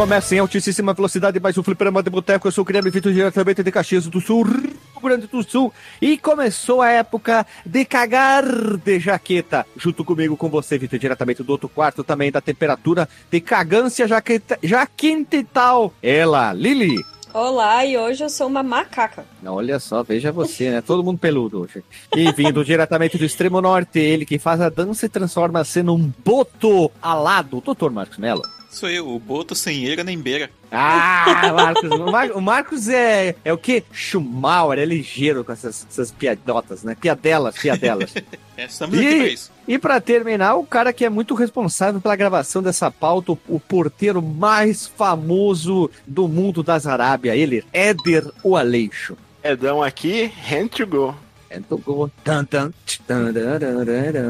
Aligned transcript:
Começa 0.00 0.34
em 0.34 0.38
altíssima 0.38 0.94
velocidade, 0.94 1.38
mais 1.38 1.58
um 1.58 1.62
fliperama 1.62 2.02
de 2.02 2.08
boteco. 2.08 2.48
Eu 2.48 2.52
sou 2.52 2.62
o 2.62 2.64
Guilherme 2.64 2.88
Vitor, 2.88 3.12
diretamente 3.12 3.62
de 3.62 3.70
Caxias 3.70 4.06
do 4.06 4.18
Sul, 4.18 4.44
Rio 4.44 4.72
Grande 5.02 5.26
do 5.26 5.42
Sul. 5.42 5.70
E 6.00 6.16
começou 6.16 6.80
a 6.80 6.88
época 6.88 7.46
de 7.66 7.84
cagar 7.84 8.42
de 8.78 8.98
jaqueta. 8.98 9.66
Junto 9.76 10.02
comigo, 10.02 10.38
com 10.38 10.48
você, 10.48 10.78
Vitor, 10.78 10.98
diretamente 10.98 11.42
do 11.42 11.50
outro 11.50 11.68
quarto, 11.68 12.02
também 12.02 12.32
da 12.32 12.40
temperatura 12.40 13.06
de 13.30 13.42
cagância 13.42 14.08
jaqueta, 14.08 14.58
jaquenta 14.62 15.36
e 15.36 15.44
tal. 15.44 15.92
Ela, 16.02 16.54
Lili. 16.54 17.04
Olá, 17.34 17.84
e 17.84 17.98
hoje 17.98 18.24
eu 18.24 18.30
sou 18.30 18.46
uma 18.46 18.62
macaca. 18.62 19.26
Olha 19.44 19.78
só, 19.78 20.02
veja 20.02 20.32
você, 20.32 20.70
né? 20.70 20.80
Todo 20.80 21.04
mundo 21.04 21.18
peludo 21.18 21.60
hoje. 21.60 21.84
E 22.16 22.32
vindo 22.32 22.64
diretamente 22.64 23.18
do 23.18 23.26
extremo 23.26 23.60
norte, 23.60 23.98
ele 23.98 24.24
que 24.24 24.38
faz 24.38 24.62
a 24.62 24.70
dança 24.70 25.04
e 25.04 25.10
transforma-se 25.10 25.82
num 25.82 26.10
boto 26.24 26.90
alado, 27.02 27.60
doutor 27.60 27.92
Marcos 27.92 28.16
Mello. 28.16 28.59
Sou 28.70 28.88
eu, 28.88 29.08
o 29.08 29.18
Boto 29.18 29.54
sem 29.54 29.84
eira 29.84 30.04
nem 30.04 30.18
beira. 30.18 30.48
Ah, 30.70 31.50
Marcos, 31.52 31.90
o, 31.90 32.10
Mar 32.10 32.30
o 32.30 32.40
Marcos 32.40 32.88
é, 32.88 33.34
é 33.44 33.52
o 33.52 33.58
quê? 33.58 33.82
Schumauer, 33.92 34.78
é 34.78 34.84
ligeiro 34.84 35.44
com 35.44 35.52
essas, 35.52 35.86
essas 35.90 36.12
piadotas, 36.12 36.84
né? 36.84 36.96
Piadelas, 36.98 37.58
piadelas. 37.58 38.14
é, 38.56 38.64
estamos 38.64 38.96
e, 38.96 39.06
aqui 39.06 39.16
pra 39.16 39.28
isso. 39.28 39.52
E 39.66 39.78
pra 39.78 40.00
terminar, 40.00 40.54
o 40.54 40.64
cara 40.64 40.92
que 40.92 41.04
é 41.04 41.10
muito 41.10 41.34
responsável 41.34 42.00
pela 42.00 42.14
gravação 42.14 42.62
dessa 42.62 42.90
pauta, 42.90 43.32
o, 43.32 43.38
o 43.48 43.58
porteiro 43.58 44.22
mais 44.22 44.86
famoso 44.86 45.90
do 46.06 46.28
mundo 46.28 46.62
das 46.62 46.86
Arábia, 46.86 47.34
ele, 47.34 47.64
Éder 47.72 48.30
o 48.42 48.56
Aleixo. 48.56 49.16
Edão 49.42 49.82
aqui, 49.82 50.30
hand 50.48 50.68
to 50.68 50.86
go. 50.86 51.14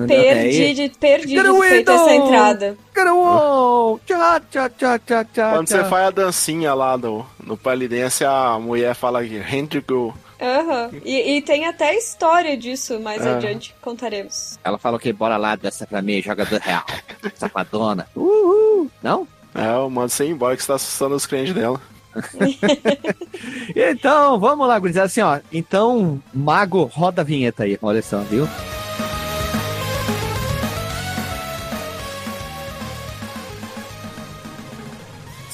Perdi 0.06 0.74
de, 0.74 0.88
perdi 0.98 1.34
de 1.34 1.60
feito 1.68 1.90
essa 1.90 2.14
entrada. 2.14 2.76
Quando 5.54 5.68
você 5.68 5.84
faz 5.84 6.06
a 6.06 6.10
dancinha 6.10 6.72
lá 6.72 6.96
no, 6.96 7.26
no 7.44 7.56
Palidense, 7.56 8.24
a 8.24 8.58
mulher 8.58 8.94
fala 8.94 9.20
aqui, 9.20 9.38
hand 9.38 9.66
to 9.66 9.82
go. 9.86 10.14
Uhum. 10.40 11.00
E, 11.04 11.36
e, 11.36 11.42
tem 11.42 11.66
até 11.66 11.94
história 11.94 12.56
disso, 12.56 12.98
mais 12.98 13.20
uhum. 13.22 13.36
adiante 13.36 13.74
contaremos. 13.82 14.58
Ela 14.64 14.78
falou 14.78 14.98
que 14.98 15.12
bora 15.12 15.36
lá, 15.36 15.54
dessa 15.54 15.86
pra 15.86 16.00
mim, 16.00 16.22
jogador 16.22 16.58
real. 16.58 16.84
Safadona. 17.36 18.06
Uhul. 18.16 18.90
Não? 19.02 19.28
É, 19.54 19.66
eu 19.74 19.90
mando 19.90 20.08
você 20.08 20.24
ir 20.24 20.30
embora 20.30 20.56
que 20.56 20.62
você 20.62 20.68
tá 20.68 20.76
assustando 20.76 21.14
os 21.14 21.26
clientes 21.26 21.52
dela. 21.52 21.80
então, 23.74 24.38
vamos 24.38 24.66
lá, 24.66 24.78
gurizada. 24.78 25.06
Assim, 25.06 25.20
ó. 25.20 25.40
Então, 25.52 26.20
Mago, 26.32 26.84
roda 26.84 27.22
a 27.22 27.24
vinheta 27.24 27.64
aí. 27.64 27.78
Olha 27.80 28.02
só, 28.02 28.18
viu? 28.20 28.48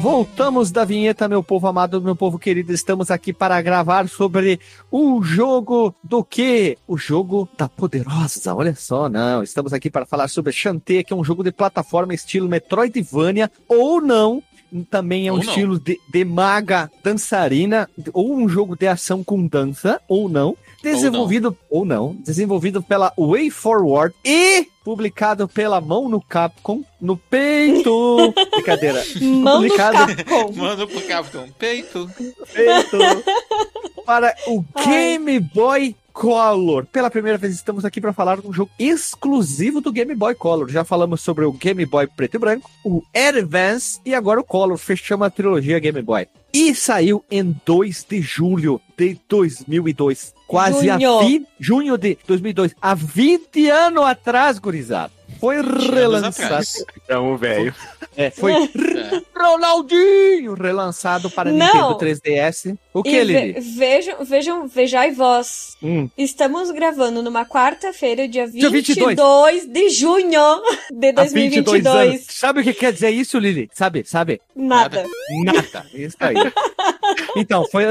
Voltamos 0.00 0.70
da 0.70 0.82
vinheta, 0.82 1.28
meu 1.28 1.42
povo 1.42 1.66
amado, 1.66 2.00
meu 2.00 2.16
povo 2.16 2.38
querido. 2.38 2.72
Estamos 2.72 3.10
aqui 3.10 3.34
para 3.34 3.60
gravar 3.60 4.08
sobre 4.08 4.58
o 4.90 5.22
jogo 5.22 5.94
do 6.02 6.24
quê? 6.24 6.78
O 6.88 6.96
jogo 6.96 7.46
da 7.58 7.68
Poderosa. 7.68 8.54
Olha 8.54 8.74
só, 8.74 9.10
não. 9.10 9.42
Estamos 9.42 9.74
aqui 9.74 9.90
para 9.90 10.06
falar 10.06 10.28
sobre 10.28 10.54
Shantae, 10.54 11.04
que 11.04 11.12
é 11.12 11.16
um 11.16 11.22
jogo 11.22 11.44
de 11.44 11.52
plataforma 11.52 12.14
estilo 12.14 12.48
Metroidvania 12.48 13.50
ou 13.68 14.00
não. 14.00 14.42
Também 14.90 15.28
é 15.28 15.32
um 15.32 15.38
estilo 15.38 15.78
de, 15.78 16.00
de 16.10 16.24
maga 16.24 16.90
dançarina, 17.04 17.86
ou 18.14 18.34
um 18.34 18.48
jogo 18.48 18.74
de 18.76 18.86
ação 18.86 19.22
com 19.22 19.46
dança, 19.46 20.00
ou 20.08 20.30
não. 20.30 20.56
Desenvolvido 20.82 21.54
ou 21.68 21.84
não, 21.84 22.04
ou 22.04 22.14
não 22.14 22.22
desenvolvido 22.22 22.82
pela 22.82 23.12
Way 23.18 23.50
Forward 23.50 24.14
e 24.24 24.66
publicado 24.84 25.48
pela 25.48 25.80
Mão 25.80 26.08
no 26.08 26.20
Capcom 26.20 26.82
no 27.00 27.16
peito. 27.16 28.32
Brincadeira. 28.54 29.02
Mão 29.20 29.56
publicado... 29.56 30.14
Capcom. 30.16 30.52
Mano 30.56 30.88
pro 30.88 31.00
Capcom. 31.02 31.48
Peito. 31.58 32.10
Peito. 32.52 32.98
Para 34.04 34.34
o 34.46 34.64
Game 34.84 35.32
Ai. 35.32 35.40
Boy 35.40 35.96
Color. 36.12 36.86
Pela 36.86 37.10
primeira 37.10 37.38
vez 37.38 37.54
estamos 37.54 37.84
aqui 37.84 38.00
para 38.00 38.12
falar 38.12 38.40
de 38.40 38.46
um 38.46 38.52
jogo 38.52 38.70
exclusivo 38.78 39.80
do 39.80 39.92
Game 39.92 40.14
Boy 40.14 40.34
Color. 40.34 40.68
Já 40.68 40.84
falamos 40.84 41.20
sobre 41.20 41.44
o 41.44 41.52
Game 41.52 41.86
Boy 41.86 42.06
preto 42.08 42.34
e 42.34 42.38
branco, 42.38 42.70
o 42.84 43.02
Advance 43.14 44.00
e 44.04 44.14
agora 44.14 44.40
o 44.40 44.44
Color. 44.44 44.76
Fechamos 44.78 45.26
a 45.26 45.30
trilogia 45.30 45.78
Game 45.78 46.02
Boy. 46.02 46.26
E 46.52 46.74
saiu 46.74 47.24
em 47.30 47.54
2 47.64 48.06
de 48.08 48.20
julho 48.20 48.80
de 48.98 49.16
2002 49.28 50.34
quase 50.50 50.88
junho. 50.88 51.18
a 51.18 51.22
vi... 51.22 51.46
junho 51.60 51.96
de 51.96 52.18
2002, 52.26 52.74
há 52.82 52.92
20 52.92 53.70
anos 53.70 54.04
atrás, 54.04 54.58
gurizada. 54.58 55.12
Foi 55.38 55.56
relançado. 55.62 56.66
Então, 57.02 57.36
velho. 57.36 57.72
É, 58.16 58.30
foi 58.30 58.52
é. 58.52 59.22
Ronaldinho 59.34 60.54
relançado 60.54 61.30
para 61.30 61.52
Não. 61.52 61.66
Nintendo 61.66 61.96
3DS. 61.96 62.76
O 62.92 63.02
que, 63.02 63.10
ele? 63.10 63.52
Ve 63.52 63.60
vejam, 63.60 64.24
vejam, 64.24 64.68
vejai 64.68 65.12
vós. 65.12 65.76
Hum. 65.82 66.10
Estamos 66.18 66.70
gravando 66.72 67.22
numa 67.22 67.46
quarta-feira, 67.46 68.28
dia 68.28 68.46
22, 68.46 68.84
dia 68.84 69.04
22 69.04 69.66
de 69.66 69.88
junho 69.90 70.62
de 70.90 71.12
2022. 71.12 72.26
Sabe 72.28 72.60
o 72.60 72.64
que 72.64 72.74
quer 72.74 72.92
dizer 72.92 73.10
isso, 73.10 73.38
Lili? 73.38 73.70
Sabe? 73.72 74.04
Sabe? 74.04 74.42
Nada. 74.54 75.06
Nada. 75.44 75.86
Isso 75.94 76.16
aí. 76.18 76.34
então, 77.36 77.64
foi 77.70 77.84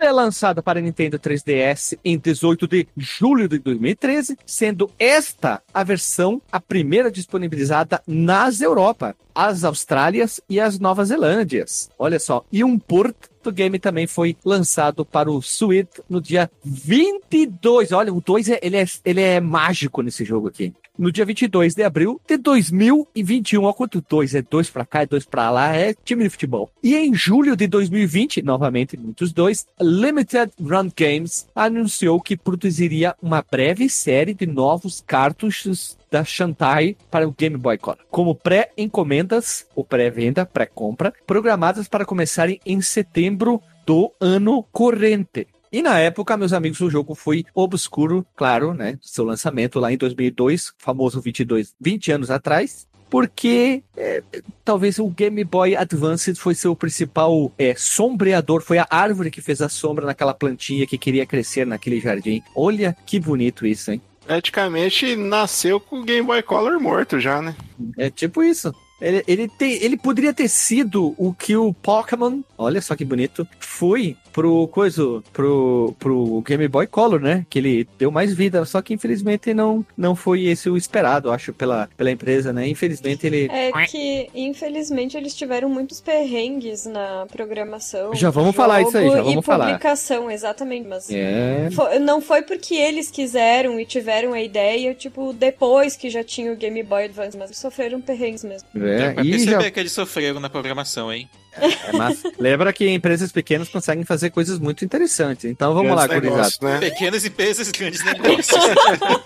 é 0.00 0.12
lançada 0.12 0.62
para 0.62 0.80
Nintendo 0.80 1.18
3DS 1.18 1.98
em 2.04 2.18
18 2.18 2.66
de 2.68 2.88
julho 2.96 3.48
de 3.48 3.58
2013, 3.58 4.36
sendo 4.44 4.90
esta 4.98 5.62
a 5.72 5.82
versão 5.84 6.40
a 6.50 6.60
primeira 6.60 7.10
disponibilizada 7.10 8.02
nas 8.06 8.60
Europa, 8.60 9.16
as 9.34 9.64
Austrálias 9.64 10.40
e 10.48 10.60
as 10.60 10.78
Nova 10.78 11.04
Zelândias. 11.04 11.90
Olha 11.98 12.18
só, 12.18 12.44
e 12.50 12.62
um 12.64 12.78
port 12.78 13.16
game 13.52 13.78
também 13.78 14.08
foi 14.08 14.36
lançado 14.44 15.04
para 15.04 15.30
o 15.30 15.40
Switch 15.40 15.98
no 16.08 16.20
dia 16.20 16.50
22. 16.64 17.92
Olha, 17.92 18.12
o 18.12 18.20
2 18.20 18.48
é, 18.48 18.58
ele 18.60 18.76
é, 18.76 18.84
ele 19.04 19.20
é 19.20 19.40
mágico 19.40 20.02
nesse 20.02 20.24
jogo 20.24 20.48
aqui 20.48 20.74
no 20.98 21.12
dia 21.12 21.24
22 21.24 21.74
de 21.74 21.82
abril 21.82 22.20
de 22.26 22.36
2021. 22.36 23.62
Olha 23.62 23.74
quanto 23.74 24.04
dois, 24.08 24.34
é 24.34 24.42
dois 24.42 24.70
pra 24.70 24.84
cá, 24.84 25.02
é 25.02 25.06
dois 25.06 25.24
pra 25.24 25.50
lá, 25.50 25.74
é 25.74 25.94
time 25.94 26.24
de 26.24 26.30
futebol. 26.30 26.70
E 26.82 26.94
em 26.94 27.14
julho 27.14 27.56
de 27.56 27.66
2020, 27.66 28.42
novamente 28.42 28.96
muitos 28.96 29.32
dois, 29.32 29.66
Limited 29.80 30.52
Run 30.60 30.90
Games 30.96 31.46
anunciou 31.54 32.20
que 32.20 32.36
produziria 32.36 33.14
uma 33.22 33.44
breve 33.48 33.88
série 33.88 34.34
de 34.34 34.46
novos 34.46 35.02
cartuchos 35.06 35.96
da 36.10 36.24
Shantai 36.24 36.96
para 37.10 37.26
o 37.26 37.34
Game 37.36 37.56
Boy 37.56 37.78
Color, 37.78 37.98
como 38.10 38.34
pré-encomendas 38.34 39.66
ou 39.74 39.84
pré-venda, 39.84 40.46
pré-compra, 40.46 41.12
programadas 41.26 41.88
para 41.88 42.04
começarem 42.04 42.60
em 42.64 42.80
setembro 42.80 43.60
do 43.86 44.12
ano 44.20 44.62
corrente. 44.72 45.46
E 45.76 45.82
na 45.82 45.98
época, 45.98 46.38
meus 46.38 46.54
amigos, 46.54 46.80
o 46.80 46.88
jogo 46.88 47.14
foi 47.14 47.44
obscuro, 47.54 48.26
claro, 48.34 48.72
né? 48.72 48.98
Seu 49.02 49.26
lançamento 49.26 49.78
lá 49.78 49.92
em 49.92 49.98
2002, 49.98 50.72
famoso 50.78 51.20
22, 51.20 51.74
20 51.78 52.12
anos 52.12 52.30
atrás. 52.30 52.86
Porque 53.10 53.82
é, 53.94 54.22
talvez 54.64 54.98
o 54.98 55.06
Game 55.08 55.44
Boy 55.44 55.76
Advance 55.76 56.34
foi 56.36 56.54
seu 56.54 56.74
principal 56.74 57.52
é, 57.58 57.74
sombreador, 57.76 58.62
foi 58.62 58.78
a 58.78 58.86
árvore 58.88 59.30
que 59.30 59.42
fez 59.42 59.60
a 59.60 59.68
sombra 59.68 60.06
naquela 60.06 60.32
plantinha 60.32 60.86
que 60.86 60.96
queria 60.96 61.26
crescer 61.26 61.66
naquele 61.66 62.00
jardim. 62.00 62.42
Olha 62.54 62.96
que 63.04 63.20
bonito 63.20 63.66
isso, 63.66 63.90
hein? 63.90 64.00
Praticamente 64.26 65.14
nasceu 65.14 65.78
com 65.78 66.00
o 66.00 66.04
Game 66.04 66.26
Boy 66.26 66.42
Color 66.42 66.80
morto 66.80 67.20
já, 67.20 67.42
né? 67.42 67.54
É 67.98 68.08
tipo 68.08 68.42
isso. 68.42 68.74
Ele, 69.00 69.22
ele, 69.28 69.46
tem, 69.46 69.74
ele 69.82 69.96
poderia 69.96 70.32
ter 70.32 70.48
sido 70.48 71.14
o 71.18 71.34
que 71.34 71.54
o 71.54 71.74
Pokémon, 71.74 72.40
olha 72.56 72.80
só 72.80 72.96
que 72.96 73.04
bonito, 73.04 73.46
foi 73.60 74.16
pro 74.36 74.68
coisa, 74.68 75.22
pro, 75.32 75.94
pro 75.98 76.42
Game 76.42 76.68
Boy 76.68 76.86
Color, 76.86 77.18
né? 77.18 77.46
Que 77.48 77.58
ele 77.58 77.88
deu 77.98 78.10
mais 78.10 78.34
vida, 78.34 78.62
só 78.66 78.82
que 78.82 78.92
infelizmente 78.92 79.54
não, 79.54 79.82
não 79.96 80.14
foi 80.14 80.44
esse 80.44 80.68
o 80.68 80.76
esperado, 80.76 81.30
acho, 81.32 81.54
pela, 81.54 81.88
pela 81.96 82.10
empresa, 82.10 82.52
né? 82.52 82.68
Infelizmente 82.68 83.26
ele. 83.26 83.48
É 83.50 83.72
que, 83.86 84.28
infelizmente, 84.34 85.16
eles 85.16 85.34
tiveram 85.34 85.70
muitos 85.70 86.02
perrengues 86.02 86.84
na 86.84 87.24
programação. 87.32 88.14
Já 88.14 88.28
vamos 88.28 88.54
falar 88.54 88.82
isso 88.82 88.98
aí, 88.98 89.08
já 89.08 89.22
vamos 89.22 89.42
e 89.42 89.46
falar. 89.46 89.66
publicação, 89.68 90.30
exatamente. 90.30 90.86
Mas 90.86 91.08
é... 91.10 91.70
foi, 91.72 91.98
não 91.98 92.20
foi 92.20 92.42
porque 92.42 92.74
eles 92.74 93.10
quiseram 93.10 93.80
e 93.80 93.86
tiveram 93.86 94.34
a 94.34 94.42
ideia, 94.42 94.92
tipo, 94.92 95.32
depois 95.32 95.96
que 95.96 96.10
já 96.10 96.22
tinha 96.22 96.52
o 96.52 96.56
Game 96.56 96.82
Boy 96.82 97.04
Advance, 97.04 97.38
mas 97.38 97.56
sofreram 97.56 98.02
perrengues 98.02 98.44
mesmo. 98.44 98.68
É, 98.76 99.12
pra 99.12 99.24
perceber 99.24 99.62
já... 99.62 99.70
que 99.70 99.80
eles 99.80 99.92
sofreram 99.92 100.40
na 100.40 100.50
programação, 100.50 101.10
hein? 101.10 101.26
É, 101.58 101.92
mas 101.92 102.22
lembra 102.38 102.72
que 102.72 102.88
empresas 102.88 103.32
pequenas 103.32 103.68
conseguem 103.68 104.04
fazer 104.04 104.30
coisas 104.30 104.58
muito 104.58 104.84
interessantes. 104.84 105.44
Então 105.46 105.74
vamos 105.74 105.92
grandes 105.94 106.30
lá, 106.30 106.36
negócios, 106.36 106.60
né? 106.60 106.78
Pequenas 106.78 107.24
empresas, 107.24 107.70
grandes 107.70 108.04
negócios. 108.04 108.48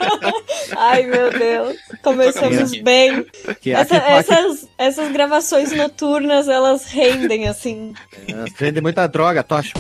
Ai, 0.77 1.07
meu 1.07 1.31
Deus. 1.31 1.77
Começamos 2.03 2.73
bem. 2.83 3.27
Essa, 3.67 3.97
essas, 3.97 4.69
essas 4.79 5.13
gravações 5.13 5.73
noturnas, 5.73 6.49
elas 6.49 6.87
rendem, 6.87 7.49
assim. 7.49 7.93
Elas 8.29 8.53
rendem 8.57 8.83
muita 8.83 9.07
droga, 9.07 9.43
Tocha. 9.43 9.73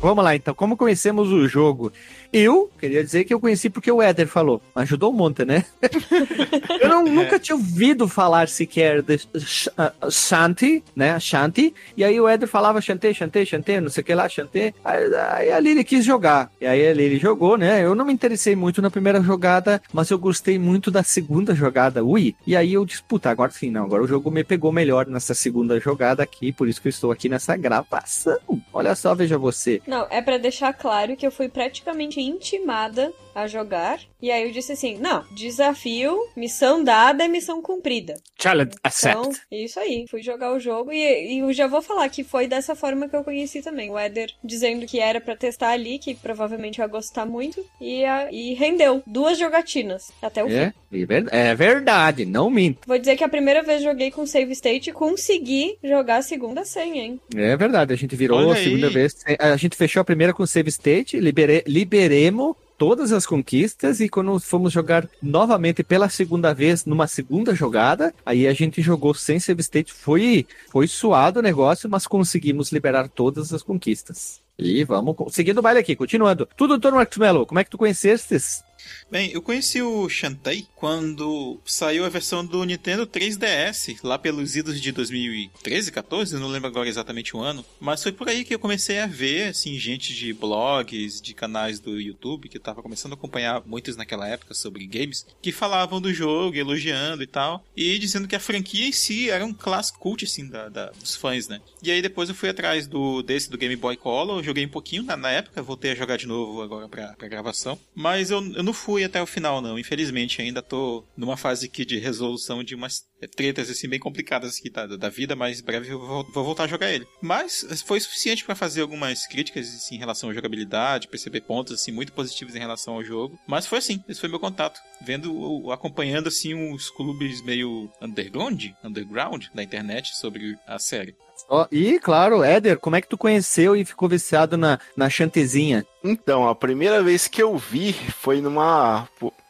Vamos 0.00 0.24
lá, 0.24 0.34
então. 0.34 0.54
Como 0.54 0.76
conhecemos 0.76 1.28
o 1.28 1.48
jogo? 1.48 1.92
Eu 2.32 2.70
queria 2.78 3.02
dizer 3.02 3.24
que 3.24 3.32
eu 3.32 3.40
conheci 3.40 3.70
porque 3.70 3.90
o 3.90 4.02
Éder 4.02 4.26
falou. 4.26 4.60
Ajudou 4.74 5.10
um 5.10 5.16
monte, 5.16 5.44
né? 5.44 5.64
eu 6.80 6.88
não, 6.88 7.04
nunca 7.04 7.38
tinha 7.38 7.56
ouvido 7.56 8.06
falar 8.06 8.48
sequer 8.48 9.02
de 9.02 9.14
uh, 9.14 10.10
Shanti, 10.10 10.84
né? 10.94 11.18
Shanti. 11.18 11.74
E 11.96 12.04
aí 12.04 12.20
o 12.20 12.28
Éder 12.28 12.48
falava 12.48 12.80
Shanti, 12.80 13.14
Shanti, 13.14 13.46
Shanti, 13.46 13.80
não 13.80 13.88
sei 13.88 14.02
o 14.02 14.04
que 14.04 14.14
lá, 14.14 14.28
Shanti. 14.28 14.74
Aí, 14.84 15.14
aí 15.14 15.52
a 15.52 15.58
Lili 15.58 15.84
quis 15.84 16.04
jogar. 16.04 16.50
E 16.60 16.66
aí 16.66 16.86
a 16.86 16.92
Lili 16.92 17.18
jogou, 17.18 17.56
né? 17.56 17.84
Eu 17.84 17.94
não 17.94 18.04
me 18.04 18.12
interessei 18.12 18.54
muito 18.54 18.82
na 18.82 18.90
primeira 18.90 19.22
jogada, 19.22 19.80
mas 19.92 20.10
eu 20.10 20.18
gostei 20.18 20.58
muito 20.58 20.90
da 20.90 21.02
segunda 21.02 21.54
jogada, 21.54 22.04
ui. 22.04 22.36
E 22.46 22.54
aí 22.54 22.74
eu 22.74 22.84
disse, 22.84 23.02
puta, 23.02 23.30
agora 23.30 23.50
sim, 23.50 23.70
não. 23.70 23.84
Agora 23.84 24.02
o 24.02 24.08
jogo 24.08 24.30
me 24.30 24.44
pegou 24.44 24.70
melhor 24.70 25.06
nessa 25.06 25.34
segunda 25.34 25.80
jogada 25.80 26.22
aqui, 26.22 26.52
por 26.52 26.68
isso 26.68 26.80
que 26.80 26.88
eu 26.88 26.90
estou 26.90 27.10
aqui 27.10 27.28
nessa 27.28 27.56
gravação. 27.56 28.38
Olha 28.72 28.94
só, 28.94 29.14
veja 29.14 29.38
você. 29.38 29.80
Não, 29.86 30.06
é 30.10 30.20
para 30.20 30.38
deixar 30.38 30.72
claro 30.74 31.16
que 31.16 31.26
eu 31.26 31.30
fui 31.30 31.48
praticamente 31.48 32.17
intimada 32.20 33.12
a 33.42 33.46
jogar. 33.46 34.00
E 34.20 34.30
aí 34.30 34.44
eu 34.44 34.52
disse 34.52 34.72
assim: 34.72 34.98
não, 34.98 35.24
desafio, 35.32 36.18
missão 36.36 36.82
dada 36.82 37.24
é 37.24 37.28
missão 37.28 37.62
cumprida. 37.62 38.14
Challenge 38.40 38.72
accept. 38.82 39.18
Então, 39.18 39.32
isso 39.50 39.78
aí. 39.78 40.06
Fui 40.08 40.22
jogar 40.22 40.52
o 40.52 40.60
jogo 40.60 40.92
e, 40.92 41.36
e 41.36 41.38
eu 41.38 41.52
já 41.52 41.66
vou 41.66 41.80
falar 41.82 42.08
que 42.08 42.24
foi 42.24 42.46
dessa 42.46 42.74
forma 42.74 43.08
que 43.08 43.16
eu 43.16 43.24
conheci 43.24 43.62
também. 43.62 43.90
O 43.90 43.98
Eder 43.98 44.30
dizendo 44.42 44.86
que 44.86 44.98
era 44.98 45.20
para 45.20 45.36
testar 45.36 45.70
ali, 45.70 45.98
que 45.98 46.14
provavelmente 46.14 46.78
ia 46.78 46.86
gostar 46.86 47.26
muito. 47.26 47.64
E, 47.80 48.04
a, 48.04 48.30
e 48.32 48.54
rendeu 48.54 49.02
duas 49.06 49.38
jogatinas 49.38 50.10
até 50.20 50.42
o 50.42 50.48
é, 50.48 50.72
fim. 50.90 51.06
É 51.30 51.54
verdade, 51.54 52.24
não 52.24 52.50
minto. 52.50 52.80
Vou 52.86 52.98
dizer 52.98 53.16
que 53.16 53.24
a 53.24 53.28
primeira 53.28 53.62
vez 53.62 53.82
joguei 53.82 54.10
com 54.10 54.26
save 54.26 54.52
state 54.52 54.90
e 54.90 54.92
consegui 54.92 55.78
jogar 55.84 56.16
a 56.16 56.22
segunda 56.22 56.64
sem, 56.64 56.98
hein? 56.98 57.20
É 57.36 57.56
verdade, 57.56 57.92
a 57.92 57.96
gente 57.96 58.16
virou 58.16 58.38
Olha 58.38 58.52
a 58.52 58.62
segunda 58.62 58.88
aí. 58.88 58.92
vez. 58.92 59.16
A 59.38 59.56
gente 59.56 59.76
fechou 59.76 60.00
a 60.00 60.04
primeira 60.04 60.32
com 60.32 60.46
save 60.46 60.70
state, 60.70 61.20
libere, 61.20 61.62
liberemos 61.66 62.56
todas 62.78 63.12
as 63.12 63.26
conquistas 63.26 64.00
e 64.00 64.08
quando 64.08 64.38
fomos 64.38 64.72
jogar 64.72 65.08
novamente 65.20 65.82
pela 65.82 66.08
segunda 66.08 66.54
vez 66.54 66.86
numa 66.86 67.08
segunda 67.08 67.54
jogada, 67.54 68.14
aí 68.24 68.46
a 68.46 68.54
gente 68.54 68.80
jogou 68.80 69.12
sem 69.12 69.40
save 69.40 69.60
state, 69.60 69.92
foi 69.92 70.46
foi 70.70 70.86
suado 70.86 71.40
o 71.40 71.42
negócio, 71.42 71.90
mas 71.90 72.06
conseguimos 72.06 72.70
liberar 72.70 73.08
todas 73.08 73.52
as 73.52 73.62
conquistas. 73.62 74.40
E 74.58 74.82
vamos 74.84 75.16
seguindo 75.30 75.58
o 75.58 75.62
baile 75.62 75.80
aqui, 75.80 75.94
continuando. 75.94 76.48
Tudo, 76.56 76.78
Dr. 76.78 76.92
Marcos 76.92 77.18
Mello, 77.18 77.46
como 77.46 77.60
é 77.60 77.64
que 77.64 77.70
tu 77.70 77.78
conhecestes 77.78 78.64
Bem, 79.10 79.30
eu 79.32 79.40
conheci 79.40 79.80
o 79.80 80.08
Shantae 80.08 80.66
quando 80.76 81.58
saiu 81.64 82.04
a 82.04 82.08
versão 82.08 82.44
do 82.44 82.62
Nintendo 82.64 83.06
3DS, 83.06 83.98
lá 84.02 84.18
pelos 84.18 84.54
idos 84.56 84.80
de 84.80 84.92
2013, 84.92 85.90
14, 85.90 86.36
não 86.36 86.48
lembro 86.48 86.68
agora 86.68 86.88
exatamente 86.88 87.36
o 87.36 87.40
ano, 87.40 87.64
mas 87.80 88.02
foi 88.02 88.12
por 88.12 88.28
aí 88.28 88.44
que 88.44 88.54
eu 88.54 88.58
comecei 88.58 88.98
a 89.00 89.06
ver, 89.06 89.48
assim, 89.48 89.78
gente 89.78 90.14
de 90.14 90.32
blogs, 90.32 91.20
de 91.20 91.34
canais 91.34 91.80
do 91.80 92.00
YouTube, 92.00 92.48
que 92.48 92.58
tava 92.58 92.82
começando 92.82 93.12
a 93.12 93.14
acompanhar 93.14 93.62
muitos 93.66 93.96
naquela 93.96 94.28
época 94.28 94.54
sobre 94.54 94.86
games, 94.86 95.26
que 95.40 95.52
falavam 95.52 96.00
do 96.00 96.12
jogo, 96.12 96.56
elogiando 96.56 97.22
e 97.22 97.26
tal, 97.26 97.64
e 97.76 97.98
dizendo 97.98 98.28
que 98.28 98.36
a 98.36 98.40
franquia 98.40 98.86
em 98.86 98.92
si 98.92 99.30
era 99.30 99.44
um 99.44 99.54
clássico 99.54 99.98
cult, 99.98 100.24
assim, 100.24 100.48
da, 100.48 100.68
da, 100.68 100.90
dos 100.90 101.16
fãs, 101.16 101.48
né? 101.48 101.60
E 101.82 101.90
aí 101.90 102.02
depois 102.02 102.28
eu 102.28 102.34
fui 102.34 102.48
atrás 102.48 102.86
do 102.86 103.22
desse, 103.22 103.50
do 103.50 103.58
Game 103.58 103.76
Boy 103.76 103.96
Color, 103.96 104.42
joguei 104.42 104.64
um 104.64 104.70
pouquinho 104.70 105.02
na, 105.02 105.16
na 105.16 105.30
época, 105.30 105.62
voltei 105.62 105.92
a 105.92 105.94
jogar 105.94 106.16
de 106.16 106.26
novo 106.26 106.62
agora 106.62 106.88
pra, 106.88 107.14
pra 107.14 107.28
gravação, 107.28 107.78
mas 107.94 108.30
eu, 108.30 108.44
eu 108.54 108.62
não 108.68 108.72
fui 108.74 109.02
até 109.02 109.20
o 109.22 109.26
final, 109.26 109.62
não. 109.62 109.78
Infelizmente, 109.78 110.42
ainda 110.42 110.60
tô 110.60 111.02
numa 111.16 111.38
fase 111.38 111.66
aqui 111.66 111.86
de 111.86 111.98
resolução 111.98 112.62
de 112.62 112.74
umas 112.74 113.06
tretas 113.34 113.70
assim 113.70 113.88
bem 113.88 113.98
complicadas 113.98 114.58
aqui 114.58 114.68
da, 114.68 114.86
da 114.86 115.08
vida, 115.08 115.34
mas 115.34 115.62
breve 115.62 115.88
eu 115.88 115.98
vou, 115.98 116.22
vou, 116.32 116.44
voltar 116.44 116.64
a 116.64 116.68
jogar 116.68 116.92
ele. 116.92 117.06
Mas 117.22 117.66
foi 117.86 117.98
suficiente 117.98 118.44
para 118.44 118.54
fazer 118.54 118.82
algumas 118.82 119.26
críticas 119.26 119.66
assim, 119.68 119.94
em 119.94 119.98
relação 119.98 120.28
à 120.28 120.34
jogabilidade, 120.34 121.08
perceber 121.08 121.40
pontos 121.40 121.72
assim 121.72 121.90
muito 121.90 122.12
positivos 122.12 122.54
em 122.54 122.58
relação 122.58 122.94
ao 122.94 123.04
jogo. 123.04 123.38
Mas 123.46 123.66
foi 123.66 123.78
assim, 123.78 124.04
esse 124.06 124.20
foi 124.20 124.28
meu 124.28 124.38
contato, 124.38 124.78
vendo, 125.00 125.72
acompanhando 125.72 126.28
assim 126.28 126.70
os 126.72 126.90
clubes 126.90 127.42
meio 127.42 127.90
underground, 128.02 128.66
underground 128.84 129.46
da 129.54 129.62
internet 129.62 130.14
sobre 130.14 130.58
a 130.66 130.78
série. 130.78 131.16
Oh, 131.48 131.66
e, 131.70 131.98
claro, 131.98 132.42
Éder, 132.42 132.78
como 132.78 132.96
é 132.96 133.00
que 133.00 133.08
tu 133.08 133.16
conheceu 133.16 133.76
e 133.76 133.84
ficou 133.84 134.08
viciado 134.08 134.56
na, 134.56 134.78
na 134.96 135.08
chantezinha? 135.08 135.84
Então, 136.04 136.48
a 136.48 136.54
primeira 136.54 137.02
vez 137.02 137.26
que 137.28 137.42
eu 137.42 137.56
vi 137.56 137.92
foi 137.92 138.40
numa 138.40 139.08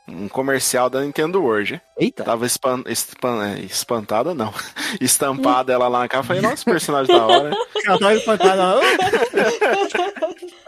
um 0.08 0.29
comercial 0.29 0.88
da 0.88 1.02
Nintendo 1.02 1.43
World. 1.43 1.81
Eita. 1.96 2.25
Tava 2.25 2.46
espan, 2.46 2.82
espan, 2.87 3.44
é, 3.44 3.61
espantada, 3.61 4.35
não. 4.35 4.52
Estampada 5.00 5.73
ela 5.73 5.88
lá 5.88 6.00
na 6.00 6.08
capa. 6.08 6.25
Falei, 6.25 6.43
nossa, 6.43 6.64
personagem 6.64 7.14
da 7.14 7.26
hora. 7.26 7.50
Ela 7.85 7.99
tava 7.99 8.14
espantada. 8.14 8.81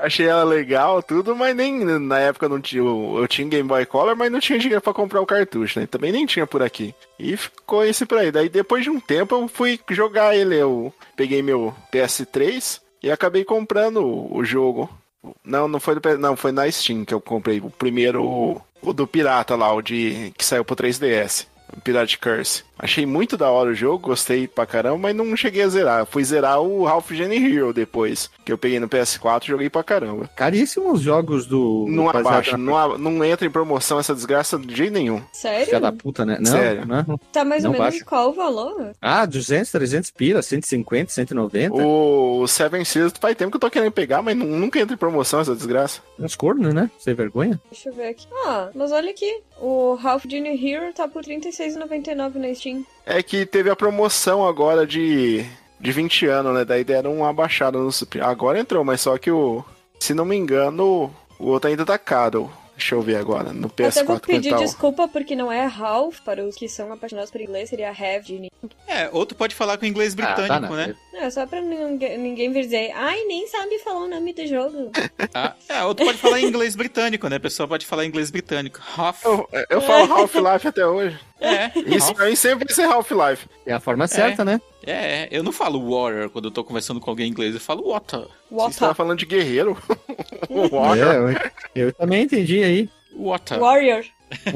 Achei 0.02 0.26
ela 0.26 0.44
legal, 0.44 1.03
tudo, 1.03 1.34
mas 1.34 1.55
nem 1.55 1.84
na 1.84 2.19
época 2.19 2.48
não 2.48 2.60
tinha. 2.60 2.82
Eu 2.82 3.27
tinha 3.29 3.48
Game 3.48 3.69
Boy 3.69 3.84
Color, 3.86 4.17
mas 4.17 4.31
não 4.31 4.41
tinha 4.41 4.58
dinheiro 4.58 4.81
pra 4.81 4.93
comprar 4.93 5.20
o 5.20 5.27
cartucho, 5.27 5.79
né? 5.79 5.86
Também 5.86 6.13
nem 6.13 6.27
tinha 6.27 6.46
por 6.46 6.63
aqui. 6.63 6.94
E 7.19 7.36
ficou 7.36 7.84
esse 7.84 8.06
por 8.06 8.19
aí. 8.19 8.31
Daí 8.31 8.48
depois 8.48 8.84
de 8.84 8.91
um 8.91 9.01
tempo 9.01 9.34
eu 9.34 9.48
fui 9.48 9.79
jogar 9.91 10.36
ele. 10.36 10.56
Eu 10.56 10.93
peguei 11.17 11.43
meu 11.43 11.74
PS3 11.93 12.81
e 13.03 13.10
acabei 13.10 13.44
comprando 13.44 14.05
o 14.34 14.44
jogo. 14.44 14.89
Não, 15.44 15.69
não 15.69 15.79
foi 15.79 15.94
do, 15.94 16.19
não, 16.19 16.36
foi 16.36 16.53
na 16.53 16.70
Steam 16.70 17.05
que 17.05 17.13
eu 17.13 17.20
comprei 17.20 17.60
o 17.60 17.69
primeiro, 17.70 18.24
o, 18.24 18.63
o 18.81 18.93
do 18.93 19.06
pirata 19.06 19.55
lá, 19.55 19.72
o 19.72 19.82
de 19.82 20.32
que 20.36 20.44
saiu 20.44 20.65
pro 20.65 20.77
3DS. 20.77 21.46
Pirate 21.84 22.19
Curse. 22.19 22.65
Achei 22.82 23.05
muito 23.05 23.37
da 23.37 23.51
hora 23.51 23.70
o 23.70 23.75
jogo, 23.75 24.08
gostei 24.08 24.49
pra 24.49 24.65
caramba, 24.65 24.99
mas 24.99 25.15
não 25.17 25.37
cheguei 25.37 25.63
a 25.63 25.69
zerar. 25.69 26.06
Fui 26.06 26.25
zerar 26.25 26.60
o 26.63 26.84
Ralph 26.84 27.10
Jenny 27.10 27.37
Hero 27.37 27.72
depois, 27.75 28.31
que 28.44 28.51
eu 28.51 28.56
peguei 28.58 28.81
no 28.81 28.89
PS4 28.89 29.44
e 29.44 29.49
joguei 29.49 29.69
pra 29.69 29.84
caramba. 29.84 30.29
Caríssimos 30.34 31.01
jogos 31.01 31.46
do. 31.46 31.87
Não 31.89 32.08
abaixa, 32.08 32.56
não, 32.56 32.96
não 32.96 33.25
entra 33.25 33.46
em 33.46 33.51
promoção 33.51 33.99
essa 33.99 34.15
desgraça 34.15 34.58
de 34.58 34.75
jeito 34.75 34.93
nenhum. 34.93 35.22
Sério? 35.32 35.67
Filha 35.67 35.81
da 35.81 35.93
puta, 35.93 36.25
né? 36.25 36.39
Não, 36.41 36.51
Sério. 36.51 36.87
Não, 36.87 37.19
tá 37.32 37.44
mais 37.44 37.65
ou 37.65 37.72
menos 37.72 37.87
baixa. 37.87 38.05
qual 38.05 38.31
o 38.31 38.32
valor? 38.32 38.93
Ah, 39.01 39.27
200, 39.27 39.70
300 39.70 40.10
pila, 40.10 40.41
150, 40.41 41.13
190. 41.13 41.75
O 41.75 42.46
Seven 42.46 42.84
Seas 42.84 43.13
faz 43.20 43.37
tempo 43.37 43.51
que 43.51 43.56
eu 43.56 43.60
tô 43.60 43.70
querendo 43.70 43.93
pegar, 43.93 44.22
mas 44.22 44.34
nunca 44.37 44.81
entra 44.81 44.94
em 44.94 44.99
promoção 44.99 45.41
essa 45.41 45.55
desgraça. 45.55 46.01
Uns 46.19 46.34
cornos, 46.34 46.72
né? 46.72 46.91
Sem 46.99 47.15
vergonha. 47.15 47.60
Deixa 47.70 47.91
eu 47.91 47.94
ver 47.94 48.08
aqui. 48.08 48.27
Ah, 48.46 48.70
mas 48.75 48.91
olha 48.91 49.10
aqui. 49.10 49.43
O 49.60 49.94
Ralph 49.94 50.25
Jr. 50.25 50.56
Hero 50.58 50.93
tá 50.94 51.06
por 51.06 51.22
R$36,99 51.22 52.34
na 52.37 52.55
Steam. 52.55 52.69
É 53.06 53.22
que 53.22 53.44
teve 53.46 53.70
a 53.70 53.77
promoção 53.77 54.46
agora 54.46 54.86
de, 54.86 55.44
de 55.81 55.93
20 55.93 56.27
anos, 56.27 56.55
né? 56.55 56.65
Daí 56.65 56.84
deram 56.84 57.17
uma 57.17 57.32
baixada 57.32 57.79
no 57.79 57.91
Agora 58.22 58.58
entrou, 58.58 58.84
mas 58.84 59.00
só 59.00 59.17
que 59.19 59.31
o. 59.31 59.65
Se 59.98 60.15
não 60.15 60.24
me 60.24 60.36
engano, 60.36 61.12
o 61.39 61.46
outro 61.46 61.69
ainda 61.69 61.84
tá 61.84 61.98
caro. 61.98 62.50
Deixa 62.81 62.94
eu 62.94 63.03
ver 63.03 63.17
agora, 63.17 63.53
no 63.53 63.69
PS4. 63.69 63.89
Até 63.89 64.05
vou 64.05 64.19
pedir 64.19 64.56
desculpa 64.56 65.06
porque 65.06 65.36
não 65.36 65.53
é 65.53 65.67
Ralph, 65.67 66.20
para 66.20 66.43
os 66.43 66.56
que 66.56 66.67
são 66.67 66.91
apaixonados 66.91 67.31
por 67.31 67.39
inglês, 67.39 67.69
seria 67.69 67.91
Have. 67.91 68.50
É, 68.89 69.10
outro 69.12 69.36
pode 69.36 69.55
falar 69.55 69.77
com 69.77 69.84
inglês 69.84 70.15
britânico, 70.15 70.53
ah, 70.53 70.60
tá, 70.60 70.77
né? 70.77 70.94
Não, 71.12 71.20
é 71.20 71.31
só 71.31 71.46
pra 71.46 71.60
ninguém, 71.60 72.17
ninguém 72.19 72.52
vir 72.52 72.62
dizer, 72.62 72.93
ai, 72.94 73.24
nem 73.24 73.46
sabe 73.48 73.79
falar 73.81 74.05
o 74.05 74.08
nome 74.08 74.32
do 74.32 74.46
jogo. 74.46 74.90
Ah, 75.32 75.55
é, 75.69 75.84
outro 75.84 76.05
pode 76.05 76.19
falar 76.19 76.40
inglês 76.40 76.74
britânico, 76.74 77.29
né? 77.29 77.36
A 77.36 77.40
pessoa 77.40 77.69
pode 77.69 77.86
falar 77.86 78.05
inglês 78.05 78.32
britânico. 78.32 78.81
Half. 78.96 79.24
Eu, 79.24 79.48
eu 79.69 79.81
falo 79.81 80.12
Half-Life 80.12 80.67
até 80.67 80.84
hoje. 80.84 81.17
É. 81.40 81.70
Isso 81.86 82.12
pra 82.14 82.26
mim 82.26 82.34
sempre 82.34 82.67
vai 82.67 82.74
ser 82.74 82.82
Half-Life. 82.82 83.46
É 83.64 83.72
a 83.72 83.79
forma 83.79 84.08
certa, 84.08 84.43
é. 84.43 84.44
né? 84.44 84.60
É, 84.84 85.29
eu 85.31 85.43
não 85.43 85.52
falo 85.52 85.79
warrior 85.88 86.31
quando 86.31 86.46
eu 86.46 86.50
tô 86.50 86.64
conversando 86.64 87.00
com 87.00 87.10
alguém 87.10 87.29
em 87.29 87.31
inglês, 87.31 87.55
eu 87.55 87.60
falo 87.60 87.93
water. 87.93 88.26
Water. 88.50 88.72
Você 88.72 88.81
tava 88.81 88.94
falando 88.94 89.19
de 89.19 89.26
guerreiro. 89.26 89.76
water. 90.50 91.06
É, 91.06 91.52
eu, 91.76 91.86
eu 91.86 91.93
também 91.93 92.24
entendi 92.24 92.64
aí. 92.64 92.88
Water. 93.14 93.60
Warrior. 93.60 94.05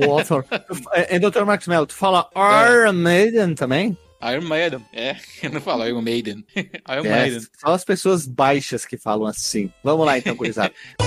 Water. 0.07 0.45
e, 1.11 1.19
Dr. 1.19 1.45
Max 1.45 1.67
Mello, 1.67 1.87
tu 1.87 1.95
fala 1.95 2.29
Iron 2.71 2.93
Maiden 2.95 3.55
também? 3.55 3.97
Iron 4.23 4.43
Maiden. 4.43 4.85
É, 4.93 5.17
eu 5.43 5.51
não 5.51 5.61
falo 5.61 5.87
Iron 5.87 6.03
Maiden. 6.03 6.45
Iron 6.57 7.05
É, 7.05 7.11
Maiden. 7.21 7.41
só 7.59 7.69
as 7.73 7.85
pessoas 7.85 8.27
baixas 8.27 8.85
que 8.85 8.97
falam 8.97 9.27
assim. 9.27 9.71
Vamos 9.83 10.07
lá 10.07 10.19
então, 10.19 10.35
gurizada. 10.35 10.73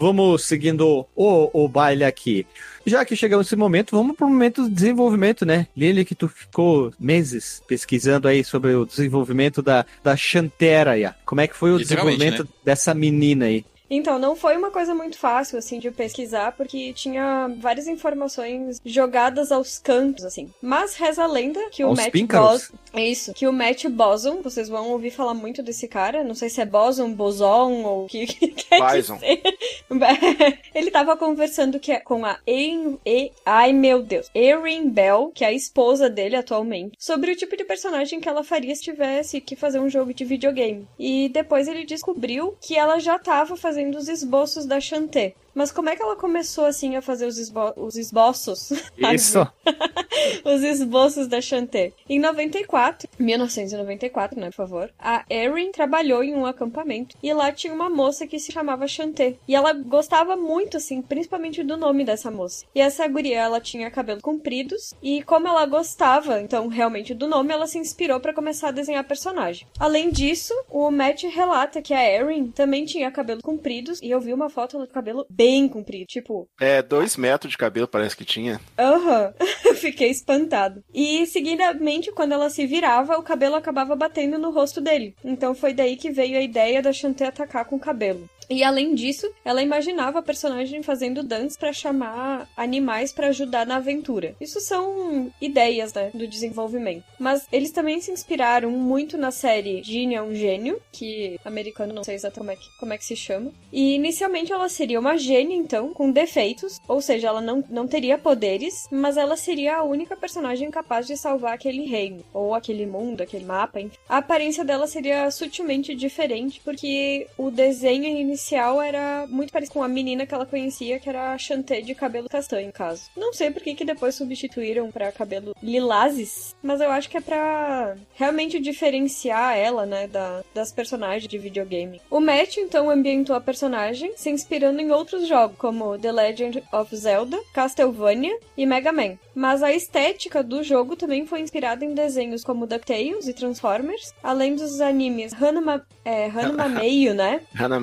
Vamos 0.00 0.44
seguindo 0.44 1.04
o, 1.16 1.64
o 1.64 1.68
baile 1.68 2.04
aqui. 2.04 2.46
Já 2.86 3.04
que 3.04 3.16
chegamos 3.16 3.46
nesse 3.46 3.56
momento, 3.56 3.96
vamos 3.96 4.16
para 4.16 4.26
o 4.26 4.30
momento 4.30 4.62
do 4.62 4.70
desenvolvimento, 4.70 5.44
né? 5.44 5.66
Lili, 5.76 6.04
que 6.04 6.14
tu 6.14 6.28
ficou 6.28 6.92
meses 7.00 7.60
pesquisando 7.66 8.28
aí 8.28 8.44
sobre 8.44 8.74
o 8.74 8.86
desenvolvimento 8.86 9.60
da, 9.60 9.84
da 10.02 10.16
Xanteria. 10.16 11.16
Como 11.26 11.40
é 11.40 11.48
que 11.48 11.56
foi 11.56 11.72
o 11.72 11.78
desenvolvimento 11.78 12.48
dessa 12.64 12.94
menina 12.94 13.46
aí? 13.46 13.64
Então, 13.90 14.18
não 14.18 14.36
foi 14.36 14.56
uma 14.56 14.70
coisa 14.70 14.94
muito 14.94 15.18
fácil, 15.18 15.58
assim, 15.58 15.78
de 15.78 15.90
pesquisar, 15.90 16.52
porque 16.52 16.92
tinha 16.92 17.48
várias 17.58 17.86
informações 17.86 18.80
jogadas 18.84 19.50
aos 19.50 19.78
cantos, 19.78 20.24
assim. 20.24 20.50
Mas 20.60 20.94
reza 20.94 21.24
a 21.24 21.26
lenda 21.26 21.60
que 21.70 21.84
o 21.84 21.88
Aos 21.88 21.98
Matt? 21.98 22.12
Boson... 22.26 22.74
É 22.92 23.04
isso, 23.04 23.32
que 23.34 23.46
o 23.46 23.52
Matt 23.52 23.86
Boson, 23.86 24.40
vocês 24.42 24.68
vão 24.68 24.90
ouvir 24.90 25.10
falar 25.10 25.34
muito 25.34 25.62
desse 25.62 25.86
cara, 25.88 26.24
não 26.24 26.34
sei 26.34 26.48
se 26.48 26.60
é 26.60 26.66
Boson, 26.66 27.12
Boson, 27.12 27.82
ou 27.84 28.04
o 28.04 28.08
que 28.08 28.26
que 28.26 28.48
quer 28.48 28.92
Bison. 28.92 29.14
dizer. 29.14 29.42
Ele 30.74 30.90
tava 30.90 31.16
conversando 31.16 31.80
que 31.80 31.92
é 31.92 32.00
com 32.00 32.24
a 32.24 32.38
Erin... 32.46 32.98
E... 33.04 33.32
Ai, 33.44 33.72
meu 33.72 34.02
Deus. 34.02 34.30
Erin 34.34 34.88
Bell, 34.90 35.32
que 35.34 35.44
é 35.44 35.48
a 35.48 35.52
esposa 35.52 36.10
dele 36.10 36.36
atualmente, 36.36 36.92
sobre 36.98 37.32
o 37.32 37.36
tipo 37.36 37.56
de 37.56 37.64
personagem 37.64 38.20
que 38.20 38.28
ela 38.28 38.44
faria 38.44 38.74
se 38.74 38.82
tivesse 38.82 39.40
que 39.40 39.56
fazer 39.56 39.78
um 39.78 39.88
jogo 39.88 40.12
de 40.12 40.24
videogame. 40.24 40.86
E 40.98 41.28
depois 41.28 41.68
ele 41.68 41.84
descobriu 41.84 42.56
que 42.60 42.76
ela 42.76 42.98
já 42.98 43.18
tava 43.18 43.56
fazendo 43.56 43.77
os 43.98 44.08
esboços 44.08 44.66
da 44.66 44.80
Shantae. 44.80 45.34
Mas 45.58 45.72
como 45.72 45.88
é 45.88 45.96
que 45.96 46.02
ela 46.02 46.14
começou, 46.14 46.66
assim, 46.66 46.94
a 46.94 47.02
fazer 47.02 47.26
os, 47.26 47.36
esbo 47.36 47.72
os 47.76 47.96
esboços? 47.96 48.70
Isso. 49.12 49.44
os 50.44 50.62
esboços 50.62 51.26
da 51.26 51.40
Shantae. 51.40 51.92
Em 52.08 52.20
94, 52.20 53.08
1994, 53.18 54.38
né, 54.38 54.50
por 54.50 54.54
favor, 54.54 54.90
a 54.96 55.24
Erin 55.28 55.72
trabalhou 55.72 56.22
em 56.22 56.32
um 56.32 56.46
acampamento 56.46 57.16
e 57.20 57.34
lá 57.34 57.50
tinha 57.50 57.74
uma 57.74 57.90
moça 57.90 58.24
que 58.24 58.38
se 58.38 58.52
chamava 58.52 58.86
Shantae. 58.86 59.36
E 59.48 59.56
ela 59.56 59.72
gostava 59.72 60.36
muito, 60.36 60.76
assim, 60.76 61.02
principalmente 61.02 61.64
do 61.64 61.76
nome 61.76 62.04
dessa 62.04 62.30
moça. 62.30 62.64
E 62.72 62.80
essa 62.80 63.08
guria, 63.08 63.40
ela 63.40 63.60
tinha 63.60 63.90
cabelo 63.90 64.20
compridos 64.20 64.94
e 65.02 65.24
como 65.24 65.48
ela 65.48 65.66
gostava, 65.66 66.40
então, 66.40 66.68
realmente 66.68 67.14
do 67.14 67.26
nome, 67.26 67.52
ela 67.52 67.66
se 67.66 67.78
inspirou 67.78 68.20
para 68.20 68.32
começar 68.32 68.68
a 68.68 68.70
desenhar 68.70 69.02
personagem. 69.02 69.66
Além 69.76 70.10
disso, 70.10 70.54
o 70.70 70.88
Matt 70.88 71.24
relata 71.24 71.82
que 71.82 71.92
a 71.92 72.08
Erin 72.08 72.52
também 72.52 72.84
tinha 72.84 73.10
cabelo 73.10 73.42
compridos 73.42 74.00
e 74.00 74.08
eu 74.08 74.20
vi 74.20 74.32
uma 74.32 74.48
foto 74.48 74.78
com 74.78 74.86
cabelo 74.86 75.26
bem 75.28 75.47
comprido, 75.68 76.06
tipo, 76.06 76.48
É, 76.60 76.82
dois 76.82 77.16
metros 77.16 77.52
de 77.52 77.56
cabelo 77.58 77.88
parece 77.88 78.16
que 78.16 78.24
tinha. 78.24 78.60
Aham, 78.78 79.32
eu 79.64 79.74
fiquei 79.74 80.10
espantado. 80.10 80.82
E 80.92 81.24
seguidamente, 81.26 82.12
quando 82.12 82.32
ela 82.32 82.50
se 82.50 82.66
virava, 82.66 83.16
o 83.16 83.22
cabelo 83.22 83.54
acabava 83.54 83.96
batendo 83.96 84.38
no 84.38 84.50
rosto 84.50 84.80
dele. 84.80 85.14
Então 85.24 85.54
foi 85.54 85.72
daí 85.72 85.96
que 85.96 86.10
veio 86.10 86.36
a 86.38 86.42
ideia 86.42 86.82
da 86.82 86.92
Shantae 86.92 87.28
atacar 87.28 87.64
com 87.64 87.76
o 87.76 87.80
cabelo. 87.80 88.28
E 88.50 88.64
além 88.64 88.94
disso, 88.94 89.30
ela 89.44 89.62
imaginava 89.62 90.18
a 90.18 90.22
personagem 90.22 90.82
fazendo 90.82 91.22
dance 91.22 91.58
pra 91.58 91.72
chamar 91.72 92.48
animais 92.56 93.12
pra 93.12 93.28
ajudar 93.28 93.66
na 93.66 93.76
aventura. 93.76 94.34
Isso 94.40 94.60
são 94.60 95.30
ideias, 95.40 95.92
né, 95.92 96.10
do 96.14 96.26
desenvolvimento. 96.26 97.04
Mas 97.18 97.46
eles 97.52 97.70
também 97.70 98.00
se 98.00 98.10
inspiraram 98.10 98.70
muito 98.70 99.18
na 99.18 99.30
série 99.30 99.82
Ginny 99.82 100.14
é 100.14 100.22
um 100.22 100.34
gênio, 100.34 100.80
que 100.92 101.38
americano 101.44 101.92
não 101.92 102.04
sei 102.04 102.14
exatamente 102.14 102.38
como 102.38 102.50
é 102.50 102.56
que, 102.56 102.78
como 102.78 102.92
é 102.92 102.98
que 102.98 103.04
se 103.04 103.16
chama. 103.16 103.52
E 103.72 103.94
inicialmente 103.94 104.52
ela 104.52 104.68
seria 104.68 104.98
uma 104.98 105.16
gênia, 105.18 105.54
então, 105.54 105.92
com 105.92 106.10
defeitos, 106.10 106.80
ou 106.88 107.00
seja, 107.00 107.28
ela 107.28 107.40
não, 107.40 107.62
não 107.68 107.86
teria 107.86 108.16
poderes, 108.16 108.86
mas 108.90 109.16
ela 109.16 109.36
seria 109.36 109.76
a 109.76 109.82
única 109.82 110.16
personagem 110.16 110.70
capaz 110.70 111.06
de 111.06 111.16
salvar 111.16 111.54
aquele 111.54 111.84
reino, 111.84 112.24
ou 112.32 112.54
aquele 112.54 112.86
mundo, 112.86 113.20
aquele 113.20 113.44
mapa. 113.44 113.80
Enfim. 113.80 113.98
A 114.08 114.18
aparência 114.18 114.64
dela 114.64 114.86
seria 114.86 115.30
sutilmente 115.30 115.94
diferente, 115.94 116.60
porque 116.64 117.26
o 117.36 117.50
desenho 117.50 118.04
inicial 118.04 118.37
era 118.82 119.26
muito 119.28 119.52
parecido 119.52 119.74
com 119.74 119.82
a 119.82 119.88
menina 119.88 120.26
que 120.26 120.34
ela 120.34 120.46
conhecia, 120.46 120.98
que 120.98 121.08
era 121.08 121.32
a 121.32 121.38
Shantae 121.38 121.82
de 121.82 121.94
cabelo 121.94 122.28
castanho, 122.28 122.66
no 122.66 122.72
caso. 122.72 123.10
Não 123.16 123.32
sei 123.32 123.50
por 123.50 123.62
que 123.62 123.74
que 123.74 123.84
depois 123.84 124.14
substituíram 124.14 124.90
pra 124.90 125.12
cabelo 125.12 125.54
lilazes, 125.62 126.54
mas 126.62 126.80
eu 126.80 126.90
acho 126.90 127.08
que 127.08 127.16
é 127.16 127.20
pra 127.20 127.96
realmente 128.14 128.58
diferenciar 128.60 129.56
ela, 129.56 129.84
né, 129.84 130.06
da, 130.06 130.42
das 130.54 130.72
personagens 130.72 131.28
de 131.28 131.38
videogame. 131.38 132.00
O 132.10 132.20
Matt, 132.20 132.56
então, 132.56 132.90
ambientou 132.90 133.34
a 133.34 133.40
personagem 133.40 134.12
se 134.16 134.30
inspirando 134.30 134.80
em 134.80 134.90
outros 134.90 135.26
jogos, 135.26 135.58
como 135.58 135.98
The 135.98 136.12
Legend 136.12 136.62
of 136.72 136.96
Zelda, 136.96 137.38
Castlevania 137.52 138.38
e 138.56 138.66
Mega 138.66 138.92
Man. 138.92 139.18
Mas 139.34 139.62
a 139.62 139.72
estética 139.72 140.42
do 140.42 140.62
jogo 140.62 140.96
também 140.96 141.26
foi 141.26 141.40
inspirada 141.40 141.84
em 141.84 141.94
desenhos 141.94 142.42
como 142.42 142.66
DuckTales 142.66 143.28
e 143.28 143.32
Transformers, 143.32 144.12
além 144.22 144.54
dos 144.54 144.80
animes 144.80 145.32
Hanuma, 145.32 145.86
é, 146.04 146.26
Hanuma 146.26 146.68
Meio, 146.68 147.14
né? 147.14 147.40
Hannah 147.54 147.80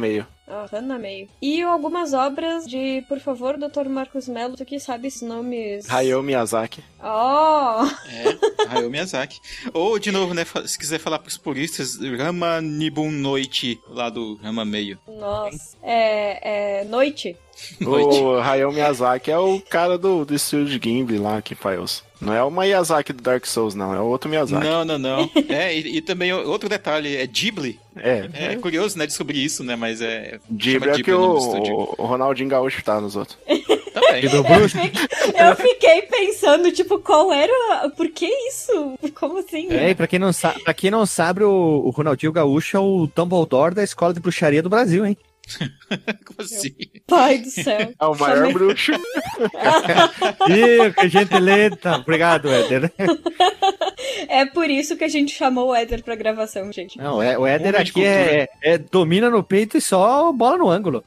meio. 0.47 0.57
Ah, 0.57 0.67
Hanna 0.71 0.97
Meio. 0.99 1.27
E 1.41 1.61
algumas 1.61 2.13
obras 2.13 2.65
de, 2.65 3.03
por 3.07 3.19
favor, 3.19 3.57
Dr. 3.57 3.89
Marcos 3.89 4.27
Mello, 4.27 4.55
tu 4.55 4.65
que 4.65 4.79
sabe 4.79 5.07
esses 5.07 5.21
nomes. 5.21 5.89
Hayao 5.89 6.21
Miyazaki. 6.21 6.83
Oh! 7.01 7.85
É, 8.09 8.69
Hayao 8.69 8.89
Miyazaki. 8.89 9.39
Ou, 9.73 9.97
de 9.97 10.11
novo, 10.11 10.33
né, 10.33 10.45
se 10.65 10.77
quiser 10.77 10.99
falar 10.99 11.19
pros 11.19 11.37
puristas, 11.37 11.97
Rama 12.17 12.61
Nibun 12.61 13.11
Noite, 13.11 13.79
lá 13.87 14.09
do 14.09 14.35
Rama 14.35 14.63
Meio. 14.65 14.99
Nossa. 15.07 15.77
É, 15.81 16.81
é. 16.81 16.83
Noite. 16.85 17.35
Noite. 17.79 18.19
O 18.19 18.39
Hayao 18.39 18.71
Miyazaki 18.71 19.31
é 19.31 19.39
o 19.39 19.59
cara 19.61 19.97
do, 19.97 20.25
do 20.25 20.35
estúdio 20.35 20.77
de 20.79 20.89
Gimli 20.89 21.17
lá 21.17 21.41
que 21.41 21.55
faz. 21.55 22.03
Não 22.25 22.33
é 22.33 22.43
o 22.43 22.51
Miyazaki 22.51 23.13
do 23.13 23.21
Dark 23.21 23.45
Souls, 23.45 23.75
não. 23.75 23.93
É 23.93 23.99
o 23.99 24.05
outro 24.05 24.29
Miyazaki. 24.29 24.65
Não, 24.65 24.83
não, 24.83 24.97
não. 24.97 25.29
É, 25.47 25.77
e, 25.77 25.97
e 25.97 26.01
também 26.01 26.33
outro 26.33 26.67
detalhe, 26.67 27.15
é 27.15 27.25
Ghibli. 27.25 27.79
É. 27.95 28.29
É 28.33 28.55
curioso, 28.55 28.97
né, 28.97 29.05
descobrir 29.05 29.43
isso, 29.43 29.63
né, 29.63 29.75
mas 29.75 30.01
é... 30.01 30.39
Ghibli 30.51 30.89
é 30.89 31.01
que 31.01 31.11
o 31.11 31.21
o, 31.21 31.33
do 31.33 31.37
estúdio. 31.37 31.75
o 31.97 32.05
Ronaldinho 32.05 32.49
Gaúcho 32.49 32.83
tá 32.83 32.99
nos 32.99 33.15
outros. 33.15 33.37
Também. 33.93 34.25
E 34.25 34.27
do 34.27 34.43
bruxo? 34.43 34.77
Eu 34.77 35.55
fiquei 35.55 36.01
pensando, 36.01 36.69
tipo, 36.71 36.99
qual 36.99 37.31
era. 37.31 37.89
Por 37.91 38.09
que 38.09 38.25
isso? 38.25 38.99
Como 39.15 39.37
assim? 39.39 39.71
É, 39.71 39.91
e 39.91 39.95
pra 39.95 40.05
quem 40.07 40.19
não, 40.19 40.33
sa 40.33 40.53
pra 40.63 40.73
quem 40.73 40.91
não 40.91 41.05
sabe, 41.05 41.43
o, 41.43 41.81
o 41.85 41.89
Ronaldinho 41.91 42.33
Gaúcho 42.33 42.75
é 42.75 42.79
o 42.79 43.07
Dumbledore 43.15 43.73
da 43.73 43.83
escola 43.83 44.13
de 44.13 44.19
bruxaria 44.19 44.61
do 44.61 44.69
Brasil, 44.69 45.05
hein? 45.05 45.17
Como 46.25 46.39
assim? 46.41 46.75
Pai 47.07 47.37
do 47.39 47.49
céu. 47.49 47.93
É 47.99 48.05
o 48.05 48.15
maior 48.15 48.37
Chamei- 48.37 48.53
bruxo. 48.53 48.91
Ih, 50.49 50.93
que 50.93 51.09
gentileza. 51.09 51.95
Obrigado, 51.97 52.49
Éder. 52.49 52.91
É 54.27 54.45
por 54.45 54.69
isso 54.69 54.95
que 54.97 55.03
a 55.03 55.07
gente 55.07 55.33
chamou 55.35 55.69
o 55.69 55.75
Éder 55.75 56.03
pra 56.03 56.15
gravação, 56.15 56.71
gente. 56.71 56.97
Não, 56.97 57.21
é, 57.21 57.37
o 57.37 57.45
Éder 57.45 57.79
aqui 57.79 58.03
é, 58.03 58.49
é- 58.61 58.77
domina 58.77 59.29
no 59.29 59.43
peito 59.43 59.77
e 59.77 59.81
só 59.81 60.31
bola 60.31 60.57
no 60.57 60.69
ângulo. 60.69 61.03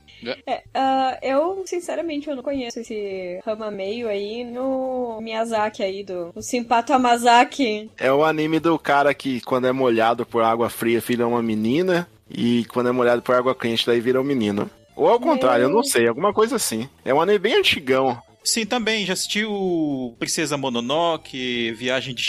É, 0.47 0.63
ah, 0.75 1.17
eu, 1.23 1.63
sinceramente, 1.65 2.29
eu 2.29 2.35
não 2.35 2.43
conheço 2.43 2.81
esse 2.81 3.39
Rama 3.47 3.71
Meio 3.71 4.09
aí 4.09 4.43
no 4.45 5.21
Miyazaki 5.21 5.81
aí, 5.83 6.03
do 6.03 6.33
o 6.35 6.43
Simpato 6.43 6.93
Amazaki. 6.93 7.89
É 7.97 8.13
o 8.13 8.25
anime 8.25 8.59
do 8.59 8.77
cara 8.79 9.15
que, 9.15 9.41
quando 9.43 9.69
é 9.69 9.73
molhado 9.73 10.27
por 10.27 10.43
água 10.43 10.69
fria, 10.69 10.99
vira 11.01 11.27
uma 11.27 11.41
menina. 11.43 12.09
E 12.31 12.65
quando 12.67 12.89
é 12.89 12.93
molhado 12.93 13.23
por 13.23 13.35
água 13.35 13.55
quente, 13.55 13.87
daí 13.87 14.01
vira 14.01 14.21
um 14.21 14.25
menino. 14.25 14.71
Ou 14.97 15.09
ao 15.09 15.21
contrário, 15.21 15.65
eu 15.65 15.71
não 15.71 15.83
sei, 15.85 16.09
alguma 16.09 16.33
coisa 16.33 16.57
assim. 16.57 16.89
É 17.05 17.15
um 17.15 17.21
anime 17.21 17.39
bem 17.39 17.55
antigão. 17.59 18.21
Sim, 18.43 18.65
também, 18.65 19.05
já 19.05 19.13
assistiu 19.13 20.17
Princesa 20.19 20.57
Mononoke, 20.57 21.73
Viagem 21.73 22.15
de 22.15 22.23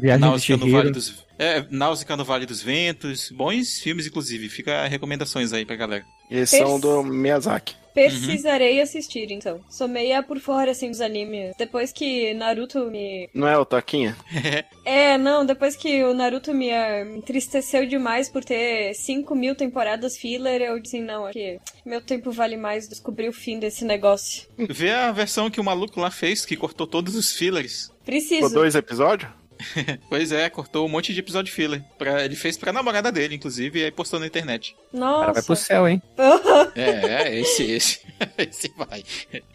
de 0.00 0.16
Náusea 0.18 0.56
no. 0.56 0.70
Vale 0.70 0.90
dos... 0.90 1.24
É, 1.38 1.64
Náusea 1.70 2.16
no 2.16 2.24
Vale 2.24 2.46
dos 2.46 2.62
Ventos, 2.62 3.30
bons 3.30 3.78
filmes, 3.80 4.06
inclusive, 4.06 4.48
fica 4.48 4.86
recomendações 4.86 5.52
aí 5.52 5.64
pra 5.64 5.76
galera. 5.76 6.04
Eles 6.30 6.50
Pers- 6.50 6.62
são 6.62 6.78
do 6.78 7.02
Miyazaki. 7.02 7.74
Precisarei 7.94 8.80
assistir, 8.80 9.30
então. 9.30 9.60
Sou 9.70 9.86
meia 9.86 10.22
por 10.22 10.40
fora, 10.40 10.72
assim, 10.72 10.90
dos 10.90 11.00
animes. 11.00 11.54
Depois 11.56 11.92
que 11.92 12.34
Naruto 12.34 12.90
me... 12.90 13.30
Não 13.32 13.48
é 13.48 13.56
o 13.56 13.64
Toquinha? 13.64 14.16
É, 14.86 15.16
não, 15.16 15.46
depois 15.46 15.74
que 15.74 16.04
o 16.04 16.12
Naruto 16.12 16.52
me 16.52 16.70
ah, 16.70 17.06
entristeceu 17.06 17.86
demais 17.86 18.28
por 18.28 18.44
ter 18.44 18.92
5 18.92 19.34
mil 19.34 19.54
temporadas 19.54 20.14
filler, 20.18 20.60
eu 20.60 20.78
disse, 20.78 21.00
não, 21.00 21.24
aqui, 21.24 21.58
meu 21.86 22.02
tempo 22.02 22.30
vale 22.30 22.58
mais 22.58 22.86
descobrir 22.86 23.28
o 23.30 23.32
fim 23.32 23.58
desse 23.58 23.82
negócio. 23.82 24.46
Vê 24.58 24.90
a 24.90 25.10
versão 25.10 25.50
que 25.50 25.58
o 25.58 25.64
maluco 25.64 25.98
lá 26.00 26.10
fez, 26.10 26.44
que 26.44 26.54
cortou 26.54 26.86
todos 26.86 27.14
os 27.16 27.32
fillers. 27.32 27.84
Ficou 27.84 28.04
Preciso. 28.04 28.54
dois 28.54 28.74
episódios? 28.74 29.32
Pois 30.08 30.32
é, 30.32 30.48
cortou 30.50 30.86
um 30.86 30.88
monte 30.88 31.12
de 31.12 31.20
episódio 31.20 31.52
filler. 31.52 31.82
Pra, 31.98 32.24
ele 32.24 32.36
fez 32.36 32.56
pra 32.56 32.72
namorada 32.72 33.10
dele, 33.10 33.34
inclusive, 33.34 33.80
e 33.80 33.84
aí 33.84 33.90
postou 33.90 34.20
na 34.20 34.26
internet. 34.26 34.76
O 34.92 34.98
cara 35.00 35.32
vai 35.32 35.42
pro 35.42 35.52
Nossa. 35.52 35.64
céu, 35.64 35.88
hein? 35.88 36.02
É, 36.76 37.28
é, 37.28 37.40
esse, 37.40 37.62
esse. 37.62 38.00
esse 38.38 38.72
vai. 38.76 39.02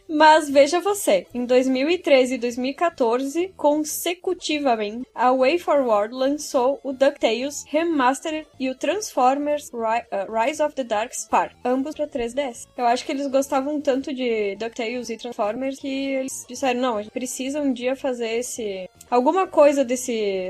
Mas 0.07 0.49
veja 0.49 0.79
você, 0.79 1.27
em 1.33 1.45
2013 1.45 2.35
e 2.35 2.37
2014, 2.37 3.53
consecutivamente, 3.55 5.07
a 5.13 5.31
WayForward 5.31 6.13
lançou 6.13 6.79
o 6.83 6.91
DuckTales 6.91 7.63
Remastered 7.67 8.47
e 8.59 8.69
o 8.69 8.75
Transformers 8.75 9.69
uh, 9.71 10.31
Rise 10.31 10.63
of 10.63 10.73
the 10.73 10.83
Dark 10.83 11.13
Spark, 11.13 11.53
ambos 11.63 11.95
para 11.95 12.07
3DS. 12.07 12.67
Eu 12.75 12.85
acho 12.85 13.05
que 13.05 13.11
eles 13.11 13.27
gostavam 13.27 13.79
tanto 13.79 14.13
de 14.13 14.55
DuckTales 14.55 15.09
e 15.09 15.17
Transformers 15.17 15.79
que 15.79 15.87
eles 15.87 16.45
disseram, 16.47 16.81
não, 16.81 16.97
a 16.97 17.01
gente 17.03 17.11
precisa 17.11 17.61
um 17.61 17.71
dia 17.71 17.95
fazer 17.95 18.39
esse... 18.39 18.89
alguma 19.11 19.45
coisa 19.45 19.85
desse, 19.85 19.98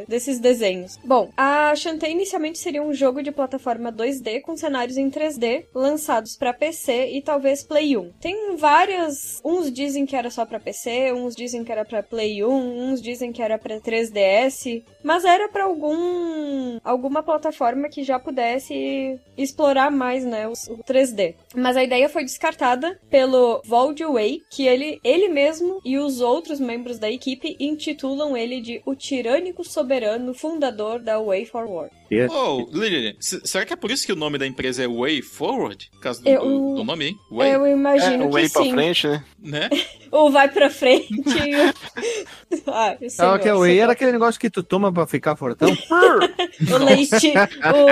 desses 0.07 0.39
desenhos. 0.39 0.97
Bom, 1.03 1.29
a 1.35 1.73
Shantae 1.75 2.11
inicialmente 2.11 2.59
seria 2.59 2.83
um 2.83 2.93
jogo 2.93 3.21
de 3.21 3.31
plataforma 3.31 3.91
2D 3.91 4.41
com 4.41 4.57
cenários 4.57 4.97
em 4.97 5.09
3D, 5.09 5.65
lançados 5.73 6.35
para 6.35 6.53
PC 6.53 7.11
e 7.11 7.21
talvez 7.21 7.63
Play 7.63 7.97
1. 7.97 8.11
Tem 8.19 8.55
várias... 8.57 9.39
Uns 9.43 9.71
dizem 9.71 10.05
que 10.05 10.15
era 10.15 10.29
só 10.29 10.45
para 10.45 10.59
PC, 10.59 11.13
uns 11.13 11.35
dizem 11.35 11.63
que 11.63 11.71
era 11.71 11.85
para 11.85 12.03
Play 12.03 12.43
1, 12.43 12.49
uns 12.49 13.01
dizem 13.01 13.31
que 13.31 13.41
era 13.41 13.57
para 13.57 13.79
3DS, 13.79 14.83
mas 15.03 15.25
era 15.25 15.47
para 15.49 15.63
algum 15.63 16.79
alguma 16.83 17.23
plataforma 17.23 17.89
que 17.89 18.03
já 18.03 18.19
pudesse 18.19 19.19
explorar 19.37 19.91
mais, 19.91 20.25
né, 20.25 20.47
o 20.47 20.53
3D. 20.83 21.35
Mas 21.55 21.75
a 21.75 21.83
ideia 21.83 22.07
foi 22.07 22.23
descartada 22.23 22.99
pelo 23.09 23.61
Vold 23.65 24.03
Way, 24.03 24.43
que 24.51 24.67
ele 24.67 24.99
ele 25.03 25.29
mesmo 25.29 25.81
e 25.83 25.97
os 25.97 26.21
outros 26.21 26.59
membros 26.59 26.99
da 26.99 27.09
equipe 27.09 27.55
intitulam 27.59 28.37
ele 28.37 28.61
de 28.61 28.81
o 28.85 28.95
tirânico 28.95 29.63
soberano 29.63 30.33
fundador 30.33 30.99
da 30.99 31.19
Way 31.19 31.45
Forward. 31.45 31.98
Ô, 32.29 32.67
Lilian, 32.73 33.13
s- 33.19 33.41
será 33.43 33.65
que 33.65 33.73
é 33.73 33.75
por 33.75 33.91
isso 33.91 34.05
que 34.05 34.11
o 34.11 34.15
nome 34.15 34.37
da 34.37 34.47
empresa 34.47 34.83
é 34.83 34.87
Way 34.87 35.21
Forward? 35.21 35.89
Por 35.91 35.99
causa 36.01 36.21
do, 36.21 36.27
Eu- 36.29 36.41
do- 36.43 36.75
do 36.75 36.83
nome, 36.83 37.05
hein? 37.09 37.17
Way, 37.31 37.53
Eu 37.55 37.65
É, 37.65 37.71
imagino 37.71 38.25
o 38.27 38.31
way 38.31 38.47
que 38.47 38.53
pra 38.53 38.63
sim. 38.63 38.71
frente, 38.71 39.07
né? 39.07 39.23
né? 39.41 39.69
Ou 40.11 40.31
vai 40.31 40.49
pra 40.49 40.71
frente 40.71 41.07
e 41.13 41.55
o... 42.65 42.71
ah, 42.71 43.37
que 43.39 43.49
o 43.51 43.59
whey 43.59 43.77
era 43.79 43.91
aquele 43.91 44.11
negócio 44.11 44.41
que 44.41 44.49
tu 44.49 44.63
toma 44.63 44.91
pra 44.91 45.05
ficar 45.05 45.35
fortão. 45.35 45.69
o, 45.69 46.77
leite, 46.77 47.33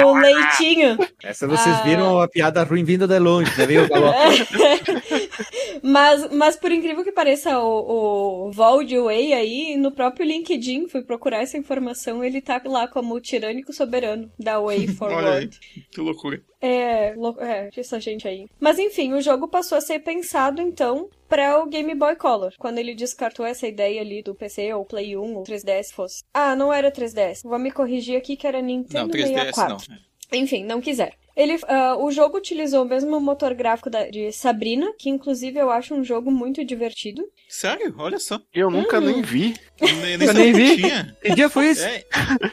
o 0.04 0.14
leitinho. 0.18 0.98
Essa 1.24 1.46
vocês 1.48 1.76
Ah. 1.76 1.84
viram 1.84 2.20
a 2.20 2.28
piada 2.28 2.64
ruim 2.64 2.84
vinda 2.84 3.08
de 3.08 3.20
longe, 3.20 3.52
né? 3.56 3.68
Viu? 3.68 3.82
Mas, 5.82 6.32
mas 6.32 6.56
por 6.56 6.72
incrível 6.72 7.04
que 7.04 7.12
pareça, 7.12 7.60
o, 7.60 8.48
o 8.48 8.52
aí, 9.34 9.76
no 9.78 9.92
próprio 9.92 10.26
LinkedIn, 10.26 10.88
fui 10.88 11.02
procurar 11.02 11.42
essa 11.42 11.58
informação, 11.58 12.24
ele 12.24 12.42
tá 12.42 12.62
lá 12.66 12.88
como 12.88 13.16
o 13.16 13.22
tirânico 13.22 13.74
soberano 13.74 14.32
da 14.40 14.60
Way 14.60 14.78
Olha 14.78 14.88
aí, 14.88 14.88
Forward. 14.96 15.60
que 15.92 16.02
loucura. 16.02 16.42
É, 16.60 17.14
lou- 17.16 17.40
é, 17.40 17.70
essa 17.76 18.00
gente 18.00 18.28
aí. 18.28 18.48
Mas 18.60 18.80
enfim, 18.80 19.14
o 19.14 19.22
jogo 19.22 19.48
passou 19.48 19.78
a 19.78 19.82
ser 19.82 20.00
pensado 20.00 20.62
então 20.62 21.10
para 21.30 21.60
o 21.62 21.68
Game 21.68 21.94
Boy 21.94 22.16
Color, 22.16 22.54
quando 22.58 22.78
ele 22.80 22.96
descartou 22.96 23.46
essa 23.46 23.68
ideia 23.68 24.02
ali 24.02 24.24
do 24.24 24.34
PC 24.34 24.74
ou 24.74 24.86
Play 24.86 25.16
1 25.18 25.36
ou 25.36 25.44
3DS 25.44 25.92
fosse. 25.92 26.24
Ah, 26.34 26.56
não 26.56 26.72
era 26.74 26.92
3DS. 26.92 27.44
Vou 27.44 27.60
me 27.60 27.70
corrigir 27.72 28.18
aqui 28.18 28.36
que 28.36 28.48
era 28.48 28.60
Não, 28.60 28.68
Nintendo 28.68 29.12
3DS 29.14 29.28
64. 29.54 29.92
não. 29.92 29.98
Enfim, 30.40 30.64
não 30.64 30.82
quiser. 30.82 31.14
Ele, 31.38 31.58
ah, 31.68 31.96
o 32.00 32.12
jogo 32.12 32.36
utilizou 32.38 32.84
o 32.84 32.88
mesmo 32.88 33.20
motor 33.22 33.54
gráfico 33.54 33.90
da- 33.92 34.10
de 34.10 34.32
Sabrina, 34.32 34.92
que 34.98 35.08
inclusive 35.10 35.60
eu 35.60 35.70
acho 35.70 35.94
um 35.94 36.04
jogo 36.04 36.32
muito 36.32 36.66
divertido. 36.66 37.24
Sério? 37.48 37.94
Olha 37.98 38.18
só. 38.20 38.40
Eu 38.54 38.72
nunca 38.72 38.98
Hum. 38.98 39.02
nem 39.02 39.22
vi. 39.22 39.56
Nem, 39.80 40.14
Eu 40.28 40.34
nem 40.34 40.52
vi. 40.52 40.76
Tinha. 40.78 41.16
Que 41.22 41.36
dia 41.36 41.48
foi 41.50 41.68
isso? 41.68 41.84
É, 41.86 42.04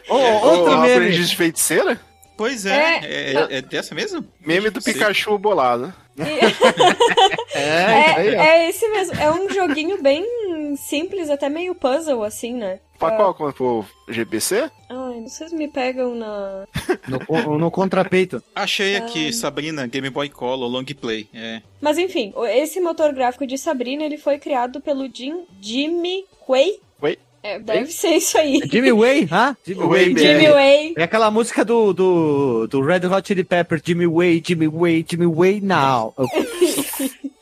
Ô, 0.08 0.14
outro 0.16 0.78
meme. 0.82 0.92
aprendiz 0.92 1.30
de 1.30 1.36
feiticeira? 1.36 1.98
pois 2.36 2.66
é. 2.66 2.70
É. 2.74 3.00
É, 3.04 3.32
é- 3.32 3.56
é 3.58 3.62
dessa 3.62 3.94
mesmo? 3.94 4.22
Meme 4.44 4.68
do 4.68 4.80
Sim. 4.80 4.92
Pikachu 4.92 5.38
bolado. 5.38 5.94
É, 7.54 8.20
é, 8.20 8.34
é 8.34 8.68
esse 8.68 8.86
mesmo. 8.88 9.14
É 9.20 9.30
um 9.30 9.48
joguinho 9.48 10.02
bem 10.02 10.24
simples, 10.76 11.30
até 11.30 11.48
meio 11.48 11.74
puzzle, 11.74 12.22
assim, 12.24 12.52
né? 12.54 12.80
Pra 13.08 13.16
qual? 13.16 13.34
Quando 13.34 13.54
for 13.54 13.87
GBC? 14.08 14.70
Ai, 14.90 15.20
vocês 15.23 15.52
me 15.52 15.68
pegam 15.68 16.14
na. 16.14 16.64
No, 17.08 17.58
no 17.58 17.70
contrapeito. 17.70 18.42
Achei 18.54 18.96
aqui, 18.96 19.28
Ah. 19.28 19.32
Sabrina, 19.32 19.87
Game 19.87 20.08
Boy 20.11 20.28
Color, 20.28 20.68
Long 20.68 20.84
Play. 20.84 21.28
É. 21.34 21.61
Mas 21.81 21.98
enfim, 21.98 22.33
o- 22.35 22.46
esse 22.46 22.81
motor 22.81 23.12
gráfico 23.12 23.46
de 23.46 23.59
Sabrina 23.59 24.05
ele 24.05 24.16
foi 24.16 24.38
criado 24.38 24.81
pelo 24.81 25.09
Jim, 25.12 25.44
Jimmy 25.61 26.24
Way. 26.48 26.78
Way? 27.00 27.18
É, 27.42 27.59
deve 27.59 27.92
ser 27.92 28.09
isso 28.16 28.38
aí. 28.38 28.59
Jimmy 28.70 28.90
Way, 28.92 29.28
ah? 29.31 29.55
Jimmy 29.66 29.81
Way, 29.87 30.14
Way. 30.14 30.16
Jimmy 30.16 30.48
Way. 30.50 30.94
É 30.96 31.02
aquela 31.02 31.31
música 31.31 31.62
do, 31.62 31.92
do, 31.92 32.66
do 32.68 32.81
Red 32.81 33.07
Hot 33.07 33.26
Chili 33.28 33.44
Pepper, 33.44 33.81
Jimmy 33.85 34.07
Way, 34.07 34.42
Jimmy 34.46 34.66
Way, 34.66 35.05
Jimmy 35.07 35.26
Way 35.26 35.61
now. 35.61 36.14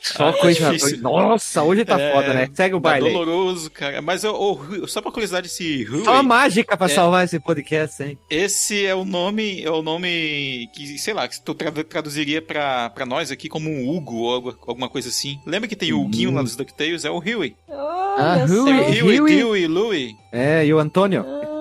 Só 0.05 0.27
Ah, 0.29 0.33
coisa. 0.33 0.69
difícil. 0.73 0.99
Nossa, 1.01 1.63
hoje 1.63 1.85
tá 1.85 1.97
É, 1.99 2.11
foda, 2.11 2.33
né? 2.33 2.49
Segue 2.53 2.75
o 2.75 2.81
Tá 2.81 2.89
baile. 2.89 3.07
aí. 3.07 3.13
doloroso, 3.13 3.71
cara. 3.71 4.01
Mas 4.01 4.23
eu, 4.25 4.35
eu- 4.73 4.85
só 4.85 5.01
pra 5.01 5.09
curiosidade, 5.13 5.47
esse 5.47 5.85
Só 6.03 6.11
uma 6.11 6.23
mágica 6.23 6.75
pra 6.75 6.87
É. 6.87 6.89
salvar 6.89 7.23
esse 7.23 7.39
podcast, 7.39 8.03
hein? 8.03 8.17
esse 8.29 8.85
é 8.85 8.93
o 8.93 9.05
nome, 9.05 9.63
é 9.63 9.71
o 9.71 9.81
nome 9.81 10.67
que, 10.75 10.97
sei 10.99 11.13
lá, 11.13 11.25
que 11.25 11.41
tu 11.41 11.53
tra- 11.53 11.71
traduziria 11.71 12.41
pra, 12.41 12.89
pra 12.89 13.05
nós 13.05 13.31
aqui 13.31 13.47
como 13.47 13.69
um 13.69 13.89
Hugo 13.89 14.15
ou 14.17 14.33
algo- 14.33 14.57
alguma 14.67 14.89
coisa 14.89 15.07
assim. 15.07 15.39
Lembra 15.45 15.69
que 15.69 15.75
tem 15.75 15.93
o 15.93 16.01
Huguinho 16.01 16.33
lá 16.33 16.41
dos 16.41 16.57
DuckTales? 16.57 17.05
É 17.05 17.09
o 17.09 17.19
Huey. 17.19 17.55
Olha 17.69 17.79
Ah, 18.17 18.45
o 18.47 18.63
Huey, 18.65 19.01
Huey. 19.21 19.35
Dewey, 19.37 19.67
Louie. 19.67 20.15
É, 20.33 20.65
e 20.65 20.73
o 20.73 20.79
Antônio? 20.79 21.25
Ah, 21.25 21.53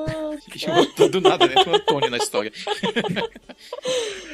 Do 1.10 1.20
nada, 1.20 1.46
né? 1.46 1.54
Com 1.64 1.70
o 1.70 1.74
Antônio 1.76 2.10
na 2.10 2.16
história. 2.18 2.52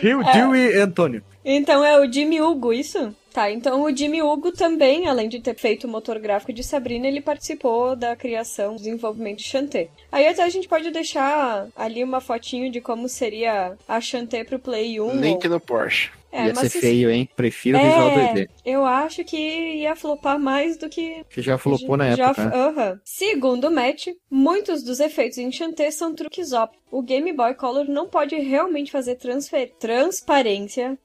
Rio, 0.00 0.22
Dewey 0.32 0.72
e 0.76 0.80
Antônio. 0.80 1.22
então 1.44 1.84
é 1.84 1.98
o 2.00 2.10
Jimmy 2.10 2.40
Hugo, 2.40 2.72
isso? 2.72 3.14
Tá, 3.32 3.50
então 3.50 3.82
o 3.82 3.94
Jimmy 3.96 4.22
Hugo 4.22 4.50
também, 4.52 5.06
além 5.06 5.28
de 5.28 5.38
ter 5.40 5.54
feito 5.54 5.84
o 5.86 5.90
motor 5.90 6.18
gráfico 6.18 6.52
de 6.52 6.62
Sabrina, 6.64 7.06
ele 7.06 7.20
participou 7.20 7.94
da 7.94 8.16
criação, 8.16 8.74
desenvolvimento 8.74 9.38
de 9.38 9.44
Shantae. 9.44 9.90
Aí 10.10 10.26
até 10.26 10.42
a 10.42 10.48
gente 10.48 10.66
pode 10.66 10.90
deixar 10.90 11.68
ali 11.76 12.02
uma 12.02 12.20
fotinho 12.20 12.70
de 12.70 12.80
como 12.80 13.08
seria 13.08 13.76
a 13.86 14.00
Shantae 14.00 14.44
pro 14.44 14.58
Play 14.58 15.00
1. 15.00 15.20
Link 15.20 15.44
ou- 15.46 15.50
no 15.52 15.60
Porsche. 15.60 16.10
É, 16.30 16.44
Ia 16.48 16.54
ser 16.54 16.60
mas 16.62 16.72
se- 16.72 16.80
feio, 16.80 17.10
hein? 17.10 17.26
Prefiro 17.34 17.78
o 17.78 17.80
visual 17.80 18.10
2D. 18.10 18.42
É, 18.42 18.70
eu 18.70 18.84
acho 18.84 19.24
que 19.24 19.36
ia 19.36 19.96
flopar 19.96 20.38
mais 20.38 20.76
do 20.76 20.86
que 20.86 21.24
Que 21.30 21.40
já 21.40 21.56
flopou 21.56 21.96
na 21.96 22.14
Já- 22.14 22.26
época. 22.26 22.44
né? 22.44 22.54
aham. 22.54 23.00
Segundo 23.02 23.68
o 23.68 23.70
Matt, 23.70 24.08
muitos 24.30 24.82
dos 24.82 25.00
efeitos 25.00 25.38
em 25.38 25.50
Shantae 25.50 25.90
são 25.90 26.14
truques 26.14 26.52
óbvios. 26.52 26.82
O 26.90 27.02
Game 27.02 27.32
Boy 27.32 27.54
Color 27.54 27.86
não 27.88 28.08
pode 28.08 28.34
realmente 28.36 28.90
fazer 28.90 29.16
transfer... 29.16 29.72
transparência 29.78 30.98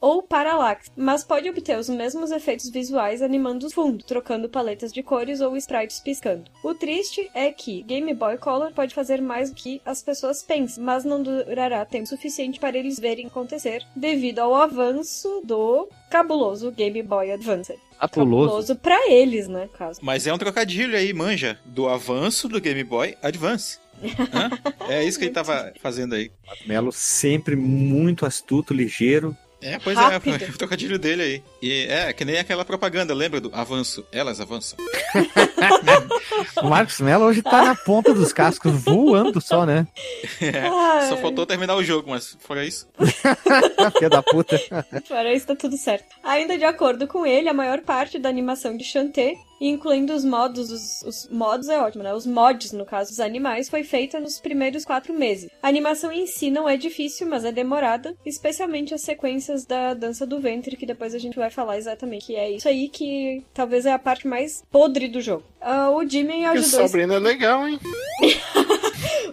ou 0.00 0.22
paralaxe, 0.22 0.90
mas 0.96 1.24
pode 1.24 1.48
obter 1.48 1.78
os 1.78 1.88
mesmos 1.88 2.30
efeitos 2.30 2.70
visuais 2.70 3.20
animando 3.20 3.66
o 3.66 3.70
fundo, 3.70 4.04
trocando 4.04 4.48
paletas 4.48 4.92
de 4.92 5.02
cores 5.02 5.40
ou 5.40 5.56
sprites 5.56 6.00
piscando. 6.00 6.50
O 6.62 6.74
triste 6.74 7.28
é 7.34 7.50
que 7.50 7.82
Game 7.82 8.14
Boy 8.14 8.38
Color 8.38 8.72
pode 8.72 8.94
fazer 8.94 9.20
mais 9.20 9.50
do 9.50 9.56
que 9.56 9.80
as 9.84 10.02
pessoas 10.02 10.42
pensam, 10.42 10.84
mas 10.84 11.04
não 11.04 11.22
durará 11.22 11.84
tempo 11.84 12.06
suficiente 12.06 12.60
para 12.60 12.78
eles 12.78 12.98
verem 12.98 13.26
acontecer 13.26 13.84
devido 13.96 14.38
ao 14.38 14.54
avanço 14.54 15.42
do 15.44 15.88
cabuloso 16.10 16.70
Game 16.70 17.02
Boy 17.02 17.32
Advance. 17.32 17.74
Apuloso. 17.98 18.46
Cabuloso 18.46 18.76
pra 18.76 19.10
eles, 19.10 19.48
né, 19.48 19.68
caso. 19.72 20.00
Mas 20.02 20.26
é 20.26 20.32
um 20.32 20.38
trocadilho 20.38 20.96
aí, 20.96 21.12
manja, 21.12 21.58
do 21.64 21.88
avanço 21.88 22.48
do 22.48 22.60
Game 22.60 22.82
Boy 22.84 23.16
Advance. 23.22 23.78
Hã? 24.32 24.50
É 24.88 25.04
isso 25.04 25.18
que 25.18 25.26
ele 25.26 25.32
tava 25.32 25.72
fazendo 25.80 26.14
aí. 26.14 26.30
Melo 26.66 26.92
sempre 26.92 27.56
muito 27.56 28.26
astuto, 28.26 28.74
ligeiro. 28.74 29.36
É, 29.60 29.78
pois 29.78 29.96
Rápido. 29.96 30.34
é, 30.34 30.38
foi 30.40 30.48
o 30.48 30.58
trocadilho 30.58 30.98
dele 30.98 31.22
aí. 31.22 31.42
E 31.62 31.86
é, 31.88 32.12
que 32.12 32.24
nem 32.24 32.38
aquela 32.38 32.64
propaganda, 32.64 33.14
lembra 33.14 33.40
do 33.40 33.50
avanço? 33.54 34.04
Elas 34.10 34.40
avançam. 34.40 34.76
O 36.62 36.68
Marcos 36.68 37.00
Melo 37.00 37.24
hoje 37.24 37.42
tá 37.42 37.62
na 37.62 37.74
ponta 37.74 38.14
dos 38.14 38.32
cascos, 38.32 38.72
voando 38.72 39.40
só, 39.40 39.64
né? 39.66 39.86
É, 40.40 41.08
só 41.08 41.16
faltou 41.16 41.46
terminar 41.46 41.74
o 41.76 41.82
jogo, 41.82 42.10
mas 42.10 42.36
fora 42.40 42.64
isso. 42.64 42.86
Filha 43.98 44.10
da 44.10 44.22
puta. 44.22 44.58
Para 45.08 45.32
isso 45.32 45.46
tá 45.46 45.56
tudo 45.56 45.76
certo. 45.76 46.06
Ainda 46.22 46.56
de 46.56 46.64
acordo 46.64 47.06
com 47.06 47.26
ele, 47.26 47.48
a 47.48 47.54
maior 47.54 47.80
parte 47.80 48.18
da 48.18 48.28
animação 48.28 48.76
de 48.76 48.84
Shantae, 48.84 49.36
incluindo 49.60 50.12
os 50.12 50.24
modos, 50.24 50.70
os, 50.70 51.02
os 51.02 51.28
modos 51.30 51.68
é 51.68 51.78
ótimo, 51.78 52.02
né? 52.02 52.12
Os 52.12 52.26
mods, 52.26 52.72
no 52.72 52.84
caso 52.84 53.10
dos 53.10 53.20
animais, 53.20 53.68
foi 53.68 53.84
feita 53.84 54.18
nos 54.18 54.40
primeiros 54.40 54.84
quatro 54.84 55.14
meses. 55.14 55.50
A 55.62 55.68
animação 55.68 56.10
em 56.10 56.26
si 56.26 56.50
não 56.50 56.68
é 56.68 56.76
difícil, 56.76 57.28
mas 57.28 57.44
é 57.44 57.52
demorada, 57.52 58.14
especialmente 58.26 58.94
as 58.94 59.02
sequências 59.02 59.64
da 59.64 59.94
dança 59.94 60.26
do 60.26 60.40
ventre, 60.40 60.76
que 60.76 60.86
depois 60.86 61.14
a 61.14 61.18
gente 61.18 61.36
vai 61.36 61.50
falar 61.50 61.78
exatamente. 61.78 62.26
Que 62.26 62.36
é 62.36 62.50
isso 62.50 62.68
aí 62.68 62.88
que 62.88 63.42
talvez 63.54 63.86
é 63.86 63.92
a 63.92 63.98
parte 63.98 64.26
mais 64.26 64.62
podre 64.70 65.08
do 65.08 65.20
jogo. 65.20 65.44
Ah, 65.64 65.90
o 65.90 66.04
Jimmy 66.08 66.38
Que 66.40 66.44
ajudou. 66.44 66.86
Sabrina 66.88 67.14
é 67.14 67.18
legal, 67.18 67.66
hein? 67.68 67.78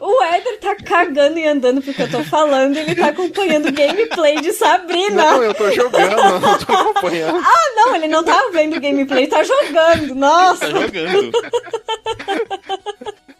O 0.01 0.23
Éder 0.23 0.59
tá 0.59 0.75
cagando 0.75 1.37
e 1.37 1.45
andando 1.45 1.81
porque 1.81 2.01
eu 2.03 2.09
tô 2.09 2.23
falando, 2.23 2.77
ele 2.77 2.95
tá 2.95 3.07
acompanhando 3.09 3.67
o 3.67 3.71
gameplay 3.71 4.39
de 4.39 4.53
Sabrina. 4.53 5.23
Não, 5.31 5.43
eu 5.43 5.53
tô 5.53 5.69
jogando, 5.71 6.39
não 6.39 6.57
tô 6.57 6.73
acompanhando. 6.73 7.41
Não, 7.75 7.95
ele 7.95 8.07
não 8.07 8.23
tá 8.23 8.49
vendo 8.53 8.79
gameplay, 8.79 9.27
tá 9.27 9.43
jogando. 9.43 10.15
Nossa, 10.15 10.71
Tá 10.71 10.79
jogando. 10.79 11.31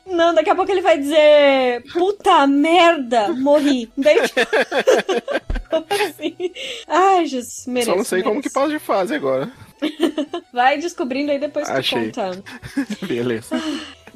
Não, 0.06 0.34
daqui 0.34 0.49
a 0.49 0.56
pouco 0.56 0.71
ele 0.71 0.82
vai 0.82 0.97
dizer: 0.97 1.84
Puta 1.93 2.45
merda, 2.47 3.30
morri. 3.30 3.89
Daí, 3.95 4.17
como 5.69 5.86
assim? 5.91 6.36
Ai, 6.88 7.25
Jesus, 7.28 7.67
mereço. 7.67 7.91
Só 7.91 7.95
não 7.97 8.04
sei 8.04 8.21
como 8.23 8.36
mereço. 8.36 8.49
que 8.49 8.54
passa 8.54 8.69
de 8.69 8.80
fase 8.80 9.13
agora. 9.15 9.52
Vai 10.53 10.77
descobrindo 10.77 11.31
aí 11.31 11.39
depois 11.39 11.67
que 11.67 11.73
tu 11.73 11.77
Achei. 11.77 12.05
conta. 12.05 12.43
Beleza. 13.07 13.55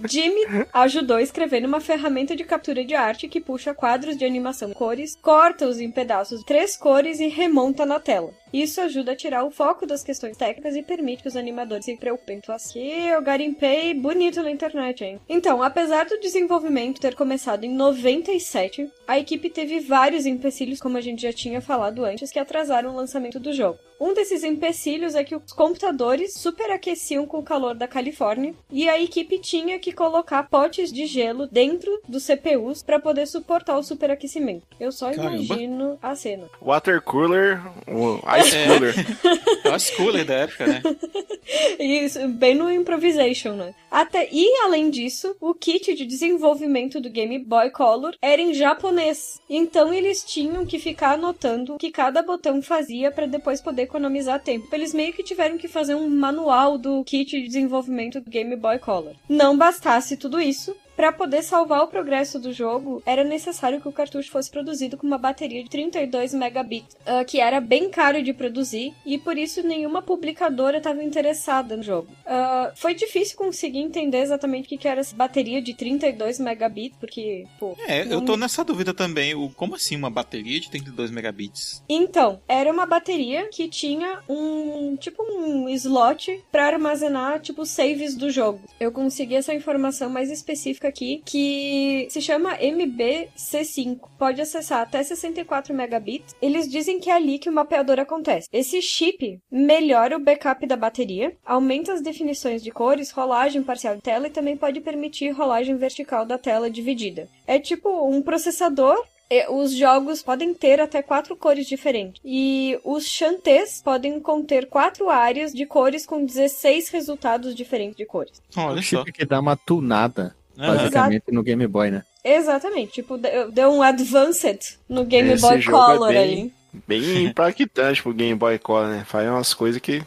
Jimmy 0.08 0.66
ajudou 0.74 1.20
escrevendo 1.20 1.66
uma 1.66 1.80
ferramenta 1.80 2.36
de 2.36 2.44
captura 2.44 2.84
de 2.84 2.96
arte 2.96 3.28
que 3.28 3.40
puxa 3.40 3.74
quadros 3.74 4.18
de 4.18 4.26
animação 4.26 4.74
cores, 4.74 5.16
corta-os 5.22 5.80
em 5.80 5.92
pedaços 5.92 6.44
três 6.44 6.76
cores 6.76 7.20
e 7.20 7.28
remonta 7.28 7.86
na 7.86 8.00
tela. 8.00 8.34
Isso 8.52 8.80
ajuda 8.82 9.14
a 9.14 9.16
tirar 9.16 9.44
o 9.44 9.50
foco 9.50 9.86
das 9.86 10.04
questões 10.04 10.38
técnicas 10.38 10.76
e 10.76 10.84
permite 10.84 11.24
que 11.24 11.28
os 11.28 11.36
animadores 11.36 11.86
se 11.86 11.98
preocupem. 11.98 12.38
Então, 12.38 12.54
aqui 12.54 13.08
eu 13.08 13.20
garimpei 13.22 13.96
bonito 13.96 14.44
na 14.44 14.52
internet, 14.52 15.04
hein? 15.04 15.20
Então, 15.28 15.64
apesar 15.64 16.06
do 16.06 16.20
desenvolvimento 16.20 17.02
ter 17.02 17.16
começado 17.16 17.64
em 17.64 17.74
97, 17.74 18.92
a 19.08 19.18
equipe 19.18 19.50
teve 19.50 19.80
vários 19.80 20.28
empecilhos, 20.28 20.80
como 20.80 20.98
a 20.98 21.02
gente 21.02 21.24
já 21.24 21.34
tinha 21.34 21.62
falado 21.62 22.06
antes, 22.06 22.32
que 22.32 22.38
atrasaram 22.38 22.92
o 22.92 22.96
lançamento 22.96 23.40
do 23.40 23.52
jogo. 23.52 23.80
Um 24.04 24.14
desses 24.14 24.44
empecilhos 24.44 25.16
é 25.16 25.24
que 25.24 25.34
os 25.34 25.54
computadores 25.54 26.34
superaqueciam 26.34 27.26
com 27.26 27.38
o 27.40 27.44
calor 27.44 27.74
da 27.74 27.88
Califórnia 27.88 28.54
e 28.70 28.90
a 28.90 29.02
equipe 29.02 29.40
tinha 29.40 29.80
que 29.80 29.94
colocar 29.94 30.44
potes 30.50 30.92
de 30.92 31.06
gelo 31.06 31.48
dentro 31.48 31.90
dos 32.06 32.26
CPUs 32.26 32.84
para 32.84 33.00
poder 33.00 33.26
suportar 33.26 33.78
o 33.78 33.82
superaquecimento. 33.84 34.68
Eu 34.78 34.92
só 34.92 35.10
Caramba. 35.10 35.38
imagino 35.38 35.98
a 36.02 36.14
cena. 36.18 36.50
Water 36.62 37.02
cooler, 37.02 37.62
o 37.88 38.20
ice 38.40 38.58
É. 38.58 38.68
cooler. 38.68 38.94
É 39.64 39.70
o 39.74 39.80
schooler 39.80 40.26
da 40.26 40.34
época, 40.34 40.68
né? 40.68 40.82
Isso, 41.80 42.28
bem 42.28 42.56
no 42.56 42.70
improvisation, 42.70 43.54
né? 43.54 43.74
Até 43.90 44.28
e 44.32 44.46
além 44.66 44.90
disso, 44.90 45.36
o 45.40 45.54
kit 45.54 45.94
de 45.94 46.06
desenvolvimento 46.06 47.00
do 47.00 47.10
Game 47.10 47.40
Boy 47.40 47.70
Color 47.70 48.16
era 48.22 48.42
em 48.42 48.54
japonês. 48.54 49.40
Então 49.50 49.94
eles 49.94 50.24
tinham 50.24 50.66
que 50.66 50.78
ficar 50.80 51.14
anotando 51.14 51.76
o 51.76 51.78
que 51.78 51.92
cada 51.92 52.22
botão 52.22 52.62
fazia 52.62 53.12
para 53.12 53.26
depois 53.26 53.62
poder 53.62 53.88
economizar 53.94 54.40
tempo. 54.40 54.68
Eles 54.74 54.94
meio 54.94 55.14
que 55.14 55.24
tiveram 55.24 55.58
que 55.58 55.68
fazer 55.68 55.94
um 55.94 56.10
manual 56.10 56.78
do 56.78 57.04
kit 57.04 57.40
de 57.40 57.48
desenvolvimento 57.48 58.20
do 58.20 58.30
Game 58.30 58.56
Boy 58.56 58.80
Color. 58.80 59.14
Não 59.30 59.56
bastasse 59.56 60.18
tudo 60.18 60.42
isso, 60.42 60.76
para 61.04 61.12
poder 61.12 61.42
salvar 61.44 61.82
o 61.84 61.88
progresso 61.88 62.40
do 62.40 62.54
jogo, 62.54 63.04
era 63.06 63.26
necessário 63.26 63.82
que 63.82 63.88
o 63.90 63.92
cartucho 63.92 64.32
fosse 64.32 64.50
produzido 64.50 64.96
com 64.96 65.06
uma 65.06 65.18
bateria 65.18 65.62
de 65.62 65.70
32 65.70 66.34
megabits, 66.34 66.96
ah, 67.06 67.26
que 67.26 67.42
era 67.42 67.60
bem 67.60 67.90
caro 67.90 68.24
de 68.24 68.32
produzir 68.32 68.94
e 69.06 69.18
por 69.18 69.38
isso 69.38 69.62
nenhuma 69.68 70.02
publicadora 70.02 70.78
estava 70.78 71.04
interessada 71.04 71.76
no 71.76 71.84
jogo. 71.84 72.08
Ah, 72.26 72.72
foi 72.74 72.94
difícil 72.96 73.36
conseguir 73.36 73.80
entender 73.80 74.20
exatamente 74.20 74.74
o 74.74 74.78
que 74.80 74.88
era 74.88 75.02
essa 75.02 75.14
bateria 75.14 75.62
de 75.62 75.74
32 75.74 76.40
megabits, 76.40 76.98
porque, 76.98 77.46
pô. 77.60 77.76
É, 77.86 78.04
eu 78.04 78.06
não- 78.06 78.24
tô 78.24 78.38
nessa 78.38 78.64
dúvida 78.64 78.94
também. 78.94 79.36
O, 79.36 79.50
como 79.50 79.76
assim 79.76 79.98
uma 79.98 80.10
bateria 80.10 80.58
de 80.58 80.70
32 80.70 81.12
megabits? 81.12 81.84
Então, 81.90 82.40
era 82.48 82.72
uma 82.72 82.86
bateria 82.86 83.50
que 83.52 83.68
tinha 83.68 84.20
um 84.30 84.96
tipo 84.96 85.22
um 85.22 85.68
slot 85.68 86.42
para 86.50 86.66
armazenar 86.68 87.42
tipo 87.42 87.66
saves 87.66 88.16
do 88.16 88.30
jogo. 88.30 88.62
Eu 88.80 88.90
consegui 88.90 89.36
essa 89.36 89.54
informação 89.54 90.10
mais 90.10 90.32
específica 90.32 90.93
aqui 90.94 91.24
que 91.26 92.08
se 92.10 92.22
chama 92.22 92.58
MBC5. 92.58 94.00
Pode 94.18 94.40
acessar 94.40 94.82
até 94.82 95.02
64 95.04 95.74
megabits. 95.74 96.36
Eles 96.40 96.70
dizem 96.70 97.00
que 97.00 97.10
é 97.10 97.14
ali 97.14 97.40
que 97.40 97.50
o 97.50 97.54
mapeador 97.54 98.00
acontece. 98.00 98.48
Esse 98.54 98.82
chip 98.82 99.40
melhora 99.52 100.16
o 100.16 100.20
backup 100.20 100.66
da 100.68 100.78
bateria, 100.78 101.36
aumenta 101.44 101.94
as 101.94 102.02
definições 102.02 102.62
de 102.64 102.72
cores, 102.72 103.12
rolagem 103.12 103.64
parcial 103.64 103.96
de 103.96 104.02
tela 104.02 104.28
e 104.28 104.32
também 104.32 104.56
pode 104.56 104.80
permitir 104.80 105.32
rolagem 105.32 105.76
vertical 105.76 106.26
da 106.26 106.38
tela 106.38 106.70
dividida. 106.70 107.28
É 107.48 107.58
tipo 107.60 107.90
um 108.08 108.22
processador 108.22 109.04
e 109.34 109.48
Os 109.50 109.74
jogos 109.74 110.22
podem 110.22 110.54
ter 110.54 110.80
até 110.80 111.02
quatro 111.02 111.36
cores 111.36 111.66
diferentes. 111.66 112.22
E 112.24 112.80
os 112.84 113.06
chantês 113.06 113.82
podem 113.84 114.20
conter 114.20 114.68
quatro 114.68 115.10
áreas 115.10 115.52
de 115.52 115.66
cores 115.66 116.06
com 116.06 116.24
16 116.24 116.90
resultados 116.90 117.56
diferentes 117.56 117.96
de 117.96 118.06
cores. 118.06 118.40
Olha 118.56 118.80
o 118.80 118.84
só. 118.84 119.00
chip 119.00 119.12
que 119.12 119.26
dá 119.26 119.40
uma 119.40 119.56
tunada, 119.56 120.36
Basicamente, 120.56 121.24
no 121.32 121.44
Game 121.44 121.66
Boy, 121.68 121.92
né? 121.92 122.04
Exatamente. 122.24 122.94
Tipo, 122.94 123.18
deu 123.52 123.72
um 123.72 123.82
advanced 123.82 124.78
no 124.88 125.04
Game 125.04 125.32
Esse 125.32 125.42
Boy 125.42 125.62
jogo 125.62 125.78
é 125.78 125.96
Color 125.98 126.10
bem- 126.10 126.18
ali. 126.24 126.54
Bem 126.88 127.26
impactante 127.26 128.02
pro 128.02 128.14
Game 128.14 128.34
Boy 128.36 128.58
Color, 128.58 128.88
né? 128.88 129.04
Faz 129.06 129.28
umas 129.30 129.54
coisas 129.54 129.80
que. 129.82 130.04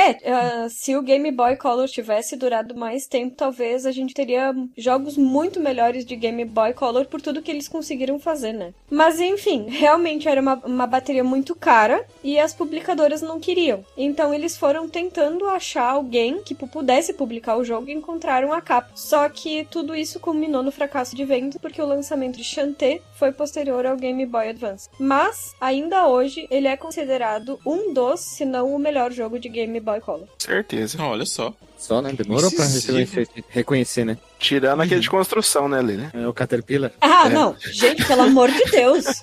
É, 0.00 0.30
ah, 0.30 0.66
se 0.70 0.96
o 0.96 1.02
Game 1.02 1.30
Boy 1.30 1.56
Color 1.56 1.86
tivesse 1.86 2.34
durado 2.34 2.74
mais 2.74 3.06
tempo, 3.06 3.36
talvez 3.36 3.84
a 3.84 3.92
gente 3.92 4.14
teria 4.14 4.54
jogos 4.74 5.18
muito 5.18 5.60
melhores 5.60 6.06
de 6.06 6.16
Game 6.16 6.42
Boy 6.46 6.72
Color 6.72 7.04
por 7.04 7.20
tudo 7.20 7.42
que 7.42 7.50
eles 7.50 7.68
conseguiram 7.68 8.18
fazer, 8.18 8.54
né? 8.54 8.72
Mas 8.90 9.20
enfim, 9.20 9.66
realmente 9.68 10.26
era 10.26 10.40
uma, 10.40 10.54
uma 10.64 10.86
bateria 10.86 11.22
muito 11.22 11.54
cara 11.54 12.02
e 12.24 12.38
as 12.38 12.54
publicadoras 12.54 13.20
não 13.20 13.38
queriam. 13.38 13.84
Então 13.94 14.32
eles 14.32 14.56
foram 14.56 14.88
tentando 14.88 15.46
achar 15.46 15.90
alguém 15.90 16.42
que 16.42 16.54
pu- 16.54 16.66
pudesse 16.66 17.12
publicar 17.12 17.58
o 17.58 17.64
jogo 17.64 17.90
e 17.90 17.92
encontraram 17.92 18.54
a 18.54 18.62
capa. 18.62 18.90
Só 18.94 19.28
que 19.28 19.66
tudo 19.70 19.94
isso 19.94 20.18
culminou 20.18 20.62
no 20.62 20.72
fracasso 20.72 21.14
de 21.14 21.24
venda 21.26 21.58
porque 21.60 21.82
o 21.82 21.86
lançamento 21.86 22.38
de 22.38 22.44
Shantae 22.44 23.02
foi 23.16 23.32
posterior 23.32 23.84
ao 23.84 23.96
Game 23.96 24.24
Boy 24.24 24.48
Advance. 24.48 24.88
Mas, 24.98 25.54
ainda 25.60 26.06
hoje, 26.06 26.46
ele 26.50 26.68
é 26.68 26.76
considerado 26.76 27.60
um 27.66 27.92
dos, 27.92 28.20
se 28.20 28.46
não 28.46 28.74
o 28.74 28.78
melhor 28.78 29.12
jogo 29.12 29.38
de 29.38 29.48
Game 29.48 29.78
Boy 29.78 29.89
Color. 29.98 30.28
Certeza. 30.38 31.02
Olha 31.02 31.24
só. 31.24 31.54
Só, 31.80 32.00
né? 32.02 32.12
Demorou 32.12 32.50
pra 32.52 32.66
reconhecer, 32.66 33.26
reconhecer, 33.48 34.04
né? 34.04 34.18
Tirando 34.38 34.82
aquele 34.82 35.00
de 35.00 35.08
construção, 35.10 35.66
né, 35.68 35.80
Lili? 35.82 36.08
É 36.12 36.28
o 36.28 36.32
Caterpillar. 36.32 36.92
Ah, 37.00 37.26
É. 37.26 37.30
não. 37.30 37.56
Gente, 37.58 38.04
pelo 38.06 38.22
amor 38.22 38.50
de 38.50 38.62
Deus. 38.70 39.22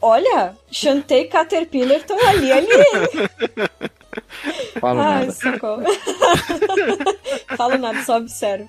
Olha, 0.00 0.54
Shantae 0.70 1.20
e 1.22 1.24
Caterpillar 1.28 1.98
estão 1.98 2.18
ali, 2.28 2.50
ali. 2.52 2.68
Falo 4.80 5.00
Ai, 5.00 5.20
nada. 5.26 5.32
socorro. 5.32 5.82
Falo 7.56 7.78
nada, 7.78 8.02
só 8.04 8.16
observo. 8.18 8.68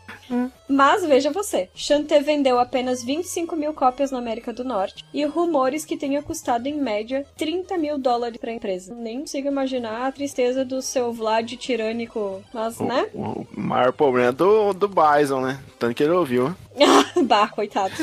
Mas 0.68 1.06
veja 1.06 1.32
você, 1.32 1.70
Shantae 1.76 2.22
vendeu 2.22 2.60
apenas 2.60 3.04
25 3.04 3.56
mil 3.56 3.74
cópias 3.74 4.12
na 4.12 4.18
América 4.18 4.52
do 4.54 4.64
Norte 4.64 5.04
e 5.14 5.24
rumores 5.26 5.86
que 5.86 5.98
tenha 5.98 6.22
custado 6.24 6.68
em 6.68 6.80
média 6.80 7.26
30 7.38 7.78
mil 7.78 7.98
dólares 7.98 8.38
pra 8.38 8.52
empresa. 8.54 8.94
Nem 8.96 9.20
consigo 9.22 9.48
imaginar 9.48 10.08
a 10.08 10.12
tristeza 10.12 10.64
do 10.66 10.82
seu 10.82 11.12
Vlad 11.12 11.52
tirânico, 11.58 12.44
mas 12.54 12.78
né? 12.86 13.10
O, 13.14 13.46
o 13.56 13.60
maior 13.60 13.92
problema 13.94 14.30
é 14.30 14.32
do, 14.32 14.74
do 14.74 14.88
Bison, 14.88 15.42
né? 15.42 15.60
Tanto 15.80 15.96
que 15.96 16.04
ele 16.04 16.12
ouviu. 16.14 16.56
bah, 17.26 17.48
coitado. 17.48 17.94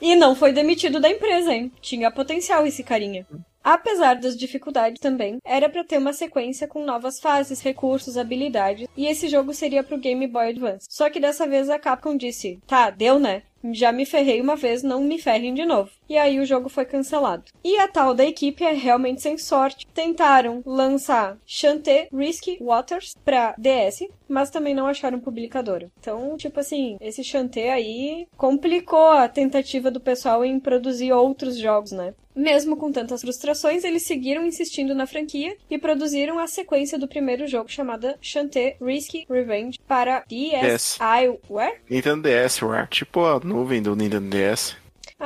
E 0.00 0.14
não 0.16 0.34
foi 0.34 0.52
demitido 0.52 1.00
da 1.00 1.10
empresa, 1.10 1.52
hein? 1.52 1.72
Tinha 1.80 2.10
potencial 2.10 2.66
esse 2.66 2.82
carinha. 2.82 3.26
Apesar 3.64 4.16
das 4.16 4.36
dificuldades 4.36 5.00
também, 5.00 5.38
era 5.42 5.70
pra 5.70 5.82
ter 5.82 5.96
uma 5.96 6.12
sequência 6.12 6.68
com 6.68 6.84
novas 6.84 7.18
fases, 7.18 7.62
recursos, 7.62 8.18
habilidades, 8.18 8.86
e 8.94 9.06
esse 9.06 9.26
jogo 9.26 9.54
seria 9.54 9.82
pro 9.82 9.96
Game 9.96 10.26
Boy 10.26 10.50
Advance. 10.50 10.86
Só 10.90 11.08
que 11.08 11.18
dessa 11.18 11.46
vez 11.46 11.70
a 11.70 11.78
Capcom 11.78 12.14
disse: 12.14 12.60
"Tá, 12.66 12.90
deu, 12.90 13.18
né? 13.18 13.42
Já 13.72 13.90
me 13.90 14.04
ferrei 14.04 14.38
uma 14.42 14.54
vez, 14.54 14.82
não 14.82 15.02
me 15.02 15.18
ferrem 15.18 15.54
de 15.54 15.64
novo." 15.64 15.90
E 16.08 16.16
aí 16.16 16.38
o 16.38 16.46
jogo 16.46 16.68
foi 16.68 16.84
cancelado. 16.84 17.44
E 17.62 17.78
a 17.78 17.88
tal 17.88 18.14
da 18.14 18.24
equipe 18.24 18.64
é 18.64 18.72
realmente 18.72 19.22
sem 19.22 19.38
sorte. 19.38 19.86
Tentaram 19.94 20.62
lançar 20.66 21.38
Shantae 21.46 22.08
Risky 22.12 22.58
Waters 22.60 23.14
pra 23.24 23.54
DS, 23.56 24.06
mas 24.28 24.50
também 24.50 24.74
não 24.74 24.86
acharam 24.86 25.20
publicadora. 25.20 25.90
Então, 25.98 26.36
tipo 26.36 26.60
assim, 26.60 26.96
esse 27.00 27.24
Shantae 27.24 27.68
aí 27.68 28.26
complicou 28.36 29.08
a 29.08 29.28
tentativa 29.28 29.90
do 29.90 30.00
pessoal 30.00 30.44
em 30.44 30.60
produzir 30.60 31.12
outros 31.12 31.56
jogos, 31.58 31.92
né? 31.92 32.14
Mesmo 32.34 32.76
com 32.76 32.90
tantas 32.90 33.20
frustrações, 33.20 33.84
eles 33.84 34.02
seguiram 34.02 34.44
insistindo 34.44 34.94
na 34.94 35.06
franquia 35.06 35.56
e 35.70 35.78
produziram 35.78 36.38
a 36.40 36.48
sequência 36.48 36.98
do 36.98 37.06
primeiro 37.06 37.46
jogo 37.46 37.70
chamada 37.70 38.18
Shantae 38.20 38.76
Risky 38.82 39.24
Revenge 39.30 39.78
para 39.86 40.24
DSiWare. 40.26 41.80
Nintendo 41.88 42.28
DS, 42.28 42.60
War. 42.60 42.88
Tipo 42.88 43.24
a 43.24 43.38
nuvem 43.38 43.80
do 43.80 43.94
Nintendo 43.94 44.28
DS. 44.30 44.76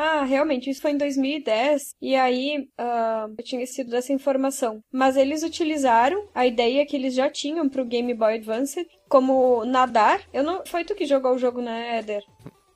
Ah, 0.00 0.22
realmente, 0.24 0.70
isso 0.70 0.80
foi 0.80 0.92
em 0.92 0.96
2010, 0.96 1.94
e 2.00 2.14
aí 2.14 2.68
ah, 2.78 3.26
eu 3.36 3.44
tinha 3.44 3.62
esquecido 3.62 3.90
dessa 3.90 4.12
informação. 4.12 4.80
Mas 4.92 5.16
eles 5.16 5.42
utilizaram 5.42 6.24
a 6.34 6.46
ideia 6.46 6.86
que 6.86 6.94
eles 6.96 7.14
já 7.14 7.28
tinham 7.28 7.68
pro 7.68 7.84
Game 7.84 8.14
Boy 8.14 8.34
Advance 8.36 8.86
como 9.08 9.64
nadar. 9.64 10.20
Eu 10.32 10.42
não. 10.44 10.62
Foi 10.66 10.84
tu 10.84 10.94
que 10.94 11.04
jogou 11.06 11.34
o 11.34 11.38
jogo, 11.38 11.60
né, 11.60 11.98
Éder? 11.98 12.22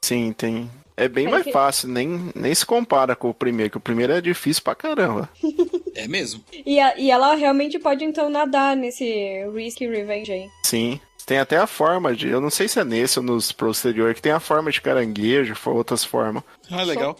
Sim, 0.03 0.33
tem. 0.33 0.69
É 0.97 1.09
bem 1.09 1.27
É 1.27 1.31
mais 1.31 1.45
que- 1.45 1.53
fácil, 1.53 1.89
nem, 1.89 2.31
nem 2.35 2.55
se 2.55 2.67
compara 2.67 3.17
com 3.17 3.31
o 3.31 3.35
primeiro, 3.35 3.71
que 3.71 3.77
o 3.79 3.81
primeiro 3.81 4.13
é 4.13 4.21
difícil 4.21 4.63
pra 4.63 4.75
caramba. 4.75 5.29
É 5.95 6.09
mesmo. 6.09 6.43
E, 6.65 6.81
a- 6.81 6.97
e 6.99 7.11
ela 7.11 7.35
realmente 7.35 7.79
pode 7.79 8.03
então 8.03 8.31
nadar 8.31 8.75
nesse 8.75 9.45
Risky 9.55 9.87
Revenge 9.87 10.33
aí. 10.33 10.49
Sim. 10.65 10.99
Tem 11.27 11.39
até 11.39 11.57
a 11.57 11.67
forma 11.67 12.15
de. 12.15 12.29
Eu 12.29 12.41
não 12.41 12.51
sei 12.51 12.69
se 12.69 12.81
é 12.81 12.85
nesse 12.85 13.19
ou 13.19 13.25
nos 13.25 13.53
posteriores, 13.53 14.17
que 14.17 14.23
tem 14.23 14.33
a 14.33 14.41
forma 14.41 14.71
de 14.71 14.81
caranguejo, 14.81 15.55
outras 15.67 16.05
formas. 16.05 16.43
Ah, 16.71 16.83
legal. 16.83 17.17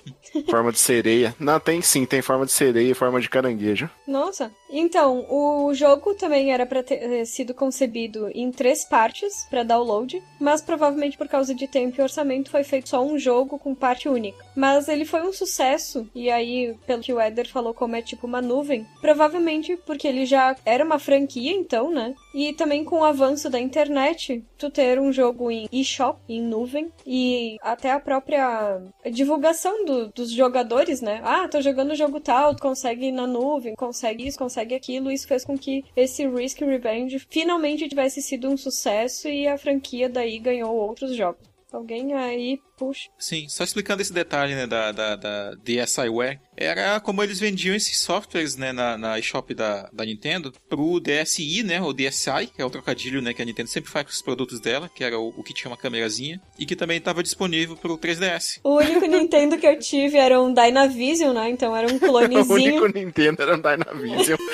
Forma 0.51 0.73
de 0.73 0.79
sereia. 0.79 1.35
Não, 1.39 1.61
tem 1.61 1.81
sim, 1.83 2.05
tem 2.05 2.23
forma 2.23 2.47
de 2.47 2.53
sereia 2.53 2.91
e 2.91 2.95
forma 2.95 3.21
de 3.21 3.29
caranguejo. 3.29 3.89
Nossa, 4.07 4.51
Então, 4.73 5.27
o 5.29 5.75
jogo 5.75 6.15
também 6.15 6.51
era 6.51 6.65
para 6.65 6.83
ter 6.83 6.95
eh, 6.95 7.25
sido 7.27 7.53
concebido 7.53 8.31
em 8.35 8.51
três 8.51 8.87
partes 8.87 9.47
para 9.51 9.63
download, 9.63 10.23
mas 10.41 10.63
provavelmente 10.63 11.19
por 11.19 11.29
causa 11.29 11.55
de 11.55 11.69
tempo 11.69 12.01
e 12.01 12.03
orçamento 12.03 12.51
foi 12.51 12.65
feito 12.65 12.89
só 12.89 13.05
um 13.05 13.19
jogo 13.19 13.59
com 13.59 13.75
parte 13.75 14.09
única. 14.09 14.43
Mas 14.57 14.89
ele 14.89 15.05
foi 15.05 15.21
um 15.23 15.33
sucesso, 15.33 16.09
e 16.15 16.31
aí, 16.31 16.75
pelo 16.87 17.03
que 17.03 17.13
o 17.13 17.21
Eder 17.21 17.49
falou, 17.49 17.75
como 17.75 17.97
é 17.97 18.03
tipo 18.03 18.27
uma 18.27 18.41
nuvem, 18.41 18.87
provavelmente 19.01 19.77
porque 19.85 20.09
ele 20.09 20.25
já 20.25 20.57
era 20.65 20.85
uma 20.85 20.99
franquia, 20.99 21.53
então, 21.53 21.91
né? 21.91 22.15
E 22.35 22.55
também 22.55 22.83
com 22.83 23.01
o 23.01 23.05
avanço 23.05 23.51
da 23.51 23.61
internet, 23.61 24.43
tu 24.57 24.71
ter 24.71 24.99
um 24.99 25.13
jogo 25.13 25.51
em 25.51 25.69
eShop, 25.71 26.19
em 26.27 26.41
nuvem, 26.41 26.91
e 27.07 27.59
até 27.61 27.91
a 27.91 28.01
própria 28.01 28.81
divulgação 29.11 29.85
do, 29.85 30.09
dos 30.09 30.31
jogadores, 30.31 31.03
né? 31.03 31.21
Ah, 31.25 31.47
tô 31.47 31.61
jogando 31.61 31.91
o 31.91 31.97
jogo 31.97 32.21
tal, 32.21 32.55
tu 32.55 32.63
consegue 32.63 33.07
ir 33.07 33.13
na 33.13 33.27
nuvem, 33.27 33.75
consegue 33.75 34.27
isso, 34.27 34.39
consegue 34.39 34.62
aquilo. 34.75 35.11
Isso 35.11 35.27
fez 35.27 35.45
com 35.45 35.59
que 35.59 35.85
esse 35.97 36.27
Risk 36.27 36.61
Revenge 36.61 37.19
finalmente 37.19 37.89
tivesse 37.89 38.23
sido 38.23 38.49
um 38.49 38.57
sucesso 38.57 39.29
e 39.29 39.47
a 39.47 39.59
franquia 39.59 40.09
daí 40.09 40.39
ganhou 40.39 40.75
outros 40.75 41.15
jogos. 41.15 41.52
Alguém 41.73 42.13
aí 42.13 42.61
puxa. 42.77 43.09
Sim, 43.19 43.49
só 43.49 43.65
explicando 43.65 44.03
esse 44.03 44.13
detalhe 44.13 44.55
né, 44.55 44.67
da, 44.67 44.93
da, 44.93 45.17
da 45.17 45.55
DSiWare, 45.55 46.39
era 46.57 47.01
como 47.01 47.23
eles 47.23 47.39
vendiam 47.39 47.75
esses 47.75 47.99
softwares 48.01 48.57
né, 48.57 48.73
na, 48.73 48.99
na 48.99 49.19
eShop 49.19 49.55
da, 49.55 49.89
da 49.93 50.05
Nintendo 50.05 50.53
pro 50.69 51.01
DSi, 51.01 51.63
né, 51.63 51.81
ou 51.81 51.95
DSi, 51.95 52.49
que 52.55 52.61
é 52.61 52.65
o 52.65 52.71
trocadilho 52.71 53.23
né, 53.23 53.33
que 53.33 53.41
a 53.41 53.45
Nintendo 53.45 53.71
sempre 53.71 53.91
faz 53.91 54.05
com 54.05 54.11
os 54.11 54.21
produtos 54.21 54.61
dela, 54.61 54.91
que 54.93 55.05
era 55.05 55.19
o, 55.19 55.29
o 55.29 55.43
que 55.43 55.55
tinha 55.55 55.71
uma 55.71 55.77
câmerazinha, 55.77 56.41
e 56.59 56.67
que 56.67 56.77
também 56.77 56.99
estava 56.99 57.23
disponível 57.23 57.75
pro 57.77 57.97
3DS. 57.97 58.61
O 58.65 58.77
único 58.77 59.07
Nintendo 59.07 59.57
que 59.57 59.67
eu 59.67 59.79
tive 59.79 60.19
era 60.19 60.43
um 60.43 60.53
Dynavision, 60.53 61.33
né, 61.33 61.49
então 61.49 61.75
era 61.75 61.87
um 61.87 61.99
clonezinho. 61.99 62.45
o 62.51 62.55
único 62.55 62.87
Nintendo 62.89 63.43
era 63.43 63.57
um 63.57 63.61
Dynavision. 63.61 64.39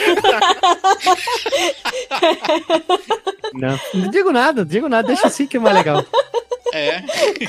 não, 3.54 3.80
não 3.94 4.10
digo 4.10 4.30
nada, 4.30 4.60
não 4.62 4.68
digo 4.68 4.88
nada, 4.88 5.08
deixa 5.08 5.26
assim 5.26 5.46
que 5.46 5.56
é 5.56 5.60
mais 5.60 5.74
legal. 5.74 6.04
É. 6.72 7.02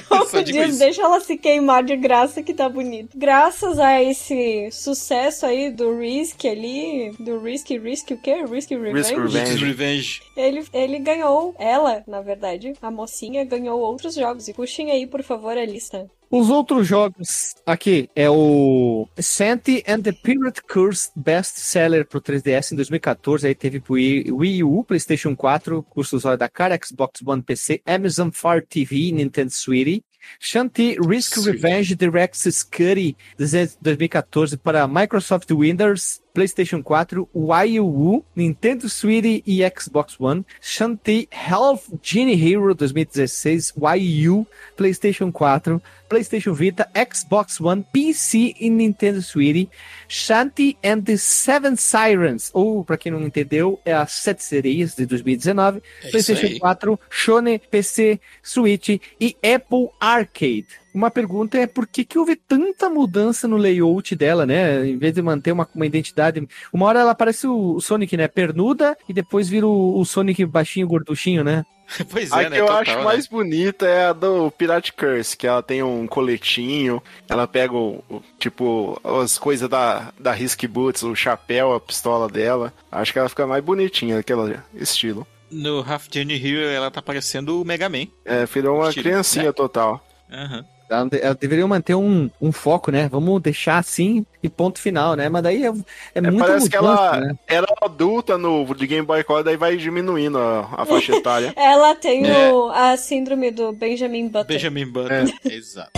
Como 0.07 0.43
diz, 0.43 0.69
isso. 0.69 0.79
deixa 0.79 1.01
ela 1.01 1.19
se 1.19 1.37
queimar 1.37 1.83
de 1.83 1.95
graça 1.95 2.41
que 2.41 2.53
tá 2.53 2.69
bonito. 2.69 3.17
Graças 3.17 3.79
a 3.79 4.01
esse 4.01 4.69
sucesso 4.71 5.45
aí 5.45 5.71
do 5.71 5.97
Risk 5.97 6.45
ali, 6.45 7.11
do 7.19 7.39
Risk, 7.39 7.69
Risk 7.69 8.11
o 8.11 8.17
quê? 8.17 8.43
Risk 8.45 8.69
Revenge? 8.69 8.97
Risk 8.97 9.17
Revenge. 9.17 9.65
Revenge. 9.65 10.21
Ele, 10.35 10.65
ele 10.73 10.99
ganhou, 10.99 11.55
ela, 11.57 12.03
na 12.07 12.21
verdade, 12.21 12.73
a 12.81 12.91
mocinha 12.91 13.43
ganhou 13.43 13.79
outros 13.79 14.15
jogos. 14.15 14.47
E 14.47 14.53
puxem 14.53 14.91
aí, 14.91 15.05
por 15.05 15.23
favor, 15.23 15.57
a 15.57 15.65
lista. 15.65 16.09
Os 16.31 16.51
outros 16.51 16.85
jogos 16.87 17.55
aqui 17.65 18.07
é 18.15 18.29
o 18.29 19.07
Santi 19.17 19.83
and 19.87 20.01
the 20.01 20.11
Pirate 20.11 20.61
Curse 20.61 21.09
Best 21.15 21.59
Seller 21.59 22.07
pro 22.07 22.21
3DS 22.21 22.71
em 22.71 22.75
2014. 22.75 23.47
Aí 23.47 23.55
teve 23.55 23.79
pro 23.79 23.95
Wii 23.95 24.63
U, 24.63 24.83
PlayStation 24.83 25.35
4, 25.35 25.81
curso 25.89 26.17
usuário 26.17 26.37
da 26.37 26.47
cara, 26.47 26.79
Xbox 26.79 27.21
One 27.25 27.41
PC, 27.41 27.81
Amazon 27.83 28.29
Fire 28.29 28.63
TV, 28.63 29.11
Nintendo 29.11 29.49
Switch. 29.49 30.03
Shanty 30.39 30.97
Risk 30.99 31.35
Sim. 31.35 31.51
Revenge 31.51 31.95
Direct 31.95 32.37
Scuddy 32.51 33.15
2014 33.37 34.57
para 34.57 34.87
Microsoft 34.87 35.49
Windows, 35.51 36.21
PlayStation 36.39 36.81
4, 36.81 37.27
Wii 37.35 37.81
U, 37.81 38.23
Nintendo 38.33 38.87
Switch 38.87 39.43
e 39.45 39.61
Xbox 39.69 40.17
One. 40.17 40.45
Shanty 40.61 41.27
Health 41.29 41.89
Genie 42.01 42.33
Hero 42.33 42.73
2016, 42.73 43.73
Wii 43.77 44.29
U, 44.29 44.47
PlayStation 44.77 45.33
4, 45.33 45.81
PlayStation 46.09 46.53
Vita, 46.53 46.87
Xbox 46.95 47.59
One, 47.59 47.85
PC 47.91 48.55
e 48.57 48.69
Nintendo 48.69 49.21
Switch. 49.21 49.67
Shanty 50.07 50.77
and 50.81 51.01
the 51.01 51.17
Seven 51.17 51.75
Sirens, 51.75 52.51
ou 52.53 52.85
para 52.85 52.95
quem 52.95 53.11
não 53.11 53.21
entendeu, 53.21 53.77
é 53.83 53.91
as 53.91 54.13
Sete 54.13 54.41
Sereias 54.41 54.95
de 54.95 55.05
2019, 55.05 55.83
é 56.01 56.09
PlayStation 56.09 56.57
4, 56.57 56.99
Shone, 57.09 57.59
PC, 57.69 58.17
Switch 58.41 59.01
e 59.19 59.35
Apple 59.43 59.89
Arcade. 59.99 60.67
Uma 60.93 61.11
pergunta 61.11 61.57
é 61.57 61.67
por 61.67 61.87
que, 61.87 62.03
que 62.03 62.17
houve 62.17 62.35
tanta 62.35 62.89
mudança 62.89 63.47
no 63.47 63.57
layout 63.57 64.15
dela, 64.15 64.45
né? 64.45 64.87
Em 64.87 64.97
vez 64.97 65.13
de 65.13 65.21
manter 65.21 65.51
uma, 65.51 65.67
uma 65.73 65.85
identidade. 65.85 66.47
Uma 66.73 66.85
hora 66.87 66.99
ela 66.99 67.15
parece 67.15 67.47
o 67.47 67.79
Sonic, 67.79 68.17
né? 68.17 68.27
Pernuda 68.27 68.97
e 69.07 69.13
depois 69.13 69.47
vira 69.47 69.67
o, 69.67 69.99
o 69.99 70.05
Sonic 70.05 70.45
baixinho, 70.45 70.87
gorduchinho, 70.87 71.43
né? 71.43 71.65
pois 72.09 72.31
é, 72.31 72.45
a 72.45 72.49
né? 72.49 72.55
que 72.57 72.61
eu 72.61 72.65
Total, 72.67 72.81
acho 72.81 72.97
né? 72.97 73.03
mais 73.03 73.27
bonita 73.27 73.85
é 73.85 74.07
a 74.07 74.13
do 74.13 74.51
Pirate 74.51 74.93
Curse, 74.93 75.35
que 75.35 75.47
ela 75.47 75.63
tem 75.63 75.81
um 75.81 76.07
coletinho, 76.07 77.01
ela 77.27 77.47
pega 77.47 77.73
o, 77.73 78.03
o 78.09 78.21
tipo 78.37 78.99
as 79.03 79.37
coisas 79.37 79.67
da, 79.67 80.11
da 80.19 80.31
Risk 80.31 80.65
Boots, 80.67 81.03
o 81.03 81.15
chapéu, 81.15 81.73
a 81.73 81.79
pistola 81.79 82.27
dela. 82.27 82.73
Acho 82.91 83.13
que 83.13 83.19
ela 83.19 83.29
fica 83.29 83.47
mais 83.47 83.63
bonitinha 83.63 84.17
daquele 84.17 84.59
estilo. 84.75 85.25
No 85.51 85.79
Half 85.79 86.07
Journey 86.11 86.37
Hero 86.37 86.69
ela 86.69 86.91
tá 86.91 87.01
parecendo 87.01 87.59
o 87.59 87.65
Mega 87.65 87.89
Man. 87.89 88.07
É, 88.23 88.45
virou 88.45 88.77
uma 88.77 88.89
estilo, 88.89 89.05
criancinha 89.05 89.45
né? 89.45 89.51
total. 89.51 90.05
Aham. 90.31 90.57
Uhum. 90.57 90.78
Ela 90.89 91.35
deveria 91.35 91.67
manter 91.67 91.93
um, 91.93 92.29
um 92.41 92.51
foco, 92.51 92.91
né? 92.91 93.07
Vamos 93.07 93.39
deixar 93.41 93.77
assim 93.77 94.25
e 94.41 94.49
ponto 94.49 94.79
final, 94.79 95.15
né? 95.15 95.29
Mas 95.29 95.43
daí 95.43 95.63
é, 95.63 95.67
é, 95.67 95.71
é 96.15 96.21
muito 96.21 96.39
Parece 96.39 96.65
mudança, 96.65 96.69
que 96.69 96.75
ela 96.75 97.19
né? 97.19 97.35
era 97.47 97.67
adulta 97.81 98.37
no 98.37 98.65
de 98.73 98.87
Game 98.87 99.05
Boy 99.05 99.23
Color, 99.23 99.43
daí 99.43 99.55
vai 99.55 99.77
diminuindo 99.77 100.39
a, 100.39 100.67
a 100.77 100.85
faixa 100.85 101.15
etária. 101.15 101.53
ela 101.57 101.93
tem 101.95 102.27
é. 102.27 102.51
o, 102.51 102.69
a 102.69 102.97
síndrome 102.97 103.51
do 103.51 103.71
Benjamin 103.71 104.27
Button. 104.27 104.47
Benjamin 104.47 104.87
Button, 104.87 105.13
é. 105.13 105.53
exato. 105.53 105.91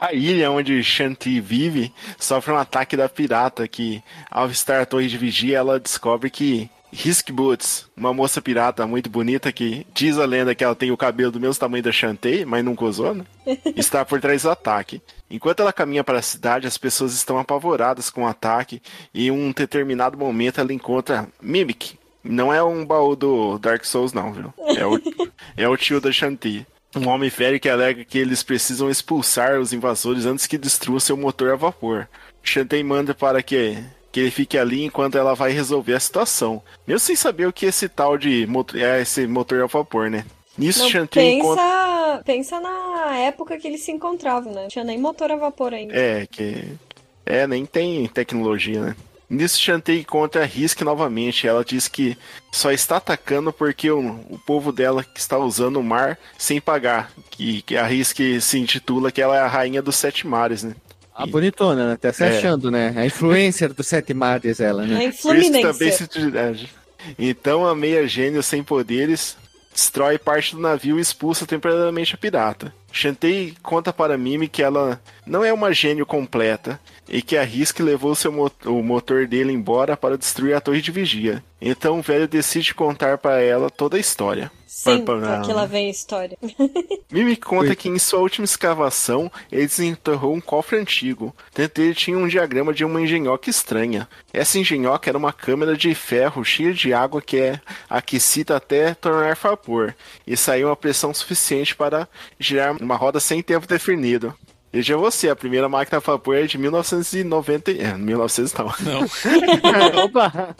A 0.00 0.12
ilha 0.12 0.50
onde 0.50 0.80
Shanti 0.84 1.40
vive 1.40 1.92
sofre 2.18 2.52
um 2.52 2.56
ataque 2.56 2.96
da 2.96 3.08
pirata 3.08 3.66
que, 3.66 4.00
ao 4.30 4.48
estar 4.48 4.80
a 4.80 4.86
torre 4.86 5.08
de 5.08 5.18
vigia, 5.18 5.58
ela 5.58 5.80
descobre 5.80 6.30
que 6.30 6.70
Risk 6.92 7.30
Boots, 7.30 7.86
uma 7.96 8.14
moça 8.14 8.40
pirata 8.40 8.86
muito 8.86 9.10
bonita 9.10 9.52
que 9.52 9.86
diz 9.92 10.18
a 10.18 10.24
lenda 10.24 10.54
que 10.54 10.64
ela 10.64 10.74
tem 10.74 10.90
o 10.90 10.96
cabelo 10.96 11.30
do 11.30 11.40
mesmo 11.40 11.60
tamanho 11.60 11.82
da 11.82 11.92
Shantae, 11.92 12.44
mas 12.44 12.64
nunca 12.64 12.84
usou, 12.84 13.14
né? 13.14 13.24
Está 13.76 14.04
por 14.04 14.20
trás 14.20 14.42
do 14.42 14.50
ataque. 14.50 15.02
Enquanto 15.30 15.60
ela 15.60 15.72
caminha 15.72 16.02
para 16.02 16.18
a 16.18 16.22
cidade, 16.22 16.66
as 16.66 16.78
pessoas 16.78 17.12
estão 17.12 17.38
apavoradas 17.38 18.08
com 18.08 18.22
o 18.22 18.26
ataque 18.26 18.80
e 19.12 19.28
em 19.28 19.30
um 19.30 19.52
determinado 19.52 20.16
momento 20.16 20.60
ela 20.60 20.72
encontra 20.72 21.28
Mimic. 21.40 21.98
Não 22.24 22.52
é 22.52 22.62
um 22.62 22.84
baú 22.84 23.14
do 23.14 23.58
Dark 23.58 23.84
Souls, 23.84 24.12
não, 24.12 24.32
viu? 24.32 24.52
É 24.76 24.86
o, 24.86 25.00
é 25.56 25.68
o 25.68 25.76
tio 25.76 26.00
da 26.00 26.10
Shantae. 26.10 26.66
Um 26.96 27.08
homem 27.08 27.28
velho 27.28 27.60
que 27.60 27.68
alega 27.68 28.04
que 28.04 28.18
eles 28.18 28.42
precisam 28.42 28.90
expulsar 28.90 29.60
os 29.60 29.72
invasores 29.72 30.24
antes 30.24 30.46
que 30.46 30.56
destruam 30.56 30.98
seu 30.98 31.16
motor 31.16 31.52
a 31.52 31.56
vapor. 31.56 32.08
Shantae 32.42 32.82
manda 32.82 33.14
para 33.14 33.42
que 33.42 33.78
que 34.10 34.20
ele 34.20 34.30
fique 34.30 34.56
ali 34.56 34.84
enquanto 34.84 35.18
ela 35.18 35.34
vai 35.34 35.52
resolver 35.52 35.94
a 35.94 36.00
situação. 36.00 36.62
Mesmo 36.86 37.00
sem 37.00 37.16
saber 37.16 37.46
o 37.46 37.52
que 37.52 37.66
esse 37.66 37.88
tal 37.88 38.16
de 38.16 38.46
motor, 38.46 38.80
é 38.80 39.00
esse 39.02 39.26
motor 39.26 39.62
a 39.62 39.66
vapor, 39.66 40.10
né? 40.10 40.24
Nisso 40.56 40.80
Não, 40.80 40.90
Shantae 40.90 41.22
pensa, 41.22 41.38
encontra... 41.38 42.22
pensa 42.24 42.60
na 42.60 43.16
época 43.18 43.58
que 43.58 43.68
eles 43.68 43.82
se 43.82 43.92
encontravam, 43.92 44.52
né? 44.52 44.62
Não 44.62 44.68
tinha 44.68 44.84
nem 44.84 44.98
motor 44.98 45.30
a 45.30 45.36
vapor 45.36 45.72
ainda. 45.72 45.94
É, 45.94 46.26
que... 46.26 46.64
É, 47.24 47.46
nem 47.46 47.64
tem 47.64 48.08
tecnologia, 48.08 48.80
né? 48.80 48.96
Nisso, 49.30 49.60
Shantae 49.60 50.00
encontra 50.00 50.42
a 50.42 50.46
Risk 50.46 50.80
novamente. 50.80 51.46
Ela 51.46 51.62
diz 51.62 51.86
que 51.86 52.16
só 52.50 52.72
está 52.72 52.96
atacando 52.96 53.52
porque 53.52 53.90
o, 53.90 54.00
o 54.30 54.38
povo 54.38 54.72
dela 54.72 55.04
que 55.04 55.20
está 55.20 55.36
usando 55.38 55.78
o 55.78 55.82
mar 55.82 56.18
sem 56.38 56.60
pagar. 56.60 57.12
Que, 57.30 57.60
que 57.62 57.76
a 57.76 57.86
Risk 57.86 58.18
se 58.40 58.58
intitula 58.58 59.12
que 59.12 59.20
ela 59.20 59.36
é 59.36 59.40
a 59.40 59.46
rainha 59.46 59.82
dos 59.82 59.96
sete 59.96 60.26
mares, 60.26 60.62
né? 60.62 60.74
A 61.18 61.26
bonitona, 61.26 61.88
né? 61.88 61.96
Tá 61.96 62.12
se 62.12 62.22
é. 62.22 62.28
achando, 62.28 62.70
né? 62.70 62.94
A 62.96 63.04
influencer 63.04 63.74
dos 63.74 63.88
Sete 63.88 64.14
Mares, 64.14 64.60
ela, 64.60 64.86
né? 64.86 64.98
A 64.98 65.04
influencer. 65.04 65.62
também 65.62 65.90
se... 65.90 66.08
Então 67.18 67.66
a 67.66 67.74
meia 67.74 68.06
gênio 68.06 68.40
sem 68.40 68.62
poderes 68.62 69.36
destrói 69.74 70.16
parte 70.16 70.54
do 70.54 70.62
navio 70.62 70.96
e 70.96 71.02
expulsa 71.02 71.44
temporariamente 71.44 72.14
a 72.14 72.18
pirata. 72.18 72.72
Shantae 72.92 73.54
conta 73.62 73.92
para 73.92 74.16
Mimi 74.16 74.48
que 74.48 74.62
ela 74.62 75.00
não 75.26 75.44
é 75.44 75.52
uma 75.52 75.72
gênio 75.72 76.06
completa 76.06 76.80
e 77.08 77.22
que 77.22 77.36
a 77.36 77.42
Risk 77.42 77.80
levou 77.80 78.14
seu 78.14 78.30
mo 78.30 78.50
o 78.66 78.82
motor 78.82 79.26
dele 79.26 79.52
embora 79.52 79.96
para 79.96 80.18
destruir 80.18 80.54
a 80.54 80.60
torre 80.60 80.80
de 80.80 80.90
vigia. 80.90 81.42
Então 81.60 81.98
o 81.98 82.02
velho 82.02 82.28
decide 82.28 82.74
contar 82.74 83.18
para 83.18 83.40
ela 83.40 83.68
toda 83.68 83.96
a 83.96 84.00
história. 84.00 84.50
Sim, 84.66 85.04
aqui 85.40 85.52
lá 85.52 85.66
vem 85.66 85.88
a 85.88 85.90
história. 85.90 86.38
Mimi 87.10 87.36
conta 87.36 87.74
que 87.74 87.88
em 87.88 87.98
sua 87.98 88.20
última 88.20 88.44
escavação 88.44 89.32
ele 89.50 89.66
desenterrou 89.66 90.34
um 90.34 90.40
cofre 90.40 90.78
antigo. 90.78 91.34
Dentro 91.54 91.82
dele 91.82 91.94
tinha 91.94 92.16
um 92.16 92.28
diagrama 92.28 92.72
de 92.72 92.84
uma 92.84 93.00
engenhoca 93.00 93.50
estranha. 93.50 94.06
Essa 94.32 94.58
engenhoca 94.58 95.10
era 95.10 95.18
uma 95.18 95.32
câmera 95.32 95.76
de 95.76 95.94
ferro 95.94 96.44
cheia 96.44 96.72
de 96.72 96.92
água 96.92 97.20
que 97.20 97.38
é 97.38 97.60
aquecida 97.88 98.56
até 98.56 98.94
tornar 98.94 99.34
vapor 99.34 99.96
e 100.26 100.36
saiu 100.36 100.68
uma 100.68 100.76
pressão 100.76 101.12
suficiente 101.12 101.74
para 101.74 102.06
girar 102.38 102.76
uma 102.80 102.94
roda 102.94 103.18
sem 103.18 103.42
tempo 103.42 103.66
definido. 103.66 104.32
Veja 104.72 104.96
você, 104.96 105.30
a 105.30 105.36
primeira 105.36 105.68
máquina 105.68 105.96
a 105.96 106.00
vapor 106.00 106.36
é 106.36 106.42
de 106.46 106.58
1990. 106.58 107.70
É, 107.72 107.94
1900 107.94 108.52
não. 108.54 108.66
Não. 108.80 109.00
Opa! 110.04 110.54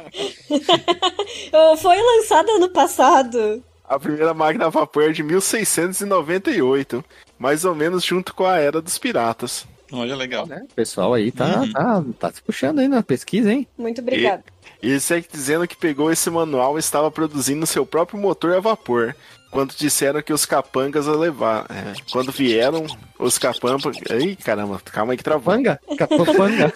Foi 1.81 1.97
lançada 2.01 2.51
ano 2.53 2.69
passado. 2.71 3.63
A 3.89 3.99
primeira 3.99 4.33
máquina 4.35 4.67
a 4.67 4.71
vapor 4.71 5.05
é 5.05 5.13
de 5.13 5.23
1698, 5.23 7.05
mais 7.39 7.65
ou 7.65 7.75
menos 7.75 8.05
junto 8.05 8.35
com 8.35 8.45
a 8.45 8.59
Era 8.59 8.81
dos 8.81 8.99
Piratas. 8.99 9.67
Olha, 9.91 10.15
legal. 10.15 10.47
Né? 10.47 10.67
O 10.71 10.75
pessoal 10.75 11.15
aí 11.15 11.33
tá, 11.33 11.61
Uhum. 11.61 11.73
tá, 11.73 12.05
tá 12.19 12.33
se 12.33 12.43
puxando 12.43 12.81
aí 12.81 12.89
na 12.89 13.03
pesquisa, 13.03 13.51
hein? 13.53 13.67
Muito 13.79 14.01
obrigada. 14.03 14.45
Ele 14.83 15.01
segue 15.01 15.27
dizendo 15.33 15.67
que 15.67 15.77
pegou 15.77 16.13
esse 16.13 16.29
manual 16.31 16.77
e 16.77 16.81
estava 16.81 17.11
produzindo 17.11 17.67
seu 17.67 17.87
próprio 17.87 18.21
motor 18.21 18.55
a 18.55 18.61
vapor. 18.61 19.17
Quando 19.51 19.75
disseram 19.75 20.21
que 20.21 20.33
os 20.33 20.45
capangas 20.45 21.09
a 21.09 21.13
levar. 21.13 21.67
é, 21.71 21.95
quando 22.13 22.31
vieram, 22.31 22.87
os 23.19 23.39
capangas. 23.39 23.97
Ih, 24.21 24.37
caramba, 24.37 24.81
calma 24.85 25.13
aí 25.13 25.17
que 25.17 25.25
travou. 25.25 25.55
Panga? 25.55 25.81
Capanga? 25.97 26.73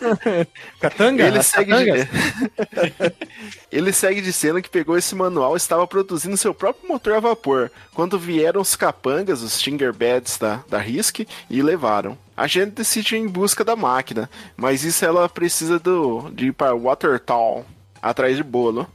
Catanga? 0.80 1.26
Ele 1.26 1.42
segue, 1.42 1.70
catangas? 1.70 2.08
ele 3.70 3.92
segue 3.92 4.20
dizendo 4.20 4.62
que 4.62 4.70
pegou 4.70 4.96
esse 4.96 5.14
manual 5.14 5.54
e 5.54 5.58
estava 5.58 5.86
produzindo 5.86 6.36
seu 6.36 6.54
próprio 6.54 6.88
motor 6.88 7.14
a 7.14 7.20
vapor. 7.20 7.70
Quando 7.94 8.18
vieram 8.18 8.60
os 8.60 8.74
capangas, 8.74 9.42
os 9.42 9.52
Stingerbeds 9.52 10.38
da, 10.38 10.60
da 10.68 10.78
Risk, 10.78 11.20
e 11.50 11.62
levaram. 11.62 12.16
A 12.36 12.46
gente 12.46 12.72
decide 12.72 13.14
ir 13.14 13.18
em 13.18 13.28
busca 13.28 13.62
da 13.62 13.76
máquina, 13.76 14.30
mas 14.56 14.82
isso 14.82 15.04
ela 15.04 15.28
precisa 15.28 15.78
do, 15.78 16.30
de 16.30 16.46
ir 16.46 16.52
para 16.52 16.74
Watertown, 16.74 17.64
atrás 18.00 18.36
de 18.36 18.42
bolo. 18.42 18.88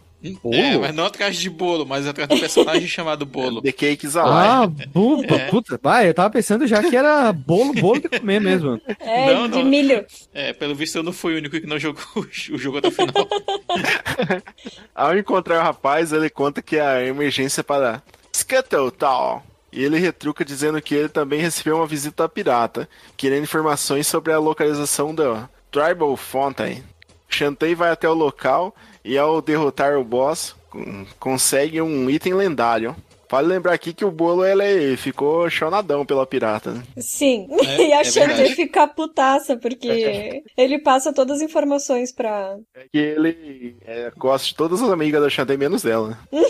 Bolo? 0.44 0.56
É, 0.56 0.78
mas 0.78 0.96
não 0.96 1.06
atrás 1.06 1.38
de 1.38 1.50
bolo, 1.50 1.86
mas 1.86 2.08
atrás 2.08 2.28
do 2.28 2.40
personagem 2.40 2.88
chamado 2.88 3.26
Bolo. 3.26 3.62
The 3.64 3.72
Cakes 3.72 4.16
Alive. 4.16 4.84
Ah, 4.84 4.88
buba, 4.88 5.36
É. 5.36 5.48
puta. 5.50 5.80
Vai, 5.82 6.10
eu 6.10 6.14
tava 6.14 6.30
pensando 6.32 6.66
já 6.66 6.82
que 6.82 6.96
era 6.96 7.32
bolo, 7.32 7.74
bolo 7.74 8.00
de 8.02 8.10
comer 8.20 8.42
mesmo. 8.42 8.82
É, 9.00 9.34
Não, 9.34 9.48
de 9.48 9.60
não. 9.60 9.66
milho. 9.66 10.06
É, 10.34 10.54
pelo 10.54 10.74
visto 10.76 10.96
eu 10.98 11.04
não 11.04 11.14
fui 11.14 11.36
o 11.36 11.38
único 11.38 11.60
que 11.62 11.68
não 11.68 11.78
jogou 11.80 12.04
o 12.18 12.58
jogo 12.58 12.80
até 12.80 12.88
o 12.88 12.92
final. 12.92 13.14
Ao 14.96 15.18
encontrar 15.18 15.60
o 15.60 15.64
rapaz, 15.64 16.12
ele 16.12 16.30
conta 16.30 16.62
que 16.62 16.80
a 16.80 17.04
emergência 17.04 17.62
é 17.62 17.64
para 17.64 18.02
Scuttletown. 18.36 19.42
E 19.72 19.84
ele 19.84 20.00
retruca 20.00 20.44
dizendo 20.46 20.82
que 20.82 20.96
ele 20.96 21.10
também 21.10 21.40
recebeu 21.42 21.76
uma 21.76 21.86
visita 21.86 22.24
da 22.24 22.30
pirata, 22.30 22.90
querendo 23.16 23.44
informações 23.44 24.08
sobre 24.08 24.32
a 24.34 24.40
localização 24.40 25.14
da 25.14 25.48
Tribal 25.70 26.16
Fountain. 26.18 26.84
Shantae 27.30 27.76
vai 27.76 27.92
até 27.92 28.08
o 28.10 28.14
local 28.14 28.74
e 29.08 29.18
ao 29.18 29.42
derrotar 29.42 29.98
o 29.98 30.04
boss, 30.04 30.56
con- 30.70 31.06
consegue 31.20 31.82
um 31.82 32.10
item 32.10 32.34
lendário. 32.34 32.96
Vale 33.30 33.48
lembrar 33.48 33.74
aqui 33.74 33.94
que 33.94 34.06
o 34.06 34.12
bolo 34.12 34.46
ele 34.46 34.96
ficou 34.98 35.50
chonadão 35.50 36.06
pela 36.06 36.26
pirata. 36.26 36.72
né? 36.72 36.84
Sim. 36.98 37.48
É, 37.52 37.82
e 37.90 37.94
a 37.94 38.02
é 38.02 38.46
fica 38.56 38.88
putaça, 38.88 39.58
porque 39.58 40.44
ele 40.58 40.80
passa 40.80 41.14
todas 41.14 41.38
as 41.38 41.42
informações 41.44 42.12
pra. 42.12 42.56
Que 42.92 42.98
ele 42.98 43.76
é, 43.86 44.12
gosta 44.18 44.48
de 44.48 44.56
todas 44.56 44.82
as 44.82 44.90
amigas 44.90 45.22
da 45.22 45.30
Shantae, 45.30 45.58
menos 45.58 45.84
dela. 45.84 46.18
né? 46.32 46.40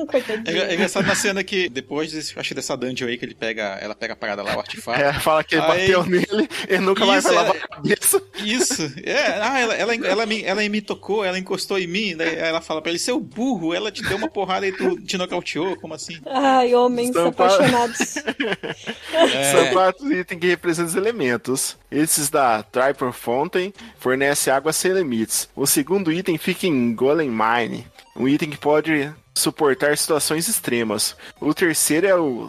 É, 0.00 0.06
Coitadinho. 0.10 0.62
é 0.62 0.74
engraçado 0.74 1.06
na 1.06 1.14
cena 1.14 1.44
que 1.44 1.68
depois 1.68 2.10
desse, 2.12 2.38
acho 2.38 2.48
que 2.48 2.54
dessa 2.54 2.74
dungeon 2.76 3.08
aí 3.08 3.18
que 3.18 3.24
ele 3.26 3.34
pega, 3.34 3.76
ela 3.80 3.94
pega 3.94 4.14
a 4.14 4.16
parada 4.16 4.42
lá, 4.42 4.56
o 4.56 4.60
artefato. 4.60 4.98
É, 4.98 5.12
fala 5.12 5.44
que 5.44 5.54
ele 5.54 5.62
Aí- 5.62 5.92
bateu 5.92 6.04
nele 6.06 6.48
e 6.68 6.78
nunca 6.78 7.04
mais 7.04 7.24
vai 7.24 7.34
lavar 7.34 7.56
é- 7.56 7.58
a 7.58 7.68
cabeça. 7.68 8.22
Isso. 8.42 8.82
É, 9.04 9.38
ah, 9.42 9.60
ela, 9.60 9.74
ela, 9.74 9.94
ela, 9.94 10.26
me, 10.26 10.42
ela 10.42 10.66
me 10.68 10.80
tocou, 10.80 11.24
ela 11.24 11.38
encostou 11.38 11.78
em 11.78 11.86
mim, 11.86 12.16
daí 12.16 12.36
ela 12.36 12.60
fala 12.62 12.80
pra 12.80 12.90
ele, 12.90 12.98
seu 12.98 13.20
burro, 13.20 13.74
ela 13.74 13.92
te 13.92 14.02
deu 14.02 14.16
uma 14.16 14.28
porrada 14.30 14.66
e 14.66 14.72
tu 14.72 14.98
te 15.02 15.18
nocauteou, 15.18 15.76
como 15.76 15.92
assim? 15.94 15.97
Ai, 16.26 16.74
homens 16.74 17.14
apaixonados. 17.16 17.98
São 19.52 19.60
É, 19.60 19.70
quatro 19.72 20.12
itens 20.12 20.40
que 20.40 20.46
representam 20.46 20.90
os 20.90 20.96
elementos. 20.96 21.76
Esses 21.90 22.28
da 22.30 22.62
Triper 22.62 23.12
Fountain 23.12 23.72
fornece 23.98 24.50
água 24.50 24.72
sem 24.72 24.92
limites. 24.92 25.48
O 25.56 25.66
segundo 25.66 26.12
item 26.12 26.38
fica 26.38 26.66
em 26.66 26.94
Golem 26.94 27.30
Mine, 27.30 27.86
um 28.16 28.28
item 28.28 28.50
que 28.50 28.58
pode 28.58 29.12
suportar 29.34 29.96
situações 29.96 30.48
extremas. 30.48 31.16
O 31.40 31.54
terceiro 31.54 32.06
é 32.06 32.14
o 32.14 32.48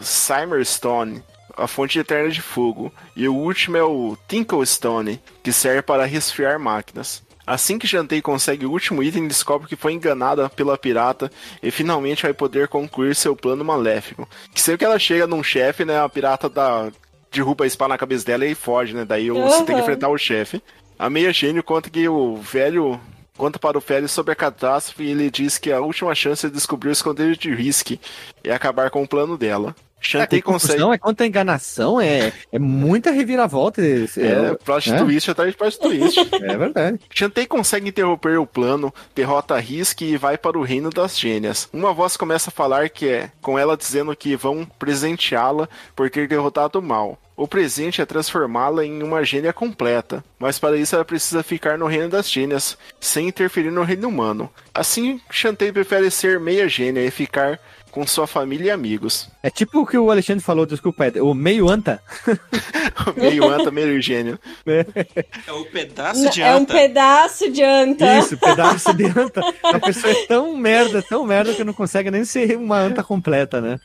Stone, 0.63 1.23
a 1.55 1.67
fonte 1.67 1.99
eterna 1.99 2.29
de 2.29 2.41
fogo. 2.41 2.91
E 3.15 3.27
o 3.27 3.35
último 3.35 3.77
é 3.77 3.83
o 3.83 4.17
Tinklestone, 4.27 5.21
que 5.43 5.51
serve 5.53 5.81
para 5.81 6.05
resfriar 6.05 6.59
máquinas. 6.59 7.21
Assim 7.49 7.79
que 7.79 7.87
Jantei 7.87 8.21
consegue 8.21 8.67
o 8.67 8.71
último 8.71 9.01
item, 9.01 9.27
descobre 9.27 9.67
que 9.67 9.75
foi 9.75 9.93
enganada 9.93 10.47
pela 10.51 10.77
pirata 10.77 11.31
e 11.63 11.71
finalmente 11.71 12.21
vai 12.21 12.31
poder 12.31 12.67
concluir 12.67 13.15
seu 13.15 13.35
plano 13.35 13.65
maléfico. 13.65 14.29
Que 14.53 14.61
sempre 14.61 14.77
que 14.77 14.85
ela 14.85 14.99
chega 14.99 15.25
num 15.25 15.41
chefe, 15.41 15.83
né, 15.83 15.99
a 15.99 16.07
pirata 16.07 16.47
dá, 16.47 16.91
derruba 17.31 17.63
a 17.63 17.67
espada 17.67 17.89
na 17.89 17.97
cabeça 17.97 18.23
dela 18.23 18.45
e 18.45 18.53
foge, 18.53 18.93
né? 18.93 19.03
Daí 19.03 19.31
você 19.31 19.63
tem 19.63 19.75
que 19.75 19.81
enfrentar 19.81 20.09
o 20.09 20.17
chefe. 20.17 20.61
A 20.99 21.09
meia 21.09 21.33
gênio 21.33 21.63
conta 21.63 21.89
que 21.89 22.07
o 22.07 22.35
velho 22.35 23.01
conta 23.35 23.57
para 23.57 23.79
o 23.79 23.81
velho 23.81 24.07
sobre 24.07 24.31
a 24.31 24.35
catástrofe 24.35 25.01
e 25.01 25.09
ele 25.09 25.31
diz 25.31 25.57
que 25.57 25.71
a 25.71 25.81
última 25.81 26.13
chance 26.13 26.45
é 26.45 26.49
descobrir 26.51 26.89
o 26.89 26.91
esconderijo 26.91 27.39
de 27.39 27.55
Risk 27.55 27.97
e 28.43 28.51
acabar 28.51 28.91
com 28.91 29.01
o 29.01 29.07
plano 29.07 29.35
dela. 29.35 29.75
Chantei 29.99 30.39
é, 30.39 30.41
consegue. 30.41 30.79
Não, 30.79 30.93
é 30.93 30.97
contra 30.97 31.25
enganação, 31.25 31.99
é, 31.99 32.31
é 32.51 32.59
muita 32.59 33.11
reviravolta. 33.11 33.81
esse- 33.81 34.21
É, 34.21 34.55
plot 34.55 34.91
é. 34.93 34.97
twist 34.97 35.31
atrás 35.31 35.51
de 35.51 35.57
plot 35.57 35.79
twist. 35.79 36.19
É 36.41 36.57
verdade. 36.57 36.99
Chantei 37.13 37.45
consegue 37.45 37.89
interromper 37.89 38.39
o 38.39 38.45
plano, 38.47 38.93
derrota 39.13 39.55
a 39.55 39.59
Risk 39.59 40.01
e 40.01 40.17
vai 40.17 40.37
para 40.37 40.57
o 40.57 40.63
reino 40.63 40.89
das 40.89 41.19
gênias. 41.19 41.67
Uma 41.73 41.93
voz 41.93 42.15
começa 42.17 42.49
a 42.49 42.53
falar 42.53 42.89
que 42.89 43.07
é 43.07 43.31
com 43.41 43.57
ela 43.59 43.75
dizendo 43.77 44.15
que 44.15 44.35
vão 44.35 44.65
presenteá-la 44.79 45.67
por 45.95 46.09
ter 46.09 46.27
derrotado 46.27 46.79
o 46.79 46.81
mal. 46.81 47.17
O 47.35 47.47
presente 47.47 48.01
é 48.01 48.05
transformá-la 48.05 48.83
em 48.85 49.01
uma 49.01 49.23
gênia 49.23 49.53
completa, 49.53 50.21
mas 50.37 50.59
para 50.59 50.75
isso 50.75 50.93
ela 50.95 51.05
precisa 51.05 51.41
ficar 51.41 51.77
no 51.77 51.87
reino 51.87 52.09
das 52.09 52.29
gênias, 52.29 52.77
sem 52.99 53.29
interferir 53.29 53.71
no 53.71 53.83
reino 53.83 54.09
humano. 54.09 54.49
Assim, 54.73 55.21
Chantei 55.31 55.71
prefere 55.71 56.11
ser 56.11 56.37
meia 56.37 56.67
gênia 56.67 56.99
e 57.01 57.09
ficar 57.09 57.57
com 57.91 58.05
sua 58.05 58.27
família 58.27 58.67
e 58.67 58.71
amigos. 58.71 59.29
É 59.41 59.49
tipo 59.49 59.79
o 59.81 59.85
que 59.85 59.97
o 59.97 60.09
Alexandre 60.11 60.43
falou, 60.43 60.65
desculpa, 60.65 61.05
é 61.07 61.21
o 61.21 61.33
meio 61.33 61.69
anta. 61.69 62.01
meio 63.15 63.49
anta, 63.49 63.71
meio 63.71 64.01
gênio. 64.01 64.39
é 64.65 65.51
o 65.51 65.65
pedaço 65.65 66.29
de 66.29 66.41
É 66.41 66.53
um 66.53 66.57
anta. 66.57 66.73
pedaço 66.73 67.51
de 67.51 67.63
anta. 67.63 68.17
Isso, 68.19 68.37
pedaço 68.37 68.93
de 68.93 69.05
anta. 69.17 69.41
A 69.63 69.79
pessoa 69.79 70.11
é 70.11 70.25
tão 70.27 70.55
merda, 70.55 71.01
tão 71.01 71.25
merda 71.25 71.53
que 71.53 71.63
não 71.63 71.73
consegue 71.73 72.11
nem 72.11 72.23
ser 72.25 72.57
uma 72.57 72.77
anta 72.79 73.03
completa, 73.03 73.59
né? 73.61 73.79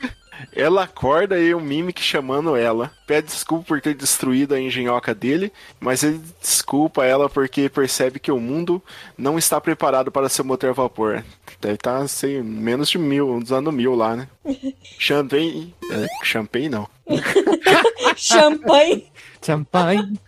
Ela 0.53 0.85
acorda 0.85 1.39
e 1.39 1.55
o 1.55 1.61
Mimic 1.61 2.03
chamando 2.03 2.57
ela. 2.57 2.91
Pede 3.07 3.29
desculpa 3.29 3.65
por 3.65 3.81
ter 3.81 3.95
destruído 3.95 4.55
a 4.55 4.61
engenhoca 4.61 5.15
dele, 5.15 5.53
mas 5.79 6.03
ele 6.03 6.21
desculpa 6.41 7.05
ela 7.05 7.29
porque 7.29 7.69
percebe 7.69 8.19
que 8.19 8.33
o 8.33 8.41
mundo 8.41 8.83
não 9.17 9.39
está 9.39 9.61
preparado 9.61 10.11
para 10.11 10.29
seu 10.29 10.45
motor 10.45 10.71
a 10.71 10.73
vapor. 10.73 11.25
Deve 11.61 11.75
estar 11.75 11.99
assim, 11.99 12.43
menos 12.43 12.89
de 12.89 12.99
mil, 12.99 13.41
dos 13.41 13.53
anos 13.53 13.73
mil 13.73 13.95
lá, 13.95 14.17
né? 14.17 14.29
Champagne. 14.99 15.75
É, 15.91 16.07
champagne 16.25 16.69
não. 16.69 16.89
Champanhe. 18.17 19.07
Champanhe. 19.45 20.19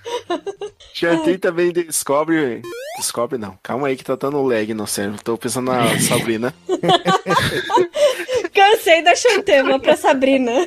Champagne 0.93 1.39
também 1.39 1.73
descobre. 1.73 2.63
Descobre 2.97 3.39
não. 3.39 3.59
Calma 3.63 3.89
aí 3.89 3.97
que 3.97 4.05
tá 4.05 4.17
dando 4.17 4.43
lag 4.43 4.73
no 4.75 4.87
cérebro. 4.87 5.23
Tô 5.23 5.37
pensando 5.37 5.71
na 5.71 5.97
Sabrina. 6.01 6.55
Cansei 8.57 9.03
da 9.03 9.15
Chantê, 9.15 9.63
vou 9.63 9.79
pra 9.79 9.97
Sabrina. 9.97 10.67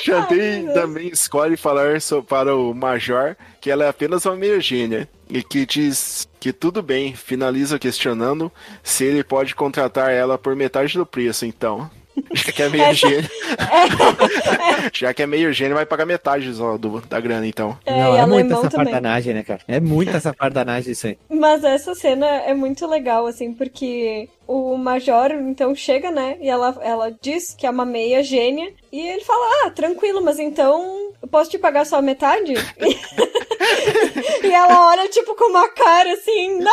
Chantei 0.00 0.64
também 0.72 1.08
escolhe 1.08 1.56
falar 1.56 1.98
para 2.26 2.56
o 2.56 2.72
Major 2.74 3.36
que 3.60 3.70
ela 3.70 3.84
é 3.84 3.88
apenas 3.88 4.24
uma 4.24 4.34
meia 4.34 4.58
gênia 4.58 5.06
e 5.28 5.42
que 5.42 5.66
diz 5.66 6.26
que 6.40 6.52
tudo 6.52 6.82
bem, 6.82 7.14
finaliza 7.14 7.78
questionando 7.78 8.50
se 8.82 9.04
ele 9.04 9.22
pode 9.22 9.54
contratar 9.54 10.10
ela 10.10 10.38
por 10.38 10.56
metade 10.56 10.96
do 10.96 11.06
preço, 11.06 11.44
então. 11.44 11.90
Já 12.34 12.52
que 12.52 12.62
é 12.62 12.68
meio 12.68 12.94
gênio. 12.94 13.30
Já 14.92 15.14
que 15.14 15.22
é 15.22 15.26
meio 15.26 15.52
gênio, 15.52 15.74
vai 15.74 15.86
pagar 15.86 16.04
metade 16.04 16.52
só 16.52 16.76
do, 16.76 17.00
da 17.00 17.20
grana, 17.20 17.46
então. 17.46 17.78
É, 17.86 17.98
não, 17.98 18.16
e 18.16 18.18
é 18.18 18.26
muita 18.26 18.54
também. 18.54 18.70
safardanagem, 18.70 19.34
né, 19.34 19.42
cara? 19.42 19.60
É 19.66 19.80
muita 19.80 20.18
safardanagem 20.20 20.92
isso 20.92 21.06
aí. 21.06 21.18
Mas 21.30 21.64
essa 21.64 21.94
cena 21.94 22.26
é 22.26 22.54
muito 22.54 22.86
legal, 22.86 23.26
assim, 23.26 23.54
porque 23.54 24.28
o 24.52 24.76
Major, 24.76 25.32
então, 25.32 25.74
chega, 25.74 26.10
né? 26.10 26.36
E 26.40 26.48
ela, 26.48 26.76
ela 26.82 27.16
diz 27.20 27.54
que 27.54 27.66
é 27.66 27.70
uma 27.70 27.86
meia 27.86 28.22
gênia. 28.22 28.72
E 28.92 29.00
ele 29.00 29.24
fala, 29.24 29.66
ah, 29.66 29.70
tranquilo, 29.70 30.22
mas 30.22 30.38
então 30.38 31.12
eu 31.22 31.28
posso 31.28 31.50
te 31.50 31.58
pagar 31.58 31.86
só 31.86 31.96
a 31.96 32.02
metade? 32.02 32.52
e 34.42 34.52
ela 34.52 34.88
olha, 34.88 35.08
tipo, 35.08 35.34
com 35.34 35.48
uma 35.50 35.68
cara 35.68 36.12
assim, 36.12 36.58
não! 36.58 36.70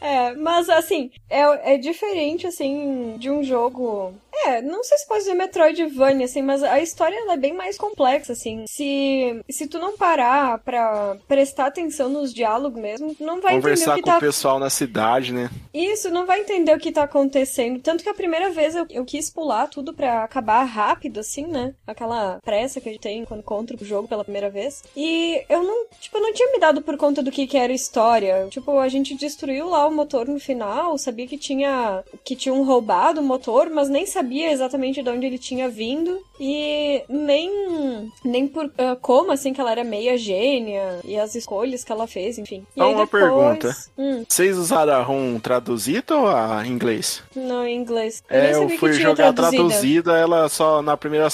é, 0.00 0.34
mas 0.34 0.68
assim, 0.68 1.10
é, 1.28 1.74
é 1.74 1.78
diferente, 1.78 2.46
assim, 2.46 3.16
de 3.18 3.30
um 3.30 3.42
jogo. 3.42 4.14
É, 4.44 4.62
não 4.62 4.84
sei 4.84 4.98
se 4.98 5.08
pode 5.08 5.20
dizer 5.20 5.34
Metroidvania, 5.34 6.26
assim, 6.26 6.42
mas 6.42 6.62
a 6.62 6.80
história 6.80 7.16
ela 7.16 7.32
é 7.32 7.36
bem 7.38 7.54
mais 7.54 7.76
complexa, 7.76 8.34
assim. 8.34 8.64
Se, 8.68 9.42
se 9.50 9.66
tu 9.66 9.78
não 9.78 9.96
parar 9.96 10.58
pra 10.58 11.16
prestar 11.26 11.66
atenção 11.66 12.08
nos 12.08 12.32
diálogos 12.32 12.80
mesmo, 12.80 13.16
não 13.18 13.40
vai 13.40 13.56
entender 13.56 13.58
o 13.58 13.62
Conversar 13.62 13.94
que 13.96 14.02
com 14.02 14.10
tá 14.10 14.18
o 14.18 14.20
pessoal 14.20 14.58
na 14.60 14.70
cidade, 14.70 15.32
né? 15.32 15.47
Isso, 15.72 16.10
não 16.10 16.26
vai 16.26 16.40
entender 16.40 16.74
o 16.74 16.78
que 16.78 16.92
tá 16.92 17.04
acontecendo. 17.04 17.80
Tanto 17.80 18.02
que 18.02 18.08
a 18.08 18.14
primeira 18.14 18.50
vez 18.50 18.74
eu, 18.74 18.86
eu 18.90 19.04
quis 19.04 19.30
pular 19.30 19.68
tudo 19.68 19.92
pra 19.92 20.24
acabar 20.24 20.64
rápido, 20.64 21.20
assim, 21.20 21.46
né? 21.46 21.74
Aquela 21.86 22.38
pressa 22.44 22.80
que 22.80 22.88
a 22.88 22.92
gente 22.92 23.00
tem 23.00 23.24
quando 23.24 23.40
encontra 23.40 23.76
o 23.76 23.84
jogo 23.84 24.08
pela 24.08 24.24
primeira 24.24 24.50
vez. 24.50 24.82
E 24.96 25.42
eu 25.48 25.62
não, 25.62 25.86
tipo, 26.00 26.16
eu 26.16 26.22
não 26.22 26.32
tinha 26.32 26.52
me 26.52 26.58
dado 26.58 26.82
por 26.82 26.96
conta 26.96 27.22
do 27.22 27.30
que, 27.30 27.46
que 27.46 27.56
era 27.56 27.72
história. 27.72 28.46
Tipo, 28.50 28.78
a 28.78 28.88
gente 28.88 29.14
destruiu 29.14 29.68
lá 29.68 29.86
o 29.86 29.94
motor 29.94 30.26
no 30.26 30.38
final, 30.38 30.96
sabia 30.98 31.26
que 31.26 31.38
tinha 31.38 32.02
que 32.24 32.36
tinham 32.36 32.64
roubado 32.64 33.20
o 33.20 33.24
motor, 33.24 33.70
mas 33.70 33.88
nem 33.88 34.06
sabia 34.06 34.50
exatamente 34.50 35.02
de 35.02 35.10
onde 35.10 35.26
ele 35.26 35.38
tinha 35.38 35.68
vindo 35.68 36.20
e 36.40 37.02
nem 37.08 37.50
nem 38.24 38.46
por 38.46 38.66
uh, 38.66 38.96
como 39.00 39.32
assim 39.32 39.52
que 39.52 39.60
ela 39.60 39.70
era 39.70 39.84
meia 39.84 40.16
gênia 40.16 41.00
e 41.04 41.16
as 41.18 41.34
escolhas 41.34 41.84
que 41.84 41.92
ela 41.92 42.06
fez, 42.06 42.38
enfim. 42.38 42.64
E 42.76 42.80
uma 42.80 43.04
depois... 43.04 43.22
pergunta. 43.22 43.76
Hum, 43.96 44.24
Vocês 44.28 44.56
usaram 44.56 44.92
a 44.94 45.02
ROM 45.02 45.27
traduzida 45.40 46.16
ou 46.16 46.28
a 46.28 46.64
inglês? 46.64 47.24
não, 47.34 47.66
em 47.66 47.76
inglês. 47.76 48.22
Eu 48.30 48.36
É, 48.40 48.54
eu 48.54 48.68
fui 48.78 48.92
jogar 48.92 49.32
traduzida. 49.32 49.68
traduzida, 49.68 50.16
ela 50.16 50.48
só 50.48 50.80
na 50.80 50.96
primeira. 50.96 51.26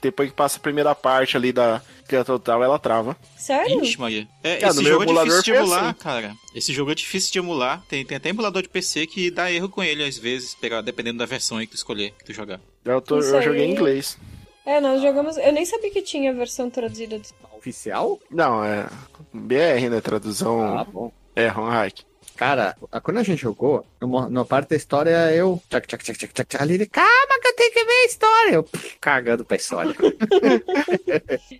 Depois 0.00 0.30
que 0.30 0.36
passa 0.36 0.58
a 0.58 0.60
primeira 0.60 0.94
parte 0.94 1.36
ali 1.36 1.52
da 1.52 1.82
que 2.08 2.14
é 2.14 2.22
total, 2.22 2.62
ela 2.62 2.78
trava. 2.78 3.16
Sério? 3.36 3.82
Ixi, 3.82 3.98
Maria. 3.98 4.28
É, 4.42 4.58
Cara, 4.58 4.72
esse 4.74 4.84
jogo 4.84 5.02
é 5.04 5.06
difícil 5.24 5.42
de 5.42 5.50
emular, 5.52 5.84
assim. 5.86 5.94
cara. 5.98 6.34
Esse 6.54 6.72
jogo 6.72 6.90
é 6.92 6.94
difícil 6.94 7.32
de 7.32 7.38
emular. 7.38 7.82
Tem, 7.88 8.04
tem 8.04 8.16
até 8.18 8.28
emulador 8.28 8.62
de 8.62 8.68
PC 8.68 9.06
que 9.06 9.30
dá 9.30 9.50
erro 9.50 9.68
com 9.70 9.82
ele 9.82 10.04
às 10.04 10.16
vezes, 10.18 10.54
pegar- 10.54 10.82
dependendo 10.82 11.18
da 11.18 11.26
versão 11.26 11.56
aí 11.58 11.66
que 11.66 11.72
tu 11.72 11.76
escolher, 11.76 12.12
que 12.18 12.24
tu 12.24 12.32
jogar. 12.32 12.60
Eu, 12.84 13.00
tô- 13.00 13.18
eu 13.18 13.42
joguei 13.42 13.64
em 13.64 13.72
inglês. 13.72 14.18
É, 14.66 14.80
nós 14.80 15.00
jogamos. 15.02 15.36
Eu 15.38 15.52
nem 15.52 15.64
sabia 15.64 15.90
que 15.90 16.02
tinha 16.02 16.32
versão 16.32 16.68
traduzida. 16.70 17.20
Oficial? 17.56 18.18
Não, 18.30 18.62
é. 18.64 18.86
BR, 19.32 19.88
né? 19.90 20.00
Tradução. 20.02 20.62
Ah, 20.78 20.84
bom. 20.84 21.10
É, 21.34 21.48
ROM 21.48 21.68
hack. 21.68 22.00
Cara, 22.36 22.76
quando 23.02 23.18
a 23.18 23.22
gente 23.22 23.40
jogou, 23.40 23.84
numa 24.00 24.44
parte 24.44 24.70
da 24.70 24.76
história, 24.76 25.32
eu. 25.32 25.60
Tchac, 25.68 25.86
tchac, 25.86 26.04
tchac, 26.04 26.18
tchac, 26.18 26.32
tchac, 26.34 26.62
ali 26.62 26.74
ele, 26.74 26.86
calma 26.86 27.40
que 27.40 27.48
eu 27.48 27.56
tenho 27.56 27.72
que 27.72 27.84
ver 27.84 27.92
a 27.92 28.06
história. 28.06 28.54
Eu 28.54 28.68
cagando 29.00 29.44
pra 29.44 29.56
história. 29.56 29.94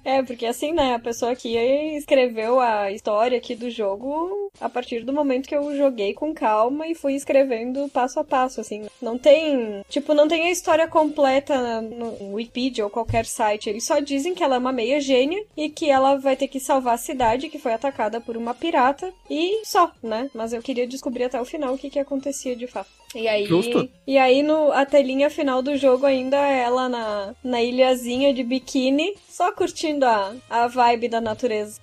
É, 0.05 0.23
porque 0.23 0.47
assim, 0.47 0.73
né, 0.73 0.95
a 0.95 0.99
pessoa 0.99 1.33
aqui 1.33 1.57
escreveu 1.97 2.61
a 2.61 2.91
história 2.91 3.39
aqui 3.39 3.55
do 3.55 3.71
jogo 3.71 4.51
a 4.61 4.69
partir 4.69 5.05
do 5.05 5.13
momento 5.13 5.49
que 5.49 5.55
eu 5.55 5.77
joguei 5.77 6.13
com 6.15 6.35
calma 6.35 6.87
e 6.87 6.95
fui 6.95 7.15
escrevendo 7.15 7.89
passo 7.89 8.21
a 8.21 8.25
passo, 8.25 8.61
assim. 8.61 8.87
Não 9.01 9.17
tem, 9.19 9.83
tipo, 9.89 10.15
não 10.15 10.29
tem 10.29 10.47
a 10.47 10.51
história 10.51 10.87
completa 10.87 11.81
no 11.81 12.35
Wikipedia 12.35 12.85
ou 12.85 12.91
qualquer 12.91 13.25
site. 13.25 13.69
Eles 13.69 13.85
só 13.85 13.99
dizem 13.99 14.35
que 14.35 14.43
ela 14.43 14.57
é 14.57 14.59
uma 14.59 14.73
meia 14.73 15.01
gênia 15.01 15.45
e 15.57 15.69
que 15.69 15.91
ela 15.91 16.17
vai 16.17 16.37
ter 16.37 16.49
que 16.49 16.61
salvar 16.61 16.95
a 16.95 16.99
cidade 16.99 17.49
que 17.49 17.59
foi 17.59 17.73
atacada 17.73 18.21
por 18.21 18.37
uma 18.37 18.55
pirata 18.55 19.13
e 19.29 19.63
só, 19.65 19.91
né? 20.03 20.31
Mas 20.35 20.53
eu 20.53 20.63
queria 20.65 20.87
descobrir 20.87 21.25
até 21.25 21.41
o 21.41 21.45
final 21.45 21.75
o 21.75 21.79
que 21.79 21.91
que 21.91 21.99
acontecia 21.99 22.57
de 22.57 22.67
fato. 22.67 22.89
E 23.15 23.29
aí, 23.29 23.45
Justo. 23.47 23.89
e 24.07 24.19
aí 24.19 24.43
no, 24.43 24.73
a 24.73 24.85
telinha 24.85 25.31
final 25.31 25.63
do 25.63 25.77
jogo 25.77 26.05
ainda 26.07 26.37
é 26.37 26.63
ela 26.63 26.89
na, 26.89 27.35
na 27.45 27.63
ilhazinha 27.63 28.35
de 28.35 28.43
biquíni, 28.43 29.15
só 29.29 29.53
curtindo 29.53 30.05
a, 30.05 30.33
a 30.51 30.67
vibe 30.67 31.09
da 31.09 31.21
natureza. 31.21 31.79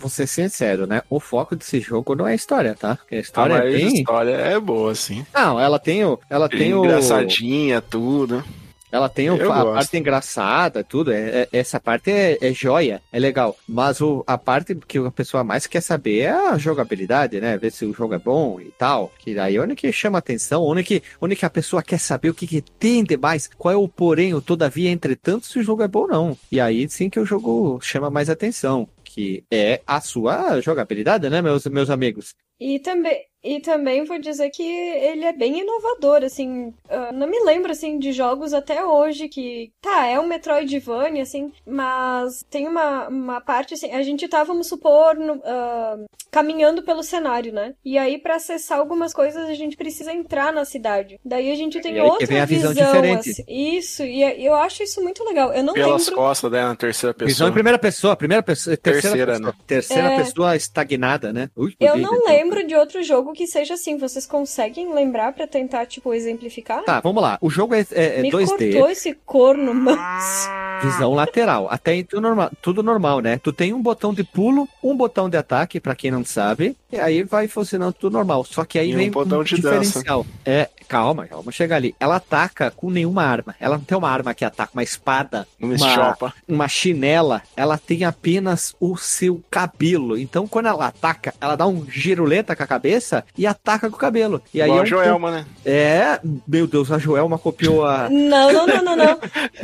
Vou 0.00 0.08
ser 0.08 0.28
sincero, 0.28 0.86
né? 0.86 1.02
O 1.10 1.18
foco 1.18 1.56
desse 1.56 1.80
jogo 1.80 2.14
não 2.14 2.26
é 2.26 2.32
a 2.32 2.34
história, 2.34 2.74
tá? 2.74 2.94
Porque 2.96 3.16
a 3.16 3.18
Ah, 3.18 3.20
história 3.20 3.54
é 3.54 3.58
mas 3.58 3.74
a 3.74 3.76
bem. 3.78 3.94
história 3.94 4.30
é 4.30 4.60
boa, 4.60 4.92
assim. 4.92 5.26
Não, 5.34 5.58
ela 5.60 5.78
tem 5.78 6.04
o. 6.04 6.18
Ela 6.30 6.48
tem 6.48 6.72
o. 6.72 6.84
Engraçadinha, 6.84 7.80
tudo. 7.82 8.44
Ela 8.90 9.08
tem 9.08 9.30
o- 9.30 9.36
Eu 9.36 9.52
a 9.52 9.62
gosto. 9.62 9.74
parte 9.74 9.96
engraçada, 9.98 10.82
tudo. 10.82 11.12
É, 11.12 11.42
é- 11.42 11.48
essa 11.52 11.78
parte 11.78 12.10
é, 12.10 12.38
é 12.40 12.52
joia, 12.52 13.02
é 13.12 13.18
legal. 13.18 13.56
Mas 13.68 14.00
o, 14.00 14.24
a 14.26 14.38
parte 14.38 14.74
que 14.74 14.98
a 14.98 15.10
pessoa 15.10 15.44
mais 15.44 15.66
quer 15.66 15.80
saber 15.82 16.20
é 16.20 16.30
a 16.30 16.56
jogabilidade, 16.58 17.40
né? 17.40 17.56
Ver 17.58 17.70
se 17.70 17.84
o 17.84 17.92
jogo 17.92 18.14
é 18.14 18.18
bom 18.18 18.60
e 18.60 18.70
tal. 18.78 19.12
Que 19.18 19.34
daí 19.34 19.56
é 19.56 19.60
onde 19.60 19.74
que 19.76 19.92
chama 19.92 20.18
atenção, 20.18 20.62
onde 20.64 20.82
que, 20.82 21.02
onde 21.20 21.36
que 21.36 21.44
a 21.44 21.50
pessoa 21.50 21.82
quer 21.82 21.98
saber 21.98 22.30
o 22.30 22.34
que, 22.34 22.46
que 22.46 22.62
tem 22.62 23.04
de 23.04 23.16
mais, 23.16 23.46
qual 23.58 23.74
é 23.74 23.76
o 23.76 23.88
porém, 23.88 24.32
o 24.34 24.40
todavia, 24.40 24.90
entretanto, 24.90 25.46
se 25.46 25.58
o 25.58 25.62
jogo 25.62 25.82
é 25.82 25.88
bom 25.88 26.00
ou 26.00 26.08
não. 26.08 26.38
E 26.50 26.60
aí 26.60 26.88
sim 26.88 27.10
que 27.10 27.20
o 27.20 27.26
jogo 27.26 27.78
chama 27.82 28.10
mais 28.10 28.30
atenção. 28.30 28.88
Que 29.04 29.42
é 29.50 29.80
a 29.86 30.00
sua 30.00 30.60
jogabilidade, 30.60 31.28
né, 31.28 31.40
meus, 31.42 31.64
meus 31.66 31.90
amigos? 31.90 32.34
E 32.60 32.78
também, 32.78 33.20
e 33.56 33.60
também 33.60 34.04
vou 34.04 34.18
dizer 34.18 34.50
que 34.50 34.62
ele 34.62 35.24
é 35.24 35.32
bem 35.32 35.60
inovador, 35.60 36.22
assim, 36.24 36.72
ah, 36.88 37.10
não 37.12 37.26
me 37.26 37.38
lembro, 37.44 37.72
assim, 37.72 37.98
de 37.98 38.12
jogos 38.12 38.52
até 38.52 38.84
hoje 38.84 39.28
que, 39.28 39.70
tá, 39.80 40.06
é 40.06 40.18
um 40.20 40.26
Metroidvania, 40.26 41.22
assim, 41.22 41.52
mas 41.66 42.44
tem 42.50 42.66
uma, 42.66 43.08
uma 43.08 43.40
parte, 43.40 43.74
assim, 43.74 43.90
a 43.92 44.02
gente 44.02 44.26
tá, 44.28 44.44
vamos 44.44 44.66
supor, 44.66 45.14
no- 45.16 45.40
ah, 45.44 45.96
caminhando 46.30 46.82
pelo 46.82 47.02
cenário, 47.02 47.52
né? 47.52 47.74
E 47.84 47.96
aí, 47.96 48.18
pra 48.18 48.36
acessar 48.36 48.78
algumas 48.78 49.12
coisas, 49.14 49.48
a 49.48 49.54
gente 49.54 49.76
precisa 49.76 50.12
entrar 50.12 50.52
na 50.52 50.64
cidade. 50.64 51.18
Daí 51.24 51.50
a 51.50 51.54
gente 51.54 51.80
tem 51.80 51.94
E 51.94 51.98
aí 52.00 52.04
que 52.04 52.10
outra 52.10 52.26
vem 52.26 52.40
a 52.40 52.44
visão 52.44 52.74
diferente. 52.74 53.30
assim. 53.30 53.44
Isso, 53.48 54.02
e 54.04 54.22
é- 54.22 54.38
eu 54.40 54.54
acho 54.54 54.82
isso 54.82 55.02
muito 55.02 55.24
legal. 55.24 55.52
Eu 55.52 55.62
não 55.62 55.72
Pelas 55.74 56.06
lembro... 56.06 56.16
costas, 56.22 56.50
né? 56.52 56.62
Na 56.62 56.76
terceira 56.76 57.12
Visão 57.18 57.26
pessoa. 57.26 57.48
em 57.50 57.52
primeira 57.52 57.78
pessoa, 57.78 58.16
primeira 58.16 58.42
pessoa, 58.42 58.76
terceira, 58.76 59.02
Terceira, 59.02 59.32
pessoa, 59.32 59.52
né? 59.52 59.58
terceira 59.66 60.12
É. 60.12 60.16
pessoa 60.18 60.56
estagnada, 60.56 61.32
né? 61.32 61.50
Ui, 61.56 61.74
Eu 61.80 61.96
não 61.96 62.14
então. 62.16 62.26
lembro 62.32 62.66
de 62.66 62.74
outro 62.74 63.02
jogo 63.02 63.32
que 63.38 63.46
seja 63.46 63.74
assim. 63.74 63.96
Vocês 63.96 64.26
conseguem 64.26 64.92
lembrar 64.92 65.32
pra 65.32 65.46
tentar, 65.46 65.86
tipo, 65.86 66.12
exemplificar? 66.12 66.82
Tá, 66.82 66.98
vamos 66.98 67.22
lá. 67.22 67.38
O 67.40 67.48
jogo 67.48 67.72
é, 67.72 67.86
é- 67.92 68.18
é 68.18 68.22
Me 68.22 68.30
2D, 68.32 68.72
cortou 68.72 68.90
esse 68.90 69.14
corno, 69.24 69.72
mas. 69.72 70.48
visão 70.82 71.14
lateral. 71.14 71.68
Até 71.70 71.92
aí 71.92 72.02
tudo 72.04 72.20
normal, 72.22 72.50
tudo 72.60 72.82
normal, 72.82 73.20
né? 73.20 73.38
Tu 73.38 73.52
tem 73.52 73.72
um 73.72 73.80
botão 73.80 74.12
de 74.12 74.24
pulo, 74.24 74.68
um 74.82 74.96
botão 74.96 75.28
de 75.30 75.36
ataque, 75.36 75.78
pra 75.80 75.94
quem 75.94 76.10
não 76.10 76.24
sabe, 76.24 76.76
e 76.92 76.98
aí 76.98 77.22
vai 77.22 77.46
funcionando 77.46 77.92
tudo 77.92 78.12
normal. 78.14 78.44
Só 78.44 78.64
que 78.64 78.78
aí 78.78 78.90
E 78.90 78.94
um 78.94 78.98
vem 78.98 79.10
botão 79.10 79.44
de 79.44 79.54
diferencial. 79.54 80.26
É, 80.44 80.68
calma, 80.88 81.26
calma, 81.26 81.52
chega 81.52 81.76
ali. 81.76 81.94
Ela 82.00 82.16
ataca 82.16 82.70
com 82.72 82.90
nenhuma 82.90 83.22
arma. 83.22 83.54
Ela 83.60 83.76
não 83.78 83.84
tem 83.84 83.96
uma 83.96 84.10
arma 84.10 84.34
que 84.34 84.44
ataca, 84.44 84.72
uma 84.74 84.82
espada, 84.82 85.46
Uma 85.60 85.74
uma, 85.76 86.34
uma 86.48 86.68
chinela. 86.68 87.42
Ela 87.56 87.78
tem 87.78 88.04
apenas 88.04 88.74
o 88.80 88.96
seu 88.96 89.42
cabelo. 89.50 90.16
Então, 90.18 90.46
quando 90.46 90.66
ela 90.66 90.86
ataca, 90.86 91.34
ela 91.40 91.56
dá 91.56 91.66
um 91.66 91.84
giruleta 91.88 92.54
com 92.56 92.62
a 92.62 92.66
cabeça 92.66 93.17
e 93.36 93.46
ataca 93.46 93.88
com 93.88 93.96
o 93.96 93.98
cabelo. 93.98 94.42
E 94.52 94.60
aí 94.60 94.68
Igual 94.68 94.78
é 94.78 94.80
a 94.80 94.84
um 94.84 94.86
Joelma, 94.86 95.30
né? 95.30 95.46
É, 95.64 96.20
meu 96.46 96.66
Deus, 96.66 96.90
a 96.90 96.98
Joelma 96.98 97.38
copiou 97.38 97.84
a. 97.84 98.08
Não, 98.08 98.52
não, 98.52 98.66
não, 98.66 98.82
não, 98.82 98.96
não. 98.96 99.18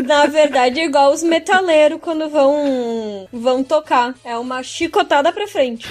Na 0.04 0.26
verdade, 0.26 0.80
é 0.80 0.84
igual 0.84 1.12
os 1.12 1.22
metaleiros 1.22 1.98
quando 2.00 2.28
vão 2.28 3.28
vão 3.32 3.62
tocar. 3.64 4.14
É 4.24 4.36
uma 4.36 4.62
chicotada 4.62 5.32
pra 5.32 5.46
frente. 5.46 5.88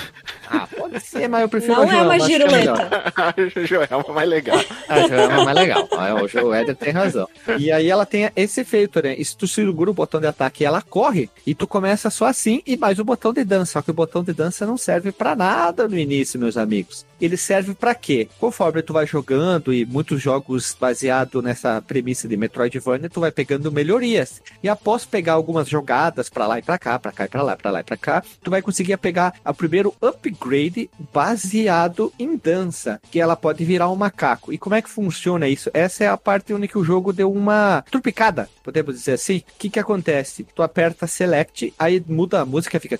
Ah, 0.53 0.67
pode 0.77 0.99
ser, 0.99 1.27
mas 1.27 1.41
eu 1.41 1.49
prefiro 1.49 1.73
Não 1.73 1.81
a 1.81 1.85
é 1.85 1.89
Joelma. 1.89 2.05
uma 2.05 2.15
acho 2.15 2.25
que 2.27 2.33
é 2.33 2.37
giruleta. 2.37 3.13
a 3.15 3.33
Joelma 3.65 4.05
é 4.07 4.11
mais 4.13 4.29
legal. 4.29 4.59
A 4.87 4.99
Joelma 5.07 5.41
é 5.41 5.45
mais 5.45 5.57
legal. 5.57 5.87
Ah, 5.93 6.43
O 6.43 6.53
Éder 6.53 6.75
tem 6.75 6.91
razão. 6.93 7.27
E 7.57 7.71
aí 7.71 7.89
ela 7.89 8.05
tem 8.05 8.29
esse 8.35 8.61
efeito, 8.61 9.01
né? 9.01 9.15
E 9.17 9.25
se 9.25 9.35
tu 9.35 9.47
segura 9.47 9.89
o 9.89 9.93
botão 9.93 10.21
de 10.21 10.27
ataque, 10.27 10.63
ela 10.63 10.81
corre. 10.81 11.29
E 11.45 11.55
tu 11.55 11.65
começa 11.65 12.09
só 12.09 12.25
assim 12.25 12.61
e 12.67 12.77
mais 12.77 12.99
o 12.99 13.03
botão 13.03 13.33
de 13.33 13.43
dança. 13.43 13.73
Só 13.73 13.81
que 13.81 13.89
o 13.89 13.93
botão 13.93 14.23
de 14.23 14.33
dança 14.33 14.65
não 14.65 14.77
serve 14.77 15.11
pra 15.11 15.35
nada 15.35 15.87
no 15.87 15.97
início, 15.97 16.39
meus 16.39 16.55
amigos. 16.57 17.05
Ele 17.19 17.37
serve 17.37 17.73
pra 17.73 17.95
quê? 17.95 18.27
Conforme 18.39 18.81
tu 18.83 18.93
vai 18.93 19.07
jogando 19.07 19.73
e 19.73 19.85
muitos 19.85 20.21
jogos 20.21 20.75
baseados 20.79 21.41
nessa 21.43 21.81
premissa 21.81 22.27
de 22.27 22.35
Metroidvania, 22.37 23.09
tu 23.09 23.21
vai 23.21 23.31
pegando 23.31 23.71
melhorias. 23.71 24.41
E 24.61 24.69
após 24.69 25.05
pegar 25.05 25.33
algumas 25.33 25.67
jogadas 25.67 26.29
pra 26.29 26.45
lá 26.45 26.59
e 26.59 26.61
pra 26.61 26.77
cá, 26.77 26.99
pra 26.99 27.11
cá 27.11 27.25
e 27.25 27.27
pra 27.29 27.41
lá, 27.41 27.55
pra 27.55 27.71
lá 27.71 27.79
e 27.79 27.83
pra 27.83 27.97
cá, 27.97 28.21
tu 28.43 28.51
vai 28.51 28.61
conseguir 28.61 28.97
pegar 28.97 29.33
o 29.45 29.53
primeiro 29.53 29.95
upgrade 30.01 30.42
baseado 31.13 32.11
em 32.19 32.35
dança, 32.35 32.99
que 33.11 33.19
ela 33.19 33.35
pode 33.35 33.63
virar 33.63 33.89
um 33.89 33.95
macaco. 33.95 34.51
E 34.51 34.57
como 34.57 34.75
é 34.75 34.81
que 34.81 34.89
funciona 34.89 35.47
isso? 35.47 35.69
Essa 35.73 36.03
é 36.03 36.07
a 36.07 36.17
parte 36.17 36.53
onde 36.53 36.67
que 36.67 36.77
o 36.77 36.83
jogo 36.83 37.13
deu 37.13 37.31
uma 37.31 37.83
trupicada, 37.89 38.49
podemos 38.63 38.95
dizer 38.95 39.13
assim. 39.13 39.37
O 39.37 39.43
que 39.57 39.69
que 39.69 39.79
acontece? 39.79 40.45
Tu 40.55 40.61
aperta 40.61 41.07
select, 41.07 41.73
aí 41.77 42.03
muda 42.07 42.41
a 42.41 42.45
música, 42.45 42.79
fica. 42.79 42.97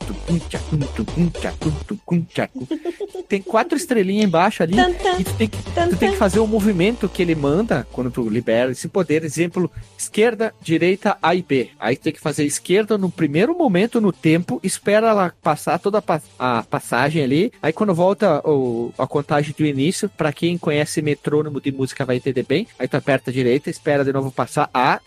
Tem 3.28 3.42
quatro 3.42 3.78
estrelinhas 3.78 4.26
embaixo 4.26 4.64
ali 4.64 4.76
e 5.20 5.24
tu 5.24 5.34
tem 5.36 5.48
que 5.50 5.58
Tu 5.90 5.98
tem 5.98 6.12
que 6.12 6.18
fazer 6.18 6.40
o 6.40 6.48
movimento 6.48 7.10
que 7.10 7.22
ele 7.22 7.36
manda 7.36 7.88
quando 7.92 8.12
tu 8.12 8.30
libera 8.30 8.72
esse 8.72 8.88
poder. 8.88 9.24
Exemplo, 9.24 9.70
esquerda, 9.98 10.54
direita, 10.62 11.18
A 11.22 11.36
e 11.36 11.42
B. 11.42 11.70
Aí 11.80 11.96
tu 11.96 12.04
tem 12.04 12.14
que 12.14 12.20
fazer 12.20 12.46
esquerda 12.46 12.98
no 12.98 13.10
primeiro 13.10 13.58
momento 13.58 14.00
no 14.00 14.12
tempo, 14.12 14.60
espera 14.64 15.10
ela 15.10 15.34
passar 15.42 15.80
toda 15.80 16.04
a 16.40 16.64
passagem 16.64 17.24
ali. 17.24 17.33
Aí 17.62 17.74
quando 17.74 17.94
volta 17.94 18.42
o- 18.48 18.94
a 18.98 19.08
contagem 19.08 19.54
do 19.58 19.66
início, 19.66 20.10
pra 20.10 20.32
quem 20.34 20.58
conhece 20.58 21.02
metrônomo 21.02 21.60
de 21.60 21.72
música 21.72 22.06
vai 22.06 22.18
entender 22.18 22.44
bem. 22.44 22.68
Aí 22.78 22.88
tu 22.88 22.96
aperta 22.98 23.30
a 23.30 23.34
direita, 23.34 23.70
espera 23.70 24.04
de 24.04 24.12
novo 24.14 24.32
passar 24.32 24.70
A, 24.74 25.00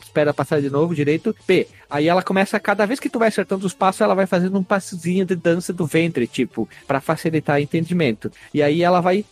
espera 0.00 0.32
passar 0.34 0.60
de 0.60 0.70
novo 0.70 0.94
direito, 0.94 1.34
B. 1.46 1.66
Aí 1.88 2.08
ela 2.08 2.22
começa, 2.22 2.58
cada 2.58 2.84
vez 2.84 2.98
que 2.98 3.08
tu 3.08 3.18
vai 3.18 3.28
acertando 3.28 3.64
os 3.64 3.72
passos, 3.72 4.00
ela 4.00 4.14
vai 4.14 4.26
fazendo 4.26 4.58
um 4.58 4.62
passozinho 4.62 5.24
de 5.24 5.36
dança 5.36 5.72
do 5.72 5.86
ventre, 5.86 6.26
tipo, 6.26 6.68
pra 6.86 7.00
facilitar 7.00 7.56
o 7.56 7.60
entendimento. 7.60 8.30
E 8.52 8.60
aí 8.62 8.82
ela 8.82 9.00
vai 9.00 9.24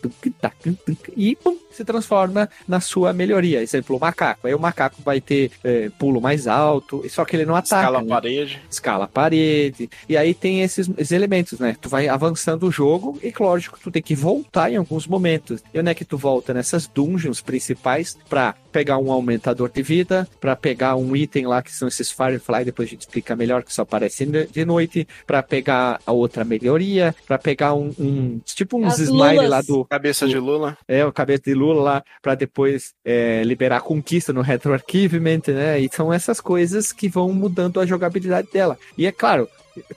e 1.16 1.36
pum, 1.36 1.56
se 1.70 1.84
transforma 1.84 2.48
na 2.66 2.80
sua 2.80 3.12
melhoria. 3.12 3.60
Exemplo, 3.62 3.96
o 3.96 4.00
macaco. 4.00 4.46
Aí 4.46 4.54
o 4.54 4.58
macaco 4.60 4.96
vai 5.04 5.20
ter 5.20 5.50
eh, 5.64 5.90
pulo 5.98 6.20
mais 6.20 6.46
alto, 6.46 7.04
só 7.08 7.24
que 7.24 7.34
ele 7.36 7.44
não 7.44 7.56
ataca. 7.56 7.82
Escala 7.82 7.98
a 7.98 8.02
né? 8.02 8.08
parede. 8.08 8.62
escala 8.70 9.04
a 9.04 9.08
parede. 9.08 9.90
E 10.08 10.16
aí 10.16 10.32
tem 10.34 10.62
esses, 10.62 10.88
esses 10.96 11.12
elementos, 11.12 11.58
né? 11.58 11.76
Tu 11.80 11.88
vai 11.88 12.08
avançando 12.08 12.23
o 12.62 12.70
jogo 12.70 13.18
e, 13.22 13.32
lógico, 13.38 13.78
tu 13.82 13.90
tem 13.90 14.02
que 14.02 14.14
voltar 14.14 14.70
em 14.72 14.76
alguns 14.76 15.06
momentos. 15.06 15.62
E 15.72 15.78
onde 15.78 15.90
é 15.90 15.94
que 15.94 16.04
tu 16.04 16.16
volta? 16.16 16.54
Nessas 16.54 16.86
dungeons 16.86 17.40
principais 17.40 18.16
pra 18.28 18.54
pegar 18.72 18.98
um 18.98 19.12
aumentador 19.12 19.70
de 19.70 19.82
vida, 19.82 20.26
pra 20.40 20.56
pegar 20.56 20.96
um 20.96 21.14
item 21.14 21.46
lá 21.46 21.62
que 21.62 21.72
são 21.72 21.86
esses 21.86 22.10
Firefly, 22.10 22.64
depois 22.64 22.88
a 22.88 22.90
gente 22.90 23.02
explica 23.02 23.36
melhor, 23.36 23.62
que 23.62 23.72
só 23.72 23.82
aparecem 23.82 24.28
de 24.30 24.64
noite, 24.64 25.06
pra 25.26 25.42
pegar 25.42 26.00
a 26.04 26.12
outra 26.12 26.44
melhoria, 26.44 27.14
pra 27.26 27.38
pegar 27.38 27.74
um, 27.74 27.92
um- 27.98 28.40
tipo 28.44 28.76
uns 28.78 28.94
As 28.94 28.98
smile 29.00 29.34
lulas. 29.36 29.50
lá 29.50 29.62
do 29.62 29.84
Cabeça 29.84 30.26
de 30.26 30.38
Lula. 30.38 30.76
é, 30.88 31.04
o 31.04 31.12
cabeça 31.12 31.42
de 31.44 31.54
Lula 31.54 31.82
lá, 31.82 32.02
pra 32.20 32.34
depois 32.34 32.92
é, 33.04 33.42
liberar 33.44 33.76
a 33.76 33.80
conquista 33.80 34.32
no 34.32 34.40
retroarchivement, 34.42 35.42
né? 35.48 35.78
E 35.80 35.88
são 35.92 36.12
essas 36.12 36.40
coisas 36.40 36.92
que 36.92 37.08
vão 37.08 37.32
mudando 37.32 37.78
a 37.80 37.86
jogabilidade 37.86 38.48
dela. 38.52 38.76
E 38.98 39.06
é 39.06 39.12
claro, 39.12 39.48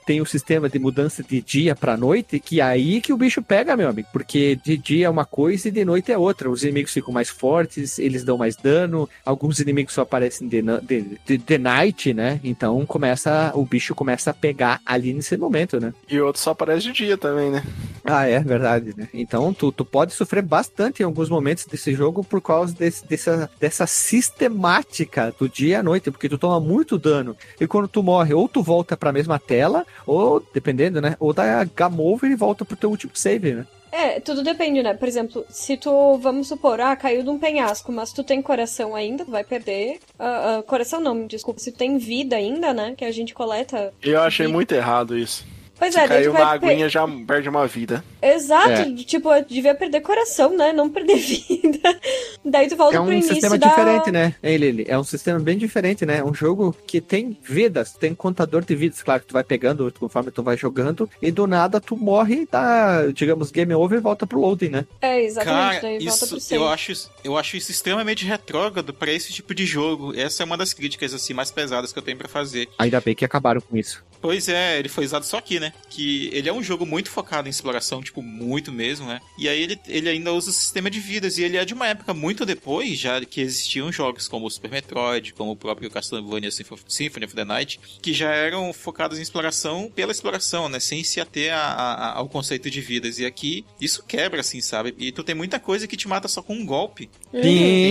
tem 0.06 0.20
o 0.20 0.26
sistema 0.26 0.68
de 0.68 0.78
mudança 0.78 1.22
de 1.22 1.40
dia 1.40 1.74
pra 1.74 1.96
noite, 1.96 2.38
que 2.40 2.60
é 2.60 2.64
aí 2.64 3.00
que 3.00 3.12
o 3.12 3.16
bicho 3.16 3.42
pega, 3.42 3.76
meu 3.76 3.88
amigo. 3.88 4.08
Porque 4.12 4.56
de 4.64 4.76
dia 4.76 5.06
é 5.06 5.10
uma 5.10 5.24
coisa 5.24 5.68
e 5.68 5.70
de 5.70 5.84
noite 5.84 6.10
é 6.12 6.18
outra. 6.18 6.50
Os 6.50 6.62
inimigos 6.62 6.92
ficam 6.92 7.12
mais 7.12 7.28
fortes, 7.28 7.98
eles 7.98 8.24
dão 8.24 8.36
mais 8.38 8.56
dano. 8.56 9.08
Alguns 9.24 9.58
inimigos 9.60 9.94
só 9.94 10.02
aparecem 10.02 10.48
de, 10.48 10.62
de, 10.82 11.18
de, 11.26 11.38
de 11.38 11.58
night, 11.58 12.12
né? 12.14 12.40
Então 12.42 12.84
começa, 12.86 13.52
o 13.54 13.64
bicho 13.64 13.94
começa 13.94 14.30
a 14.30 14.34
pegar 14.34 14.80
ali 14.84 15.12
nesse 15.12 15.36
momento, 15.36 15.78
né? 15.80 15.92
E 16.08 16.20
outro 16.20 16.40
só 16.40 16.50
aparece 16.50 16.86
de 16.86 16.92
dia 16.92 17.16
também, 17.18 17.50
né? 17.50 17.62
Ah, 18.04 18.26
é 18.26 18.40
verdade, 18.40 18.94
né? 18.96 19.08
Então 19.12 19.52
tu, 19.52 19.70
tu 19.70 19.84
pode 19.84 20.12
sofrer 20.14 20.42
bastante 20.42 21.00
em 21.02 21.04
alguns 21.04 21.28
momentos 21.28 21.64
desse 21.66 21.92
jogo 21.94 22.24
por 22.24 22.40
causa 22.40 22.72
desse- 22.74 23.06
dessa, 23.06 23.50
dessa 23.60 23.86
sistemática 23.86 25.34
do 25.38 25.48
dia 25.48 25.80
à 25.80 25.82
noite, 25.82 26.10
porque 26.10 26.28
tu 26.28 26.38
toma 26.38 26.60
muito 26.60 26.98
dano. 26.98 27.36
E 27.60 27.66
quando 27.66 27.88
tu 27.88 28.02
morre, 28.02 28.32
ou 28.34 28.48
tu 28.48 28.62
volta 28.62 28.96
pra 28.96 29.12
mesma 29.12 29.38
tela, 29.38 29.67
ou, 30.06 30.42
dependendo, 30.52 31.00
né? 31.00 31.16
Ou 31.18 31.32
dá 31.32 31.64
game 31.64 32.00
over 32.00 32.30
e 32.30 32.34
volta 32.34 32.64
pro 32.64 32.76
teu 32.76 32.90
último 32.90 33.12
save, 33.14 33.54
né? 33.54 33.66
É, 33.90 34.20
tudo 34.20 34.42
depende, 34.42 34.82
né? 34.82 34.94
Por 34.94 35.08
exemplo, 35.08 35.44
se 35.48 35.76
tu, 35.76 36.18
vamos 36.18 36.48
supor, 36.48 36.80
ah, 36.80 36.94
caiu 36.94 37.22
de 37.22 37.30
um 37.30 37.38
penhasco, 37.38 37.90
mas 37.90 38.12
tu 38.12 38.22
tem 38.22 38.42
coração 38.42 38.94
ainda, 38.94 39.24
tu 39.24 39.30
vai 39.30 39.44
perder. 39.44 39.98
ah, 40.18 40.58
ah, 40.58 40.62
coração 40.62 41.00
não, 41.00 41.26
desculpa. 41.26 41.60
Se 41.60 41.72
tu 41.72 41.78
tem 41.78 41.98
vida 41.98 42.36
ainda, 42.36 42.72
né? 42.72 42.94
Que 42.96 43.04
a 43.04 43.10
gente 43.10 43.34
coleta. 43.34 43.92
Eu 44.02 44.20
achei 44.20 44.46
vida. 44.46 44.56
muito 44.56 44.72
errado 44.74 45.16
isso. 45.16 45.44
Pois 45.78 45.94
Se 45.94 46.00
é, 46.00 46.08
daí 46.08 46.18
caiu 46.18 46.32
na 46.32 46.38
vai. 46.44 46.58
per- 46.58 46.68
aguinha, 46.70 46.88
já 46.88 47.06
perde 47.26 47.48
uma 47.48 47.66
vida. 47.66 48.02
Exato, 48.20 48.68
É. 48.70 48.94
tipo, 49.04 49.32
eu 49.32 49.44
devia 49.44 49.74
perder 49.74 50.00
coração, 50.00 50.56
né? 50.56 50.72
Não 50.72 50.90
perder 50.90 51.16
vida. 51.22 52.00
daí 52.44 52.68
tu 52.68 52.76
volta 52.76 52.96
É 52.96 53.00
um 53.00 53.04
pro 53.04 53.12
início 53.14 53.32
sistema 53.32 53.56
da... 53.56 53.68
diferente, 53.68 54.10
né? 54.10 54.34
Ele, 54.42 54.66
ele 54.66 54.84
é 54.88 54.98
um 54.98 55.04
sistema 55.04 55.38
bem 55.38 55.56
diferente, 55.56 56.04
né? 56.04 56.22
Um 56.24 56.34
jogo 56.34 56.74
que 56.86 57.00
tem 57.00 57.38
vidas, 57.42 57.92
tem 57.92 58.14
contador 58.14 58.64
de 58.64 58.74
vidas, 58.74 59.02
claro 59.02 59.20
que 59.20 59.28
tu 59.28 59.32
vai 59.32 59.44
pegando 59.44 59.92
conforme 59.98 60.30
tu 60.30 60.42
vai 60.42 60.56
jogando, 60.56 61.08
e 61.22 61.30
do 61.30 61.46
nada 61.46 61.80
tu 61.80 61.96
morre 61.96 62.42
e 62.42 62.48
dá, 62.50 63.06
digamos, 63.12 63.50
game 63.50 63.72
over 63.74 63.98
e 63.98 64.02
volta 64.02 64.26
pro 64.26 64.40
loading, 64.40 64.70
né? 64.70 64.86
É, 65.00 65.22
exatamente, 65.22 65.80
Cara, 65.80 65.80
daí 65.82 66.04
volta 66.06 66.26
pro 66.26 66.36
isso, 66.38 66.54
eu, 66.54 66.68
acho, 66.68 66.92
isso- 66.92 67.10
eu 67.22 67.36
acho 67.36 67.56
isso 67.56 67.70
extremamente 67.70 68.24
retrógrado 68.24 68.92
pra 68.92 69.12
esse 69.12 69.32
tipo 69.32 69.54
de 69.54 69.64
jogo. 69.64 70.12
Essa 70.18 70.42
é 70.42 70.46
uma 70.46 70.56
das 70.56 70.72
críticas 70.72 71.14
assim 71.14 71.32
mais 71.34 71.50
pesadas 71.50 71.92
que 71.92 71.98
eu 71.98 72.02
tenho 72.02 72.16
pra 72.18 72.28
fazer. 72.28 72.68
Ainda 72.78 73.00
bem 73.00 73.14
que 73.14 73.24
acabaram 73.24 73.60
com 73.60 73.76
isso. 73.76 74.02
Pois 74.20 74.48
é, 74.48 74.78
ele 74.80 74.88
foi 74.88 75.04
usado 75.04 75.24
só 75.24 75.38
aqui, 75.38 75.60
né? 75.60 75.67
Que 75.90 76.28
ele 76.32 76.48
é 76.48 76.52
um 76.52 76.62
jogo 76.62 76.84
muito 76.86 77.10
focado 77.10 77.48
em 77.48 77.50
exploração, 77.50 78.02
tipo, 78.02 78.22
muito 78.22 78.70
mesmo, 78.72 79.06
né? 79.06 79.20
E 79.38 79.48
aí 79.48 79.62
ele, 79.62 79.78
ele 79.86 80.08
ainda 80.08 80.32
usa 80.32 80.50
o 80.50 80.52
sistema 80.52 80.90
de 80.90 81.00
vidas. 81.00 81.38
E 81.38 81.42
ele 81.42 81.56
é 81.56 81.64
de 81.64 81.74
uma 81.74 81.86
época 81.86 82.12
muito 82.14 82.44
depois, 82.46 82.98
já 82.98 83.20
que 83.24 83.40
existiam 83.40 83.90
jogos 83.92 84.28
como 84.28 84.46
o 84.46 84.50
Super 84.50 84.70
Metroid, 84.70 85.32
como 85.34 85.52
o 85.52 85.56
próprio 85.56 85.90
Castlevania 85.90 86.50
Sympho- 86.50 86.78
Symphony 86.86 87.26
of 87.26 87.34
the 87.34 87.44
Night, 87.44 87.80
que 88.02 88.12
já 88.12 88.30
eram 88.30 88.72
focados 88.72 89.18
em 89.18 89.22
exploração 89.22 89.90
pela 89.94 90.12
exploração, 90.12 90.68
né? 90.68 90.78
Sem 90.80 91.02
se 91.04 91.20
ater 91.20 91.52
a- 91.52 91.58
a- 91.58 92.12
ao 92.18 92.28
conceito 92.28 92.70
de 92.70 92.80
vidas. 92.80 93.18
E 93.18 93.26
aqui, 93.26 93.64
isso 93.80 94.02
quebra, 94.06 94.40
assim, 94.40 94.60
sabe? 94.60 94.94
E 94.98 95.10
tu 95.12 95.22
tem 95.24 95.34
muita 95.34 95.58
coisa 95.58 95.86
que 95.86 95.96
te 95.96 96.08
mata 96.08 96.28
só 96.28 96.42
com 96.42 96.54
um 96.54 96.64
golpe. 96.66 97.08
Uhum. 97.32 97.42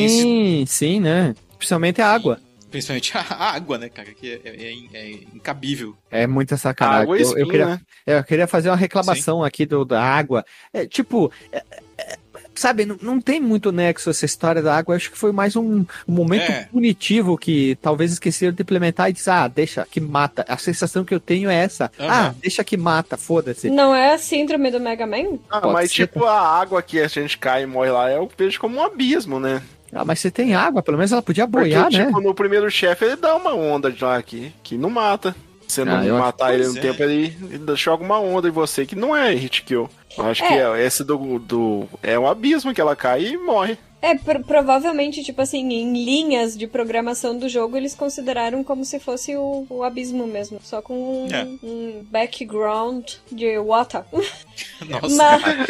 Sim, 0.08 0.66
sim, 0.68 1.00
né? 1.00 1.36
Principalmente 1.58 2.02
a 2.02 2.08
água. 2.08 2.40
Principalmente 2.70 3.12
a 3.18 3.22
água, 3.54 3.78
né, 3.78 3.90
cara? 3.90 4.12
Que 4.14 4.42
é, 4.44 4.50
é- 4.50 4.98
é 4.98 5.12
incabível. 5.34 5.96
É 6.12 6.28
muita 6.28 6.58
sacanagem. 6.58 7.02
Água 7.04 7.18
eu, 7.20 7.38
eu 7.38 7.48
queria, 7.48 7.66
né? 7.66 7.82
eu 8.06 8.24
queria 8.24 8.48
fazer 8.48 8.70
uma 8.70 8.76
reclamação 8.76 9.44
aqui 9.44 9.66
do, 9.66 9.86
da 9.86 10.02
água. 10.04 10.46
É, 10.74 10.86
tipo, 10.86 11.32
é, 11.52 11.64
é, 11.98 12.18
sabe, 12.54 12.86
não, 12.86 12.98
não 13.02 13.22
tem 13.22 13.40
muito 13.40 13.72
nexo 13.72 14.10
essa 14.10 14.26
história 14.26 14.62
da 14.62 14.76
água. 14.76 14.94
Eu 14.94 14.98
acho 14.98 15.12
que 15.12 15.18
foi 15.18 15.32
mais 15.32 15.56
um, 15.56 15.86
um 16.08 16.12
momento 16.14 16.52
É. 16.52 16.64
punitivo 16.66 17.38
que 17.38 17.78
talvez 17.82 18.12
esqueceram 18.12 18.54
de 18.54 18.62
implementar 18.62 19.10
e 19.10 19.14
diz, 19.14 19.28
ah, 19.28 19.48
deixa 19.48 19.88
que 19.90 20.02
mata. 20.02 20.44
A 20.48 20.58
sensação 20.58 21.06
que 21.06 21.14
eu 21.14 21.20
tenho 21.22 21.50
é 21.50 21.56
essa. 21.56 21.90
Aham. 22.00 22.10
Ah, 22.30 22.36
deixa 22.42 22.64
que 22.66 22.76
mata, 22.76 23.16
foda-se. 23.16 23.70
Não 23.70 23.96
é 23.96 24.14
a 24.14 24.18
síndrome 24.18 24.72
do 24.72 24.80
Mega 24.80 25.08
Man? 25.08 25.40
Ah, 25.50 25.62
Pode 25.62 25.74
mas 25.74 25.90
ser. 25.92 26.08
tipo, 26.08 26.26
a 26.26 26.42
água 26.60 26.82
que 26.82 27.00
a 27.00 27.08
gente 27.08 27.38
cai 27.38 27.64
e 27.64 27.66
morre 27.66 27.92
lá, 27.92 28.12
eu 28.12 28.30
vejo 28.38 28.60
como 28.60 28.78
um 28.78 28.84
abismo, 28.84 29.40
né? 29.40 29.62
Ah, 29.94 30.04
mas 30.06 30.20
você 30.20 30.30
tem 30.30 30.54
água, 30.54 30.82
pelo 30.84 30.98
menos 30.98 31.12
ela 31.12 31.22
podia 31.22 31.48
Porque, 31.48 31.70
boiar, 31.70 31.92
né? 31.92 32.06
tipo, 32.06 32.20
no 32.22 32.34
primeiro 32.34 32.70
chefe 32.70 33.06
ele 33.06 33.16
dá 33.16 33.36
uma 33.36 33.54
onda 33.54 33.92
de 33.92 34.04
lá 34.04 34.18
aqui, 34.18 34.52
que 34.64 34.78
não 34.78 34.90
mata. 34.90 35.36
Se 35.68 35.84
não 35.84 35.94
Ah, 35.94 36.00
acho- 36.00 36.14
matar 36.14 36.54
ele 36.54 36.66
no 36.68 36.78
é. 36.78 36.82
tempo, 36.82 37.04
ele, 37.04 37.36
ele 37.52 37.76
joga 37.76 38.02
uma 38.04 38.18
onda 38.20 38.48
em 38.48 38.52
você 38.52 38.86
que 38.86 38.96
não 38.96 39.16
é 39.16 39.34
hit 39.34 39.64
kill. 39.64 39.90
Acho 40.18 40.48
que 40.48 40.54
é, 40.54 40.86
esse 40.86 41.04
do, 41.04 41.40
do. 41.40 41.88
É 42.02 42.18
um 42.18 42.28
abismo 42.28 42.74
que 42.74 42.82
ela 42.82 42.96
cai 42.96 43.24
e 43.26 43.38
morre. 43.38 43.78
É, 44.00 44.16
pro- 44.16 44.44
provavelmente, 44.44 45.24
tipo 45.24 45.42
assim, 45.42 45.68
em 45.74 45.92
linhas 46.06 46.56
de 46.56 46.68
programação 46.68 47.36
do 47.38 47.50
jogo, 47.50 47.76
eles 47.76 47.96
consideraram 47.96 48.64
como 48.64 48.86
se 48.86 49.00
fosse 49.00 49.36
o, 49.36 49.66
o 49.70 49.84
abismo 49.84 50.28
mesmo. 50.28 50.60
Só 50.64 50.84
com 50.84 51.24
um, 51.26 51.28
É. 51.34 51.44
um 51.64 52.04
background 52.10 53.10
de 53.32 53.58
water. 53.58 54.04
Nossa, 54.88 55.16
Mas- 55.16 55.68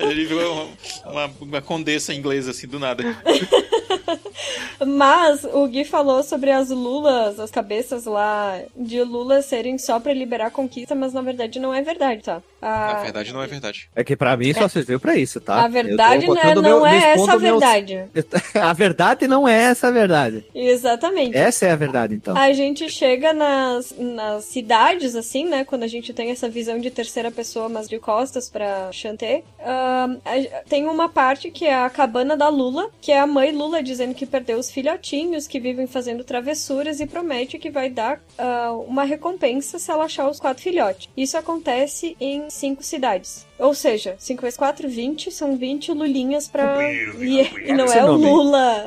ele 0.10 0.24
virou 0.26 0.54
uma, 0.54 1.12
uma, 1.12 1.30
uma 1.40 1.62
condessa 1.62 2.12
inglesa, 2.12 2.50
assim, 2.50 2.66
do 2.66 2.80
nada. 2.80 3.04
Mas 4.84 5.44
o 5.44 5.66
Gui 5.66 5.84
falou 5.84 6.22
sobre 6.22 6.50
as 6.50 6.70
lulas, 6.70 7.40
as 7.40 7.50
cabeças 7.50 8.04
lá 8.04 8.60
de 8.76 9.02
lulas 9.02 9.44
serem 9.46 9.76
só 9.78 9.98
pra 9.98 10.12
liberar 10.12 10.50
conquista, 10.50 10.94
mas 10.94 11.12
na 11.12 11.20
verdade 11.20 11.58
não 11.58 11.74
é 11.74 11.82
verdade, 11.82 12.22
tá? 12.22 12.40
Na 12.62 12.97
A, 13.00 13.02
verdade, 13.04 13.32
não 13.32 13.42
é 13.42 13.46
verdade. 13.46 13.88
É 13.94 14.04
que 14.04 14.16
pra 14.16 14.36
mim 14.36 14.52
só 14.54 14.68
serviu 14.68 14.98
pra 15.00 15.16
isso, 15.16 15.40
tá? 15.40 15.64
a 15.64 15.68
verdade 15.68 16.26
não 16.26 16.36
é, 16.36 16.54
não 16.54 16.62
meu- 16.62 16.86
é 16.86 16.96
essa 16.96 17.06
a 17.08 17.10
expondo 17.14 17.40
meus- 17.40 17.60
verdade. 17.60 18.04
A 18.54 18.72
verdade 18.72 19.28
não 19.28 19.46
é 19.48 19.54
essa 19.64 19.88
a 19.88 19.90
verdade. 19.90 20.44
Exatamente. 20.54 21.36
Essa 21.36 21.66
é 21.66 21.70
a 21.70 21.76
verdade, 21.76 22.14
então. 22.14 22.36
A 22.36 22.52
gente 22.52 22.88
chega 22.90 23.32
nas, 23.32 23.94
nas 23.98 24.44
cidades, 24.44 25.14
assim, 25.14 25.44
né? 25.46 25.64
Quando 25.64 25.82
a 25.84 25.86
gente 25.86 26.12
tem 26.12 26.30
essa 26.30 26.48
visão 26.48 26.78
de 26.78 26.90
terceira 26.90 27.30
pessoa, 27.30 27.68
mas 27.68 27.88
de 27.88 27.98
costas 27.98 28.48
pra 28.50 28.90
a- 30.24 30.62
tem 30.68 30.86
uma 30.86 31.08
parte 31.08 31.50
que 31.50 31.64
é 31.66 31.74
a 31.74 31.88
cabana 31.90 32.36
da 32.36 32.48
Lula, 32.48 32.90
que 33.00 33.12
é 33.12 33.18
a 33.20 33.26
mãe 33.26 33.52
Lula 33.52 33.82
dizendo 33.82 34.14
que 34.14 34.26
perdeu 34.26 34.58
os 34.58 34.70
filhotinhos, 34.70 35.46
que 35.46 35.60
vivem 35.60 35.86
fazendo 35.86 36.24
travessuras 36.24 37.00
e 37.00 37.06
promete 37.06 37.58
que 37.58 37.70
vai 37.70 37.88
dar 37.90 38.20
ah, 38.38 38.72
uma 38.86 39.04
recompensa 39.04 39.78
se 39.78 39.90
ela 39.90 40.04
achar 40.04 40.28
os 40.28 40.40
quatro 40.40 40.62
filhotes. 40.62 41.08
Isso 41.16 41.36
acontece 41.36 42.16
em 42.20 42.48
cinco 42.50 42.82
cidades. 42.88 43.46
Ou 43.58 43.74
seja, 43.74 44.14
5 44.18 44.42
vezes 44.42 44.56
4, 44.56 44.88
20, 44.88 45.30
são 45.32 45.56
20 45.56 45.92
lulinhas 45.92 46.46
pra. 46.48 46.78
E, 46.92 47.50
e 47.68 47.72
não 47.72 47.84
Esse 47.86 47.98
é 47.98 48.04
o 48.04 48.08
nome. 48.08 48.24
Lula. 48.26 48.84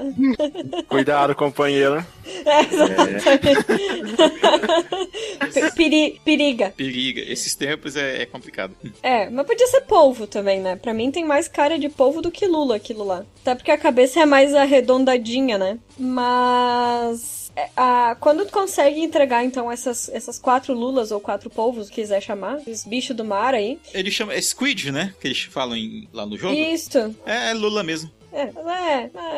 Cuidado, 0.88 1.36
companheiro. 1.36 2.06
É, 2.46 2.62
exatamente. 2.62 3.24
Peri- 5.76 6.22
periga. 6.24 6.74
Periga. 6.78 7.22
Esses 7.22 7.56
tempos 7.56 7.96
é, 7.96 8.22
é 8.22 8.26
complicado. 8.26 8.74
É, 9.04 9.30
mas 9.30 9.46
podia 9.46 9.68
ser 9.68 9.82
polvo 9.82 10.26
também, 10.28 10.60
né? 10.62 10.76
Pra 10.76 10.94
mim 10.94 11.12
tem 11.12 11.26
mais 11.26 11.48
cara 11.48 11.78
de 11.78 11.90
polvo 11.90 12.22
do 12.22 12.32
que 12.32 12.48
Lula 12.48 12.76
aquilo 12.78 13.04
lá. 13.04 13.26
Até 13.42 13.56
porque 13.56 13.72
a 13.72 13.78
cabeça 13.78 14.22
é 14.22 14.26
mais 14.26 14.54
arredondadinha, 14.56 15.58
né? 15.58 15.78
Mas. 16.00 17.41
É, 17.62 17.70
a- 17.76 18.16
quando 18.20 18.46
tu 18.46 18.52
consegue 18.52 19.02
entregar, 19.02 19.44
então, 19.44 19.72
essas, 19.72 20.10
essas 20.10 20.38
quatro 20.40 20.74
lulas 20.74 21.12
ou 21.12 21.20
quatro 21.20 21.50
polvos, 21.50 21.90
quiser 21.90 22.22
chamar, 22.22 22.58
os 22.68 22.84
bichos 22.86 23.16
do 23.16 23.24
mar 23.26 23.54
aí. 23.54 23.80
Ele 23.94 24.10
chama. 24.12 24.34
É 24.34 24.42
Squid, 24.42 24.92
né? 24.92 25.14
Que 25.20 25.28
eles 25.28 25.42
falam 25.44 25.76
em- 25.76 26.08
lá 26.14 26.26
no 26.26 26.38
jogo. 26.38 26.54
Isto. 26.54 27.16
É, 27.26 27.52
é 27.52 27.54
Lula 27.54 27.84
mesmo. 27.84 28.10
É, 28.34 28.44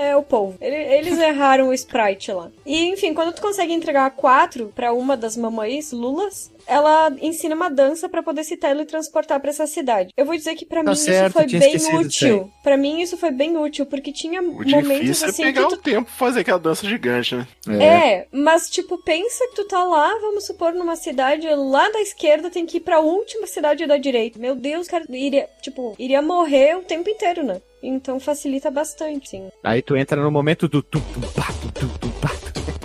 é, 0.05 0.09
é 0.09 0.15
o 0.15 0.21
povo. 0.21 0.55
Ele- 0.61 0.75
Eles 0.75 1.17
erraram 1.17 1.69
o 1.69 1.73
sprite 1.73 2.31
lá. 2.31 2.51
E, 2.63 2.85
enfim, 2.89 3.11
quando 3.13 3.33
tu 3.33 3.41
consegue 3.41 3.73
entregar 3.73 4.11
quatro 4.11 4.71
pra 4.75 4.93
uma 4.93 5.17
das 5.17 5.35
mamães 5.35 5.91
lulas, 5.91 6.51
ela 6.67 7.11
ensina 7.21 7.55
uma 7.55 7.69
dança 7.69 8.07
pra 8.09 8.23
poder 8.23 8.43
se 8.43 8.57
teletransportar 8.57 9.39
pra 9.39 9.49
essa 9.49 9.67
cidade. 9.67 10.11
Eu 10.15 10.25
vou 10.25 10.35
dizer 10.35 10.55
que 10.55 10.65
pra 10.65 10.83
Tá 10.83 10.91
mim 10.91 10.95
certo, 10.95 11.39
isso 11.41 11.49
foi 11.49 11.59
bem 11.59 11.95
útil. 11.99 12.51
Pra 12.63 12.77
mim 12.77 13.01
isso 13.01 13.17
foi 13.17 13.31
bem 13.31 13.57
útil, 13.57 13.85
porque 13.85 14.11
tinha 14.11 14.41
O 14.41 14.67
momentos 14.69 15.21
é 15.23 15.25
assim 15.25 15.43
pegar 15.43 15.67
que 15.67 15.73
o 15.73 15.77
tu 15.77 15.83
tempo 15.83 16.05
pra 16.05 16.13
fazer 16.13 16.41
aquela 16.41 16.59
dança 16.59 16.87
gigante, 16.87 17.35
né? 17.35 17.47
é, 17.79 18.27
mas 18.31 18.69
tipo, 18.69 18.97
pensa 19.03 19.47
que 19.49 19.55
tu 19.55 19.65
tá 19.67 19.83
lá, 19.83 20.07
vamos 20.19 20.45
supor, 20.45 20.73
numa 20.73 20.95
cidade 20.95 21.47
lá 21.49 21.89
da 21.89 22.01
esquerda, 22.01 22.49
tem 22.49 22.65
que 22.65 22.77
ir 22.77 22.81
pra 22.81 22.99
última 22.99 23.47
cidade 23.47 23.85
da 23.85 23.97
direita. 23.97 24.39
Meu 24.39 24.55
Deus, 24.55 24.87
cara, 24.87 25.05
iria, 25.09 25.47
tipo, 25.61 25.95
iria 25.97 26.21
morrer 26.21 26.77
o 26.77 26.83
tempo 26.83 27.09
inteiro, 27.09 27.43
né? 27.43 27.61
Então 27.81 28.19
facilita 28.19 28.71
bastante, 28.71 29.29
sim. 29.29 29.49
Aí 29.63 29.81
tu 29.81 29.95
entra 29.95 30.21
no 30.21 30.31
momento 30.31 30.67
do 30.69 30.81
tu, 30.81 30.99
tu, 30.99 31.01
tu, 31.01 31.19
tu, 31.19 31.27
tu, 31.27 31.33
pá, 31.33 31.47
tu. 31.99 32.02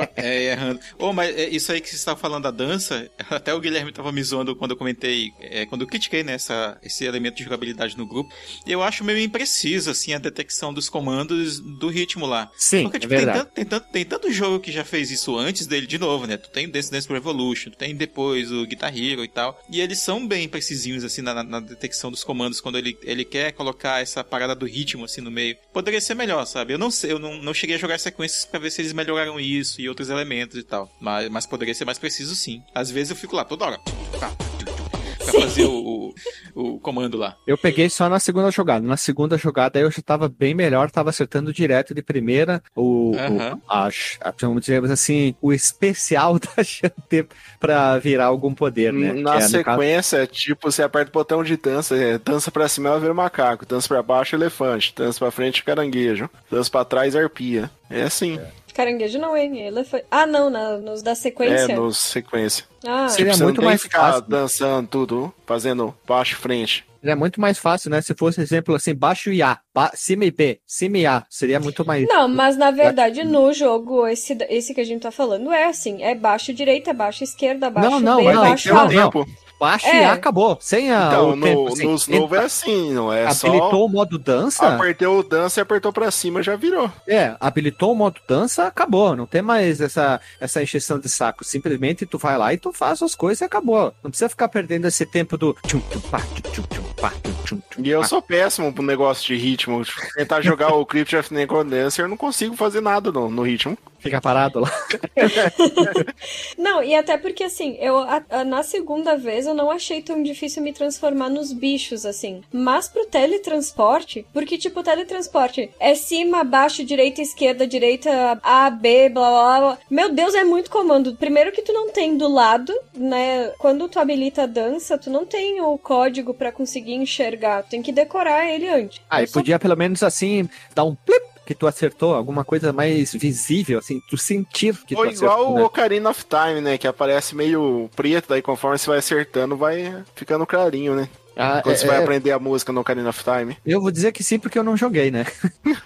É, 0.16 0.52
errando. 0.52 0.80
Oh, 0.98 1.12
mas 1.12 1.36
é, 1.36 1.48
isso 1.48 1.70
aí 1.70 1.80
que 1.80 1.88
você 1.88 1.96
estava 1.96 2.18
falando 2.18 2.42
da 2.44 2.50
dança, 2.50 3.08
até 3.30 3.54
o 3.54 3.60
Guilherme 3.60 3.90
estava 3.90 4.10
me 4.12 4.22
zoando 4.22 4.54
quando 4.56 4.72
eu 4.72 4.76
comentei, 4.76 5.32
é, 5.40 5.64
quando 5.66 5.82
eu 5.82 5.86
critiquei 5.86 6.22
né, 6.22 6.32
essa, 6.34 6.78
esse 6.82 7.04
elemento 7.04 7.36
de 7.36 7.44
jogabilidade 7.44 7.96
no 7.96 8.06
grupo. 8.06 8.32
Eu 8.66 8.82
acho 8.82 9.04
meio 9.04 9.18
impreciso, 9.18 9.90
assim, 9.90 10.12
a 10.12 10.18
detecção 10.18 10.72
dos 10.74 10.88
comandos 10.88 11.60
do 11.60 11.88
ritmo 11.88 12.26
lá. 12.26 12.50
Sim, 12.56 12.82
Porque, 12.84 12.96
é 12.96 13.00
tipo, 13.00 13.10
tem, 13.10 13.18
verdade. 13.18 13.38
tanto, 13.38 13.52
tem, 13.52 13.64
tanto, 13.64 13.88
tem 13.92 14.04
tanto 14.04 14.32
jogo 14.32 14.60
que 14.60 14.72
já 14.72 14.84
fez 14.84 15.10
isso 15.10 15.36
antes 15.36 15.66
dele 15.66 15.86
de 15.86 15.98
novo, 15.98 16.26
né? 16.26 16.36
Tu 16.36 16.50
tem 16.50 16.66
o 16.66 16.72
Dance 16.72 16.90
Dance 16.90 17.08
Revolution, 17.08 17.70
tu 17.70 17.76
tem 17.78 17.94
depois 17.94 18.50
o 18.50 18.66
Guitar 18.66 18.96
Hero 18.96 19.24
e 19.24 19.28
tal. 19.28 19.60
E 19.70 19.80
eles 19.80 19.98
são 20.00 20.26
bem 20.26 20.48
precisinhos, 20.48 21.04
assim, 21.04 21.22
na, 21.22 21.42
na- 21.42 21.60
detecção 21.60 22.10
dos 22.10 22.24
comandos, 22.24 22.60
quando 22.60 22.78
ele, 22.78 22.96
ele 23.02 23.24
quer 23.24 23.52
colocar 23.52 24.00
essa 24.02 24.22
parada 24.24 24.54
do 24.54 24.66
ritmo, 24.66 25.04
assim, 25.04 25.20
no 25.20 25.30
meio. 25.30 25.56
Poderia 25.72 26.00
ser 26.00 26.14
melhor, 26.14 26.44
sabe? 26.46 26.72
Eu 26.72 26.78
não 26.78 26.90
sei, 26.90 27.12
eu 27.12 27.18
não, 27.18 27.40
não 27.42 27.52
cheguei 27.54 27.76
a 27.76 27.78
jogar 27.78 27.98
sequências 27.98 28.44
pra 28.44 28.58
ver 28.58 28.70
se 28.70 28.80
eles 28.80 28.92
melhoraram 28.92 29.38
isso 29.38 29.80
e 29.80 29.84
outros 29.88 30.08
elementos 30.10 30.56
e 30.58 30.62
tal. 30.62 30.90
Mas, 31.00 31.28
mas 31.28 31.46
poderia 31.46 31.74
ser 31.74 31.84
mais 31.84 31.98
preciso, 31.98 32.34
sim. 32.34 32.62
Às 32.74 32.90
vezes 32.90 33.10
eu 33.10 33.16
fico 33.16 33.34
lá 33.36 33.44
toda 33.44 33.64
hora. 33.66 33.78
Pra 34.18 35.40
fazer 35.42 35.64
o, 35.66 36.14
o, 36.54 36.64
o 36.74 36.80
comando 36.80 37.18
lá. 37.18 37.36
Eu 37.46 37.58
peguei 37.58 37.90
só 37.90 38.08
na 38.08 38.18
segunda 38.18 38.50
jogada. 38.50 38.86
Na 38.86 38.96
segunda 38.96 39.36
jogada 39.36 39.78
eu 39.78 39.90
já 39.90 40.00
tava 40.00 40.26
bem 40.26 40.54
melhor, 40.54 40.90
tava 40.90 41.10
acertando 41.10 41.52
direto 41.52 41.94
de 41.94 42.00
primeira 42.00 42.62
o, 42.74 43.14
Aham. 43.14 43.56
o 43.56 43.62
a, 43.68 43.88
a- 43.88 44.34
vamos 44.40 44.62
dizer 44.62 44.82
assim, 44.90 45.34
o 45.42 45.52
especial 45.52 46.38
da 46.40 46.64
Shantae 46.64 47.26
pra 47.60 47.98
virar 47.98 48.26
algum 48.26 48.54
poder, 48.54 48.90
né? 48.90 49.12
Na 49.12 49.12
é, 49.12 49.14
no 49.18 49.24
caso- 49.40 49.48
sequência, 49.50 50.26
tipo, 50.26 50.70
você 50.72 50.82
aperta 50.82 51.10
o 51.10 51.12
botão 51.12 51.44
de 51.44 51.58
dança, 51.58 51.94
é, 51.94 52.16
dança 52.18 52.50
pra 52.50 52.66
cima 52.66 52.88
ela 52.88 53.00
vira 53.00 53.12
macaco, 53.12 53.66
dança 53.66 53.86
pra 53.86 54.02
baixo 54.02 54.34
elefante, 54.34 54.94
dança 54.96 55.18
pra 55.18 55.30
frente 55.30 55.62
caranguejo, 55.62 56.30
dança 56.50 56.70
pra 56.70 56.86
trás 56.86 57.14
arpia. 57.14 57.70
É 57.90 58.02
assim, 58.02 58.38
Caranguejo 58.78 59.18
não, 59.18 59.36
hein? 59.36 59.58
Elefante. 59.58 60.04
Ah, 60.08 60.24
não, 60.24 60.48
na- 60.48 60.78
nos 60.78 61.02
da 61.02 61.10
é, 61.10 61.14
sequência. 61.16 61.74
no 61.74 61.92
sequência. 61.92 62.64
Ah, 62.86 63.08
Seria 63.08 63.34
Você 63.34 63.42
muito 63.42 63.56
não 63.56 63.62
tem 63.62 63.68
mais 63.70 63.82
que 63.82 63.88
ficar 63.88 64.12
fácil. 64.12 64.24
dançando 64.28 64.88
tudo, 64.88 65.34
fazendo 65.46 65.94
baixo 66.06 66.34
e 66.34 66.36
frente. 66.36 66.84
É 67.02 67.14
muito 67.14 67.40
mais 67.40 67.58
fácil, 67.58 67.90
né? 67.90 68.00
Se 68.02 68.12
fosse 68.14 68.40
exemplo 68.40 68.74
assim, 68.74 68.92
baixo 68.94 69.30
e 69.32 69.40
A, 69.40 69.58
ba- 69.72 69.92
cima 69.94 70.24
e 70.24 70.30
B, 70.32 70.58
cima 70.66 70.98
e 70.98 71.06
A, 71.06 71.24
seria 71.30 71.60
muito 71.60 71.84
mais. 71.86 72.06
Não, 72.08 72.26
mas 72.28 72.56
na 72.56 72.70
verdade 72.72 73.22
no 73.24 73.52
jogo, 73.52 74.04
esse, 74.06 74.36
esse 74.50 74.74
que 74.74 74.80
a 74.80 74.84
gente 74.84 75.02
tá 75.02 75.10
falando 75.12 75.52
é 75.52 75.66
assim: 75.66 76.02
é 76.02 76.14
baixo 76.14 76.52
direita, 76.52 76.92
baixo 76.92 77.22
esquerda, 77.22 77.70
baixo 77.70 77.88
Não, 77.90 78.00
não, 78.00 78.16
B, 78.16 78.30
que 78.30 78.34
baixo 78.36 78.68
ter 78.68 78.74
um 78.74 78.78
A. 78.78 78.88
tempo. 78.88 79.26
Baixo 79.60 79.88
É. 79.88 80.02
e 80.02 80.04
A 80.04 80.12
acabou. 80.12 80.56
Sem 80.60 80.92
a, 80.92 81.08
Então, 81.08 81.30
o 81.30 81.36
no, 81.36 81.42
tempo. 81.44 81.66
assim, 81.66 81.84
nos 81.86 82.06
novos 82.06 82.38
é 82.38 82.42
assim, 82.44 82.92
não 82.92 83.12
é 83.12 83.26
habilitou 83.26 83.70
só... 83.70 83.84
o 83.86 83.88
modo 83.88 84.16
dança. 84.16 84.68
Apertou 84.68 85.18
o 85.18 85.22
dança 85.24 85.58
e 85.58 85.62
apertou 85.62 85.92
pra 85.92 86.12
cima, 86.12 86.40
já 86.44 86.54
virou. 86.54 86.88
É, 87.08 87.34
habilitou 87.40 87.90
o 87.92 87.96
modo 87.96 88.20
dança, 88.28 88.68
acabou. 88.68 89.16
Não 89.16 89.26
tem 89.26 89.42
mais 89.42 89.80
essa, 89.80 90.20
essa 90.40 90.62
encheção 90.62 91.00
de 91.00 91.08
saco. 91.08 91.42
Simplesmente 91.44 92.06
tu 92.06 92.18
vai 92.18 92.38
lá 92.38 92.54
e 92.54 92.56
tu 92.56 92.67
faz 92.72 93.02
as 93.02 93.14
coisas 93.14 93.40
e 93.40 93.44
acabou. 93.44 93.92
Não 94.02 94.10
precisa 94.10 94.28
ficar 94.28 94.48
perdendo 94.48 94.86
esse 94.86 95.04
tempo 95.06 95.36
do 95.36 95.56
tchum, 95.66 95.80
tchum, 95.80 96.00
pá, 96.00 96.20
tchum, 96.20 96.52
tchum, 96.52 96.62
tchum, 96.62 96.82
pá, 97.00 97.10
tchum, 97.10 97.32
tchum, 97.44 97.62
tchum, 97.70 97.82
E 97.84 97.90
eu 97.90 98.04
sou 98.04 98.22
péssimo 98.22 98.72
pro 98.72 98.82
negócio 98.82 99.26
de 99.26 99.36
ritmo. 99.36 99.82
Tentar 100.14 100.40
jogar 100.40 100.74
o 100.74 100.86
Crypt 100.86 101.16
of 101.16 101.32
Necrodancer, 101.32 102.04
eu 102.04 102.08
não 102.08 102.16
consigo 102.16 102.56
fazer 102.56 102.80
nada 102.80 103.10
no, 103.12 103.30
no 103.30 103.42
ritmo. 103.42 103.76
Fica 103.98 104.20
parado 104.20 104.60
lá. 104.60 104.70
Não, 106.56 106.82
e 106.82 106.94
até 106.94 107.16
porque 107.16 107.44
assim, 107.44 107.76
eu 107.80 107.96
a- 107.98 108.22
a- 108.30 108.44
na 108.44 108.62
segunda 108.62 109.16
vez 109.16 109.46
eu 109.46 109.54
não 109.54 109.70
achei 109.70 110.02
tão 110.02 110.22
difícil 110.22 110.62
me 110.62 110.72
transformar 110.72 111.28
nos 111.28 111.52
bichos, 111.52 112.04
assim. 112.06 112.42
Mas 112.52 112.88
pro 112.88 113.06
teletransporte, 113.06 114.26
porque 114.32 114.58
tipo, 114.58 114.82
teletransporte 114.82 115.70
é 115.80 115.94
cima, 115.94 116.44
baixo, 116.44 116.84
direita, 116.84 117.20
esquerda, 117.20 117.66
direita, 117.66 118.38
A, 118.42 118.70
B, 118.70 119.08
blá 119.08 119.30
blá 119.30 119.58
blá. 119.60 119.78
Meu 119.90 120.12
Deus, 120.12 120.34
é 120.34 120.44
muito 120.44 120.70
comando. 120.70 121.16
Primeiro 121.16 121.52
que 121.52 121.62
tu 121.62 121.72
não 121.72 121.90
tem 121.90 122.16
do 122.16 122.28
lado, 122.28 122.72
né? 122.94 123.48
Quando 123.58 123.88
tu 123.88 123.98
habilita 123.98 124.42
a 124.42 124.46
dança, 124.46 124.98
tu 124.98 125.10
não 125.10 125.24
tem 125.26 125.60
o 125.60 125.76
código 125.78 126.34
pra 126.34 126.52
conseguir 126.52 126.94
enxergar. 126.94 127.62
Tu 127.64 127.70
tem 127.70 127.82
que 127.82 127.92
decorar 127.92 128.46
ele 128.48 128.68
antes. 128.68 129.00
Ah, 129.08 129.20
Eu 129.20 129.24
e 129.24 129.28
sou 129.28 129.40
podia 129.42 129.58
pelo 129.58 129.76
menos 129.76 130.02
assim 130.02 130.48
dar 130.74 130.84
um 130.84 130.94
plip 130.94 131.26
que 131.48 131.54
tu 131.54 131.66
acertou, 131.66 132.14
alguma 132.14 132.44
coisa 132.44 132.74
mais 132.74 133.14
visível, 133.14 133.78
assim, 133.78 134.02
tu 134.06 134.18
sentir 134.18 134.76
que 134.84 134.94
Ou 134.94 135.04
tu 135.04 135.08
acertou. 135.08 135.28
igual 135.28 135.54
né? 135.54 135.62
o 135.62 135.64
Ocarina 135.64 136.10
of 136.10 136.26
Time, 136.26 136.60
né? 136.60 136.76
Que 136.76 136.86
aparece 136.86 137.34
meio 137.34 137.88
preto, 137.96 138.28
daí 138.28 138.42
conforme 138.42 138.76
você 138.76 138.86
vai 138.86 138.98
acertando, 138.98 139.56
vai 139.56 140.04
ficando 140.14 140.44
clarinho, 140.46 140.94
né? 140.94 141.08
Ah, 141.40 141.62
Quando 141.62 141.74
é- 141.74 141.78
você 141.78 141.86
vai 141.86 141.98
é, 141.98 142.02
aprender 142.02 142.32
a 142.32 142.38
música 142.38 142.72
no 142.72 142.80
Ocarina 142.80 143.08
of 143.10 143.22
Time. 143.22 143.56
Eu 143.64 143.80
vou 143.80 143.90
dizer 143.92 144.10
que 144.12 144.24
sim, 144.24 144.38
porque 144.38 144.58
eu 144.58 144.64
não 144.64 144.76
joguei, 144.76 145.10
né? 145.10 145.24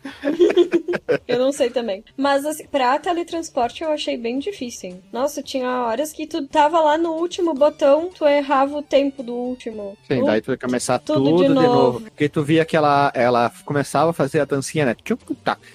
Eu 1.28 1.38
não 1.38 1.52
sei 1.52 1.68
também. 1.68 2.02
Mas 2.16 2.44
assim, 2.46 2.66
pra 2.66 2.98
teletransporte 2.98 3.82
eu 3.82 3.90
achei 3.90 4.16
bem 4.16 4.38
difícil. 4.38 4.90
hein? 4.90 5.02
Nossa, 5.12 5.42
tinha 5.42 5.68
horas 5.68 6.12
que 6.12 6.26
tu 6.26 6.46
tava 6.46 6.80
lá 6.80 6.96
no 6.96 7.10
último 7.12 7.52
botão, 7.54 8.10
tu 8.16 8.24
errava 8.26 8.76
o 8.78 8.82
tempo 8.82 9.22
do 9.22 9.32
último. 9.34 9.96
Sim, 10.08 10.22
Uh, 10.22 10.26
daí 10.26 10.40
tu 10.40 10.52
ia 10.52 10.56
começar 10.58 10.98
tudo 10.98 11.24
tudo, 11.24 11.42
de 11.42 11.48
de, 11.48 11.54
novo. 11.54 11.66
novo. 11.68 12.00
Porque 12.02 12.28
tu 12.28 12.42
via 12.42 12.64
que 12.64 12.76
ela, 12.76 13.10
ela 13.14 13.52
começava 13.64 14.10
a 14.10 14.14
fazer 14.14 14.40
a 14.40 14.44
dancinha, 14.44 14.86
né? 14.86 14.96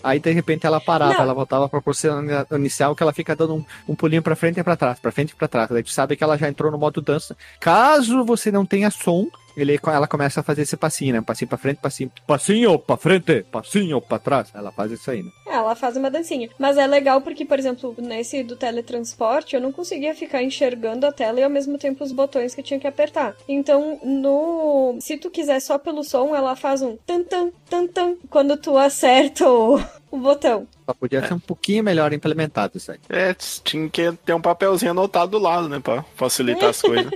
Aí 0.04 0.20
de 0.20 0.32
repente 0.32 0.66
ela 0.66 0.80
parava, 0.82 1.14
Não. 1.14 1.22
ela 1.22 1.34
voltava 1.34 1.70
pra 1.70 1.82
posição 1.82 2.24
inicial, 2.54 2.96
que 2.96 3.04
ela 3.04 3.14
fica 3.14 3.36
dando 3.36 3.56
um, 3.56 3.66
um 3.90 3.96
pulinho 3.96 4.22
pra 4.24 4.36
frente 4.36 4.60
e 4.60 4.64
pra 4.64 4.76
trás, 4.76 5.00
pra 5.00 5.12
frente 5.12 5.32
e 5.32 5.36
pra 5.36 5.48
trás. 5.48 5.70
Daí 5.70 5.84
tu 5.84 5.92
sabe 5.92 6.16
que 6.16 6.24
ela 6.24 6.38
já 6.38 6.48
entrou 6.50 6.72
no 6.72 6.78
modo 6.78 7.02
dança. 7.02 7.36
Caso 7.60 8.24
você 8.26 8.52
não 8.52 8.66
tenha 8.66 8.90
som, 8.90 9.28
ele, 9.58 9.80
ela 9.86 10.08
começa 10.08 10.40
a 10.40 10.44
fazer 10.44 10.62
esse 10.62 10.78
passinho, 10.78 11.14
né? 11.14 11.22
Passinho 11.22 11.50
pra 11.50 11.58
frente, 11.58 11.78
passinho. 11.78 12.12
Passinho 12.26 12.80
pra 12.80 12.96
frente, 12.96 13.44
passinho 13.52 14.00
pra 14.00 14.20
trás. 14.20 14.50
Ela 14.54 14.72
faz 14.72 14.92
isso 14.92 15.10
aí, 15.10 15.24
né? 15.24 15.32
Ela 15.48 15.76
faz 15.76 15.98
uma 15.98 16.12
dancinha. 16.12 16.50
Mas 16.60 16.78
é 16.78 16.86
legal 16.86 17.22
porque, 17.22 17.44
por 17.44 17.58
exemplo, 17.58 17.96
nesse 17.98 18.44
do 18.44 18.56
teletransporte, 18.56 19.56
eu 19.56 19.62
não 19.62 19.72
conseguia 19.72 20.14
ficar 20.14 20.44
enxergando 20.44 21.06
a 21.06 21.12
tela 21.12 21.40
e 21.40 21.44
ao 21.44 21.50
mesmo 21.50 21.78
tempo 21.78 22.04
os 22.04 22.12
botões 22.12 22.54
que 22.54 22.62
eu 22.62 22.66
tinha 22.66 22.80
que 22.80 22.88
apertar. 22.88 23.36
Então, 23.48 24.00
no. 24.04 24.98
Se 25.02 25.18
tu 25.18 25.30
quiser 25.30 25.60
só 25.60 25.78
pelo 25.78 26.04
som, 26.04 26.36
ela 26.36 26.56
faz 26.56 26.82
um 26.82 26.96
tan 26.98 27.24
tan 27.24 27.52
tan 27.70 27.88
tan 27.88 28.16
quando 28.30 28.58
tu 28.58 28.78
acerta 28.78 29.50
o, 29.50 29.80
o 30.12 30.18
botão. 30.18 30.68
Só 30.86 30.94
podia 30.94 31.26
ser 31.28 31.34
um 31.34 31.40
pouquinho 31.40 31.84
melhor 31.84 32.14
implementado 32.14 32.78
isso 32.78 32.92
aí. 32.92 33.00
É, 33.10 33.34
tinha 33.34 33.90
que 33.90 34.12
ter 34.26 34.34
um 34.34 34.42
papelzinho 34.42 34.92
anotado 34.92 35.32
do 35.32 35.40
lado, 35.40 35.68
né? 35.68 35.80
Pra 35.80 36.04
facilitar 36.16 36.70
as 36.70 36.80
coisas. 36.82 37.12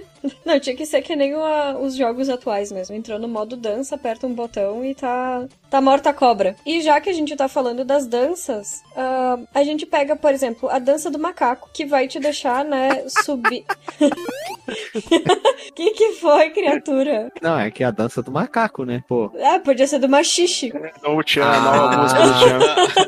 Não, 0.45 0.59
tinha 0.59 0.75
que 0.75 0.85
ser 0.85 1.01
que 1.01 1.15
nem 1.15 1.33
o- 1.35 1.43
a- 1.43 1.77
os 1.79 1.95
jogos 1.95 2.29
atuais 2.29 2.71
mesmo. 2.71 2.95
Entrou 2.95 3.17
no 3.17 3.27
modo 3.27 3.55
dança, 3.55 3.95
aperta 3.95 4.27
um 4.27 4.33
botão 4.33 4.83
e 4.85 4.93
tá, 4.93 5.45
tá 5.69 5.79
morta 5.81 6.09
a 6.09 6.13
cobra. 6.13 6.55
E 6.65 6.81
já 6.81 6.99
que 7.01 7.09
a 7.09 7.13
gente 7.13 7.35
tá 7.35 7.47
falando 7.47 7.83
das 7.85 8.05
danças, 8.05 8.81
ah, 8.95 9.39
a 9.53 9.63
gente 9.63 9.85
pega, 9.85 10.15
por 10.15 10.31
exemplo, 10.33 10.69
a 10.69 10.77
dança 10.77 11.09
do 11.09 11.17
macaco, 11.17 11.69
que 11.73 11.85
vai 11.85 12.07
te 12.07 12.19
deixar, 12.19 12.63
né, 12.65 13.03
subir. 13.23 13.65
que 15.75 15.91
que 15.91 16.11
foi, 16.13 16.49
criatura? 16.51 17.31
Não, 17.41 17.57
é 17.59 17.71
que 17.71 17.83
é 17.83 17.87
a 17.87 17.91
dança 17.91 18.21
do 18.21 18.31
macaco, 18.31 18.83
né? 18.85 19.03
Pô. 19.07 19.31
Ah, 19.43 19.59
podia 19.59 19.87
ser 19.87 19.99
do 19.99 20.09
machixe. 20.09 20.71
o 21.05 21.23
Tchan, 21.23 21.43
a 21.45 21.59
nova 21.61 21.95
Ah. 21.95 21.97
música 21.97 22.21
do 22.21 22.33
Tchan. 22.33 22.59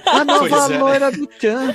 A 0.06 0.24
nova 0.26 0.74
é. 0.74 0.78
loira 0.78 1.12
do 1.12 1.26
Tchan 1.28 1.74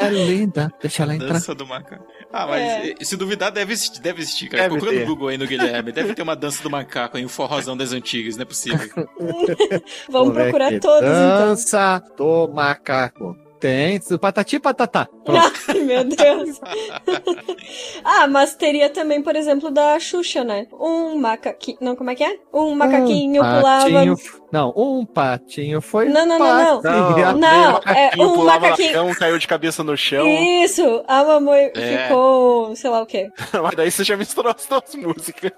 é 0.00 0.08
linda. 0.10 0.72
Deixa 0.80 1.02
ela 1.02 1.14
entrar. 1.14 1.32
Dança 1.34 1.54
do 1.54 1.66
macaco. 1.66 2.04
Ah, 2.32 2.46
mas 2.46 2.62
É. 2.62 2.94
se 3.04 3.16
duvidar, 3.16 3.50
deve 3.50 3.72
existir, 3.72 4.00
deve 4.00 4.20
existir, 4.20 4.48
cara. 4.48 4.64
Deve 4.64 4.74
Procura 4.76 4.92
ter. 4.92 5.00
no 5.00 5.06
Google 5.06 5.28
aí 5.28 5.38
no 5.38 5.46
Guilherme. 5.46 5.92
Deve 5.92 6.14
ter 6.14 6.22
uma 6.22 6.36
dança 6.36 6.62
do 6.62 6.70
macaco 6.70 7.16
aí, 7.16 7.24
um 7.24 7.28
forrozão 7.28 7.76
das 7.76 7.92
antigas, 7.92 8.36
não 8.36 8.42
é 8.42 8.44
possível. 8.46 8.88
Vamos 10.10 10.28
Como 10.28 10.38
é 10.38 10.42
procurar 10.44 10.68
que 10.70 10.80
todos, 10.80 11.08
então. 11.08 11.38
Dança 11.48 12.02
do 12.16 12.48
macaco. 12.48 13.36
Tem, 13.60 14.00
patati 14.20 14.56
e 14.56 14.60
patatá. 14.60 15.08
Ai, 15.68 15.78
meu 15.80 16.04
Deus. 16.04 16.60
ah, 18.04 18.26
mas 18.26 18.54
teria 18.54 18.88
também, 18.88 19.20
por 19.22 19.34
exemplo, 19.36 19.70
da 19.70 19.98
Xuxa, 19.98 20.44
né? 20.44 20.66
Um 20.72 21.18
macaquinho. 21.18 21.78
Não, 21.80 21.96
como 21.96 22.10
é 22.10 22.14
que 22.14 22.24
é? 22.24 22.38
Um 22.52 22.74
macaquinho 22.74 23.42
um 23.42 23.44
pulava. 23.44 23.82
patinho, 23.90 24.16
Não, 24.52 24.72
um 24.76 25.04
patinho 25.04 25.80
foi. 25.80 26.08
Não, 26.08 26.24
não, 26.24 26.38
não, 26.38 26.82
não. 26.82 26.82
Não, 26.82 27.14
veio 27.14 27.26
é 27.26 27.32
macaquinho, 27.32 28.28
um 28.28 28.34
pulava 28.34 28.60
macaquinho- 28.60 29.14
caiu 29.16 29.38
de 29.38 29.46
cabeça 29.48 29.82
no 29.84 29.96
chão. 29.96 30.26
Isso! 30.26 31.04
A 31.08 31.24
mamãe 31.24 31.70
É. 31.74 32.04
ficou, 32.06 32.74
sei 32.76 32.90
lá 32.90 33.02
o 33.02 33.06
quê. 33.06 33.28
Mas 33.62 33.74
daí 33.74 33.90
você 33.90 34.04
já 34.04 34.16
misturou 34.16 34.54
as 34.56 34.66
duas 34.66 34.94
músicas. 34.94 35.52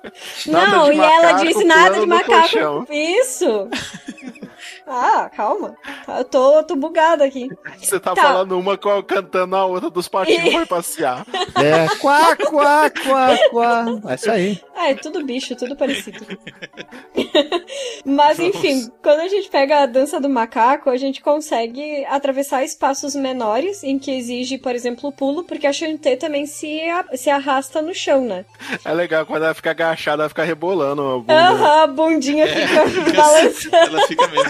Nada 0.46 0.76
não, 0.76 0.92
e 0.92 0.98
ela 0.98 1.32
disse 1.32 1.64
nada 1.64 2.00
de 2.00 2.06
macaco. 2.06 2.86
Isso! 2.90 3.68
Ah, 4.86 5.30
calma. 5.34 5.76
Eu 6.18 6.24
tô, 6.24 6.62
tô 6.64 6.76
bugada 6.76 7.24
aqui. 7.24 7.48
Você 7.78 7.98
tá, 8.00 8.14
Tá. 8.14 8.22
falando 8.22 8.58
uma 8.58 8.76
cantando 9.06 9.56
a 9.56 9.64
outra 9.64 9.88
dos 9.90 10.08
patinhos 10.08 10.52
foi 10.52 10.66
passear. 10.66 11.24
É, 11.60 11.88
quá, 11.98 12.36
quá, 12.36 12.90
quá, 12.90 13.38
quá. 13.50 13.84
É 14.08 14.14
isso 14.14 14.30
aí. 14.30 14.60
Ah, 14.74 14.90
é 14.90 14.94
tudo 14.94 15.22
bicho, 15.24 15.54
tudo 15.56 15.76
parecido. 15.76 16.24
Mas 18.04 18.38
enfim, 18.38 18.90
quando 19.02 19.20
a 19.20 19.28
gente 19.28 19.48
pega 19.50 19.80
a 19.82 19.86
dança 19.86 20.18
do 20.20 20.28
macaco, 20.28 20.88
a 20.88 20.96
gente 20.96 21.20
consegue 21.20 22.04
atravessar 22.06 22.64
espaços 22.64 23.14
menores 23.14 23.82
em 23.84 23.98
que 23.98 24.10
exige, 24.10 24.56
por 24.58 24.74
exemplo, 24.74 25.10
o 25.10 25.12
pulo, 25.12 25.44
porque 25.44 25.66
a 25.66 25.72
Shantae 25.72 26.16
também 26.16 26.46
se, 26.46 26.80
a- 26.88 27.04
se 27.16 27.28
arrasta 27.28 27.82
no 27.82 27.94
chão, 27.94 28.24
né? 28.24 28.44
É 28.84 28.92
legal, 28.92 29.26
quando 29.26 29.44
ela 29.44 29.54
fica 29.54 29.70
agachada, 29.72 30.22
ela 30.22 30.28
fica 30.28 30.44
rebolando 30.44 31.02
a 31.02 31.18
bunda. 31.18 31.34
Aham, 31.34 31.82
a 31.82 31.86
bundinha 31.86 32.46
fica 32.46 32.84
balançando. 33.16 33.76
Ela 33.76 34.06
fica 34.06 34.28
mesmo. 34.28 34.49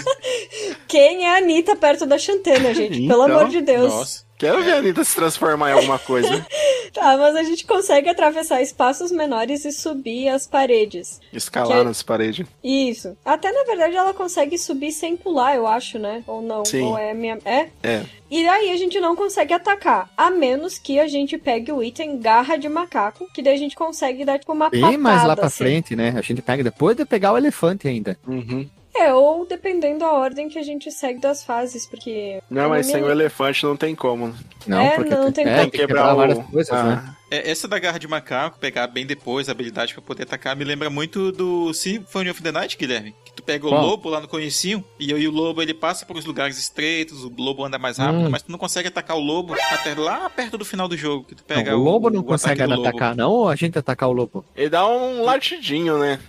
Quem 0.87 1.25
é 1.25 1.35
a 1.35 1.37
Anitta 1.37 1.75
perto 1.75 2.05
da 2.05 2.17
Shantae, 2.17 2.59
né, 2.59 2.73
gente? 2.75 3.07
Pelo 3.07 3.23
Então, 3.25 3.39
amor 3.39 3.49
de 3.49 3.61
Deus. 3.61 3.91
Nossa. 3.93 4.31
Quero 4.37 4.63
ver 4.63 4.71
a 4.73 4.77
Anitta 4.77 5.03
se 5.03 5.15
transformar 5.15 5.69
em 5.69 5.73
alguma 5.73 5.99
coisa. 5.99 6.45
Tá, 6.93 7.15
mas 7.17 7.37
a 7.37 7.43
gente 7.43 7.65
consegue 7.65 8.09
atravessar 8.09 8.61
espaços 8.61 9.13
menores 9.13 9.63
e 9.63 9.71
subir 9.71 10.27
as 10.27 10.45
paredes. 10.45 11.21
Escalar 11.31 11.77
Que- 11.77 11.83
nas 11.85 12.03
paredes. 12.03 12.45
Isso. 12.61 13.15
Até 13.23 13.49
na 13.49 13.63
verdade 13.63 13.95
ela 13.95 14.13
consegue 14.13 14.57
subir 14.57 14.91
sem 14.91 15.15
pular, 15.15 15.55
eu 15.55 15.65
acho, 15.65 15.97
né? 15.97 16.21
Ou 16.27 16.41
não? 16.41 16.65
Sim. 16.65 16.81
Ou 16.81 16.97
é 16.97 17.13
minha. 17.13 17.39
É? 17.45 17.69
É. 17.81 18.03
E 18.29 18.45
aí 18.45 18.71
a 18.71 18.75
gente 18.75 18.99
não 18.99 19.15
consegue 19.15 19.53
atacar. 19.53 20.09
A 20.17 20.29
menos 20.29 20.77
que 20.77 20.99
a 20.99 21.07
gente 21.07 21.37
pegue 21.37 21.71
o 21.71 21.81
item 21.81 22.19
garra 22.19 22.57
de 22.57 22.67
macaco, 22.67 23.25
que 23.33 23.41
daí 23.41 23.53
a 23.53 23.57
gente 23.57 23.73
consegue 23.77 24.25
dar 24.25 24.37
tipo 24.37 24.51
uma 24.51 24.69
Bem 24.69 24.81
patada. 24.81 24.97
mais 24.97 25.23
lá 25.23 25.33
pra 25.37 25.45
assim. 25.47 25.59
frente, 25.63 25.95
né? 25.95 26.13
A 26.17 26.21
gente 26.21 26.41
pega 26.41 26.61
depois 26.61 26.97
de 26.97 27.05
pegar 27.05 27.31
o 27.31 27.37
elefante 27.37 27.87
ainda. 27.87 28.19
Uhum. 28.27 28.69
É, 28.93 29.13
ou 29.13 29.45
dependendo 29.45 29.99
da 29.99 30.11
ordem 30.11 30.49
que 30.49 30.59
a 30.59 30.63
gente 30.63 30.91
segue 30.91 31.19
das 31.19 31.43
fases, 31.43 31.85
porque. 31.85 32.41
Não, 32.49 32.69
mas 32.69 32.87
sem 32.87 33.01
o 33.01 33.09
elefante 33.09 33.63
não 33.63 33.77
tem 33.77 33.95
como. 33.95 34.33
Não, 34.67 34.81
É, 34.81 34.95
porque 34.95 35.15
não 35.15 35.31
tem 35.31 35.45
é, 35.45 35.49
como. 35.49 35.61
tem 35.61 35.69
que 35.69 35.77
quebrar, 35.77 36.13
várias 36.13 36.39
coisas, 36.45 36.73
Ah, 36.73 36.83
né? 36.83 37.15
É, 37.31 37.49
essa 37.49 37.65
da 37.67 37.79
garra 37.79 37.97
de 37.97 38.07
macaco, 38.07 38.59
pegar 38.59 38.87
bem 38.87 39.05
depois 39.05 39.47
a 39.47 39.53
habilidade 39.53 39.93
pra 39.93 40.01
poder 40.01 40.23
atacar, 40.23 40.53
me 40.55 40.65
lembra 40.65 40.89
muito 40.89 41.31
do 41.31 41.73
Symphony 41.73 42.29
of 42.29 42.43
the 42.43 42.51
Night, 42.51 42.77
Guilherme. 42.77 43.15
Que 43.25 43.31
tu 43.33 43.41
pega 43.41 43.65
o 43.65 43.69
lobo 43.69 44.09
lá 44.09 44.19
no 44.19 44.27
conhecinho, 44.27 44.83
e 44.99 45.13
aí 45.13 45.25
o 45.27 45.31
lobo 45.31 45.61
ele 45.61 45.73
passa 45.73 46.05
por 46.05 46.17
uns 46.17 46.25
lugares 46.25 46.57
estreitos, 46.59 47.23
o 47.23 47.31
lobo 47.37 47.63
anda 47.63 47.79
mais 47.79 47.97
rápido, 47.97 48.25
Hum. 48.25 48.29
mas 48.29 48.41
tu 48.41 48.51
não 48.51 48.59
consegue 48.59 48.89
atacar 48.89 49.15
o 49.15 49.21
lobo 49.21 49.53
até 49.71 49.95
lá 49.95 50.29
perto 50.29 50.57
do 50.57 50.65
final 50.65 50.87
do 50.89 50.97
jogo, 50.97 51.23
que 51.23 51.35
tu 51.35 51.43
pega 51.43 51.71
Não, 51.71 51.79
o 51.79 51.83
lobo 51.83 52.09
não 52.09 52.19
o 52.19 52.23
consegue 52.23 52.61
atacar, 52.61 53.15
não, 53.15 53.31
ou 53.31 53.47
a 53.49 53.55
gente 53.55 53.79
atacar 53.79 54.09
o 54.09 54.11
lobo? 54.11 54.43
Ele 54.53 54.69
dá 54.69 54.85
um 54.85 55.23
latidinho, 55.23 55.97
né? 55.99 56.19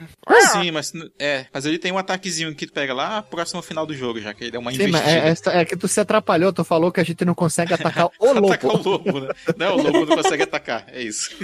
Sim, 0.53 0.71
mas 0.71 0.93
é, 1.19 1.47
mas 1.53 1.67
ele 1.67 1.79
tem 1.79 1.91
um 1.91 1.99
ataquezinho 1.99 2.55
que 2.55 2.67
tu 2.67 2.73
pega 2.73 2.95
lá 2.95 3.23
próximo 3.23 3.59
ao 3.59 3.63
final 3.63 3.85
do 3.85 3.95
jogo, 3.95 4.21
já 4.21 4.33
que 4.33 4.45
ele 4.45 4.51
dá 4.53 4.59
uma 4.61 4.71
Sim, 4.71 4.79
mas 4.89 4.89
investida. 5.03 5.11
é, 5.27 5.29
essa- 5.29 5.53
é 5.53 5.65
que 5.65 5.77
tu 5.77 5.89
se 5.89 5.99
atrapalhou, 6.01 6.53
tu 6.53 6.63
falou 6.65 6.93
que 6.93 7.01
a 7.01 7.05
gente 7.05 7.25
não 7.25 7.35
consegue 7.35 7.75
atacar 7.75 8.09
o 8.21 8.33
lobo. 8.33 8.47
Atacar 8.53 8.71
o 8.71 8.83
lobo, 8.89 9.21
né? 9.21 9.29
Não, 9.57 9.77
o 9.77 9.83
lobo 9.83 10.07
não 10.07 10.17
consegue 10.17 10.45
atacar, 10.45 10.87
é 10.93 11.03
isso. 11.03 11.31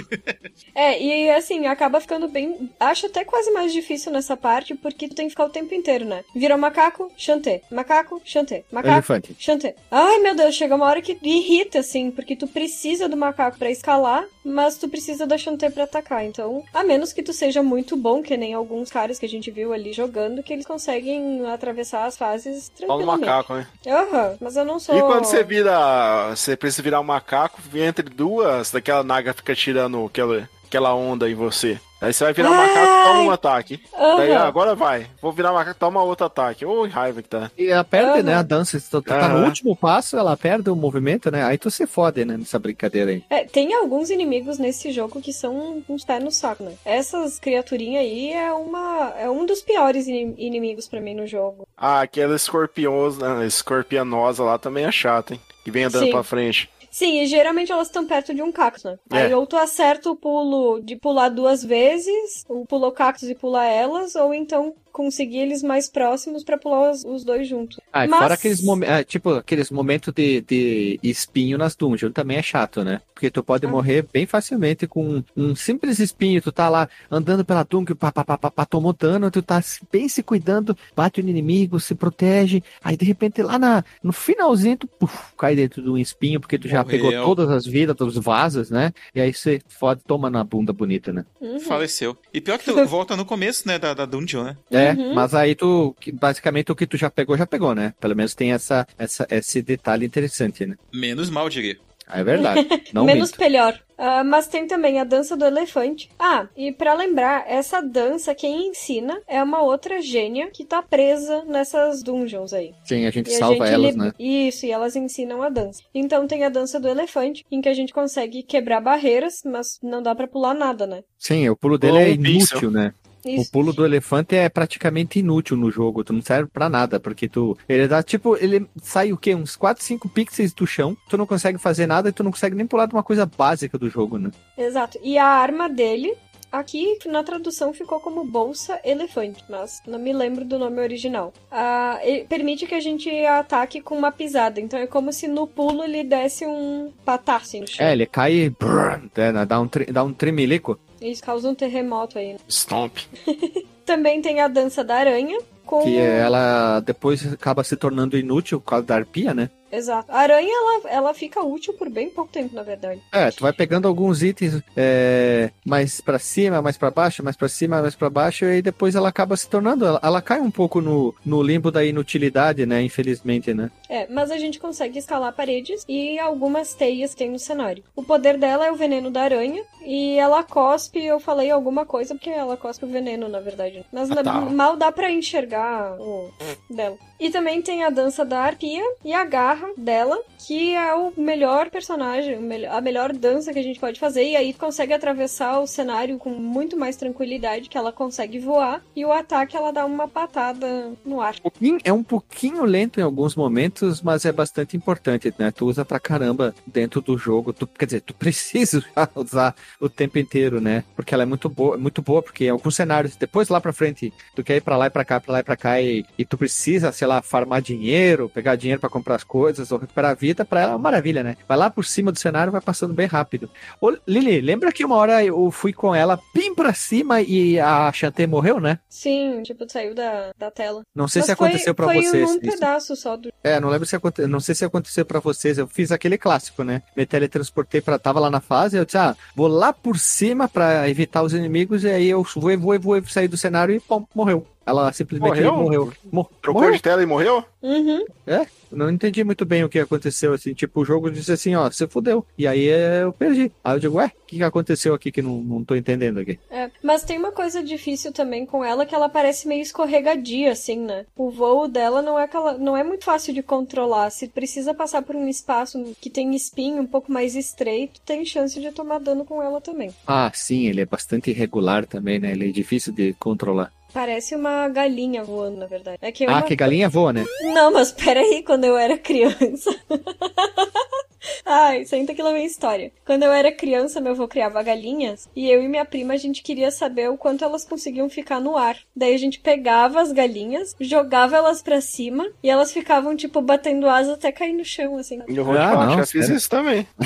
É, 0.75 1.01
e 1.01 1.29
assim, 1.31 1.65
acaba 1.67 1.99
ficando 1.99 2.27
bem. 2.29 2.69
Acho 2.79 3.07
até 3.07 3.25
quase 3.25 3.51
mais 3.51 3.73
difícil 3.73 4.11
nessa 4.13 4.37
parte, 4.37 4.75
porque 4.75 5.09
tu 5.09 5.15
tem 5.15 5.25
que 5.25 5.31
ficar 5.31 5.45
o 5.45 5.49
tempo 5.49 5.73
inteiro, 5.73 6.05
né? 6.05 6.23
Vira 6.33 6.55
macaco, 6.57 7.11
chantê. 7.17 7.61
Macaco, 7.69 8.21
chantê. 8.23 8.63
Macaco, 8.71 8.95
Elefante. 8.95 9.35
chantê. 9.37 9.75
Ai, 9.91 10.19
meu 10.19 10.35
Deus, 10.35 10.55
chega 10.55 10.75
uma 10.75 10.85
hora 10.85 11.01
que 11.01 11.17
irrita, 11.21 11.79
assim, 11.79 12.11
porque 12.11 12.35
tu 12.35 12.47
precisa 12.47 13.09
do 13.09 13.17
macaco 13.17 13.57
pra 13.57 13.69
escalar, 13.69 14.25
mas 14.43 14.77
tu 14.77 14.87
precisa 14.87 15.27
da 15.27 15.37
chantê 15.37 15.69
pra 15.69 15.83
atacar. 15.83 16.23
Então, 16.23 16.63
a 16.73 16.83
menos 16.83 17.11
que 17.11 17.23
tu 17.23 17.33
seja 17.33 17.61
muito 17.61 17.97
bom, 17.97 18.21
que 18.21 18.37
nem 18.37 18.53
alguns 18.53 18.89
caras 18.89 19.19
que 19.19 19.25
a 19.25 19.29
gente 19.29 19.51
viu 19.51 19.73
ali 19.73 19.91
jogando, 19.91 20.43
que 20.43 20.53
eles 20.53 20.65
conseguem 20.65 21.45
atravessar 21.47 22.05
as 22.05 22.15
fases 22.15 22.69
tranquilamente. 22.69 23.25
macaco, 23.27 23.53
né? 23.55 23.67
Aham, 23.85 24.37
mas 24.39 24.55
eu 24.55 24.63
não 24.63 24.79
sou. 24.79 24.95
E 24.95 25.01
quando 25.01 25.25
você 25.25 25.43
vira. 25.43 26.29
Você 26.35 26.55
precisa 26.55 26.81
virar 26.83 27.01
um 27.01 27.03
macaco, 27.03 27.61
entre 27.75 28.07
duas, 28.09 28.71
daquela 28.71 29.03
naga 29.03 29.33
fica 29.39 29.55
tirando 29.55 30.05
aquela, 30.05 30.49
aquela 30.67 30.93
onda 30.93 31.29
em 31.29 31.35
você. 31.35 31.79
Aí 32.01 32.13
você 32.13 32.23
vai 32.23 32.31
virar 32.31 32.51
Ai. 32.51 32.55
macaco, 32.67 33.07
toma 33.09 33.21
um 33.23 33.31
ataque. 33.31 33.81
Daí, 33.91 34.31
Aham. 34.31 34.37
ah, 34.41 34.47
agora 34.47 34.73
vai. 34.73 35.07
Vou 35.21 35.33
virar 35.33 35.51
macaco, 35.51 35.77
toma 35.77 36.01
outro 36.01 36.25
ataque. 36.27 36.65
Ô, 36.65 36.87
raiva 36.87 37.21
que 37.21 37.27
tá. 37.27 37.51
E 37.57 37.67
ela 37.67 37.83
perde, 37.83 38.09
Aham. 38.11 38.23
né, 38.23 38.35
a 38.35 38.41
dança. 38.41 38.79
Se 38.79 38.89
tu 38.89 39.01
tá 39.01 39.27
no 39.27 39.35
Aham. 39.39 39.45
último 39.47 39.75
passo, 39.75 40.15
ela 40.15 40.37
perde 40.37 40.69
o 40.69 40.77
movimento, 40.77 41.29
né? 41.29 41.43
Aí 41.43 41.57
tu 41.57 41.69
se 41.69 41.85
fode, 41.85 42.23
né, 42.23 42.37
nessa 42.37 42.57
brincadeira 42.57 43.11
aí. 43.11 43.21
É, 43.29 43.43
tem 43.43 43.73
alguns 43.73 44.09
inimigos 44.09 44.57
nesse 44.57 44.93
jogo 44.93 45.19
que 45.21 45.33
são 45.33 45.83
uns 45.89 46.05
pés 46.05 46.23
no 46.23 46.31
saco, 46.31 46.63
né? 46.63 46.71
Essas 46.85 47.37
criaturinhas 47.37 48.01
aí 48.01 48.31
é 48.31 48.53
uma 48.53 49.13
é 49.19 49.29
um 49.29 49.45
dos 49.45 49.61
piores 49.61 50.07
ini- 50.07 50.35
inimigos 50.37 50.87
pra 50.87 51.01
mim 51.01 51.15
no 51.15 51.27
jogo. 51.27 51.67
Ah, 51.77 51.99
aquela 51.99 52.33
escorpiosa, 52.37 53.45
escorpianosa 53.45 54.41
lá 54.43 54.57
também 54.57 54.85
é 54.85 54.91
chata, 54.91 55.33
hein? 55.33 55.41
Que 55.65 55.71
vem 55.71 55.83
andando 55.83 56.05
Sim. 56.05 56.11
pra 56.11 56.23
frente. 56.23 56.69
Sim, 56.91 57.21
e 57.21 57.27
geralmente 57.27 57.71
elas 57.71 57.87
estão 57.87 58.05
perto 58.05 58.33
de 58.33 58.41
um 58.41 58.51
cactus, 58.51 58.83
né? 58.83 58.99
É. 59.11 59.17
Aí 59.17 59.33
ou 59.33 59.45
tu 59.45 59.55
acerta 59.55 60.09
o 60.09 60.15
pulo 60.15 60.79
de 60.81 60.95
pular 60.95 61.29
duas 61.29 61.63
vezes, 61.63 62.45
ou 62.47 62.65
pula 62.65 62.87
o 62.87 62.91
cactus 62.91 63.29
e 63.29 63.35
pula 63.35 63.65
elas, 63.65 64.15
ou 64.15 64.33
então 64.33 64.73
conseguir 64.91 65.37
eles 65.39 65.61
mais 65.63 65.89
próximos 65.89 66.43
pra 66.43 66.57
pular 66.57 66.91
os, 66.91 67.03
os 67.05 67.23
dois 67.23 67.47
juntos. 67.47 67.79
Ah, 67.91 68.07
Mas- 68.07 68.19
fora 68.19 68.33
aqueles 68.33 68.61
momentos, 68.63 69.05
tipo, 69.07 69.29
aqueles 69.35 69.69
momentos 69.71 70.13
de, 70.13 70.41
de 70.41 70.99
espinho 71.03 71.57
nas 71.57 71.75
dungeons 71.75 72.13
também 72.13 72.37
é 72.37 72.41
chato, 72.43 72.83
né? 72.83 73.01
Porque 73.13 73.29
tu 73.29 73.43
pode 73.43 73.65
Ah. 73.65 73.69
morrer 73.69 74.05
bem 74.11 74.25
facilmente 74.25 74.87
com 74.87 75.23
um 75.35 75.55
simples 75.55 75.99
espinho, 75.99 76.41
tu 76.41 76.51
tá 76.51 76.69
lá 76.69 76.87
andando 77.11 77.43
pela 77.45 77.63
dungeon, 77.63 77.95
pá, 77.95 78.11
pá, 78.11 78.23
pá, 78.23 78.37
pá, 78.37 78.51
pá, 78.51 78.65
tomou 78.65 78.93
dano, 78.93 79.29
tu 79.31 79.41
tá 79.41 79.61
bem 79.91 80.07
se 80.07 80.23
cuidando, 80.23 80.75
bate 80.95 81.21
no 81.21 81.29
inimigo, 81.29 81.79
se 81.79 81.93
protege, 81.95 82.63
aí 82.83 82.95
de 82.95 83.05
repente 83.05 83.41
lá 83.41 83.59
na, 83.59 83.83
no 84.03 84.11
finalzinho 84.13 84.77
tu 84.77 84.87
puf, 84.87 85.33
cai 85.37 85.55
dentro 85.55 85.81
de 85.81 85.89
um 85.89 85.97
espinho, 85.97 86.39
porque 86.39 86.57
tu 86.57 86.67
já 86.67 86.83
Morreu. 86.83 87.09
pegou 87.09 87.25
todas 87.25 87.49
as 87.49 87.65
vidas 87.65 87.95
dos 87.95 88.15
vasos, 88.17 88.69
né? 88.69 88.93
E 89.13 89.19
aí 89.21 89.33
você 89.33 89.61
fode, 89.67 90.01
toma 90.07 90.29
na 90.29 90.43
bunda 90.43 90.71
bonita, 90.71 91.11
né? 91.11 91.25
Uhum. 91.41 91.59
Faleceu. 91.59 92.17
E 92.33 92.39
pior 92.39 92.57
que 92.57 92.65
tu 92.65 92.73
volta 92.87 93.15
no 93.17 93.25
começo, 93.25 93.67
né, 93.67 93.77
da, 93.77 93.93
da 93.93 94.05
dungeon, 94.05 94.43
né? 94.43 94.57
É, 94.71 94.78
Uhum. 94.97 95.13
mas 95.13 95.33
aí 95.33 95.55
tu, 95.55 95.95
basicamente 96.13 96.71
o 96.71 96.75
que 96.75 96.87
tu 96.87 96.97
já 96.97 97.09
pegou, 97.09 97.37
já 97.37 97.45
pegou, 97.45 97.73
né? 97.75 97.93
Pelo 97.99 98.15
menos 98.15 98.33
tem 98.35 98.51
essa, 98.53 98.87
essa, 98.97 99.27
esse 99.29 99.61
detalhe 99.61 100.05
interessante, 100.05 100.65
né? 100.65 100.75
Menos 100.93 101.29
mal, 101.29 101.49
diria. 101.49 101.77
Ah, 102.11 102.19
É 102.21 102.23
verdade. 102.23 102.67
Não 102.91 103.05
Menos 103.05 103.29
minto. 103.31 103.39
melhor. 103.39 103.79
Ah, 103.95 104.23
mas 104.23 104.47
tem 104.47 104.65
também 104.65 104.97
a 104.99 105.03
dança 105.03 105.35
do 105.37 105.45
elefante. 105.45 106.09
Ah, 106.17 106.47
e 106.57 106.71
pra 106.71 106.93
lembrar, 106.93 107.43
essa 107.47 107.81
dança 107.81 108.33
quem 108.33 108.69
ensina 108.69 109.21
é 109.27 109.43
uma 109.43 109.61
outra 109.61 110.01
gênia 110.01 110.49
que 110.51 110.63
tá 110.65 110.81
presa 110.81 111.43
nessas 111.45 112.01
dungeons 112.01 112.51
aí. 112.53 112.71
Sim, 112.85 113.05
a 113.05 113.11
gente 113.11 113.29
E 113.29 113.35
a 113.35 113.37
salva 113.37 113.65
gente 113.67 113.73
elas, 113.75 113.95
li- 113.95 114.01
né? 114.01 114.11
Isso, 114.17 114.65
e 114.65 114.71
elas 114.71 114.95
ensinam 114.95 115.43
a 115.43 115.49
dança. 115.49 115.83
Então 115.93 116.25
tem 116.25 116.45
a 116.45 116.49
dança 116.49 116.79
do 116.79 116.87
elefante, 116.87 117.45
em 117.51 117.61
que 117.61 117.67
a 117.69 117.73
gente 117.73 117.93
consegue 117.93 118.41
quebrar 118.41 118.79
barreiras, 118.81 119.41
mas 119.45 119.77
não 119.83 120.01
dá 120.01 120.15
pra 120.15 120.27
pular 120.27 120.53
nada, 120.55 120.87
né? 120.87 121.03
Sim, 121.17 121.47
o 121.49 121.55
pulo 121.57 121.77
dele 121.77 121.97
é 121.97 122.09
inútil, 122.11 122.39
pixel. 122.39 122.71
né? 122.71 122.93
Isso. 123.25 123.49
O 123.49 123.51
pulo 123.51 123.73
do 123.73 123.85
elefante 123.85 124.35
é 124.35 124.47
praticamente 124.49 125.19
inútil 125.19 125.57
no 125.57 125.69
jogo, 125.69 126.03
tu 126.03 126.13
não 126.13 126.21
serve 126.21 126.49
pra 126.51 126.69
nada, 126.69 126.99
porque 126.99 127.27
tu. 127.27 127.57
Ele 127.67 127.87
dá 127.87 128.01
tipo, 128.01 128.35
ele 128.37 128.67
sai 128.81 129.11
o 129.11 129.17
quê? 129.17 129.35
Uns 129.35 129.55
4, 129.55 129.83
5 129.83 130.09
pixels 130.09 130.53
do 130.53 130.65
chão, 130.65 130.95
tu 131.09 131.17
não 131.17 131.25
consegue 131.25 131.57
fazer 131.57 131.87
nada 131.87 132.09
e 132.09 132.13
tu 132.13 132.23
não 132.23 132.31
consegue 132.31 132.55
nem 132.55 132.65
pular 132.65 132.85
de 132.85 132.93
uma 132.93 133.03
coisa 133.03 133.25
básica 133.25 133.77
do 133.77 133.89
jogo, 133.89 134.17
né? 134.17 134.31
Exato. 134.57 134.99
E 135.03 135.17
a 135.17 135.25
arma 135.25 135.69
dele, 135.69 136.15
aqui 136.51 136.97
na 137.05 137.23
tradução 137.23 137.73
ficou 137.73 137.99
como 137.99 138.23
bolsa 138.23 138.79
elefante, 138.83 139.43
mas 139.49 139.81
não 139.87 139.99
me 139.99 140.11
lembro 140.13 140.43
do 140.45 140.57
nome 140.59 140.79
original. 140.81 141.33
Ah, 141.51 141.99
ele 142.03 142.23
permite 142.25 142.65
que 142.65 142.75
a 142.75 142.79
gente 142.79 143.09
ataque 143.25 143.81
com 143.81 143.95
uma 143.97 144.11
pisada, 144.11 144.59
então 144.59 144.79
é 144.79 144.87
como 144.87 145.11
se 145.13 145.27
no 145.27 145.45
pulo 145.47 145.83
ele 145.83 146.03
desse 146.03 146.45
um 146.45 146.91
patasse 147.05 147.59
no 147.59 147.67
chão. 147.67 147.85
É, 147.85 147.91
ele 147.93 148.05
cai 148.05 148.33
e 148.33 148.49
brrr, 148.49 149.01
né, 149.15 149.45
dá 149.45 149.59
um, 149.59 149.67
tre- 149.67 149.85
dá 149.85 150.03
um 150.03 150.13
tremelico. 150.13 150.79
Isso 151.01 151.23
causa 151.23 151.49
um 151.49 151.55
terremoto 151.55 152.17
aí. 152.19 152.33
né? 152.33 152.39
Stomp. 152.49 152.97
Também 153.85 154.21
tem 154.21 154.41
a 154.41 154.47
dança 154.47 154.83
da 154.83 154.95
aranha. 154.95 155.39
Com... 155.65 155.81
Que 155.83 155.97
ela 155.97 156.79
depois 156.79 157.31
acaba 157.31 157.63
se 157.63 157.75
tornando 157.75 158.17
inútil 158.17 158.59
por 158.59 158.69
causa 158.69 158.85
da 158.87 158.95
arpia, 158.95 159.33
né? 159.33 159.49
Exato. 159.71 160.11
A 160.11 160.19
aranha, 160.19 160.49
ela, 160.51 160.89
ela 160.89 161.13
fica 161.13 161.41
útil 161.43 161.73
por 161.73 161.89
bem 161.89 162.09
pouco 162.09 162.31
tempo, 162.31 162.55
na 162.55 162.63
verdade. 162.63 163.01
É, 163.11 163.31
tu 163.31 163.41
vai 163.41 163.53
pegando 163.53 163.87
alguns 163.87 164.23
itens 164.23 164.61
é, 164.75 165.51
mais 165.65 166.01
pra 166.01 166.17
cima, 166.19 166.61
mais 166.61 166.77
pra 166.77 166.89
baixo, 166.91 167.23
mais 167.23 167.35
pra 167.35 167.47
cima, 167.49 167.81
mais 167.81 167.95
pra 167.95 168.09
baixo, 168.09 168.45
e 168.45 168.61
depois 168.61 168.95
ela 168.95 169.09
acaba 169.09 169.35
se 169.37 169.49
tornando. 169.49 169.85
Ela, 169.85 169.99
ela 170.01 170.21
cai 170.21 170.39
um 170.39 170.51
pouco 170.51 170.81
no, 170.81 171.13
no 171.25 171.41
limbo 171.41 171.71
da 171.71 171.83
inutilidade, 171.85 172.65
né? 172.65 172.81
Infelizmente, 172.81 173.53
né? 173.53 173.69
É, 173.89 174.07
mas 174.09 174.31
a 174.31 174.37
gente 174.37 174.59
consegue 174.59 174.99
escalar 174.99 175.33
paredes 175.33 175.83
e 175.87 176.19
algumas 176.19 176.73
teias 176.73 177.13
tem 177.15 177.29
no 177.29 177.39
cenário. 177.39 177.83
O 177.95 178.03
poder 178.03 178.37
dela 178.37 178.65
é 178.65 178.71
o 178.71 178.75
veneno 178.75 179.09
da 179.11 179.21
aranha 179.23 179.63
e 179.85 180.17
ela 180.17 180.43
cospe, 180.43 181.03
eu 181.03 181.19
falei 181.19 181.49
alguma 181.51 181.85
coisa 181.85 182.13
porque 182.15 182.29
ela 182.29 182.55
cospe 182.57 182.85
o 182.85 182.89
veneno, 182.89 183.27
na 183.27 183.39
verdade. 183.39 183.85
Mas 183.91 184.09
Ah, 184.11 184.23
tá. 184.23 184.33
mal 184.41 184.75
dá 184.75 184.91
pra 184.91 185.11
enxergar 185.11 185.95
o 185.99 186.31
dela. 186.69 186.97
E 187.19 187.29
também 187.29 187.61
tem 187.61 187.83
a 187.83 187.89
dança 187.89 188.23
da 188.23 188.39
arpia 188.39 188.83
e 189.03 189.13
a 189.13 189.25
garra 189.25 189.58
dela, 189.77 190.17
que 190.45 190.75
é 190.75 190.93
o 190.93 191.13
melhor 191.17 191.69
personagem, 191.69 192.39
a 192.69 192.81
melhor 192.81 193.13
dança 193.13 193.53
que 193.53 193.59
a 193.59 193.63
gente 193.63 193.79
pode 193.79 193.99
fazer. 193.99 194.23
E 194.23 194.35
aí 194.35 194.53
consegue 194.53 194.93
atravessar 194.93 195.59
o 195.59 195.67
cenário 195.67 196.17
com 196.17 196.29
muito 196.29 196.77
mais 196.77 196.95
tranquilidade, 196.95 197.69
que 197.69 197.77
ela 197.77 197.91
consegue 197.91 198.39
voar. 198.39 198.81
E 198.95 199.05
o 199.05 199.11
ataque 199.11 199.55
ela 199.55 199.71
dá 199.71 199.85
uma 199.85 200.07
patada 200.07 200.91
no 201.05 201.21
ar. 201.21 201.35
é 201.83 201.93
um 201.93 202.03
pouquinho 202.03 202.63
lento 202.65 202.99
em 202.99 203.03
alguns 203.03 203.35
momentos, 203.35 204.01
mas 204.01 204.25
é 204.25 204.31
bastante 204.31 204.75
importante, 204.75 205.33
né? 205.37 205.51
Tu 205.51 205.65
usa 205.65 205.85
pra 205.85 205.99
caramba 205.99 206.53
dentro 206.65 207.01
do 207.01 207.17
jogo. 207.17 207.53
Tu, 207.53 207.67
quer 207.67 207.85
dizer, 207.85 208.01
tu 208.01 208.13
precisa 208.15 208.83
usar 209.15 209.55
o 209.79 209.89
tempo 209.89 210.17
inteiro, 210.17 210.61
né? 210.61 210.83
Porque 210.95 211.13
ela 211.13 211.23
é 211.23 211.25
muito 211.25 211.49
boa, 211.49 211.77
muito 211.77 212.01
boa, 212.01 212.21
porque 212.21 212.45
em 212.45 212.49
alguns 212.49 212.75
cenários, 212.75 213.15
depois 213.15 213.49
lá 213.49 213.59
pra 213.59 213.73
frente, 213.73 214.13
tu 214.35 214.43
quer 214.43 214.57
ir 214.57 214.61
pra 214.61 214.77
lá 214.77 214.87
e 214.87 214.89
pra 214.89 215.05
cá, 215.05 215.19
pra 215.19 215.33
lá 215.33 215.39
e 215.39 215.43
pra 215.43 215.57
cá, 215.57 215.81
e, 215.81 216.05
e 216.17 216.25
tu 216.25 216.37
precisa, 216.37 216.91
sei 216.91 217.07
lá, 217.07 217.21
farmar 217.21 217.61
dinheiro, 217.61 218.29
pegar 218.29 218.55
dinheiro 218.55 218.79
pra 218.79 218.89
comprar 218.89 219.15
as 219.15 219.23
coisas. 219.23 219.48
Coisas 219.49 219.71
ou 219.71 219.79
recuperar 219.79 220.11
a 220.11 220.13
vida, 220.13 220.45
pra 220.45 220.61
ela 220.61 220.71
é 220.71 220.75
uma 220.75 220.79
maravilha, 220.81 221.23
né? 221.23 221.35
Vai 221.47 221.57
lá 221.57 221.69
por 221.69 221.83
cima 221.83 222.11
do 222.11 222.19
cenário, 222.19 222.51
vai 222.51 222.61
passando 222.61 222.93
bem 222.93 223.07
rápido. 223.07 223.49
Ô, 223.81 223.95
Lili, 224.07 224.39
lembra 224.41 224.71
que 224.71 224.85
uma 224.85 224.95
hora 224.95 225.23
eu 225.23 225.49
fui 225.49 225.73
com 225.73 225.93
ela 225.93 226.19
bem 226.33 226.53
pra 226.53 226.73
cima 226.73 227.21
e 227.21 227.59
a 227.59 227.91
Shantae 227.91 228.27
morreu, 228.27 228.59
né? 228.59 228.79
Sim, 228.87 229.41
tipo, 229.43 229.69
saiu 229.69 229.95
da, 229.95 230.29
da 230.37 230.51
tela. 230.51 230.83
Não 230.95 231.07
sei 231.07 231.21
Mas 231.21 231.25
se 231.25 231.31
aconteceu 231.31 231.73
pra 231.73 231.87
foi 231.87 232.03
vocês. 232.03 232.29
um 232.29 232.33
isso. 232.33 232.39
pedaço 232.41 232.95
só 232.95 233.17
do. 233.17 233.31
É, 233.43 233.59
não 233.59 233.69
lembro 233.69 233.87
se 233.87 233.95
aconteceu, 233.95 234.27
não 234.27 234.39
sei 234.39 234.53
se 234.53 234.63
aconteceu 234.65 235.05
pra 235.05 235.19
vocês. 235.19 235.57
Eu 235.57 235.67
fiz 235.67 235.91
aquele 235.91 236.17
clássico, 236.17 236.63
né? 236.63 236.83
Me 236.95 237.05
teletransportei 237.05 237.81
para 237.81 237.97
tava 237.97 238.19
lá 238.19 238.29
na 238.29 238.39
fase, 238.39 238.77
eu 238.77 238.85
disse, 238.85 238.97
ah, 238.97 239.15
vou 239.35 239.47
lá 239.47 239.73
por 239.73 239.97
cima 239.97 240.47
pra 240.47 240.87
evitar 240.87 241.23
os 241.23 241.33
inimigos 241.33 241.83
e 241.83 241.89
aí 241.89 242.07
eu 242.09 242.23
voei, 242.35 242.55
voei, 242.55 242.77
voei, 242.77 243.03
saí 243.07 243.27
do 243.27 243.37
cenário 243.37 243.75
e 243.75 243.79
pum, 243.79 244.05
morreu. 244.13 244.45
Ela 244.65 244.91
simplesmente 244.93 245.29
Morreu? 245.41 245.55
morreu. 245.55 245.93
Mor- 246.11 246.29
Trocou 246.41 246.61
morreu. 246.61 246.75
de 246.75 246.81
tela 246.81 247.01
e 247.01 247.05
morreu? 247.05 247.43
Uhum. 247.61 248.05
É, 248.27 248.45
não 248.71 248.89
entendi 248.89 249.23
muito 249.23 249.43
bem 249.43 249.63
o 249.63 249.69
que 249.69 249.79
aconteceu, 249.79 250.31
assim, 250.33 250.53
tipo, 250.53 250.81
o 250.81 250.85
jogo 250.85 251.09
disse 251.09 251.31
assim, 251.31 251.55
ó, 251.55 251.69
você 251.69 251.87
fudeu. 251.87 252.23
E 252.37 252.45
aí 252.45 252.69
é, 252.69 253.01
eu 253.03 253.11
perdi. 253.11 253.51
Aí 253.63 253.75
eu 253.75 253.79
digo, 253.79 253.97
ué, 253.97 254.05
o 254.07 254.27
que, 254.27 254.37
que 254.37 254.43
aconteceu 254.43 254.93
aqui 254.93 255.11
que 255.11 255.23
não, 255.23 255.41
não 255.41 255.63
tô 255.63 255.75
entendendo 255.75 256.19
aqui? 256.19 256.37
É, 256.51 256.69
mas 256.83 257.03
tem 257.03 257.17
uma 257.17 257.31
coisa 257.31 257.63
difícil 257.63 258.11
também 258.13 258.45
com 258.45 258.63
ela 258.63 258.85
que 258.85 258.93
ela 258.93 259.09
parece 259.09 259.47
meio 259.47 259.61
escorregadia, 259.63 260.51
assim, 260.51 260.77
né? 260.77 261.05
O 261.17 261.31
voo 261.31 261.67
dela 261.67 262.01
não 262.03 262.19
é 262.19 262.23
aquela, 262.25 262.55
não 262.57 262.77
é 262.77 262.83
muito 262.83 263.05
fácil 263.05 263.33
de 263.33 263.41
controlar. 263.41 264.11
Se 264.11 264.27
precisa 264.27 264.73
passar 264.73 265.01
por 265.01 265.15
um 265.15 265.27
espaço 265.27 265.83
que 265.99 266.09
tem 266.11 266.35
espinho 266.35 266.81
um 266.83 266.87
pouco 266.87 267.11
mais 267.11 267.35
estreito, 267.35 267.99
tem 268.01 268.23
chance 268.23 268.59
de 268.61 268.71
tomar 268.71 268.99
dano 268.99 269.25
com 269.25 269.41
ela 269.41 269.59
também. 269.59 269.89
Ah, 270.05 270.31
sim, 270.33 270.67
ele 270.67 270.81
é 270.81 270.85
bastante 270.85 271.31
irregular 271.31 271.87
também, 271.87 272.19
né? 272.19 272.31
Ele 272.31 272.49
é 272.49 272.51
difícil 272.51 272.93
de 272.93 273.13
controlar. 273.13 273.73
Parece 273.93 274.35
uma 274.35 274.67
galinha 274.69 275.23
voando, 275.23 275.57
na 275.57 275.65
verdade. 275.65 275.97
É 276.01 276.11
que 276.11 276.25
Ah, 276.25 276.29
uma... 276.29 276.41
que 276.43 276.55
galinha 276.55 276.87
voa, 276.89 277.11
né? 277.11 277.25
Não, 277.53 277.71
mas 277.73 277.91
peraí, 277.91 278.43
quando 278.43 278.63
eu 278.65 278.77
era 278.77 278.97
criança. 278.97 279.75
Ai, 281.45 281.85
senta 281.85 282.13
que 282.13 282.21
lá 282.21 282.31
vem 282.31 282.45
história. 282.45 282.91
Quando 283.05 283.23
eu 283.23 283.31
era 283.31 283.51
criança, 283.51 283.99
meu 284.01 284.11
avô 284.13 284.27
criava 284.27 284.61
galinhas 284.63 285.27
e 285.35 285.49
eu 285.49 285.61
e 285.61 285.67
minha 285.67 285.85
prima 285.85 286.13
a 286.13 286.17
gente 286.17 286.41
queria 286.41 286.71
saber 286.71 287.09
o 287.09 287.17
quanto 287.17 287.43
elas 287.43 287.65
conseguiam 287.65 288.09
ficar 288.09 288.39
no 288.39 288.55
ar. 288.57 288.77
Daí 288.95 289.13
a 289.13 289.17
gente 289.17 289.39
pegava 289.39 290.01
as 290.01 290.11
galinhas, 290.11 290.75
jogava 290.79 291.35
elas 291.37 291.61
pra 291.61 291.81
cima 291.81 292.27
e 292.43 292.49
elas 292.49 292.71
ficavam 292.71 293.15
tipo 293.15 293.41
batendo 293.41 293.87
asa 293.89 294.13
até 294.13 294.31
cair 294.31 294.53
no 294.53 294.63
chão, 294.65 294.97
assim. 294.97 295.19
Eu 295.27 295.43
vou 295.43 295.55
te 295.55 295.59
Ah, 295.59 295.69
falar, 295.71 295.85
não, 295.87 295.97
já 295.97 296.05
fiz 296.05 296.21
sério? 296.25 296.37
isso 296.37 296.49
também. 296.49 296.87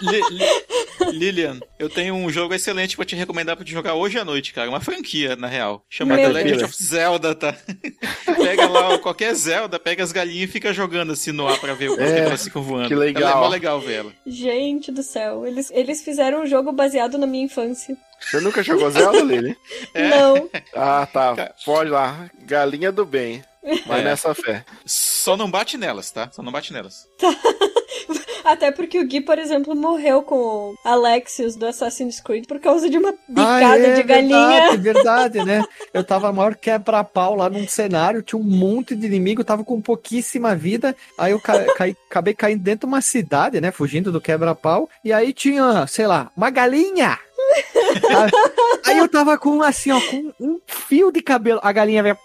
Li- 0.00 0.22
Li- 0.30 1.12
Lilian, 1.12 1.60
eu 1.78 1.88
tenho 1.88 2.14
um 2.14 2.30
jogo 2.30 2.54
excelente 2.54 2.96
pra 2.96 3.04
te 3.04 3.14
recomendar 3.16 3.56
pra 3.56 3.64
te 3.64 3.72
jogar 3.72 3.94
hoje 3.94 4.18
à 4.18 4.24
noite, 4.24 4.52
cara. 4.52 4.68
Uma 4.68 4.80
franquia, 4.80 5.36
na 5.36 5.46
real. 5.46 5.82
Chama 5.88 6.16
Meu 6.16 6.26
The 6.26 6.32
Legend 6.32 6.58
Deus. 6.58 6.62
of 6.70 6.82
Zelda, 6.84 7.34
tá? 7.34 7.54
pega 8.42 8.68
lá 8.68 8.98
qualquer 8.98 9.34
Zelda, 9.34 9.78
pega 9.78 10.02
as 10.02 10.12
galinhas 10.12 10.48
e 10.48 10.52
fica 10.52 10.72
jogando 10.72 11.12
assim 11.12 11.32
no 11.32 11.46
ar 11.46 11.58
pra 11.58 11.74
ver 11.74 11.90
o 11.90 11.96
quanto 11.96 12.23
É, 12.24 12.26
que 12.26 12.30
elas 12.30 12.44
ficam 12.44 12.62
voando. 12.62 12.88
que 12.88 12.94
legal. 12.94 13.22
Ela 13.22 13.32
é 13.32 13.34
mó 13.42 13.48
legal 13.48 13.80
ver 13.80 13.94
ela. 13.94 14.12
Gente 14.26 14.90
do 14.92 15.02
céu, 15.02 15.46
eles, 15.46 15.70
eles 15.70 16.02
fizeram 16.02 16.42
um 16.42 16.46
jogo 16.46 16.72
baseado 16.72 17.16
na 17.18 17.26
minha 17.26 17.44
infância. 17.44 17.96
Você 18.20 18.40
nunca 18.40 18.62
jogou 18.62 18.90
Zelda, 18.90 19.20
Lili? 19.24 19.56
É. 19.92 20.08
Não. 20.08 20.48
Ah, 20.74 21.06
tá. 21.12 21.54
Pode 21.64 21.90
lá. 21.90 22.30
Galinha 22.42 22.90
do 22.90 23.04
bem. 23.04 23.42
Vai 23.86 24.00
É. 24.00 24.04
nessa 24.04 24.34
fé. 24.34 24.64
Só 24.84 25.36
não 25.36 25.50
bate 25.50 25.76
nelas, 25.78 26.10
tá? 26.10 26.28
Só 26.32 26.42
não 26.42 26.52
bate 26.52 26.72
nelas. 26.72 27.06
Até 28.44 28.70
porque 28.70 28.98
o 28.98 29.06
Gui, 29.06 29.20
por 29.20 29.38
exemplo, 29.38 29.74
morreu 29.74 30.22
com 30.22 30.36
o 30.36 30.74
Alexios 30.84 31.56
do 31.56 31.66
Assassin's 31.66 32.20
Creed 32.20 32.46
por 32.46 32.60
causa 32.60 32.88
de 32.90 32.98
uma 32.98 33.08
Ah, 33.10 33.14
bicada 33.28 33.86
é 33.86 33.94
de 33.94 34.02
galinha. 34.02 34.70
Verdade, 34.76 34.82
verdade, 34.82 35.44
né? 35.44 35.64
Eu 35.92 36.04
tava 36.04 36.32
maior 36.32 36.54
quebra-pau 36.54 37.34
lá 37.36 37.48
num 37.48 37.66
cenário, 37.66 38.22
tinha 38.22 38.38
um 38.38 38.44
monte 38.44 38.94
de 38.94 39.06
inimigo, 39.06 39.42
tava 39.44 39.64
com 39.64 39.80
pouquíssima 39.80 40.54
vida. 40.54 40.94
Aí 41.18 41.32
eu 41.32 41.40
ca- 41.40 41.64
caí- 41.74 41.96
acabei 42.10 42.34
caindo 42.34 42.62
dentro 42.62 42.86
de 42.86 42.92
uma 42.92 43.00
cidade, 43.00 43.60
né? 43.60 43.70
Fugindo 43.70 44.12
do 44.12 44.20
quebra-pau. 44.20 44.88
E 45.04 45.12
aí 45.12 45.32
tinha, 45.32 45.86
sei 45.86 46.06
lá, 46.06 46.30
uma 46.36 46.50
galinha. 46.50 47.18
aí 48.84 48.98
eu 48.98 49.08
tava 49.08 49.38
com 49.38 49.62
assim, 49.62 49.90
ó, 49.92 50.00
com 50.00 50.32
um 50.40 50.60
fio 50.66 51.10
de 51.12 51.20
cabelo. 51.22 51.60
A 51.62 51.72
galinha 51.72 52.02
veio, 52.02 52.16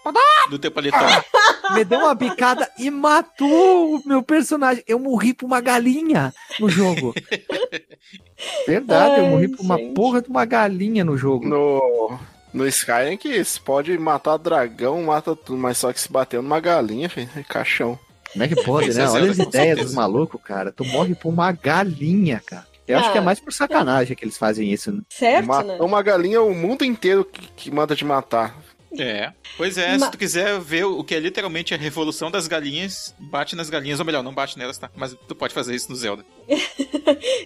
Do 0.48 0.58
teu 0.58 0.70
paletó. 0.70 0.98
me 1.74 1.84
deu 1.84 2.00
uma 2.00 2.14
bicada 2.14 2.70
e 2.78 2.90
matou 2.90 3.96
o 3.96 4.02
meu 4.04 4.22
personagem. 4.22 4.82
Eu 4.86 4.98
morri 4.98 5.32
por 5.34 5.46
uma 5.46 5.60
galinha 5.60 6.32
no 6.58 6.68
jogo. 6.68 7.14
Verdade, 8.66 9.20
eu 9.20 9.24
Ai, 9.24 9.30
morri 9.30 9.48
por 9.48 9.62
uma 9.62 9.76
gente. 9.76 9.94
porra 9.94 10.22
de 10.22 10.28
uma 10.28 10.44
galinha 10.44 11.04
no 11.04 11.16
jogo. 11.16 11.46
No, 11.46 12.18
no 12.52 12.66
Skyrim 12.66 13.16
que 13.16 13.42
você 13.44 13.60
pode 13.60 13.96
matar 13.98 14.36
dragão, 14.38 15.02
mata 15.02 15.36
tudo, 15.36 15.58
mas 15.58 15.78
só 15.78 15.92
que 15.92 16.00
se 16.00 16.10
bateu 16.10 16.42
numa 16.42 16.60
galinha, 16.60 17.08
filho, 17.08 17.28
é 17.36 17.42
caixão. 17.42 17.98
Como 18.32 18.44
é 18.44 18.48
que 18.48 18.62
pode, 18.62 18.94
né? 18.94 19.02
é, 19.02 19.08
Olha 19.08 19.30
as 19.30 19.36
Zelda, 19.36 19.44
com 19.44 19.48
ideias 19.58 19.78
dos 19.80 19.94
malucos, 19.94 20.40
cara. 20.42 20.72
Tu 20.72 20.84
morre 20.84 21.14
por 21.14 21.30
uma 21.30 21.50
galinha, 21.52 22.40
cara. 22.44 22.66
Eu 22.90 22.98
acho 22.98 23.08
Ah. 23.08 23.12
que 23.12 23.18
é 23.18 23.20
mais 23.20 23.40
por 23.40 23.52
sacanagem 23.52 24.16
que 24.16 24.24
eles 24.24 24.36
fazem 24.38 24.72
isso, 24.72 24.92
né? 24.92 25.00
Certo, 25.08 25.46
Matou 25.46 25.66
né? 25.78 25.78
uma 25.80 26.02
galinha 26.02 26.42
o 26.42 26.54
mundo 26.54 26.84
inteiro 26.84 27.24
que, 27.24 27.48
que 27.56 27.70
manda 27.70 27.94
te 27.96 28.04
matar. 28.04 28.56
É. 28.98 29.32
Pois 29.56 29.78
é, 29.78 29.96
Ma- 29.98 30.06
se 30.06 30.12
tu 30.12 30.18
quiser 30.18 30.58
ver 30.60 30.84
o 30.84 31.02
que 31.04 31.14
é 31.14 31.20
literalmente 31.20 31.72
a 31.74 31.76
revolução 31.76 32.30
das 32.30 32.46
galinhas, 32.48 33.14
bate 33.18 33.54
nas 33.54 33.70
galinhas, 33.70 34.00
ou 34.00 34.06
melhor, 34.06 34.22
não 34.22 34.34
bate 34.34 34.58
nelas, 34.58 34.78
tá? 34.78 34.90
Mas 34.96 35.14
tu 35.28 35.34
pode 35.34 35.54
fazer 35.54 35.74
isso 35.74 35.90
no 35.90 35.96
Zelda. 35.96 36.24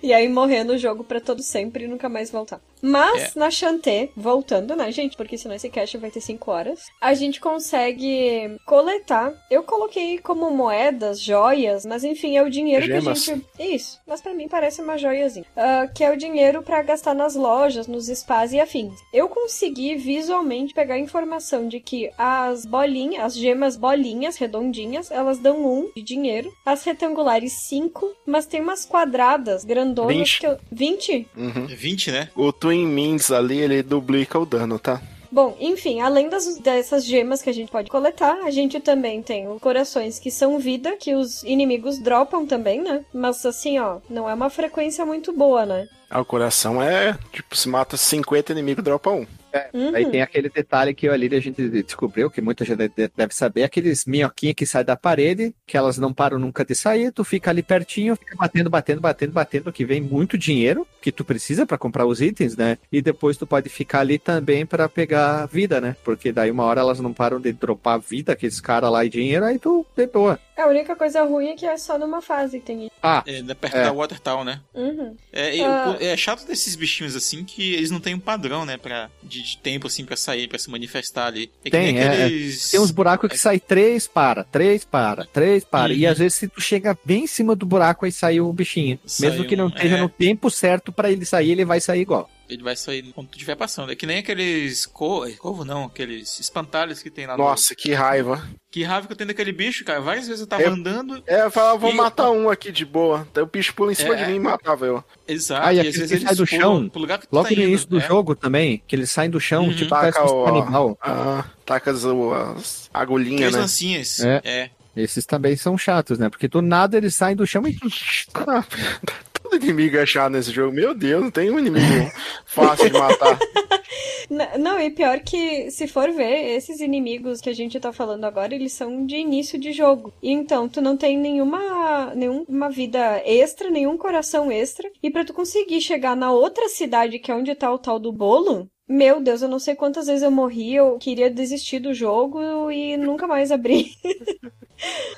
E 0.03 0.13
aí 0.13 0.29
morrer 0.29 0.65
no 0.65 0.77
jogo 0.77 1.03
pra 1.03 1.21
todo 1.21 1.43
sempre 1.43 1.85
e 1.85 1.89
nunca 1.89 2.09
mais 2.09 2.31
voltar. 2.31 2.61
Mas 2.83 3.35
É. 3.35 3.39
na 3.39 3.51
Chanté, 3.51 4.11
voltando, 4.15 4.77
né, 4.77 4.93
gente? 4.93 5.17
Porque 5.17 5.39
senão 5.39 5.55
esse 5.55 5.71
cast 5.71 5.97
vai 5.97 6.11
ter 6.11 6.21
5 6.21 6.51
horas. 6.51 6.81
A 7.01 7.15
gente 7.15 7.41
consegue 7.41 8.57
coletar. 8.67 9.33
Eu 9.51 9.63
coloquei 9.63 10.19
como 10.19 10.51
moedas, 10.51 11.21
joias, 11.21 11.87
mas 11.87 12.05
enfim, 12.05 12.37
é 12.37 12.43
o 12.43 12.51
dinheiro 12.51 12.85
Gemas. 12.85 13.25
que 13.25 13.31
a 13.31 13.35
gente. 13.35 13.47
Isso, 13.59 13.99
mas 14.07 14.21
pra 14.21 14.35
mim 14.35 14.47
parece 14.49 14.83
uma 14.83 14.99
joiazinha. 14.99 15.47
Ah, 15.57 15.87
que 15.93 16.05
é 16.05 16.11
o 16.13 16.17
dinheiro 16.17 16.63
pra 16.63 16.83
gastar 16.83 17.15
nas 17.15 17.35
lojas, 17.35 17.87
nos 17.87 18.07
spas 18.09 18.53
e 18.53 18.61
afins. 18.61 18.93
Eu 19.13 19.29
consegui 19.29 19.95
visualmente 19.97 20.75
pegar 20.75 20.95
a 20.95 20.99
informação 21.35 21.69
de 21.69 21.81
que 21.81 22.11
as 22.17 22.65
bolinhas, 22.65 23.25
as 23.25 23.35
gemas 23.35 23.77
bolinhas 23.77 24.37
redondinhas, 24.37 25.11
elas 25.11 25.39
dão 25.39 25.65
um 25.65 25.91
de 25.95 26.03
dinheiro. 26.03 26.53
As 26.65 26.85
retangulares, 26.85 27.53
cinco, 27.53 28.13
mas 28.27 28.47
tem 28.47 28.61
umas 28.61 28.85
quadradas 28.85 29.65
grandonas 29.65 30.17
20. 30.17 30.41
que 30.41 30.47
eu. 30.47 30.59
20? 30.71 31.29
Uhum. 31.37 31.67
É 31.71 31.75
20, 31.75 32.11
né? 32.13 32.29
O 32.37 32.53
Twin 32.53 32.87
Means 32.87 33.31
ali, 33.31 33.59
ele 33.59 33.83
duplica 33.83 34.39
o 34.39 34.47
dano, 34.47 34.79
tá? 34.79 35.01
Bom, 35.31 35.57
enfim, 35.59 36.01
além 36.01 36.29
das, 36.29 36.59
dessas 36.59 37.05
gemas 37.05 37.43
que 37.43 37.51
a 37.51 37.53
gente 37.53 37.71
pode 37.73 37.91
coletar, 37.91 38.39
a 38.45 38.51
gente 38.53 38.79
também 38.79 39.21
tem 39.21 39.49
os 39.49 39.61
corações 39.61 40.21
que 40.21 40.31
são 40.31 40.61
vida, 40.61 40.97
que 40.97 41.13
os 41.13 41.43
inimigos 41.43 41.99
dropam 41.99 42.47
também, 42.47 42.81
né? 42.81 43.05
Mas 43.13 43.45
assim, 43.45 43.81
ó, 43.81 43.99
não 44.09 44.31
é 44.31 44.35
uma 44.35 44.49
frequência 44.49 45.05
muito 45.05 45.33
boa, 45.33 45.67
né? 45.67 45.89
Ah, 46.09 46.21
o 46.21 46.25
coração 46.25 46.81
é, 46.81 47.19
tipo, 47.33 47.57
se 47.57 47.69
mata 47.69 47.97
50 47.97 48.53
inimigos, 48.53 48.85
dropa 48.85 49.11
um. 49.11 49.27
Uhum. 49.73 49.95
Aí 49.95 50.07
tem 50.07 50.23
aquele 50.23 50.49
detalhe 50.49 50.95
que 50.95 51.09
ali 51.09 51.35
a 51.35 51.41
gente 51.41 51.69
descobriu, 51.69 52.31
que 52.31 52.41
muita 52.41 52.65
gente 52.65 52.89
de- 52.89 53.11
deve 53.17 53.35
saber, 53.35 53.63
aqueles 53.65 54.05
minhoquinhos 54.05 54.55
que 54.55 54.67
saem 54.67 54.85
da 54.85 54.97
parede, 54.97 55.55
que 55.67 55.77
elas 55.77 55.99
não 55.99 56.13
param 56.13 56.39
nunca 56.39 56.65
de 56.65 56.75
sair, 56.75 57.13
tu 57.13 57.25
fica 57.25 57.51
ali 57.51 57.63
pertinho, 57.63 58.17
fica 58.17 58.37
batendo, 58.37 58.71
batendo, 58.71 59.01
batendo, 59.01 59.33
batendo, 59.33 59.73
que 59.73 59.85
vem 59.85 60.01
muito 60.01 60.37
dinheiro, 60.39 60.87
que 61.01 61.13
tu 61.13 61.25
precisa 61.25 61.67
pra 61.67 61.79
comprar 61.79 62.07
os 62.07 62.21
itens, 62.21 62.57
né? 62.57 62.79
E 62.91 63.01
depois 63.03 63.37
tu 63.37 63.47
pode 63.47 63.69
ficar 63.69 64.01
ali 64.01 64.19
também 64.19 64.65
pra 64.67 64.89
pegar 64.89 65.47
vida, 65.47 65.81
né? 65.81 65.97
Porque 66.05 66.33
daí 66.33 66.51
uma 66.51 66.65
hora 66.65 66.81
elas 66.81 67.01
não 67.01 67.13
param 67.13 67.41
de 67.41 67.53
dropar 67.53 67.99
vida, 68.01 68.33
aqueles 68.33 68.61
caras 68.61 68.91
lá 68.91 69.05
e 69.05 69.09
dinheiro, 69.09 69.45
aí 69.45 69.59
tu 69.59 69.87
de 69.97 70.07
boa. 70.07 70.39
A 70.57 70.67
única 70.69 70.95
coisa 70.95 71.23
ruim 71.25 71.49
é 71.49 71.55
que 71.57 71.67
é 71.67 71.77
só 71.77 71.99
numa 71.99 72.23
fase 72.23 72.61
que 72.61 72.67
tem 72.67 72.83
isso. 72.87 72.93
Ah, 73.03 73.23
É, 73.27 73.43
da- 73.43 73.55
perto 73.57 73.77
É. 73.77 73.83
da 73.85 73.93
Water 73.93 74.21
Town, 74.21 74.45
né? 74.45 74.61
Uhum. 74.73 75.17
É, 75.33 75.61
Ah. 75.65 75.97
o- 75.99 76.03
é 76.03 76.17
chato 76.17 76.47
desses 76.47 76.77
bichinhos 76.77 77.17
assim 77.17 77.45
que 77.45 77.75
eles 77.75 77.91
não 77.91 77.99
têm 77.99 78.15
um 78.15 78.21
padrão, 78.21 78.65
né? 78.65 78.77
Pra, 78.77 79.11
de, 79.23 79.43
de 79.43 79.59
tempo 79.59 79.89
assim 79.89 80.05
pra 80.05 80.17
sair, 80.17 80.47
pra 80.49 80.59
se 80.59 80.71
manifestar 80.71 81.27
ali. 81.27 81.51
É 81.61 81.65
que 81.65 81.71
Tem, 81.73 81.93
nem 81.95 82.03
é, 82.03 82.25
aqueles. 82.25 82.71
Tem 82.71 82.79
uns 82.81 82.93
buracos 82.93 83.29
que 83.31 83.37
sai 83.39 83.59
três 83.59 84.07
para, 84.07 84.45
três 84.45 84.85
para, 84.85 85.25
três 85.27 85.65
para. 85.65 85.93
E 85.93 86.05
Uhum. 86.07 86.13
às 86.13 86.19
vezes 86.19 86.35
se 86.39 86.49
tu 86.49 86.61
chega 86.61 86.97
bem 87.05 87.25
em 87.25 87.27
cima 87.27 87.57
do 87.57 87.67
buraco, 87.67 88.05
aí 88.05 88.13
sai 88.13 88.41
o 88.41 88.53
bichinho. 88.53 88.99
Sai 89.05 89.31
Mesmo 89.31 89.45
que 89.47 89.57
não 89.57 89.67
esteja 89.69 89.97
é. 89.97 90.01
no 90.01 90.09
tempo 90.09 90.51
certo 90.51 90.93
pra 90.93 91.11
ele 91.11 91.25
sair, 91.27 91.51
ele 91.51 91.65
vai 91.65 91.81
sair 91.81 92.01
igual. 92.03 92.31
Ele 92.49 92.63
vai 92.63 92.77
sair 92.77 93.03
quando 93.15 93.29
tu 93.29 93.35
estiver 93.35 93.57
passando. 93.57 93.91
É 93.91 93.97
que 93.97 94.07
nem 94.07 94.19
aqueles. 94.19 94.85
Co... 94.87 95.25
Corvo 95.39 95.65
não, 95.65 95.85
aqueles 95.85 96.39
espantalhos 96.39 97.03
que 97.03 97.11
tem 97.11 97.27
lá 97.27 97.37
no. 97.37 97.45
Nossa, 97.45 97.75
que 97.75 97.93
raiva. 97.95 98.47
Que 98.71 98.83
raiva 98.83 99.07
que 99.07 99.13
eu 99.13 99.17
tenho 99.17 99.29
daquele 99.29 99.53
bicho, 99.53 99.85
cara. 99.85 100.01
Várias 100.01 100.27
vezes 100.27 100.43
eu 100.43 100.47
tava 100.47 100.63
É- 100.63 100.67
andando. 100.69 101.23
É, 101.27 101.43
eu 101.43 101.51
falava, 101.51 101.79
vou 101.79 101.91
E- 101.91 101.95
matar 101.95 102.31
um 102.31 102.51
aqui 102.51 102.71
de 102.71 102.85
boa. 102.85 103.27
Daí 103.33 103.43
o 103.43 103.47
bicho 103.47 103.73
pula 103.75 103.93
em 103.93 103.95
cima 103.95 104.15
É. 104.15 104.25
de 104.25 104.31
mim 104.31 104.37
e 104.37 104.41
matava 104.41 104.85
eu. 104.85 105.03
Exato. 105.27 105.67
Ah, 105.67 105.73
e 105.73 105.77
e 105.77 105.81
às 105.81 105.97
vezes 105.97 106.19
que 106.21 106.27
sai 106.27 106.35
do 106.35 106.47
chão, 106.47 106.89
pro 106.89 107.01
lugar 107.01 107.19
que 107.19 107.27
tu 107.29 107.33
Logo 107.35 107.49
tá 107.49 107.55
no 107.55 107.61
indo. 107.61 107.69
início 107.69 107.89
do 107.89 107.99
é. 107.99 108.07
jogo 108.07 108.35
também, 108.35 108.83
que 108.87 108.95
eles 108.95 109.11
saem 109.11 109.31
do 109.31 109.41
chão, 109.41 109.65
Uhum. 109.65 109.75
tipo, 109.75 109.91
Taca 109.91 110.25
o- 110.31 110.47
animal. 110.47 110.99
Ah, 111.01 111.45
taca 111.65 111.91
as, 111.93 112.05
as 112.05 112.91
agulhinhas, 112.93 113.53
né? 113.55 113.61
lancinhas. 113.61 114.21
É. 114.21 114.41
é. 114.45 114.71
Esses 114.97 115.25
também 115.27 115.57
são 115.57 115.77
chatos, 115.79 116.19
né? 116.19 116.29
Porque 116.29 116.47
do 116.47 116.61
nada 116.63 116.97
eles 116.97 117.15
saem 117.15 117.35
do 117.35 117.47
chão 117.47 117.63
e. 117.67 117.77
Todo 119.55 119.67
inimigo 119.67 120.05
chato 120.05 120.33
nesse 120.33 120.51
jogo. 120.51 120.75
Meu 120.75 120.93
Deus, 120.93 121.23
não 121.23 121.31
tem 121.31 121.49
um 121.49 121.61
inimigo 121.61 122.11
fácil 122.45 122.91
de 122.91 122.99
matar. 122.99 123.39
Não, 124.59 124.81
e 124.81 124.91
pior 124.91 125.21
que, 125.21 125.71
se 125.71 125.87
for 125.87 126.11
ver, 126.11 126.57
esses 126.57 126.81
inimigos 126.81 127.41
que 127.41 127.51
a 127.51 127.53
gente 127.53 127.79
tá 127.79 127.93
falando 127.93 128.25
agora, 128.25 128.55
eles 128.55 128.73
são 128.73 129.07
de 129.07 129.17
início 129.17 129.57
de 129.61 129.71
jogo. 129.71 130.13
E 130.21 130.33
então, 130.33 130.69
tu 130.69 130.81
não 130.81 130.97
tem 130.97 131.17
nenhuma, 131.17 132.13
nenhuma 132.17 132.71
vida 132.71 133.23
extra, 133.25 133.71
nenhum 133.71 133.99
coração 133.99 134.51
extra. 134.51 134.91
E 135.03 135.11
pra 135.11 135.25
tu 135.25 135.33
conseguir 135.35 135.81
chegar 135.83 136.17
na 136.17 136.33
outra 136.33 136.69
cidade, 136.69 137.19
que 137.19 137.31
é 137.31 137.35
onde 137.35 137.55
tá 137.55 137.71
o 137.71 137.79
tal 137.79 138.01
do 138.01 138.11
bolo, 138.11 138.67
meu 138.89 139.21
Deus, 139.21 139.43
eu 139.43 139.49
não 139.49 139.59
sei 139.59 139.77
quantas 139.77 140.07
vezes 140.07 140.23
eu 140.23 140.31
morri, 140.31 140.75
eu 140.75 140.99
queria 140.99 141.31
desistir 141.31 141.79
do 141.79 141.95
jogo 141.95 142.71
e 142.73 142.97
nunca 142.97 143.27
mais 143.27 143.53
abri. 143.53 143.93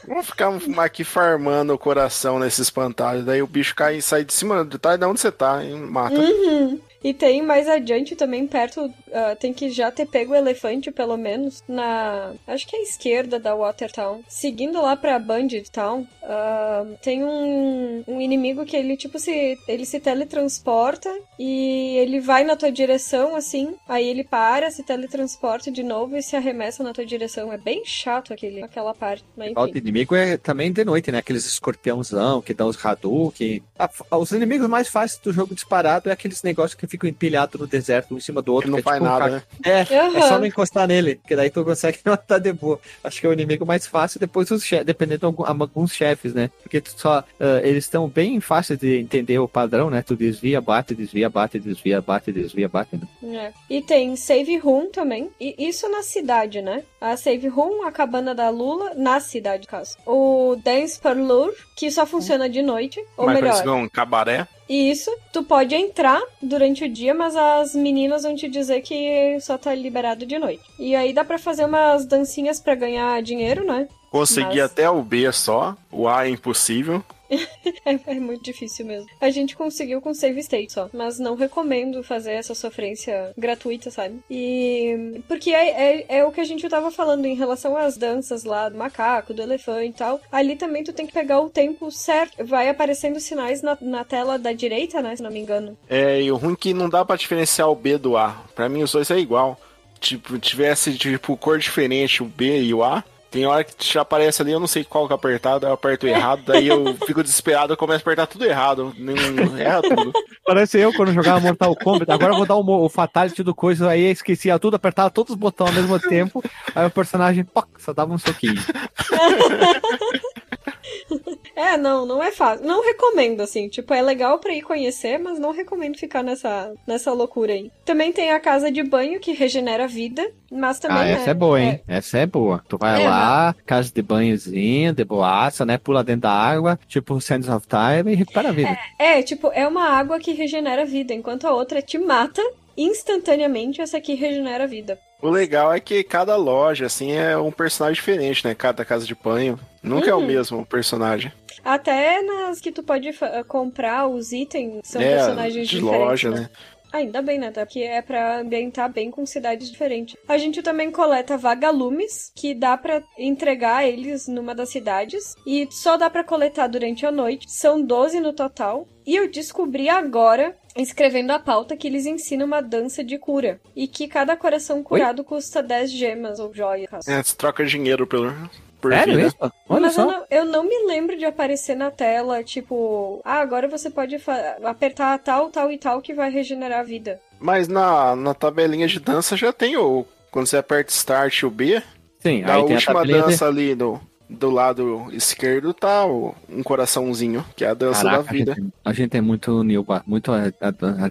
Vamos 0.06 0.26
ficar 0.26 0.52
aqui 0.78 1.04
farmando 1.04 1.74
o 1.74 1.78
coração 1.78 2.38
nesse 2.38 2.62
espantalho. 2.62 3.24
Daí 3.24 3.42
o 3.42 3.46
bicho 3.46 3.74
cai 3.74 3.96
e 3.96 4.02
sai 4.02 4.24
de 4.24 4.32
cima 4.32 4.64
de 4.64 4.78
tá, 4.78 4.96
de 4.96 5.04
onde 5.04 5.20
você 5.20 5.32
tá 5.32 5.64
e 5.64 5.74
mata. 5.74 6.18
Uhum. 6.18 6.80
E 7.02 7.14
tem 7.14 7.42
mais 7.42 7.68
adiante 7.68 8.16
também, 8.16 8.46
perto, 8.46 8.92
ah, 9.16 9.34
tem 9.34 9.50
que 9.50 9.70
já 9.70 9.90
ter 9.90 10.04
pego 10.04 10.32
o 10.32 10.36
elefante, 10.36 10.90
pelo 10.90 11.16
menos, 11.16 11.64
na. 11.66 12.34
Acho 12.46 12.66
que 12.66 12.76
é 12.76 12.80
a 12.80 12.82
esquerda 12.82 13.40
da 13.40 13.54
Watertown. 13.54 14.22
Seguindo 14.28 14.82
lá 14.82 14.94
pra 14.94 15.18
Bandit 15.18 15.70
Town, 15.70 16.06
ah, 16.22 16.84
tem 17.00 17.24
um, 17.24 18.04
um 18.06 18.20
inimigo 18.20 18.66
que 18.66 18.76
ele, 18.76 18.94
tipo, 18.94 19.18
se. 19.18 19.56
Ele 19.66 19.86
se 19.86 19.98
teletransporta 20.00 21.10
e 21.38 21.96
ele 21.96 22.20
vai 22.20 22.44
na 22.44 22.56
tua 22.56 22.70
direção, 22.70 23.34
assim. 23.34 23.74
Aí 23.88 24.06
ele 24.06 24.22
para, 24.22 24.70
se 24.70 24.82
teletransporta 24.82 25.70
de 25.70 25.82
novo 25.82 26.14
e 26.14 26.22
se 26.22 26.36
arremessa 26.36 26.82
na 26.82 26.92
tua 26.92 27.06
direção. 27.06 27.50
É 27.50 27.56
bem 27.56 27.86
chato 27.86 28.34
aquele, 28.34 28.62
aquela 28.62 28.92
parte. 28.92 29.24
Mas 29.34 29.54
O 29.56 29.66
enfim. 29.66 29.78
inimigo 29.78 30.14
é 30.14 30.36
também 30.36 30.70
de 30.70 30.84
noite, 30.84 31.10
né? 31.10 31.18
Aqueles 31.18 31.46
escorpiãozão 31.46 32.42
que 32.42 32.52
dão 32.52 32.68
os 32.68 32.84
Hadouken. 32.84 33.62
Os 34.10 34.30
inimigos 34.32 34.68
mais 34.68 34.88
fáceis 34.88 35.18
do 35.22 35.32
jogo 35.32 35.54
disparado 35.54 36.10
é 36.10 36.12
aqueles 36.12 36.42
negócios 36.42 36.74
que 36.74 36.86
ficam 36.86 37.08
empilhados 37.08 37.58
no 37.58 37.66
deserto, 37.66 38.12
um 38.12 38.18
em 38.18 38.20
cima 38.20 38.42
do 38.42 38.52
outro. 38.52 38.68
Ele 38.68 38.72
não 38.72 38.78
é 38.80 38.82
faz 38.82 38.98
tipo 38.98 39.05
nada, 39.06 39.28
né? 39.30 39.42
É, 39.64 39.94
é 39.94 40.00
Aham. 40.00 40.20
só 40.28 40.38
não 40.38 40.46
encostar 40.46 40.86
nele, 40.88 41.20
que 41.26 41.34
daí 41.36 41.50
tu 41.50 41.64
consegue 41.64 41.98
matar 42.04 42.38
de 42.38 42.52
boa. 42.52 42.80
Acho 43.02 43.20
que 43.20 43.26
é 43.26 43.30
o 43.30 43.32
inimigo 43.32 43.64
mais 43.66 43.86
fácil, 43.86 44.20
depois 44.20 44.50
os 44.50 44.62
chefes, 44.64 44.86
dependendo 44.86 45.20
de 45.20 45.24
algum- 45.26 45.44
alguns 45.44 45.92
chefes, 45.92 46.34
né? 46.34 46.50
Porque 46.62 46.80
tu 46.80 46.92
só, 46.96 47.24
ah, 47.40 47.60
eles 47.62 47.84
estão 47.84 48.08
bem 48.08 48.40
fáceis 48.40 48.78
de 48.78 48.98
entender 48.98 49.38
o 49.38 49.48
padrão, 49.48 49.90
né? 49.90 50.02
Tu 50.02 50.16
desvia, 50.16 50.60
bate, 50.60 50.94
desvia, 50.94 51.28
bate, 51.28 51.58
desvia, 51.58 52.00
bate, 52.00 52.32
desvia, 52.32 52.68
bate. 52.68 52.96
né? 53.22 53.52
É. 53.68 53.74
E 53.74 53.82
tem 53.82 54.14
Save 54.16 54.56
Room 54.58 54.90
também. 54.90 55.30
E 55.40 55.54
isso 55.58 55.88
na 55.88 56.02
cidade, 56.02 56.60
né? 56.62 56.82
A 57.00 57.16
Save 57.16 57.48
Room, 57.48 57.84
a 57.86 57.92
cabana 57.92 58.34
da 58.34 58.48
Lula, 58.50 58.92
na 58.94 59.20
cidade, 59.20 59.66
caso. 59.66 59.96
O 60.06 60.56
Dance 60.64 60.98
Parlour, 61.00 61.52
que 61.76 61.90
só 61.90 62.04
funciona 62.06 62.48
de 62.48 62.62
noite. 62.62 63.02
Ou 63.16 63.26
Mais 63.26 63.40
melhor, 63.40 63.66
um 63.76 63.88
cabaré. 63.88 64.46
E 64.68 64.90
isso, 64.90 65.10
tu 65.32 65.42
pode 65.42 65.74
entrar 65.74 66.20
durante 66.42 66.84
o 66.84 66.88
dia, 66.88 67.14
mas 67.14 67.36
as 67.36 67.74
meninas 67.74 68.22
vão 68.22 68.34
te 68.34 68.48
dizer 68.48 68.80
que 68.82 69.38
só 69.40 69.56
tá 69.56 69.74
liberado 69.74 70.26
de 70.26 70.38
noite. 70.38 70.62
E 70.78 70.94
aí 70.94 71.12
dá 71.12 71.24
pra 71.24 71.38
fazer 71.38 71.64
umas 71.64 72.04
dancinhas 72.06 72.60
pra 72.60 72.74
ganhar 72.74 73.22
dinheiro, 73.22 73.64
né? 73.64 73.88
Consegui 74.10 74.56
Mas- 74.60 74.70
até 74.70 74.88
o 74.88 75.02
B 75.02 75.30
só. 75.32 75.76
O 75.90 76.08
A 76.08 76.26
é 76.26 76.30
impossível. 76.30 77.04
É, 77.84 77.98
é 78.06 78.20
muito 78.20 78.42
difícil 78.42 78.84
mesmo. 78.84 79.08
A 79.20 79.30
gente 79.30 79.56
conseguiu 79.56 80.00
com 80.00 80.12
save 80.12 80.40
state 80.40 80.72
só, 80.72 80.90
mas 80.92 81.18
não 81.18 81.36
recomendo 81.36 82.02
fazer 82.02 82.32
essa 82.32 82.54
sofrência 82.54 83.32
gratuita, 83.38 83.90
sabe? 83.90 84.18
E 84.28 85.22
porque 85.28 85.50
é, 85.50 85.68
é, 85.68 86.06
é 86.18 86.24
o 86.24 86.32
que 86.32 86.40
a 86.40 86.44
gente 86.44 86.68
tava 86.68 86.90
falando 86.90 87.26
em 87.26 87.34
relação 87.34 87.76
às 87.76 87.96
danças 87.96 88.44
lá 88.44 88.68
do 88.68 88.76
macaco, 88.76 89.32
do 89.32 89.42
elefante 89.42 89.90
e 89.90 89.92
tal. 89.92 90.20
Ali 90.32 90.56
também 90.56 90.82
tu 90.82 90.92
tem 90.92 91.06
que 91.06 91.12
pegar 91.12 91.40
o 91.40 91.50
tempo 91.50 91.90
certo. 91.90 92.44
Vai 92.44 92.68
aparecendo 92.68 93.20
sinais 93.20 93.62
na, 93.62 93.78
na 93.80 94.04
tela 94.04 94.38
da 94.38 94.52
direita, 94.52 95.00
né? 95.00 95.14
Se 95.14 95.22
não 95.22 95.30
me 95.30 95.40
engano. 95.40 95.76
É, 95.88 96.20
e 96.20 96.30
o 96.32 96.36
ruim 96.36 96.54
é 96.54 96.56
que 96.56 96.74
não 96.74 96.88
dá 96.88 97.04
pra 97.04 97.16
diferenciar 97.16 97.70
o 97.70 97.76
B 97.76 97.98
do 97.98 98.16
A. 98.16 98.44
Pra 98.54 98.68
mim 98.68 98.82
os 98.82 98.92
dois 98.92 99.10
é 99.10 99.18
igual. 99.18 99.58
Tipo, 100.00 100.38
tivesse 100.38 100.96
tipo 100.96 101.36
cor 101.36 101.58
diferente 101.58 102.22
o 102.22 102.26
B 102.26 102.62
e 102.62 102.74
o 102.74 102.82
A. 102.82 103.04
Tem 103.36 103.44
hora 103.44 103.62
que 103.62 103.92
já 103.92 104.00
aparece 104.00 104.40
ali, 104.40 104.52
eu 104.52 104.58
não 104.58 104.66
sei 104.66 104.82
qual 104.82 105.06
que 105.06 105.12
é 105.12 105.14
apertado, 105.14 105.66
eu 105.66 105.72
aperto 105.74 106.06
errado, 106.06 106.42
daí 106.46 106.68
eu 106.68 106.96
fico 107.06 107.22
desesperado, 107.22 107.74
eu 107.74 107.76
começo 107.76 107.98
a 107.98 108.00
apertar 108.00 108.26
tudo 108.26 108.46
errado. 108.46 108.94
Não, 108.96 109.14
erra 109.58 109.82
tudo. 109.82 110.10
Parece 110.42 110.78
eu 110.78 110.90
quando 110.94 111.12
jogava 111.12 111.40
Mortal 111.40 111.76
Kombat. 111.76 112.10
Agora 112.10 112.32
eu 112.32 112.38
vou 112.38 112.46
dar 112.46 112.56
o, 112.56 112.84
o 112.86 112.88
Fatality 112.88 113.42
do 113.42 113.54
coisa, 113.54 113.90
aí 113.90 114.04
esquecia 114.04 114.58
tudo, 114.58 114.76
apertava 114.76 115.10
todos 115.10 115.34
os 115.34 115.36
botões 115.36 115.68
ao 115.68 115.74
mesmo 115.74 116.00
tempo. 116.00 116.42
Aí 116.74 116.86
o 116.86 116.90
personagem, 116.90 117.44
poc, 117.44 117.68
só 117.76 117.92
dava 117.92 118.14
um 118.14 118.16
soquinho. 118.16 118.56
É, 121.56 121.74
não, 121.78 122.04
não 122.04 122.22
é 122.22 122.30
fácil. 122.30 122.66
Não 122.66 122.84
recomendo, 122.84 123.40
assim. 123.40 123.66
Tipo, 123.68 123.94
é 123.94 124.02
legal 124.02 124.38
pra 124.38 124.52
ir 124.52 124.60
conhecer, 124.60 125.18
mas 125.18 125.38
não 125.38 125.52
recomendo 125.52 125.96
ficar 125.96 126.22
nessa, 126.22 126.74
nessa 126.86 127.10
loucura 127.14 127.54
aí. 127.54 127.70
Também 127.82 128.12
tem 128.12 128.30
a 128.30 128.38
casa 128.38 128.70
de 128.70 128.82
banho 128.82 129.18
que 129.18 129.32
regenera 129.32 129.84
a 129.84 129.86
vida, 129.86 130.30
mas 130.52 130.78
também. 130.78 130.98
Ah, 130.98 131.04
né, 131.04 131.12
essa 131.12 131.30
é 131.30 131.34
boa, 131.34 131.58
hein? 131.58 131.80
Essa 131.88 132.18
é 132.18 132.26
boa. 132.26 132.62
Tu 132.68 132.76
vai 132.76 133.02
É, 133.02 133.08
lá, 133.08 133.56
casa 133.64 133.90
de 133.90 134.02
banhozinho, 134.02 134.92
de 134.92 135.02
boaça, 135.02 135.64
né? 135.64 135.78
Pula 135.78 136.04
dentro 136.04 136.22
da 136.22 136.32
água, 136.32 136.78
tipo 136.86 137.18
Sands 137.22 137.48
of 137.48 137.66
Time 137.66 138.12
e 138.12 138.16
recupera 138.16 138.50
a 138.50 138.52
vida. 138.52 138.78
É, 138.98 139.22
tipo, 139.22 139.50
é 139.54 139.66
uma 139.66 139.88
água 139.88 140.18
que 140.20 140.32
regenera 140.32 140.82
a 140.82 140.86
vida, 140.86 141.14
enquanto 141.14 141.46
a 141.46 141.54
outra 141.54 141.80
te 141.80 141.98
mata 141.98 142.42
instantaneamente, 142.76 143.80
essa 143.80 143.96
aqui 143.96 144.14
regenera 144.14 144.64
a 144.64 144.66
vida. 144.66 144.98
O 145.26 145.30
legal 145.30 145.72
é 145.72 145.80
que 145.80 146.04
cada 146.04 146.36
loja, 146.36 146.86
assim, 146.86 147.12
é 147.12 147.36
um 147.36 147.50
personagem 147.50 147.94
diferente, 147.96 148.46
né? 148.46 148.54
Cada 148.54 148.84
casa 148.84 149.04
de 149.04 149.14
banho. 149.14 149.58
Nunca 149.82 150.08
é 150.10 150.14
o 150.14 150.18
Uhum. 150.18 150.26
mesmo 150.26 150.64
personagem. 150.66 151.32
Até 151.64 152.22
nas 152.22 152.60
que 152.60 152.70
tu 152.70 152.82
pode 152.82 153.10
comprar 153.48 154.06
os 154.06 154.30
itens, 154.32 154.82
são 154.84 155.02
é, 155.02 155.16
personagens 155.16 155.68
de 155.68 155.76
diferentes. 155.80 156.00
loja, 156.06 156.30
né? 156.30 156.40
né? 156.42 156.50
Ainda 156.92 157.20
bem, 157.20 157.38
né? 157.38 157.50
Porque 157.50 157.80
é 157.80 158.00
pra 158.00 158.38
ambientar 158.38 158.90
bem 158.90 159.10
com 159.10 159.26
cidades 159.26 159.68
diferentes. 159.70 160.14
A 160.28 160.38
gente 160.38 160.62
também 160.62 160.90
coleta 160.92 161.36
vagalumes, 161.36 162.30
que 162.34 162.54
dá 162.54 162.76
pra 162.76 163.02
entregar 163.18 163.86
eles 163.86 164.28
numa 164.28 164.54
das 164.54 164.68
cidades. 164.70 165.34
E 165.44 165.66
só 165.72 165.96
dá 165.96 166.08
pra 166.08 166.22
coletar 166.24 166.68
durante 166.68 167.04
a 167.04 167.10
noite. 167.10 167.46
São 167.50 167.82
12 167.82 168.20
no 168.20 168.32
total. 168.32 168.86
E 169.04 169.16
eu 169.16 169.28
descobri 169.30 169.88
agora, 169.88 170.56
escrevendo 170.76 171.30
a 171.30 171.38
pauta, 171.38 171.76
que 171.76 171.86
eles 171.86 172.06
ensinam 172.06 172.46
uma 172.46 172.60
dança 172.60 173.02
de 173.02 173.18
cura. 173.18 173.60
E 173.74 173.86
que 173.88 174.06
cada 174.08 174.36
coração 174.36 174.82
curado 174.82 175.24
custa 175.24 175.62
10 175.62 175.90
gemas 175.90 176.38
ou 176.38 176.52
joias. 176.52 177.06
É, 177.08 177.22
você 177.22 177.36
troca 177.36 177.64
dinheiro 177.64 178.06
pelo, 178.06 178.32
por 178.80 178.92
Sério 178.92 179.14
vida. 179.16 179.26
isso? 179.28 179.36
Olha 179.68 179.80
Mas 179.82 179.94
só. 179.94 180.02
eu 180.02 180.06
não, 180.06 180.24
eu 180.30 180.44
não 180.44 180.64
me 180.64 180.86
lembro 180.86 181.16
de 181.16 181.24
aparecer 181.24 181.74
na 181.76 181.90
tela, 181.90 182.42
tipo, 182.44 183.20
ah, 183.24 183.40
agora 183.40 183.68
você 183.68 183.90
pode 183.90 184.16
apertar 184.64 185.18
tal, 185.18 185.50
tal 185.50 185.70
e 185.72 185.78
tal 185.78 186.00
que 186.00 186.14
vai 186.14 186.30
regenerar 186.30 186.80
a 186.80 186.84
vida. 186.84 187.20
Mas 187.40 187.68
na, 187.68 188.14
na 188.16 188.34
tabelinha 188.34 188.86
de 188.86 188.98
dança 189.00 189.36
já 189.36 189.52
tem 189.52 189.76
o. 189.76 190.04
Quando 190.30 190.46
você 190.46 190.56
aperta 190.58 190.90
Start 190.92 191.40
e 191.40 191.46
o 191.46 191.50
B, 191.50 191.82
Sim, 192.18 192.42
na 192.42 192.54
aí 192.56 192.64
tem 192.64 192.72
a 192.72 192.78
última 192.78 193.04
de- 193.06 193.12
dança 193.12 193.46
ali 193.46 193.74
do, 193.74 194.00
do 194.28 194.50
lado 194.50 195.08
esquerdo 195.12 195.72
tá 195.72 196.04
um 196.04 196.62
coraçãozinho, 196.62 197.44
que 197.54 197.64
é 197.64 197.68
a 197.68 197.74
dança 197.74 198.02
Caraca, 198.02 198.24
da 198.24 198.32
vida. 198.32 198.52
A 198.52 198.54
gente, 198.54 198.72
a 198.84 198.92
gente 198.92 199.16
é 199.16 199.20
muito 199.20 199.62
Nilba, 199.62 200.02
muito 200.06 200.32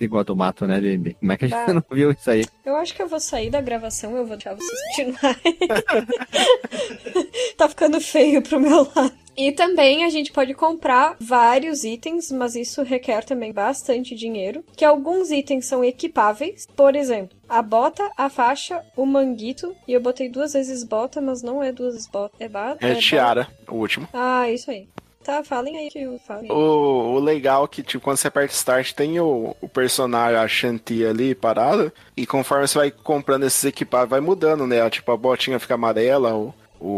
igual 0.01 0.23
do 0.23 0.35
mato, 0.35 0.67
né, 0.67 0.79
Lili? 0.79 1.15
Como 1.19 1.31
é 1.31 1.37
que 1.37 1.45
a 1.45 1.47
gente 1.47 1.65
Bah. 1.65 1.73
não 1.73 1.83
viu 1.91 2.11
isso 2.11 2.29
aí? 2.29 2.45
Eu 2.65 2.75
acho 2.75 2.93
que 2.93 3.01
eu 3.01 3.07
vou 3.07 3.19
sair 3.19 3.49
da 3.49 3.61
gravação, 3.61 4.15
eu 4.15 4.25
vou 4.25 4.35
deixar 4.35 4.55
vocês 4.55 4.79
continuarem. 4.95 5.57
tá 7.57 7.69
ficando 7.69 8.01
feio 8.01 8.41
pro 8.41 8.59
meu 8.59 8.87
lado. 8.95 9.24
E 9.37 9.51
também 9.51 10.03
a 10.03 10.09
gente 10.09 10.31
pode 10.31 10.53
comprar 10.53 11.15
vários 11.19 11.83
itens, 11.83 12.31
mas 12.31 12.55
isso 12.55 12.83
requer 12.83 13.23
também 13.23 13.51
bastante 13.51 14.15
dinheiro. 14.15 14.63
Que 14.75 14.85
alguns 14.85 15.31
itens 15.31 15.65
são 15.65 15.83
equipáveis. 15.83 16.65
Por 16.75 16.95
exemplo, 16.95 17.37
a 17.49 17.61
bota, 17.61 18.09
a 18.17 18.29
faixa, 18.29 18.81
o 18.95 19.05
manguito. 19.05 19.75
E 19.87 19.93
eu 19.93 19.99
botei 20.01 20.29
duas 20.29 20.53
vezes 20.53 20.83
bota, 20.83 21.19
mas 21.19 21.41
não 21.41 21.61
é 21.61 21.71
duas 21.71 21.93
vezes 21.93 22.07
bota. 22.07 22.35
É, 22.39 22.47
ba 22.47 22.77
É 22.79 22.93
ba- 22.93 22.99
tiara, 22.99 23.47
o 23.67 23.75
último. 23.75 24.07
Ah, 24.13 24.49
isso 24.49 24.71
aí. 24.71 24.87
Tá, 25.23 25.43
falem 25.43 25.75
aí 25.75 25.89
que 25.89 25.99
eu 25.99 26.19
falem. 26.19 26.51
O, 26.51 27.15
o 27.15 27.19
legal 27.19 27.65
é 27.65 27.67
que, 27.67 27.81
tipo, 27.81 28.03
quando 28.03 28.17
você 28.17 28.27
aperta 28.27 28.53
Start, 28.53 28.93
tem 28.93 29.19
o, 29.19 29.55
o 29.59 29.67
personagem, 29.67 30.37
a 30.37 30.47
Shanti 30.47 31.03
ali 31.03 31.33
parado. 31.33 31.91
E 32.15 32.27
conforme 32.27 32.67
você 32.67 32.77
vai 32.77 32.91
comprando 32.91 33.43
esses 33.43 33.63
equipamentos, 33.63 34.11
vai 34.11 34.19
mudando, 34.21 34.67
né? 34.67 34.87
Tipo, 34.87 35.11
a 35.11 35.17
botinha 35.17 35.59
fica 35.59 35.73
amarela, 35.73 36.35
o, 36.35 36.53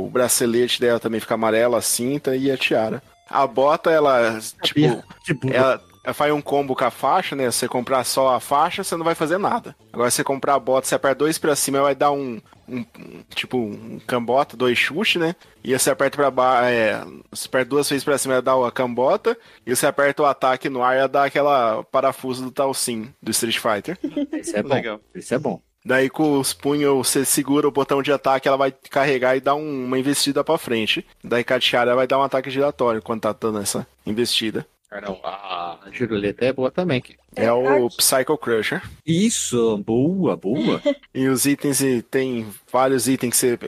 o 0.05 0.09
bracelete 0.09 0.79
dela 0.81 0.99
também 0.99 1.19
fica 1.19 1.33
amarela, 1.35 1.77
a 1.77 1.81
cinta 1.81 2.35
e 2.35 2.51
a 2.51 2.57
tiara. 2.57 3.01
A 3.29 3.45
bota, 3.45 3.89
ela, 3.91 4.39
tipo, 4.63 5.03
Tipo, 5.23 5.51
ela, 5.51 5.81
ela 6.03 6.13
faz 6.13 6.31
um 6.33 6.41
combo 6.41 6.73
com 6.75 6.85
a 6.85 6.89
faixa, 6.91 7.35
né? 7.35 7.49
Se 7.51 7.57
você 7.59 7.67
comprar 7.67 8.03
só 8.05 8.33
a 8.35 8.39
faixa, 8.39 8.83
você 8.83 8.95
não 8.95 9.03
vai 9.03 9.15
fazer 9.15 9.37
nada. 9.37 9.75
Agora, 9.91 10.09
se 10.09 10.17
você 10.17 10.23
comprar 10.23 10.55
a 10.55 10.59
bota, 10.59 10.87
você 10.87 10.95
aperta 10.95 11.19
dois 11.19 11.37
pra 11.37 11.53
cima, 11.55 11.81
vai 11.81 11.93
dar 11.93 12.11
um, 12.11 12.39
um- 12.69 12.85
um- 12.99 13.23
tipo, 13.35 13.57
um 13.57 13.99
cambota, 14.07 14.55
dois 14.55 14.77
chutes, 14.77 15.15
né? 15.21 15.35
E 15.61 15.77
você 15.77 15.89
aperta 15.91 16.15
pra 16.15 16.31
baixo, 16.31 16.63
é, 16.69 17.03
você 17.29 17.47
aperta 17.47 17.69
duas 17.69 17.89
vezes 17.89 18.05
pra 18.05 18.17
cima, 18.17 18.35
vai 18.35 18.41
dar 18.41 18.65
a 18.65 18.71
cambota. 18.71 19.37
E 19.65 19.75
você 19.75 19.85
aperta 19.85 20.23
o 20.23 20.25
ataque 20.25 20.69
no 20.69 20.81
ar, 20.81 20.95
ia 20.95 21.07
dar 21.09 21.25
aquela 21.25 21.83
parafuso 21.91 22.45
do 22.45 22.51
Talsim, 22.51 23.13
do 23.21 23.31
Street 23.31 23.57
Fighter. 23.59 23.97
isso 24.39 24.55
é 24.55 24.63
bom. 24.63 24.73
Legal. 24.73 24.99
Isso 25.13 25.33
é 25.33 25.37
bom. 25.37 25.61
Daí 25.87 26.09
com 26.09 26.37
os 26.37 26.51
punhos 26.53 26.93
você 27.07 27.23
segura 27.23 27.65
o 27.65 27.71
botão 27.71 28.03
de 28.03 28.11
ataque, 28.11 28.45
ela 28.45 28.57
vai 28.57 28.73
carregar 28.89 29.37
e 29.37 29.39
dar 29.39 29.55
um- 29.55 29.85
uma 29.85 29.97
investida 29.97 30.43
pra 30.43 30.57
frente. 30.57 31.05
Daí 31.23 31.45
com 31.45 31.53
a 31.53 31.59
tiara 31.61 31.91
ela 31.91 31.95
vai 31.95 32.07
dar 32.07 32.19
um 32.19 32.23
ataque 32.23 32.49
giratório 32.49 33.01
quando 33.01 33.21
tá 33.21 33.31
dando 33.31 33.59
essa 33.59 33.87
investida. 34.05 34.67
Ah, 34.91 34.99
não, 35.01 35.19
a 35.23 35.79
Juruleta 35.91 36.43
é 36.45 36.51
boa 36.51 36.69
também. 36.69 36.99
que- 37.01 37.15
É 37.35 37.51
o 37.51 37.87
Psycho 37.89 38.37
Crusher. 38.37 38.81
Isso, 39.05 39.77
boa, 39.77 40.35
boa. 40.35 40.81
E 41.15 41.27
os 41.27 41.45
itens, 41.45 41.79
e 41.81 42.01
tem 42.01 42.47
vários 42.71 43.07
itens 43.07 43.31
que 43.31 43.37
você 43.37 43.59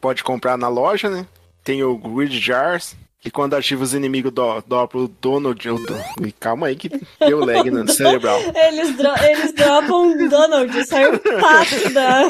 pode 0.00 0.24
comprar 0.24 0.56
na 0.58 0.68
loja, 0.68 1.08
né? 1.08 1.24
Tem 1.62 1.82
o 1.84 1.96
Grid 1.98 2.38
Jars, 2.40 2.96
que 3.20 3.30
quando 3.32 3.54
ativa 3.54 3.82
os 3.82 3.94
inimigos 3.94 4.30
do, 4.32 4.60
dobra 4.66 4.98
o 4.98 5.08
Donald. 5.08 5.68
o 5.70 5.76
do- 5.76 6.26
e 6.26 6.30
calma 6.32 6.68
aí 6.68 6.76
que 6.76 6.88
deu 7.18 7.44
lag 7.44 7.68
no 7.70 7.86
cerebral. 7.92 8.40
Eles, 8.54 8.96
dro- 8.96 9.16
eles 9.24 9.52
dropam 9.52 10.02
um 10.06 10.28
Donald, 10.28 10.84
sai 10.86 11.08
um 11.12 11.18
pato 11.18 11.90
da. 11.92 12.22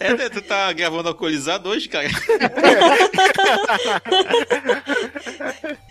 É, 0.00 0.14
né, 0.14 0.28
tu 0.30 0.40
tá 0.42 0.72
gravando 0.72 1.08
alcoolizado 1.08 1.68
hoje, 1.68 1.88
cara? 1.88 2.08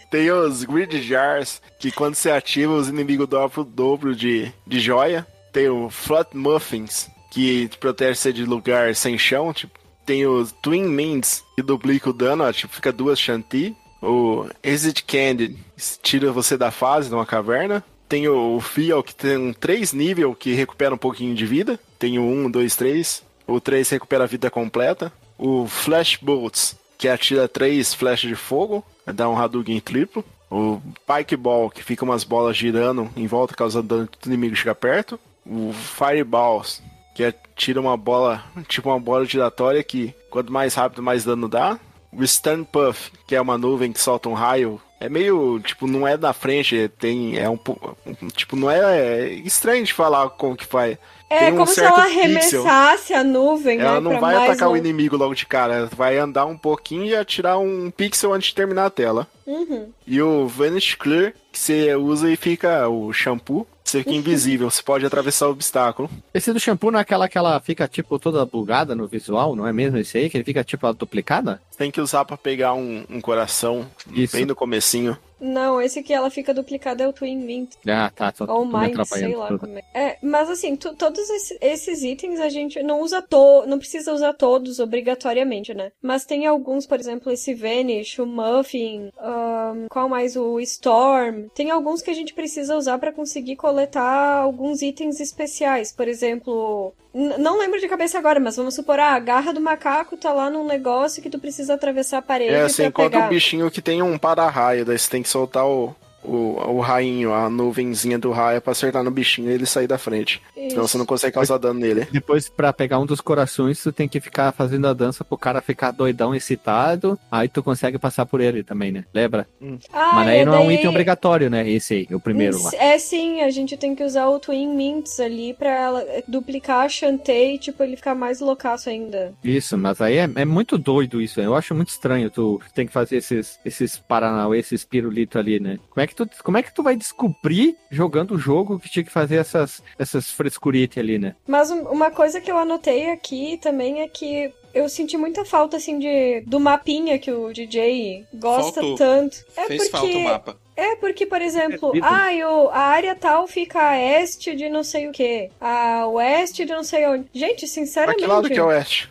Tem 0.09 0.31
os 0.31 0.63
Grid 0.63 1.01
Jars, 1.01 1.61
que 1.79 1.91
quando 1.91 2.15
você 2.15 2.29
ativa, 2.31 2.73
os 2.73 2.87
inimigos 2.87 3.27
dobram 3.27 3.63
o 3.63 3.65
dobro 3.65 4.15
de, 4.15 4.51
de 4.65 4.79
joia. 4.79 5.25
Tem 5.51 5.69
o 5.69 5.89
Flat 5.89 6.35
Muffins, 6.35 7.09
que 7.31 7.69
protege 7.79 8.15
você 8.19 8.33
de 8.33 8.43
lugar 8.45 8.95
sem 8.95 9.17
chão. 9.17 9.51
Tipo, 9.53 9.79
tem 10.05 10.25
os 10.27 10.51
Twin 10.51 10.83
Mints, 10.83 11.43
que 11.55 11.61
duplica 11.63 12.09
o 12.09 12.13
dano, 12.13 12.43
ó, 12.43 12.51
tipo, 12.51 12.73
fica 12.73 12.91
duas 12.91 13.19
Shanti. 13.19 13.75
O 14.03 14.49
Exit 14.61 15.05
Candy, 15.05 15.57
tira 16.01 16.29
você 16.29 16.57
da 16.57 16.71
fase 16.71 17.07
de 17.07 17.15
uma 17.15 17.25
caverna. 17.25 17.81
Tem 18.09 18.27
o 18.27 18.59
Fiel, 18.59 19.01
que 19.01 19.15
tem 19.15 19.53
três 19.53 19.93
níveis, 19.93 20.35
que 20.37 20.53
recupera 20.53 20.93
um 20.93 20.97
pouquinho 20.97 21.33
de 21.33 21.45
vida. 21.45 21.79
Tem 21.97 22.19
o 22.19 22.23
1, 22.23 22.51
2, 22.51 22.75
3. 22.75 23.23
O 23.47 23.61
3 23.61 23.89
recupera 23.89 24.25
a 24.25 24.27
vida 24.27 24.51
completa. 24.51 25.11
O 25.37 25.67
Flash 25.67 26.17
Bolts, 26.21 26.75
que 26.97 27.07
atira 27.07 27.47
três 27.47 27.93
flechas 27.93 28.29
de 28.29 28.35
fogo, 28.35 28.83
dá 29.05 29.29
um 29.29 29.37
Hadouken 29.37 29.79
triplo. 29.79 30.23
O 30.51 30.81
Pike 31.07 31.37
Ball, 31.37 31.69
que 31.69 31.81
fica 31.81 32.03
umas 32.03 32.25
bolas 32.25 32.57
girando 32.57 33.09
em 33.15 33.25
volta, 33.25 33.55
causando 33.55 33.87
dano 33.87 34.07
que 34.07 34.27
o 34.27 34.29
inimigo 34.29 34.55
chega 34.55 34.75
perto. 34.75 35.17
O 35.45 35.71
Fireballs, 35.71 36.83
que 37.15 37.23
atira 37.23 37.79
uma 37.79 37.95
bola, 37.95 38.43
tipo 38.67 38.89
uma 38.89 38.99
bola 38.99 39.25
giratória 39.25 39.81
que 39.81 40.13
quanto 40.29 40.51
mais 40.51 40.75
rápido, 40.75 41.01
mais 41.01 41.23
dano 41.23 41.47
dá. 41.47 41.79
O 42.17 42.25
Stun 42.27 42.63
Puff, 42.63 43.11
que 43.27 43.35
é 43.35 43.41
uma 43.41 43.57
nuvem 43.57 43.91
que 43.91 43.99
solta 43.99 44.29
um 44.29 44.33
raio. 44.33 44.79
É 44.99 45.09
meio, 45.09 45.59
tipo, 45.59 45.85
não 45.85 46.07
é 46.07 46.15
na 46.15 46.31
frente, 46.31 46.89
tem, 46.97 47.37
é 47.37 47.49
um, 47.49 47.57
po- 47.57 47.97
tipo, 48.35 48.55
não 48.55 48.71
é, 48.71 48.79
é 48.99 49.33
estranho 49.33 49.83
de 49.83 49.91
falar 49.93 50.29
como 50.29 50.55
que 50.55 50.65
faz. 50.65 50.97
É 51.29 51.51
um 51.51 51.57
como 51.57 51.67
se 51.67 51.81
ela 51.81 52.03
pixel. 52.05 52.21
arremessasse 52.21 53.13
a 53.13 53.23
nuvem, 53.23 53.79
Ela 53.81 53.95
né? 53.95 53.99
não 53.99 54.19
vai 54.19 54.35
atacar 54.35 54.69
o 54.69 54.71
longe. 54.73 54.81
inimigo 54.83 55.17
logo 55.17 55.33
de 55.33 55.45
cara, 55.45 55.73
ela 55.75 55.89
vai 55.93 56.17
andar 56.17 56.45
um 56.45 56.57
pouquinho 56.57 57.05
e 57.05 57.15
atirar 57.15 57.57
um 57.59 57.89
pixel 57.91 58.31
antes 58.33 58.49
de 58.49 58.55
terminar 58.55 58.85
a 58.85 58.89
tela. 58.89 59.27
Uhum. 59.45 59.89
E 60.07 60.21
o 60.21 60.47
Vanish 60.47 60.95
Clear, 60.95 61.33
que 61.51 61.59
você 61.59 61.93
usa 61.95 62.31
e 62.31 62.37
fica 62.37 62.87
o 62.87 63.11
shampoo, 63.11 63.67
você 63.83 63.99
fica 63.99 64.11
invisível, 64.11 64.69
você 64.69 64.81
pode 64.81 65.05
atravessar 65.05 65.47
o 65.47 65.51
obstáculo. 65.51 66.09
Esse 66.33 66.53
do 66.53 66.59
shampoo 66.59 66.91
não 66.91 66.99
é 66.99 67.01
aquela 67.01 67.27
que 67.27 67.37
ela 67.37 67.59
fica, 67.59 67.87
tipo, 67.87 68.17
toda 68.17 68.45
bugada 68.45 68.95
no 68.95 69.07
visual, 69.07 69.55
não 69.55 69.67
é 69.67 69.73
mesmo 69.73 69.97
esse 69.97 70.17
aí? 70.17 70.29
Que 70.29 70.37
ele 70.37 70.43
fica, 70.43 70.63
tipo, 70.63 70.91
duplicada? 70.93 71.61
Você 71.69 71.77
tem 71.77 71.91
que 71.91 72.01
usar 72.01 72.25
pra 72.25 72.37
pegar 72.37 72.73
um, 72.73 73.05
um 73.09 73.21
coração 73.21 73.85
Isso. 74.11 74.35
bem 74.35 74.45
no 74.45 74.55
comecinho. 74.55 75.17
Não, 75.45 75.81
esse 75.81 76.01
que 76.01 76.13
ela 76.13 76.29
fica 76.29 76.53
duplicada 76.53 77.03
é 77.03 77.07
o 77.07 77.11
Twin 77.13 77.35
Mint. 77.37 77.71
Ah, 77.85 78.09
tá. 78.15 78.31
Tô, 78.31 78.45
Ou 78.51 78.65
Mind, 78.65 78.95
sei 79.05 79.35
lá 79.35 79.57
como 79.57 79.77
é. 79.77 79.83
É, 79.93 80.17
mas 80.21 80.49
assim, 80.49 80.75
tu- 80.75 80.95
todos 80.95 81.29
esse- 81.29 81.57
esses 81.59 82.01
itens 82.03 82.39
a 82.39 82.47
gente 82.47 82.81
não 82.81 83.01
usa 83.01 83.21
to 83.21 83.65
não 83.67 83.77
precisa 83.77 84.13
usar 84.13 84.33
todos 84.33 84.79
obrigatoriamente, 84.79 85.73
né? 85.73 85.91
Mas 86.01 86.25
tem 86.25 86.45
alguns, 86.47 86.85
por 86.87 86.99
exemplo, 86.99 87.31
esse 87.31 87.53
Vanish, 87.53 88.19
o 88.19 88.25
Muffin, 88.25 89.09
ahn, 89.19 89.87
qual 89.89 90.07
mais? 90.07 90.35
O 90.37 90.59
Storm. 90.61 91.47
Tem 91.53 91.69
alguns 91.71 92.01
que 92.01 92.09
a 92.09 92.15
gente 92.15 92.33
precisa 92.33 92.77
usar 92.77 92.97
pra 92.97 93.11
conseguir 93.11 93.57
coletar 93.57 94.37
alguns 94.37 94.81
itens 94.81 95.19
especiais. 95.19 95.91
Por 95.91 96.07
exemplo, 96.07 96.93
não 97.13 97.59
lembro 97.59 97.79
de 97.79 97.87
cabeça 97.87 98.17
agora, 98.17 98.39
mas 98.39 98.55
vamos 98.55 98.73
supor, 98.75 98.99
ah, 98.99 99.13
a 99.13 99.19
garra 99.19 99.53
do 99.53 99.61
macaco 99.61 100.17
tá 100.17 100.33
lá 100.33 100.49
num 100.49 100.65
negócio 100.65 101.21
que 101.21 101.29
tu 101.29 101.37
precisa 101.37 101.73
atravessar 101.75 102.17
a 102.19 102.21
parede 102.21 102.53
É, 102.53 102.67
você 102.67 102.83
pra 102.83 102.89
encontra 102.89 103.09
pegar. 103.11 103.25
um 103.25 103.29
bichinho 103.29 103.69
que 103.69 103.81
tem 103.81 104.01
um 104.01 104.17
para-raio, 104.17 104.83
daí 104.85 104.97
você 104.97 105.09
tem 105.09 105.21
que 105.21 105.29
soltar 105.33 105.65
o, 105.65 105.95
o, 106.23 106.59
o 106.77 106.79
rainho, 106.79 107.33
a 107.33 107.49
nuvenzinha 107.49 108.17
do 108.17 108.31
raio 108.31 108.61
pra 108.61 108.71
acertar 108.71 109.03
no 109.03 109.11
bichinho 109.11 109.49
e 109.49 109.53
ele 109.53 109.65
sair 109.65 109.87
da 109.87 109.97
frente. 109.97 110.41
Senão 110.69 110.87
você 110.87 110.97
não 110.97 111.05
consegue 111.05 111.33
causar 111.33 111.57
dano 111.57 111.79
nele. 111.79 112.07
Depois, 112.11 112.49
pra 112.49 112.71
pegar 112.73 112.99
um 112.99 113.05
dos 113.05 113.21
corações, 113.21 113.81
tu 113.81 113.91
tem 113.91 114.07
que 114.07 114.19
ficar 114.19 114.51
fazendo 114.51 114.87
a 114.87 114.93
dança 114.93 115.23
pro 115.23 115.37
cara 115.37 115.61
ficar 115.61 115.91
doidão, 115.91 116.33
excitado. 116.33 117.19
Aí 117.31 117.47
tu 117.47 117.61
consegue 117.61 117.97
passar 117.99 118.25
por 118.25 118.39
ele 118.41 118.63
também, 118.63 118.91
né? 118.91 119.05
Lembra? 119.13 119.47
Ah, 119.91 120.11
Mas 120.15 120.27
aí 120.29 120.45
não 120.45 120.53
é 120.55 120.59
um 120.59 120.67
daí- 120.67 120.75
item 120.75 120.89
obrigatório, 120.89 121.49
né? 121.49 121.69
Esse 121.69 121.93
aí, 121.93 122.07
o 122.15 122.19
primeiro 122.19 122.61
lá. 122.61 122.71
É 122.75 122.97
sim, 122.97 123.41
a 123.41 123.49
gente 123.49 123.75
tem 123.77 123.95
que 123.95 124.03
usar 124.03 124.27
o 124.29 124.39
Twin 124.39 124.73
Mints 124.75 125.19
ali 125.19 125.53
pra 125.53 125.69
ela 125.69 126.01
eh, 126.03 126.23
duplicar 126.27 126.85
a 126.85 126.89
Shantae 126.89 127.55
e, 127.55 127.59
tipo, 127.59 127.83
ele 127.83 127.95
ficar 127.97 128.15
mais 128.15 128.39
loucaço 128.39 128.89
ainda. 128.89 129.33
Isso, 129.43 129.77
mas 129.77 129.99
aí 130.01 130.17
é, 130.17 130.29
é 130.35 130.45
muito 130.45 130.77
doido 130.77 131.21
isso. 131.21 131.41
Eu 131.41 131.55
acho 131.55 131.73
muito 131.75 131.89
estranho 131.89 132.29
tu 132.29 132.61
tem 132.73 132.85
que 132.87 132.93
fazer 132.93 133.17
esses, 133.17 133.59
esses 133.65 133.97
Paranauê, 133.97 134.59
esses 134.59 134.83
pirulito 134.85 135.37
ali, 135.37 135.59
né? 135.59 135.79
Como 135.89 136.03
é 136.03 136.07
que 136.07 136.12
tu, 136.15 136.27
como 136.43 136.57
é 136.57 136.63
que 136.63 136.73
tu 136.73 136.81
vai 136.83 136.95
descobrir 136.95 137.75
jogando 137.91 138.35
o 138.35 138.39
jogo 138.39 138.79
que 138.79 138.89
tinha 138.89 139.03
que 139.03 139.11
fazer 139.11 139.35
essas, 139.37 139.81
essas 139.97 140.31
frescuritas 140.31 140.97
ali, 140.97 141.17
né? 141.19 141.35
Mas 141.47 141.71
um- 141.71 141.83
uma 141.89 142.11
coisa 142.11 142.39
que 142.41 142.51
eu 142.51 142.57
anotei 142.57 143.09
aqui 143.11 143.57
também 143.61 144.01
é 144.01 144.07
que 144.07 144.51
eu 144.73 144.89
senti 144.89 145.15
muita 145.17 145.45
falta, 145.45 145.77
assim, 145.77 145.99
de, 145.99 146.41
do 146.47 146.59
mapinha 146.59 147.19
que 147.19 147.31
o 147.31 147.53
DJ 147.53 148.25
gosta 148.33 148.81
Faltou. 148.81 148.95
tanto. 148.97 149.37
É 149.55 149.65
Fez 149.67 149.89
porque... 149.89 149.97
falta 149.97 150.17
o 150.17 150.23
mapa. 150.23 150.63
É 150.75 150.95
porque, 150.95 151.27
por 151.27 151.39
exemplo, 151.39 151.91
Perdido. 151.91 152.07
ah, 152.11 152.33
eu, 152.33 152.71
a 152.71 152.79
área 152.79 153.13
tal 153.13 153.45
fica 153.47 153.79
a 153.89 153.95
este 153.95 154.55
de 154.55 154.69
não 154.69 154.83
sei 154.83 155.07
o 155.07 155.11
que, 155.11 155.51
a 155.61 156.07
oeste 156.07 156.65
de 156.65 156.71
não 156.73 156.83
sei 156.83 157.05
onde. 157.05 157.25
Gente, 157.31 157.59
Pra 157.59 157.67
sinceramente. 157.67 158.19
que 158.19 158.25
lado 158.25 158.49
que 158.49 158.57
é 158.57 158.63
oeste? 158.63 159.07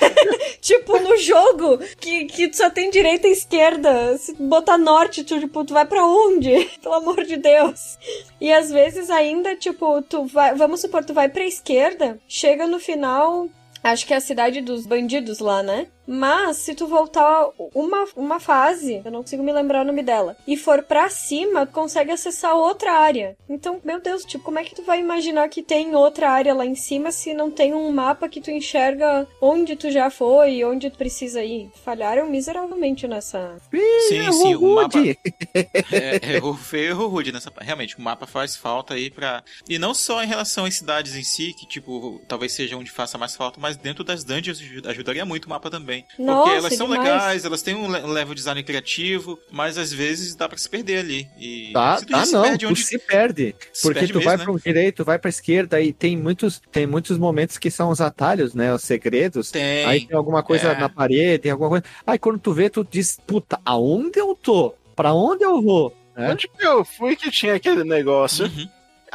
Tipo, 0.60 0.98
no 0.98 1.16
jogo, 1.18 1.78
que, 2.00 2.24
que 2.24 2.52
só 2.52 2.68
tem 2.68 2.90
direita 2.90 3.28
e 3.28 3.32
esquerda. 3.32 4.18
Se 4.18 4.34
botar 4.34 4.76
norte, 4.76 5.22
tu, 5.22 5.38
tipo, 5.38 5.64
tu 5.64 5.72
vai 5.72 5.86
pra 5.86 6.04
onde? 6.04 6.64
Pelo 6.82 6.94
amor 6.96 7.22
de 7.24 7.36
Deus. 7.36 7.96
E 8.40 8.52
às 8.52 8.70
vezes 8.70 9.08
ainda, 9.08 9.54
tipo, 9.54 10.02
tu 10.02 10.24
vai. 10.26 10.54
Vamos 10.54 10.80
supor, 10.80 11.04
tu 11.04 11.14
vai 11.14 11.28
pra 11.28 11.44
esquerda, 11.44 12.18
chega 12.26 12.66
no 12.66 12.80
final. 12.80 13.48
Acho 13.82 14.06
que 14.06 14.12
é 14.12 14.16
a 14.16 14.20
cidade 14.20 14.60
dos 14.60 14.86
bandidos 14.86 15.38
lá, 15.38 15.62
né? 15.62 15.86
Mas 16.06 16.58
se 16.58 16.74
tu 16.74 16.86
voltar 16.86 17.48
uma, 17.74 18.04
uma 18.16 18.40
fase, 18.40 19.02
eu 19.04 19.10
não 19.10 19.22
consigo 19.22 19.42
me 19.42 19.52
lembrar 19.52 19.82
o 19.82 19.84
nome 19.84 20.02
dela, 20.02 20.36
e 20.46 20.56
for 20.56 20.82
pra 20.82 21.08
cima, 21.08 21.66
tu 21.66 21.72
consegue 21.72 22.10
acessar 22.12 22.54
outra 22.54 22.92
área. 22.92 23.36
Então, 23.48 23.80
meu 23.84 24.00
Deus, 24.00 24.24
tipo, 24.24 24.44
como 24.44 24.58
é 24.58 24.64
que 24.64 24.74
tu 24.74 24.82
vai 24.82 25.00
imaginar 25.00 25.48
que 25.48 25.62
tem 25.62 25.94
outra 25.94 26.30
área 26.30 26.54
lá 26.54 26.64
em 26.64 26.74
cima 26.74 27.10
se 27.10 27.34
não 27.34 27.50
tem 27.50 27.74
um 27.74 27.90
mapa 27.90 28.28
que 28.28 28.40
tu 28.40 28.50
enxerga 28.50 29.26
onde 29.40 29.74
tu 29.76 29.90
já 29.90 30.10
foi 30.10 30.54
e 30.56 30.64
onde 30.64 30.90
tu 30.90 30.96
precisa 30.98 31.42
ir? 31.42 31.70
Falharam 31.84 32.28
miseravelmente 32.28 33.06
nessa. 33.08 33.56
Sim, 34.08 34.32
sim, 34.32 34.54
o 34.56 34.74
mapa. 34.74 34.98
É, 35.92 36.34
errou 36.36 36.54
feio, 36.54 36.90
errou 36.90 37.08
rude 37.08 37.32
nessa. 37.32 37.52
Realmente, 37.58 37.96
o 37.96 38.00
mapa 38.02 38.26
faz 38.26 38.56
falta 38.56 38.94
aí 38.94 39.10
pra. 39.10 39.42
E 39.68 39.78
não 39.78 39.94
só 39.94 40.22
em 40.22 40.26
relação 40.26 40.64
às 40.64 40.74
cidades 40.76 41.14
em 41.16 41.22
si, 41.22 41.52
que, 41.58 41.66
tipo, 41.66 42.20
talvez 42.28 42.52
seja 42.52 42.76
onde 42.76 42.90
faça 42.90 43.16
mais 43.18 43.34
falta, 43.34 43.58
mas 43.60 43.76
dentro 43.76 44.04
das 44.04 44.24
dungeons 44.24 44.60
ajuda- 44.60 44.90
ajudaria 44.90 45.24
muito 45.24 45.46
o 45.46 45.48
mapa 45.48 45.70
também. 45.70 45.95
Nossa, 46.18 46.42
Porque 46.42 46.56
elas 46.58 46.74
são 46.76 46.88
demais. 46.88 47.04
legais, 47.04 47.44
elas 47.44 47.62
têm 47.62 47.74
um 47.74 47.90
le- 47.90 48.00
level 48.00 48.34
design 48.34 48.62
criativo, 48.62 49.38
mas 49.50 49.78
às 49.78 49.92
vezes 49.92 50.34
dá 50.34 50.48
pra 50.48 50.58
se 50.58 50.68
perder 50.68 50.98
ali. 50.98 51.28
E 51.38 51.70
Tá, 51.72 51.98
se 51.98 52.06
tá 52.06 52.24
se 52.24 52.32
não, 52.32 52.42
perde 52.42 52.66
tu 52.66 52.70
onde- 52.70 52.84
se 52.84 52.98
perde. 52.98 53.54
se 53.72 53.82
Porque 53.82 54.00
perde 54.00 54.12
tu 54.12 54.18
mesmo, 54.18 54.28
vai 54.30 54.36
né? 54.38 54.44
pro 54.44 54.60
direito, 54.60 55.04
vai 55.04 55.18
pra 55.18 55.28
esquerda 55.28 55.80
e 55.80 55.92
tem 55.92 56.16
muitos, 56.16 56.60
tem 56.72 56.86
muitos 56.86 57.18
momentos 57.18 57.58
que 57.58 57.70
são 57.70 57.90
os 57.90 58.00
atalhos, 58.00 58.54
né? 58.54 58.72
Os 58.74 58.82
segredos. 58.82 59.50
Tem. 59.50 59.84
Aí 59.86 60.06
tem 60.06 60.16
alguma 60.16 60.42
coisa 60.42 60.68
É. 60.72 60.78
na 60.78 60.88
parede, 60.88 61.38
tem 61.40 61.52
alguma 61.52 61.70
coisa. 61.70 61.84
Aí 62.06 62.18
quando 62.18 62.38
tu 62.38 62.52
vê, 62.52 62.68
tu 62.70 62.86
diz, 62.88 63.18
puta, 63.26 63.60
aonde 63.64 64.18
eu 64.18 64.34
tô? 64.34 64.74
Pra 64.94 65.12
onde 65.12 65.44
eu 65.44 65.60
vou? 65.60 65.94
É? 66.16 66.30
Onde 66.30 66.48
que 66.48 66.64
eu 66.66 66.82
fui 66.84 67.14
que 67.14 67.30
tinha 67.30 67.54
aquele 67.54 67.84
negócio? 67.84 68.46
Uhum. 68.46 68.68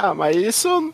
Ah, 0.04 0.16
mas 0.16 0.36
isso 0.36 0.68
não, 0.68 0.94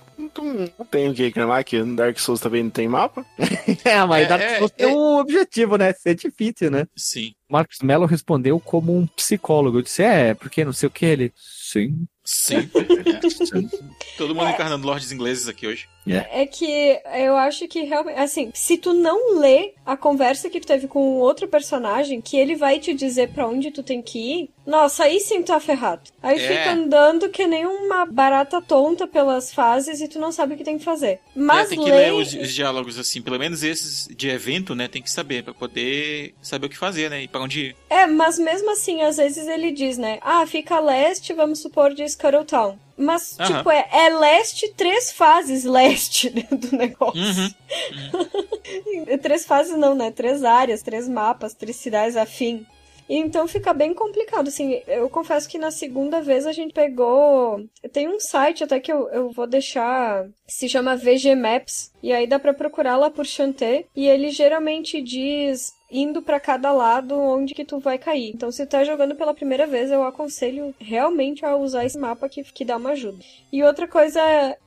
não 0.78 0.86
tem 0.86 1.10
o 1.10 1.14
que 1.14 1.24
reclamar, 1.24 1.64
que 1.64 1.82
no 1.82 1.96
Dark 1.96 2.20
Souls 2.20 2.42
também 2.42 2.62
não 2.62 2.70
tem 2.70 2.90
mapa. 2.90 3.26
É, 3.86 4.04
mas 4.06 4.26
É, 4.26 4.28
Dark 4.28 4.42
é, 4.42 4.58
Souls 4.58 4.72
é. 4.72 4.76
tem 4.76 4.88
um 4.88 5.18
objetivo, 5.18 5.78
né? 5.78 5.94
Ser 5.94 6.16
difícil, 6.16 6.70
né? 6.70 6.86
Sim. 6.94 7.34
Marcos 7.50 7.80
Mello 7.82 8.06
respondeu 8.06 8.60
como 8.60 8.98
um 8.98 9.08
psicólogo. 9.08 9.78
Eu 9.78 9.82
disse, 9.82 10.04
é, 10.04 10.34
porque 10.34 10.66
não 10.66 10.74
sei 10.74 10.88
o 10.88 10.92
que 10.92 11.06
ele. 11.06 11.32
Sim. 11.38 12.06
Sim. 12.28 12.70
É. 12.78 14.18
Todo 14.18 14.34
mundo 14.36 14.50
encarnando 14.50 14.86
lords 14.86 15.12
ingleses 15.12 15.48
aqui 15.48 15.66
hoje. 15.68 15.88
É 16.32 16.46
que 16.46 17.00
eu 17.16 17.36
acho 17.36 17.68
que 17.68 17.82
realmente, 17.84 18.18
assim, 18.20 18.50
se 18.54 18.78
tu 18.78 18.94
não 18.94 19.38
lê 19.40 19.74
a 19.86 19.96
conversa 19.98 20.50
que 20.50 20.60
tu 20.60 20.68
teve 20.68 20.88
com 20.88 21.18
outro 21.20 21.48
personagem, 21.48 22.22
que 22.22 22.38
ele 22.38 22.56
vai 22.56 22.80
te 22.80 22.94
dizer 22.94 23.30
para 23.30 23.48
onde 23.48 23.72
tu 23.72 23.84
tem 23.84 24.02
que 24.02 24.18
ir, 24.18 24.50
nossa, 24.66 25.04
aí 25.04 25.20
sim 25.20 25.42
tu 25.44 25.48
tá 25.48 25.60
ferrado. 25.60 26.10
Aí 26.24 26.38
É. 26.40 26.48
fica 26.48 26.72
andando 26.72 27.30
que 27.30 27.46
nem 27.46 27.66
uma 27.66 28.06
barata 28.06 28.62
tonta 28.62 29.06
pelas 29.06 29.54
fases 29.54 30.00
e 30.02 30.08
tu 30.08 30.18
não 30.20 30.32
sabe 30.32 30.54
o 30.54 30.58
que 30.58 30.64
tem 30.64 30.78
que 30.78 30.84
fazer. 30.86 31.20
Mas 31.36 31.68
é, 31.68 31.76
tem 31.76 31.84
que 31.84 31.92
lê... 31.92 31.98
ler 31.98 32.14
os, 32.14 32.34
os 32.34 32.54
diálogos 32.54 32.98
assim, 32.98 33.22
pelo 33.22 33.38
menos 33.38 33.64
esses 33.64 34.08
de 34.16 34.30
evento, 34.30 34.74
né? 34.74 34.88
Tem 34.88 35.02
que 35.02 35.12
saber 35.12 35.44
pra 35.44 35.54
poder 35.54 36.34
saber 36.42 36.68
o 36.68 36.70
que 36.70 36.78
fazer, 36.78 37.10
né? 37.10 37.24
E 37.24 37.28
pra 37.28 37.42
onde 37.42 37.60
ir. 37.68 37.76
É, 37.90 38.08
mas 38.08 38.40
mesmo 38.40 38.72
assim, 38.72 39.02
às 39.02 39.18
vezes 39.18 39.48
ele 39.48 39.72
diz, 39.72 39.98
né? 39.98 40.20
Ah, 40.22 40.46
fica 40.48 40.76
a 40.76 40.80
leste, 40.80 41.34
vamos 41.34 41.60
supor, 41.60 41.94
de 42.18 42.24
Scuttletown. 42.24 42.78
Mas, 42.98 43.38
tipo, 43.46 43.70
é, 43.70 43.88
é 43.92 44.10
leste, 44.10 44.74
três 44.74 45.12
fases 45.12 45.64
leste 45.64 46.30
do 46.32 46.76
negócio. 46.76 47.22
Uhum. 47.22 49.18
três 49.22 49.46
fases 49.46 49.78
não, 49.78 49.94
né? 49.94 50.10
Três 50.12 50.44
áreas, 50.44 50.82
três 50.82 51.08
mapas, 51.08 51.54
três 51.54 51.76
cidades 51.76 52.18
afim. 52.18 52.66
Então 53.10 53.48
fica 53.48 53.74
bem 53.74 53.94
complicado, 53.94 54.48
assim. 54.48 54.82
Eu 54.88 55.10
confesso 55.10 55.48
que 55.48 55.58
na 55.58 55.72
segunda 55.72 56.22
vez 56.22 56.46
a 56.46 56.52
gente 56.52 56.74
pegou. 56.74 57.64
Tem 57.94 58.08
um 58.08 58.20
site 58.20 58.64
até 58.64 58.80
que 58.80 58.92
eu, 58.92 59.08
eu 59.10 59.32
vou 59.32 59.48
deixar. 59.48 60.28
Se 60.48 60.68
chama 60.68 60.98
VG 60.98 61.36
Maps. 61.36 61.92
E 62.04 62.12
aí 62.12 62.28
dá 62.28 62.38
pra 62.38 62.54
procurar 62.54 62.98
lá 62.98 63.10
por 63.10 63.26
Chanté. 63.26 63.86
E 63.96 64.08
ele 64.08 64.30
geralmente 64.30 65.02
diz. 65.02 65.77
Indo 65.90 66.22
pra 66.22 66.40
cada 66.40 66.72
lado 66.72 67.18
onde 67.18 67.54
que 67.54 67.64
tu 67.64 67.80
vai 67.80 67.98
cair. 67.98 68.32
Então, 68.34 68.52
se 68.52 68.66
tu 68.66 68.70
tá 68.70 68.84
jogando 68.84 69.16
pela 69.16 69.34
primeira 69.34 69.66
vez, 69.66 69.90
eu 69.90 70.04
aconselho 70.04 70.76
realmente 70.80 71.46
a 71.46 71.56
usar 71.56 71.86
esse 71.86 71.98
mapa 71.98 72.28
que, 72.28 72.44
que 72.44 72.66
dá 72.66 72.76
uma 72.78 72.90
ajuda. 72.92 73.20
E 73.52 73.64
outra 73.64 73.88
coisa 73.88 74.20
é. 74.22 74.58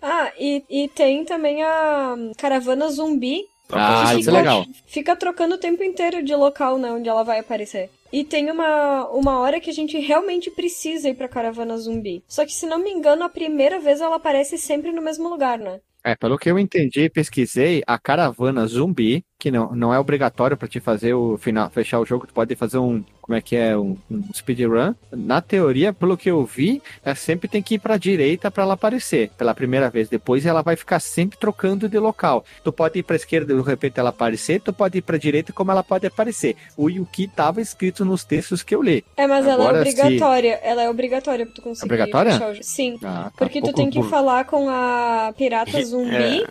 Ah, 0.00 0.30
e, 0.38 0.62
e 0.70 0.88
tem 0.88 1.24
também 1.24 1.62
a 1.62 2.14
caravana 2.38 2.88
zumbi, 2.88 3.44
Ah, 3.70 4.12
que 4.14 4.20
isso 4.20 4.30
é 4.30 4.32
fica- 4.32 4.32
legal. 4.32 4.64
Fica 4.86 5.16
trocando 5.16 5.56
o 5.56 5.58
tempo 5.58 5.82
inteiro 5.82 6.22
de 6.22 6.34
local, 6.34 6.78
né, 6.78 6.90
onde 6.92 7.08
ela 7.08 7.22
vai 7.22 7.40
aparecer. 7.40 7.90
E 8.12 8.24
tem 8.24 8.50
uma, 8.50 9.06
uma 9.10 9.38
hora 9.38 9.60
que 9.60 9.70
a 9.70 9.72
gente 9.74 9.96
realmente 9.98 10.50
precisa 10.50 11.08
ir 11.08 11.14
pra 11.14 11.28
caravana 11.28 11.76
zumbi. 11.78 12.24
Só 12.26 12.44
que, 12.46 12.52
se 12.52 12.66
não 12.66 12.78
me 12.78 12.90
engano, 12.90 13.22
a 13.24 13.28
primeira 13.28 13.78
vez 13.78 14.00
ela 14.00 14.16
aparece 14.16 14.56
sempre 14.58 14.90
no 14.90 15.02
mesmo 15.02 15.28
lugar, 15.28 15.58
né? 15.58 15.80
É, 16.02 16.14
pelo 16.16 16.38
que 16.38 16.50
eu 16.50 16.58
entendi 16.58 17.02
e 17.02 17.10
pesquisei, 17.10 17.82
a 17.86 17.98
caravana 17.98 18.66
zumbi, 18.66 19.22
que 19.38 19.50
não, 19.50 19.74
não 19.74 19.92
é 19.92 19.98
obrigatório 19.98 20.56
pra 20.56 20.66
te 20.66 20.80
fazer 20.80 21.12
o 21.12 21.36
final, 21.36 21.68
fechar 21.70 22.00
o 22.00 22.06
jogo, 22.06 22.26
tu 22.26 22.32
pode 22.32 22.56
fazer 22.56 22.78
um, 22.78 23.04
como 23.30 23.38
é 23.38 23.40
que 23.40 23.54
é, 23.54 23.78
um, 23.78 23.96
um 24.10 24.24
speedrun. 24.34 24.92
Na 25.12 25.40
teoria, 25.40 25.92
pelo 25.92 26.16
que 26.16 26.28
eu 26.28 26.44
vi, 26.44 26.82
é 27.04 27.14
sempre 27.14 27.48
tem 27.48 27.62
que 27.62 27.76
ir 27.76 27.78
pra 27.78 27.96
direita 27.96 28.50
pra 28.50 28.64
ela 28.64 28.74
aparecer, 28.74 29.30
pela 29.38 29.54
primeira 29.54 29.88
vez. 29.88 30.08
Depois 30.08 30.44
ela 30.44 30.62
vai 30.62 30.74
ficar 30.74 30.98
sempre 30.98 31.38
trocando 31.38 31.88
de 31.88 31.96
local. 31.96 32.44
Tu 32.64 32.72
pode 32.72 32.98
ir 32.98 33.04
pra 33.04 33.14
esquerda 33.14 33.52
e 33.52 33.56
de 33.56 33.62
repente 33.62 34.00
ela 34.00 34.10
aparecer, 34.10 34.60
tu 34.60 34.72
pode 34.72 34.98
ir 34.98 35.02
pra 35.02 35.16
direita 35.16 35.52
como 35.52 35.70
ela 35.70 35.84
pode 35.84 36.08
aparecer. 36.08 36.56
O 36.76 36.90
Yuki 36.90 37.28
tava 37.28 37.60
escrito 37.60 38.04
nos 38.04 38.24
textos 38.24 38.64
que 38.64 38.74
eu 38.74 38.82
li. 38.82 39.04
É, 39.16 39.28
mas 39.28 39.46
ela 39.46 39.62
Agora, 39.62 39.82
é 39.82 39.84
se- 39.84 40.00
obrigatória. 40.00 40.58
Ela 40.64 40.82
é 40.82 40.90
obrigatória 40.90 41.46
pra 41.46 41.54
tu 41.54 41.62
conseguir 41.62 41.84
Obrigatória? 41.86 42.34
o. 42.50 42.64
Sim. 42.64 42.98
Ah, 43.04 43.24
tá. 43.26 43.32
Porque 43.36 43.62
tu 43.62 43.72
tem 43.72 43.88
que 43.90 44.00
por- 44.00 44.10
falar 44.10 44.44
com 44.44 44.68
a 44.68 45.32
pirata 45.38 45.80
zumbi. 45.86 46.44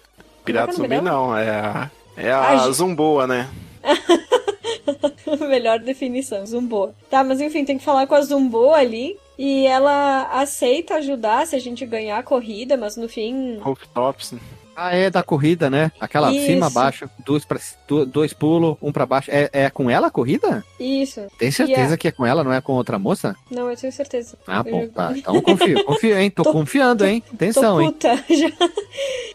Pirata 0.45 0.71
é 0.71 0.75
que 0.75 0.79
é 0.79 0.83
zumbi 0.83 0.95
o 0.95 1.01
nome 1.01 1.09
não, 1.09 1.37
é 1.37 1.49
a, 1.49 1.91
é 2.15 2.31
a 2.31 2.51
A 2.51 2.71
Zumboa, 2.71 3.27
né? 3.27 3.49
Melhor 5.47 5.79
definição, 5.79 6.45
Zumbo. 6.45 6.93
Tá, 7.09 7.23
mas 7.23 7.41
enfim, 7.41 7.65
tem 7.65 7.77
que 7.77 7.83
falar 7.83 8.07
com 8.07 8.15
a 8.15 8.21
Zumbo 8.21 8.73
ali. 8.73 9.17
E 9.37 9.65
ela 9.65 10.23
aceita 10.33 10.95
ajudar 10.95 11.47
se 11.47 11.55
a 11.55 11.59
gente 11.59 11.85
ganhar 11.85 12.17
a 12.17 12.23
corrida, 12.23 12.75
mas 12.75 12.97
no 12.97 13.07
fim. 13.07 13.57
Rooftops. 13.59 14.33
Ah, 14.81 14.95
é 14.95 15.09
da 15.09 15.21
corrida, 15.21 15.69
né? 15.69 15.91
Aquela 15.99 16.31
Isso. 16.31 16.45
cima, 16.45 16.69
baixo, 16.69 17.09
dois, 17.25 17.43
pra, 17.43 17.59
dois 18.07 18.31
pulos, 18.31 18.77
um 18.81 18.93
pra 18.93 19.05
baixo. 19.05 19.29
É, 19.29 19.49
é 19.51 19.69
com 19.69 19.89
ela 19.89 20.07
a 20.07 20.11
corrida? 20.11 20.63
Isso. 20.79 21.21
Tem 21.37 21.51
certeza 21.51 21.97
que 21.97 22.07
é 22.07 22.11
com 22.11 22.25
ela, 22.25 22.43
não 22.45 22.53
é 22.53 22.61
com 22.61 22.71
outra 22.73 22.97
moça? 22.97 23.35
Não, 23.51 23.69
eu 23.69 23.75
tenho 23.75 23.91
certeza. 23.91 24.37
Ah, 24.47 24.63
bom, 24.63 24.87
tá. 24.87 25.11
Então 25.17 25.41
confio, 25.41 25.83
confio, 25.83 26.17
hein? 26.17 26.29
Tô, 26.31 26.43
Tô- 26.49 26.53
confiando, 26.53 27.05
hein? 27.05 27.21
Tô 27.27 27.35
Atenção, 27.35 27.81
hein? 27.81 27.91
puta 27.91 28.15
já. 28.29 28.49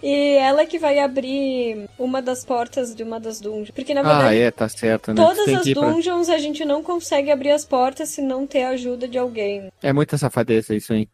E 0.02 0.36
ela 0.36 0.64
que 0.66 0.78
vai 0.78 0.98
abrir 0.98 1.88
uma 1.98 2.22
das 2.22 2.44
portas 2.44 2.94
de 2.94 3.02
uma 3.02 3.20
das 3.20 3.40
dungeons. 3.40 3.70
Porque 3.70 3.92
na 3.92 4.00
Ah, 4.00 4.04
verdade, 4.04 4.38
é, 4.38 4.50
tá 4.50 4.68
certo, 4.68 5.12
né? 5.12 5.22
todas 5.22 5.46
as 5.46 5.66
ir 5.66 5.74
pra- 5.74 5.90
dungeons 5.90 6.28
a 6.30 6.38
gente 6.38 6.64
não 6.64 6.82
consegue 6.82 7.30
abrir 7.30 7.50
as 7.50 7.64
portas 7.64 8.08
se 8.08 8.22
não 8.22 8.46
ter 8.46 8.62
a 8.62 8.70
ajuda 8.70 9.06
de 9.06 9.18
alguém. 9.18 9.70
É 9.82 9.92
muita 9.92 10.16
safadeza 10.16 10.74
isso, 10.74 10.94
hein? 10.94 11.08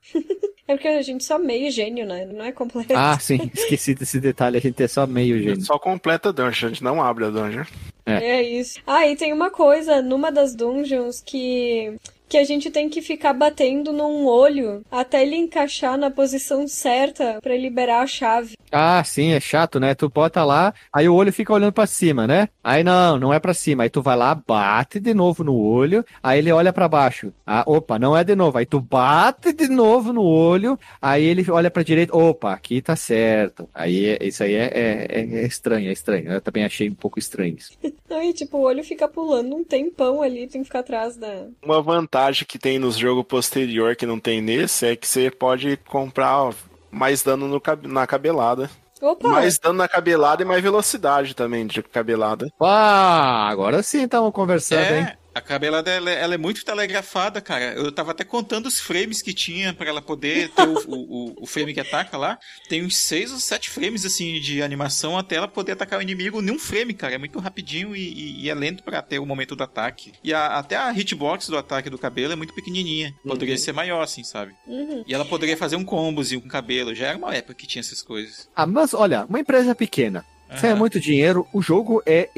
É 0.71 0.75
porque 0.75 0.87
a 0.87 1.03
gente 1.03 1.25
só 1.25 1.37
meio 1.37 1.69
gênio, 1.69 2.07
né? 2.07 2.25
Não 2.27 2.45
é 2.45 2.53
completo. 2.53 2.95
Ah, 2.95 3.19
sim, 3.19 3.51
esqueci 3.53 3.93
desse 3.93 4.21
detalhe, 4.21 4.57
a 4.57 4.61
gente 4.61 4.81
é 4.81 4.87
só 4.87 5.05
meio 5.05 5.43
gênio. 5.43 5.61
Só 5.63 5.81
completa 5.81 6.29
a 6.29 6.33
dungeon, 6.33 6.69
a 6.69 6.69
gente 6.69 6.85
não 6.85 7.03
abre 7.03 7.25
a 7.25 7.31
dungeon. 7.31 7.65
É 8.07 8.41
isso. 8.41 8.79
Ah, 8.87 9.05
e 9.05 9.17
tem 9.17 9.33
uma 9.33 9.51
coisa 9.51 10.01
numa 10.01 10.31
das 10.31 10.55
dungeons 10.55 11.21
que 11.21 11.97
que 12.31 12.39
a 12.39 12.45
gente 12.45 12.71
tem 12.71 12.89
que 12.89 13.03
ficar 13.03 13.33
batendo 13.33 13.93
num 13.93 14.25
olho 14.25 14.83
até 14.89 15.23
ele 15.23 15.35
encaixar 15.37 15.99
na 15.99 16.11
posição 16.13 16.67
certa 16.69 17.41
pra 17.43 17.57
liberar 17.57 18.03
a 18.03 18.07
chave. 18.07 18.55
Ah, 18.71 19.03
sim, 19.05 19.33
é 19.33 19.41
chato, 19.41 19.81
né? 19.81 19.97
Tu 19.97 20.09
bota 20.09 20.45
lá, 20.45 20.73
aí 20.93 21.09
o 21.09 21.15
olho 21.17 21.33
fica 21.33 21.53
olhando 21.53 21.73
pra 21.73 21.89
cima, 21.89 22.25
né? 22.29 22.49
Aí 22.63 22.85
não, 22.85 23.19
não 23.19 23.35
é 23.35 23.41
pra 23.41 23.53
cima. 23.53 23.83
Aí 23.83 23.91
tu 23.91 24.01
vai 24.01 24.17
lá, 24.17 24.33
bate 24.33 25.01
de 25.01 25.13
novo 25.13 25.43
no 25.43 25.57
olho, 25.57 26.05
aí 26.23 26.39
ele 26.39 26.53
olha 26.53 26.73
pra 26.73 26.87
baixo. 26.89 27.33
Ah, 27.45 27.65
opa, 27.67 27.99
não 27.99 28.17
é 28.17 28.23
de 28.23 28.37
novo. 28.37 28.57
Aí 28.59 28.65
tu 28.67 28.81
bate 28.81 29.53
de 29.53 29.67
novo 29.69 30.13
no 30.13 30.23
olho, 30.23 30.79
aí 31.03 31.25
ele 31.25 31.45
olha 31.51 31.69
pra 31.69 31.83
direita. 31.83 32.17
Opa, 32.17 32.53
aqui 32.53 32.81
tá 32.81 32.95
certo. 32.95 33.69
Aí 33.75 34.07
é- 34.11 34.19
isso 34.25 34.45
aí 34.45 34.55
é, 34.55 34.67
é, 34.73 35.07
é- 35.21 35.41
é 35.43 35.47
estranho, 35.47 35.89
é 35.89 35.93
estranho. 35.93 36.31
Eu 36.31 36.41
também 36.41 36.65
achei 36.65 36.89
um 36.89 36.95
pouco 36.95 37.19
estranho 37.19 37.57
isso. 37.59 37.73
Aí, 38.11 38.33
tipo, 38.33 38.59
o 38.59 38.63
olho 38.63 38.83
fica 38.83 39.07
pulando 39.09 39.55
um 39.55 39.63
tempão 39.63 40.21
ali, 40.21 40.49
tem 40.49 40.63
que 40.63 40.67
ficar 40.67 40.81
atrás 40.81 41.17
da. 41.17 41.47
Uma 41.65 41.81
vantagem 41.81 42.20
que 42.47 42.59
tem 42.59 42.79
nos 42.79 42.97
jogos 42.97 43.25
posterior 43.25 43.97
que 43.97 44.07
não 44.07 44.19
tem 44.19 44.41
nesse 44.41 44.87
é 44.87 44.97
que 44.97 45.07
você 45.07 45.31
pode 45.31 45.77
comprar 45.89 46.53
mais 46.91 47.23
dano 47.23 47.47
no 47.47 47.63
na 47.89 48.07
cabelada. 48.07 48.71
Opa! 49.01 49.29
Mais 49.29 49.59
dano 49.59 49.79
na 49.79 49.89
cabelada 49.89 50.43
e 50.43 50.45
mais 50.45 50.63
velocidade 50.63 51.35
também 51.35 51.67
de 51.67 51.83
cabelada. 51.83 52.53
Ah, 52.61 53.49
agora 53.49 53.83
sim 53.83 54.05
estamos 54.05 54.33
conversando, 54.33 54.93
hein? 54.95 55.20
A 55.35 55.41
cabelada 55.41 55.91
ela, 55.91 56.11
é- 56.11 56.21
ela 56.23 56.35
é 56.35 56.39
muito 56.39 56.65
telegrafada, 56.65 57.41
cara. 57.41 57.73
Eu 57.75 57.93
tava 57.93 58.11
até 58.11 58.25
contando 58.25 58.67
os 58.67 58.81
frames 58.81 59.23
que 59.23 59.33
tinha 59.33 59.73
pra 59.73 59.89
ela 59.89 60.03
poder 60.03 60.49
ter 60.51 60.63
o, 60.69 60.75
o, 60.89 61.43
o- 61.43 61.47
frame 61.47 61.73
que 61.75 61.81
ataca 61.81 62.17
lá. 62.17 62.39
Tem 62.69 62.85
uns 62.85 62.97
seis 62.97 63.31
ou 63.33 63.39
sete 63.39 63.71
frames 63.71 64.05
assim 64.05 64.41
de 64.41 64.63
animação 64.63 65.17
até 65.17 65.37
ela 65.37 65.47
poder 65.49 65.73
atacar 65.73 65.99
o 65.99 66.03
inimigo 66.03 66.43
em 66.43 66.51
um 66.51 66.59
frame, 66.59 66.95
cara. 66.95 67.15
É 67.15 67.19
muito 67.19 67.39
rapidinho 67.39 67.95
e, 67.95 68.01
e- 68.01 68.45
e 68.45 68.51
é 68.51 68.55
lento 68.55 68.83
pra 68.83 69.01
ter 69.03 69.19
o 69.19 69.27
momento 69.27 69.55
do 69.55 69.63
ataque. 69.63 70.13
E 70.25 70.33
a- 70.35 70.59
até 70.59 70.77
a 70.77 70.93
hitbox 70.93 71.49
do 71.49 71.57
ataque 71.59 71.89
do 71.91 71.99
cabelo 71.99 72.33
é 72.33 72.37
muito 72.37 72.55
pequenininha. 72.55 73.15
Poderia 73.25 73.57
ser 73.59 73.73
maior, 73.73 74.03
assim, 74.03 74.25
sabe? 74.25 74.53
Uhum. 74.67 75.05
E 75.07 75.15
ela 75.15 75.25
poderia 75.25 75.57
fazer 75.57 75.77
um 75.77 75.85
combozinho 75.85 76.41
com 76.41 76.49
o 76.49 76.51
cabelo. 76.51 76.95
Já 76.95 77.07
era 77.09 77.19
uma 77.19 77.35
época 77.35 77.55
que 77.55 77.67
tinha 77.67 77.81
essas 77.81 78.03
coisas. 78.03 78.49
Ah, 78.55 78.67
mas 78.67 78.93
olha, 78.95 79.25
uma 79.27 79.39
empresa 79.41 79.75
pequena. 79.75 80.25
Se 80.57 80.67
é 80.67 80.75
muito 80.75 81.01
dinheiro, 81.01 81.47
o 81.53 81.63
jogo 81.63 82.03
é, 82.05 82.29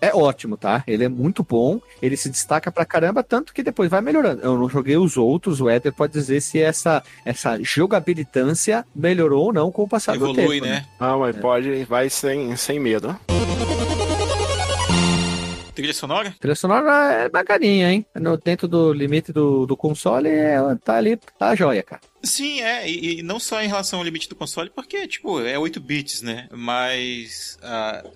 é 0.00 0.14
ótimo, 0.14 0.56
tá? 0.56 0.82
Ele 0.86 1.04
é 1.04 1.08
muito 1.08 1.42
bom, 1.42 1.80
ele 2.00 2.16
se 2.16 2.28
destaca 2.28 2.70
pra 2.70 2.84
caramba, 2.84 3.22
tanto 3.22 3.52
que 3.52 3.62
depois 3.62 3.90
vai 3.90 4.00
melhorando. 4.00 4.42
Eu 4.42 4.56
não 4.56 4.68
joguei 4.68 4.96
os 4.96 5.16
outros, 5.16 5.60
o 5.60 5.68
Éder 5.68 5.92
pode 5.92 6.12
dizer 6.12 6.40
se 6.40 6.60
essa, 6.60 7.02
essa 7.24 7.58
jogabilitância 7.62 8.84
melhorou 8.94 9.46
ou 9.46 9.52
não 9.52 9.70
com 9.70 9.82
o 9.82 9.88
passar 9.88 10.16
do 10.16 10.26
tempo. 10.26 10.40
Evolui, 10.40 10.60
né? 10.60 10.84
Ah, 10.98 11.16
mas 11.16 11.36
pode, 11.36 11.84
vai 11.84 12.08
sem, 12.08 12.56
sem 12.56 12.78
medo. 12.78 13.16
Trilha 15.76 15.92
sonora? 15.92 16.34
Trilha 16.40 16.54
sonora 16.56 17.12
é 17.12 17.28
bacaninha, 17.28 17.92
hein? 17.92 18.06
No, 18.14 18.36
dentro 18.38 18.66
do 18.66 18.92
limite 18.94 19.30
do, 19.32 19.66
do 19.66 19.76
console, 19.76 20.28
ela 20.28 20.74
tá 20.74 20.96
ali, 20.96 21.18
tá 21.38 21.54
joia, 21.54 21.82
cara. 21.82 22.00
Sim, 22.22 22.60
é, 22.62 22.88
e, 22.90 23.18
e 23.18 23.22
não 23.22 23.38
só 23.38 23.62
em 23.62 23.68
relação 23.68 23.98
ao 24.00 24.04
limite 24.04 24.28
do 24.28 24.34
console, 24.34 24.70
porque, 24.70 25.06
tipo, 25.06 25.38
é 25.40 25.56
8 25.58 25.78
bits, 25.78 26.22
né? 26.22 26.48
Mas 26.50 27.58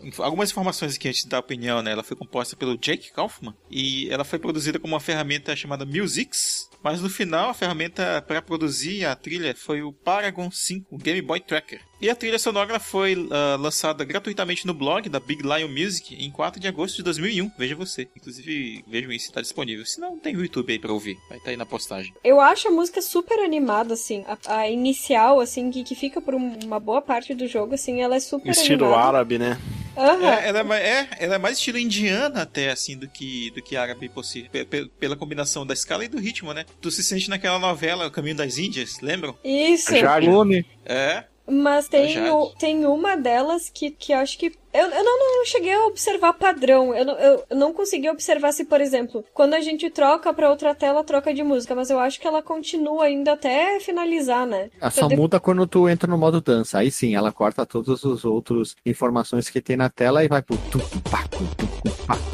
inf- 0.02 0.20
algumas 0.20 0.50
informações 0.50 0.96
aqui 0.96 1.08
antes 1.08 1.24
da 1.26 1.38
opinião, 1.38 1.82
né? 1.82 1.92
Ela 1.92 2.02
foi 2.02 2.16
composta 2.16 2.56
pelo 2.56 2.76
Jake 2.78 3.12
Kaufman 3.12 3.54
e 3.70 4.08
ela 4.10 4.24
foi 4.24 4.38
produzida 4.38 4.78
como 4.78 4.94
uma 4.94 5.00
ferramenta 5.00 5.54
chamada 5.54 5.84
Musix, 5.84 6.68
mas 6.82 7.00
no 7.02 7.10
final 7.10 7.50
a 7.50 7.54
ferramenta 7.54 8.22
para 8.26 8.40
produzir 8.42 9.04
a 9.04 9.14
trilha 9.14 9.54
foi 9.54 9.82
o 9.82 9.92
Paragon 9.92 10.50
5 10.50 10.96
Game 10.96 11.20
Boy 11.22 11.40
Tracker. 11.40 11.80
E 12.00 12.08
a 12.08 12.14
trilha 12.16 12.38
sonora 12.38 12.80
foi 12.80 13.28
ah, 13.30 13.56
lançada 13.60 14.04
gratuitamente 14.04 14.66
no 14.66 14.72
blog 14.72 15.08
da 15.08 15.20
Big 15.20 15.42
Lion 15.42 15.68
Music 15.68 16.14
em 16.14 16.30
4 16.30 16.58
de 16.58 16.66
agosto 16.66 16.96
de 16.96 17.02
2001. 17.02 17.50
Veja 17.58 17.76
você. 17.76 18.08
Inclusive, 18.16 18.82
vejam 18.88 19.10
aí 19.10 19.18
se 19.20 19.26
está 19.26 19.40
disponível. 19.42 19.84
Se 19.84 20.00
não, 20.00 20.18
tem 20.18 20.34
o 20.34 20.40
YouTube 20.40 20.72
aí 20.72 20.78
para 20.78 20.92
ouvir. 20.92 21.18
Vai 21.28 21.36
estar 21.38 21.50
aí 21.50 21.56
na 21.58 21.66
postagem. 21.66 22.12
Eu 22.24 22.40
acho 22.40 22.68
a 22.68 22.70
música 22.70 23.02
super 23.02 23.38
animada, 23.40 23.92
assim. 23.94 24.24
A, 24.26 24.60
a 24.60 24.70
inicial, 24.70 25.40
assim, 25.40 25.70
que, 25.70 25.84
que 25.84 25.94
fica 25.94 26.22
por 26.22 26.34
um- 26.34 26.58
uma 26.64 26.80
boa 26.80 27.02
parte 27.02 27.34
do 27.34 27.46
jogo, 27.46 27.74
assim, 27.74 28.00
ela 28.00 28.16
é 28.16 28.20
super 28.20 28.50
Estilo 28.50 28.86
animada. 28.86 29.06
árabe, 29.08 29.38
né? 29.38 29.60
Aham. 29.96 30.24
É, 30.26 30.48
ela 30.48 30.58
é, 30.60 30.62
mais- 30.62 30.82
é, 30.84 31.08
ela 31.18 31.34
é 31.34 31.38
mais 31.38 31.58
estilo 31.58 31.76
indiana 31.76 32.42
até, 32.42 32.70
assim, 32.70 32.96
do 32.96 33.08
que, 33.08 33.50
do 33.50 33.60
que 33.60 33.76
árabe 33.76 34.08
possível. 34.08 34.48
Pe- 34.50 34.64
pe- 34.64 34.86
Pela 34.98 35.16
combinação 35.16 35.66
da 35.66 35.74
escala 35.74 36.04
e 36.04 36.08
do 36.08 36.18
ritmo, 36.18 36.54
né? 36.54 36.64
Tu 36.80 36.90
se 36.90 37.02
sente 37.02 37.28
naquela 37.28 37.58
novela 37.58 38.06
O 38.06 38.10
Caminho 38.10 38.36
das 38.36 38.56
Índias, 38.56 39.00
lembram? 39.02 39.36
Isso. 39.44 39.90
Já, 39.94 40.18
já. 40.18 40.20
Clone. 40.20 40.64
É. 40.86 41.24
Mas 41.50 41.88
tem, 41.88 42.30
o- 42.30 42.46
tem 42.58 42.86
uma 42.86 43.16
delas 43.16 43.68
que, 43.68 43.90
que 43.90 44.12
eu 44.12 44.18
acho 44.18 44.38
que. 44.38 44.52
Eu, 44.72 44.86
eu 44.86 45.02
não, 45.04 45.18
não 45.38 45.44
cheguei 45.46 45.72
a 45.72 45.86
observar 45.86 46.32
padrão. 46.32 46.94
Eu 46.94 47.04
não, 47.04 47.18
eu 47.18 47.44
não 47.56 47.72
consegui 47.72 48.08
observar 48.08 48.52
se, 48.52 48.64
por 48.64 48.80
exemplo, 48.80 49.24
quando 49.34 49.54
a 49.54 49.60
gente 49.60 49.90
troca 49.90 50.32
pra 50.32 50.48
outra 50.48 50.74
tela, 50.76 51.02
troca 51.02 51.34
de 51.34 51.42
música. 51.42 51.74
Mas 51.74 51.90
eu 51.90 51.98
acho 51.98 52.20
que 52.20 52.26
ela 52.26 52.40
continua 52.40 53.04
ainda 53.06 53.32
até 53.32 53.80
finalizar, 53.80 54.46
né? 54.46 54.70
Ela 54.80 54.90
só 54.92 55.02
Eu 55.06 55.08
de- 55.08 55.16
muda 55.16 55.40
quando 55.40 55.66
tu 55.66 55.88
entra 55.88 56.08
no 56.08 56.16
modo 56.16 56.40
dança. 56.40 56.78
Aí 56.78 56.90
sim, 56.90 57.16
ela 57.16 57.32
corta 57.32 57.66
todas 57.66 58.04
as 58.04 58.24
outras 58.24 58.76
informações 58.86 59.50
que 59.50 59.60
tem 59.60 59.76
na 59.76 59.90
tela 59.90 60.24
e 60.24 60.28
vai 60.28 60.40
pro. 60.40 60.56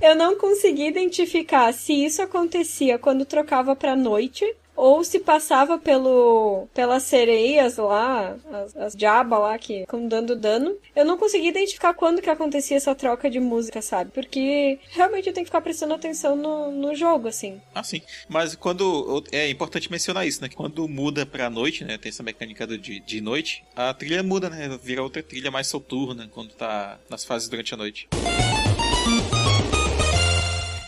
Eu 0.02 0.14
não 0.14 0.36
consegui 0.36 0.86
identificar 0.86 1.72
se 1.72 1.92
isso 2.04 2.20
acontecia 2.22 2.98
quando 2.98 3.24
trocava 3.24 3.74
pra 3.74 3.96
noite. 3.96 4.44
Ou 4.76 5.02
se 5.02 5.20
passava 5.20 5.78
pelo 5.78 6.66
pelas 6.74 7.02
sereias 7.04 7.76
lá, 7.76 8.36
as, 8.52 8.76
as 8.76 8.92
Jabba 8.96 9.38
lá 9.38 9.58
que 9.58 9.80
ficam 9.80 10.06
dando 10.06 10.36
dano. 10.36 10.76
Eu 10.94 11.04
não 11.04 11.16
consegui 11.16 11.48
identificar 11.48 11.94
quando 11.94 12.20
que 12.20 12.28
acontecia 12.30 12.76
essa 12.76 12.94
troca 12.94 13.30
de 13.30 13.40
música, 13.40 13.80
sabe? 13.82 14.10
Porque 14.12 14.78
realmente 14.90 15.26
eu 15.28 15.32
tenho 15.32 15.44
que 15.44 15.48
ficar 15.50 15.60
prestando 15.60 15.94
atenção 15.94 16.36
no, 16.36 16.70
no 16.70 16.94
jogo, 16.94 17.28
assim. 17.28 17.60
Ah, 17.74 17.82
sim. 17.82 18.02
Mas 18.28 18.54
quando. 18.54 19.24
É 19.32 19.48
importante 19.48 19.90
mencionar 19.90 20.26
isso, 20.26 20.40
né? 20.42 20.48
Que 20.48 20.56
quando 20.56 20.86
muda 20.88 21.24
pra 21.26 21.48
noite, 21.50 21.84
né? 21.84 21.96
Tem 21.98 22.10
essa 22.10 22.22
mecânica 22.22 22.66
do- 22.66 22.78
de, 22.78 23.00
de 23.00 23.20
noite, 23.20 23.64
a 23.74 23.92
trilha 23.94 24.22
muda, 24.22 24.48
né? 24.50 24.78
Vira 24.82 25.02
outra 25.02 25.22
trilha 25.22 25.50
mais 25.50 25.66
soturna 25.66 26.28
quando 26.32 26.50
tá 26.54 26.98
nas 27.08 27.24
fases 27.24 27.48
durante 27.48 27.72
a 27.74 27.76
noite. 27.76 28.08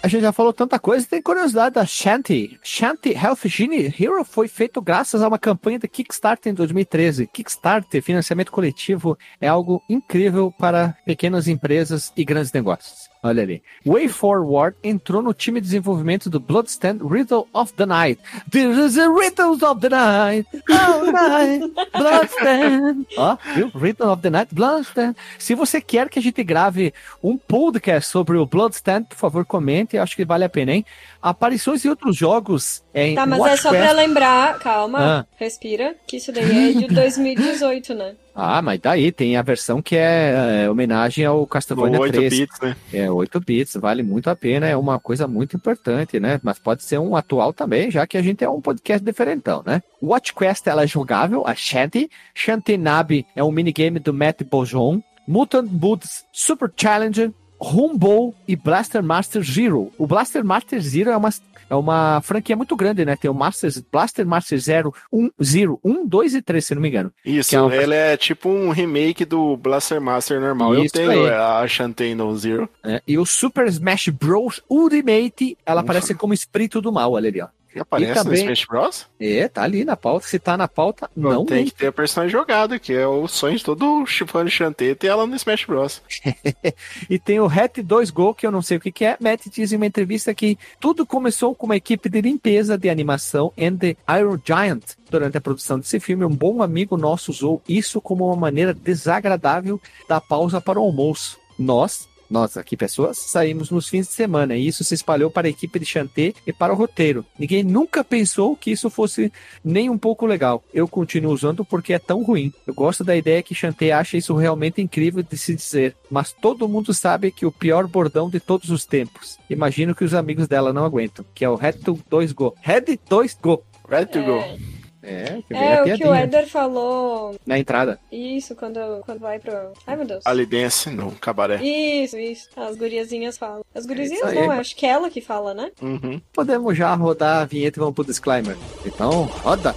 A 0.01 0.07
gente 0.07 0.23
já 0.23 0.33
falou 0.33 0.53
tanta 0.53 0.79
coisa, 0.79 1.07
tem 1.07 1.21
curiosidade 1.21 1.75
da 1.75 1.85
Shanty. 1.85 2.59
Shanty 2.63 3.11
Health 3.11 3.41
Genie 3.47 3.93
Hero 3.99 4.25
foi 4.25 4.47
feito 4.47 4.81
graças 4.81 5.21
a 5.23 5.29
uma 5.29 5.39
campanha 5.39 5.81
da 5.81 5.89
Kickstarter 5.89 6.53
em 6.53 6.55
2013. 6.55 7.27
Kickstarter, 7.27 8.01
financiamento 8.01 8.53
coletivo, 8.53 9.19
é 9.41 9.49
algo 9.49 9.83
incrível 9.89 10.53
para 10.57 10.97
pequenas 11.05 11.49
empresas 11.49 12.13
e 12.17 12.25
grandes 12.25 12.53
negócios. 12.53 13.08
Olha 13.23 13.43
ali. 13.43 13.63
Way 13.85 14.09
Forward 14.09 14.77
entrou 14.83 15.21
no 15.21 15.35
time 15.35 15.61
de 15.61 15.67
desenvolvimento 15.67 16.31
do 16.31 16.39
Bloodstained 16.39 17.03
Riddle 17.03 17.49
of 17.53 17.73
the 17.75 17.85
Night. 17.85 18.21
There 18.51 18.71
is 18.71 18.97
a 18.97 19.09
Riddle 19.09 19.59
of 19.65 19.81
the 19.81 19.89
Night. 19.89 20.47
Oh, 20.71 21.11
night. 21.11 21.75
Bloodstained. 21.93 23.07
Ó, 23.19 23.37
viu? 23.55 23.73
Riddle 23.75 24.11
of 24.11 24.23
the 24.23 24.31
Night. 24.31 24.55
Bloodstained. 24.55 25.17
Se 25.39 25.55
você 25.57 25.81
quer 25.81 26.09
que 26.09 26.21
a 26.21 26.23
gente 26.23 26.45
grave 26.45 26.95
um 27.23 27.37
podcast 27.37 28.09
sobre 28.09 28.37
o 28.37 28.47
Bloodstained, 28.47 29.07
por 29.09 29.17
favor, 29.17 29.45
comente. 29.45 29.97
Eu 29.97 30.03
acho 30.03 30.15
que 30.15 30.25
vale 30.25 30.45
a 30.45 30.49
pena, 30.49 30.73
hein? 30.73 30.87
Aparições 31.21 31.85
em 31.85 31.89
outros 31.89 32.17
jogos. 32.17 32.83
Em 32.95 33.15
Tá, 33.15 33.27
mas 33.27 33.41
Watch 33.41 33.55
é 33.55 33.57
só 33.57 33.71
Quest- 33.71 33.83
pra 33.83 33.93
lembrar, 33.93 34.59
calma, 34.61 34.99
Ah. 35.01 35.27
respira, 35.37 35.97
que 36.07 36.17
isso 36.19 36.31
daí 36.33 36.71
é 36.71 36.73
de 36.79 36.87
2018, 36.95 37.95
né? 37.95 38.15
Ah, 38.35 38.63
mas 38.63 38.79
daí 38.81 39.11
tem 39.11 39.37
a 39.37 39.43
versão 39.43 39.83
que 39.83 39.97
é, 39.97 40.63
é, 40.65 40.71
homenagem 40.71 41.25
ao 41.25 41.45
Castlevania 41.45 41.99
8 41.99 42.13
3. 42.13 42.39
bits, 42.39 42.61
né? 42.61 42.77
É, 42.93 43.11
8 43.11 43.41
bits, 43.41 43.75
vale 43.75 44.05
muito 44.05 44.31
a 44.31 44.37
pena, 44.37 44.69
é 44.69 44.77
uma 44.77 45.01
coisa 45.01 45.27
muito 45.27 45.57
importante, 45.57 46.21
né? 46.21 46.39
Mas 46.41 46.59
pode 46.61 46.85
ser 46.85 46.99
um 46.99 47.17
atual 47.17 47.53
também, 47.53 47.91
já 47.91 48.07
que 48.07 48.17
a 48.17 48.23
gente 48.23 48.45
é 48.45 48.49
um 48.49 48.61
podcast 48.61 49.05
diferentão, 49.05 49.63
né? 49.67 49.83
Watch 50.01 50.33
Quest, 50.33 50.69
ela 50.69 50.85
é 50.85 50.87
jogável, 50.87 51.43
a 51.45 51.55
Shanty. 51.55 52.09
Shanty 52.33 52.77
Nabi 52.79 53.27
é 53.35 53.43
um 53.43 53.51
minigame 53.51 53.99
do 53.99 54.15
Matt 54.15 54.43
Bojon. 54.45 55.01
Mutant 55.27 55.69
Boots 55.69 56.25
Super 56.33 56.73
Challenger, 56.75 57.33
Rumble 57.61 58.35
e 58.47 58.55
Blaster 58.57 59.03
Master 59.03 59.43
Zero. 59.43 59.93
O 59.99 60.07
Blaster 60.07 60.45
Master 60.45 60.81
Zero 60.81 61.11
é 61.11 61.17
uma, 61.17 61.31
é 61.71 61.75
uma 61.75 62.21
franquia 62.23 62.57
muito 62.57 62.75
grande, 62.77 63.05
né? 63.05 63.17
Tem 63.17 63.31
o 63.31 63.35
Masters, 63.35 63.79
Blaster 63.93 64.27
Master 64.27 64.59
Zero, 64.59 64.95
1, 65.13 65.31
Zero, 65.43 65.81
1, 65.85 66.07
2 66.07 66.35
e 66.35 66.43
3, 66.43 66.65
se 66.65 66.75
não 66.75 66.83
me 66.83 66.89
engano. 66.89 67.13
Isso, 67.25 67.55
é 67.57 67.61
uma- 67.61 67.75
ele 67.75 67.95
é 67.95 68.17
tipo 68.17 68.49
um 68.49 68.71
remake 68.71 69.25
do 69.25 69.57
Blaster 69.57 70.01
Master 70.01 70.41
normal. 70.41 70.75
Eu 70.75 70.85
Isso 70.85 70.95
tenho 70.95 71.11
aí. 71.11 71.29
a 71.31 71.67
Shantae 71.67 72.15
no 72.15 72.37
Zero. 72.37 72.69
né? 72.85 73.01
E 73.07 73.19
o 73.19 73.27
Super 73.27 73.67
Smash 73.67 74.09
Bros. 74.09 74.63
Ultimate, 74.71 75.57
ela 75.67 75.81
Ufa. 75.83 75.87
aparece 75.91 76.15
como 76.15 76.33
espírito 76.33 76.81
do 76.81 76.93
mal, 76.93 77.13
olha 77.13 77.29
ali, 77.29 77.41
ó. 77.43 77.49
Que 77.73 77.81
aparece 77.81 78.15
também- 78.15 78.45
no 78.45 78.53
Smash 78.53 78.65
Bros? 78.67 79.07
É, 79.21 79.47
tá 79.49 79.63
ali 79.63 79.85
na 79.85 79.97
pauta. 79.97 80.27
Se 80.27 80.39
tá 80.39 80.57
na 80.57 80.67
pauta, 80.67 81.11
não 81.15 81.45
tem 81.45 81.57
vem. 81.59 81.65
que 81.67 81.75
ter 81.75 81.89
a 81.89 81.93
personagem 81.93 82.33
jogada, 82.33 82.79
que 82.79 82.93
é 82.93 83.07
o 83.07 83.29
sonho 83.29 83.57
de 83.57 83.65
todo 83.65 84.05
fã 84.27 84.45
de 84.45 84.51
Shantae 84.51 84.95
ter 84.95 85.09
ela 85.09 85.27
no 85.27 85.37
Smash 85.37 85.65
Bros. 85.65 86.03
E 87.09 87.19
tem 87.19 87.41
o 87.41 87.47
Hat 87.47 87.83
2 87.83 88.11
Go, 88.11 88.35
que 88.35 88.47
eu 88.47 88.51
não 88.51 88.63
sei 88.63 88.77
o 88.77 88.81
que, 88.81 88.91
que 88.93 89.05
é. 89.05 89.17
Matt 89.21 89.47
diz 89.51 89.73
em 89.73 89.77
uma 89.77 89.87
entrevista 89.87 90.35
que 90.35 90.59
tudo 90.81 91.07
começou 91.07 91.55
com 91.55 91.67
uma 91.67 91.77
equipe 91.77 92.09
de 92.09 92.21
limpeza 92.21 92.77
de 92.77 92.89
animação 92.89 93.53
and 93.59 93.77
the 93.77 93.97
Iron 94.19 94.39
Giant. 94.45 94.83
Durante 95.11 95.37
a 95.39 95.41
produção 95.41 95.79
desse 95.79 95.99
filme, 96.01 96.25
um 96.25 96.35
bom 96.35 96.63
amigo 96.63 96.97
nosso 96.97 97.31
usou 97.31 97.63
isso 97.69 98.01
como 98.01 98.27
uma 98.27 98.37
maneira 98.37 98.75
desagradável 98.75 99.81
da 100.09 100.21
pausa 100.21 100.61
para 100.61 100.79
o 100.79 100.83
almoço. 100.83 101.39
Nós, 101.59 102.09
nós 102.31 102.57
aqui 102.57 102.77
pessoas, 102.77 103.19
saímos 103.19 103.71
nos 103.71 103.89
fins 103.89 104.07
de 104.07 104.13
semana 104.13 104.57
e 104.57 104.67
isso 104.67 104.85
se 104.85 104.95
espalhou 104.95 105.31
para 105.31 105.47
a 105.47 105.51
equipe 105.51 105.79
de 105.79 105.87
Chanté 105.87 106.35
e 106.47 106.53
para 106.53 106.73
o 106.73 106.77
roteiro. 106.77 107.25
Ninguém 107.39 107.63
nunca 107.63 108.05
pensou 108.05 108.57
que 108.57 108.71
isso 108.71 108.91
fosse 108.91 109.33
nem 109.65 109.91
um 109.91 109.99
pouco 109.99 110.27
legal. 110.27 110.63
Eu 110.73 110.87
continuo 110.87 111.33
usando 111.33 111.65
porque 111.65 111.93
é 111.93 111.99
tão 111.99 112.23
ruim. 112.23 112.53
Eu 112.67 112.75
gosto 112.75 113.05
da 113.05 113.17
ideia 113.17 113.43
que 113.43 113.55
Chanté 113.55 113.93
acha 113.93 114.17
isso 114.17 114.35
realmente 114.35 114.83
incrível 114.83 115.23
de 115.23 115.37
se 115.37 115.55
dizer, 115.55 115.97
mas 116.11 116.33
todo 116.33 116.69
mundo 116.69 116.93
sabe 116.93 117.31
que 117.31 117.47
o 117.47 117.53
pior 117.53 117.87
bordão 117.87 118.29
de 118.29 118.41
todos 118.41 118.71
os 118.71 118.85
tempos. 118.85 119.39
Imagino 119.49 119.95
que 119.95 120.05
os 120.05 120.15
amigos 120.15 120.47
dela 120.49 120.73
não 120.73 120.85
aguentam, 120.85 121.25
que 121.35 121.45
é 121.45 121.49
o 121.49 121.55
Red 121.55 121.79
2 122.09 122.33
Go. 122.33 122.55
Red 122.61 122.99
2 123.09 123.39
Go. 123.43 123.63
Ready 123.89 124.13
to 124.13 124.23
go. 124.23 124.78
É, 125.03 125.39
É, 125.51 125.83
o 125.83 125.97
que 125.97 126.05
o 126.07 126.15
Eder 126.15 126.47
falou. 126.49 127.37
na 127.47 127.59
entrada. 127.59 127.99
Isso, 128.11 128.55
quando, 128.57 128.79
quando 129.05 129.21
vai 129.21 129.39
pro. 129.39 129.73
Ai, 129.87 129.97
meu 129.97 130.07
Deus. 130.07 130.27
Ali 130.27 130.45
dance 130.45 130.91
no 130.91 131.13
cabaré. 131.13 131.57
Isso, 131.63 132.19
isso. 132.19 132.49
As 132.57 132.77
guriazinhas 132.77 133.39
falam. 133.39 133.63
As 133.75 133.87
guriazinhas 133.87 134.23
É 134.25 134.31
isso 134.31 134.39
aí. 134.41 134.47
não, 134.49 134.53
acho 134.55 134.75
que 134.77 134.85
é 134.87 134.91
ela 134.91 135.09
que 135.11 135.21
fala, 135.21 135.55
né? 135.55 135.71
Uhum. 135.81 136.21
Podemos 136.33 136.77
já 136.77 136.93
rodar 136.95 137.43
a 137.43 137.45
vinheta 137.45 137.79
e 137.79 137.81
vamos 137.81 137.95
pro 137.95 138.05
disclaimer. 138.05 138.57
Então, 138.85 139.23
roda. 139.43 139.75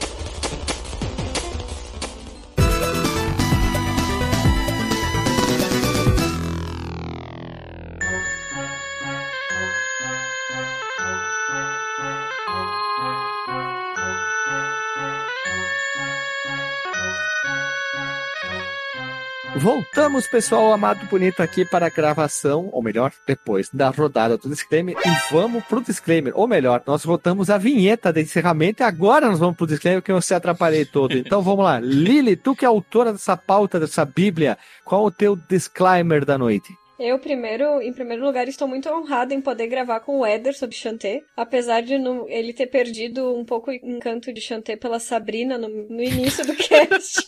Voltamos, 19.61 20.25
pessoal 20.25 20.73
amado 20.73 21.05
bonito, 21.05 21.39
aqui 21.39 21.63
para 21.63 21.85
a 21.85 21.89
gravação, 21.89 22.67
ou 22.71 22.81
melhor, 22.81 23.13
depois 23.27 23.69
da 23.71 23.89
rodada 23.89 24.35
do 24.35 24.49
disclaimer, 24.49 24.97
e 24.97 25.31
vamos 25.31 25.63
pro 25.65 25.79
disclaimer. 25.79 26.33
Ou 26.35 26.47
melhor, 26.47 26.81
nós 26.83 27.05
voltamos 27.05 27.47
a 27.51 27.59
vinheta 27.59 28.11
de 28.11 28.21
encerramento 28.21 28.81
e 28.81 28.83
agora 28.83 29.27
nós 29.27 29.38
vamos 29.38 29.55
pro 29.55 29.67
disclaimer 29.67 30.01
que 30.01 30.11
eu 30.11 30.19
se 30.19 30.33
atrapalhei 30.33 30.83
todo. 30.83 31.15
Então 31.15 31.43
vamos 31.43 31.63
lá. 31.63 31.79
Lili, 31.79 32.35
tu 32.35 32.55
que 32.55 32.65
é 32.65 32.67
autora 32.67 33.11
dessa 33.11 33.38
pauta, 33.38 33.79
dessa 33.79 34.03
bíblia, 34.03 34.57
qual 34.83 35.05
o 35.05 35.11
teu 35.11 35.35
disclaimer 35.35 36.25
da 36.25 36.39
noite? 36.39 36.73
Eu, 37.02 37.18
primeiro, 37.19 37.82
em 37.82 37.91
primeiro 37.91 38.23
lugar, 38.23 38.48
estou 38.48 38.68
muito 38.68 38.88
honrada 38.90 39.34
em 39.34 39.41
poder 39.41 39.68
gravar 39.68 39.99
com 40.02 40.19
o 40.19 40.26
Eder 40.26 40.56
sobre 40.56 40.76
Chanté. 40.76 41.23
Apesar 41.36 41.82
de 41.82 41.98
não- 41.98 42.28
ele 42.30 42.53
ter 42.53 42.68
perdido 42.68 43.36
um 43.36 43.44
pouco 43.44 43.72
o 43.72 43.73
encanto 43.73 44.32
de 44.32 44.40
Chanté 44.40 44.76
pela 44.76 44.99
Sabrina 44.99 45.57
no, 45.57 45.68
no 45.68 46.02
início 46.03 46.45
do 46.45 46.53
cast. 46.56 47.26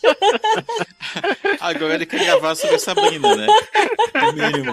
Agora 1.60 1.94
ele 1.94 2.06
quer 2.06 2.24
gravar 2.24 2.54
sobre 2.54 2.76
a 2.76 2.78
Sabrina, 2.78 3.36
né? 3.36 3.46
No 4.14 4.32
mínimo. 4.32 4.72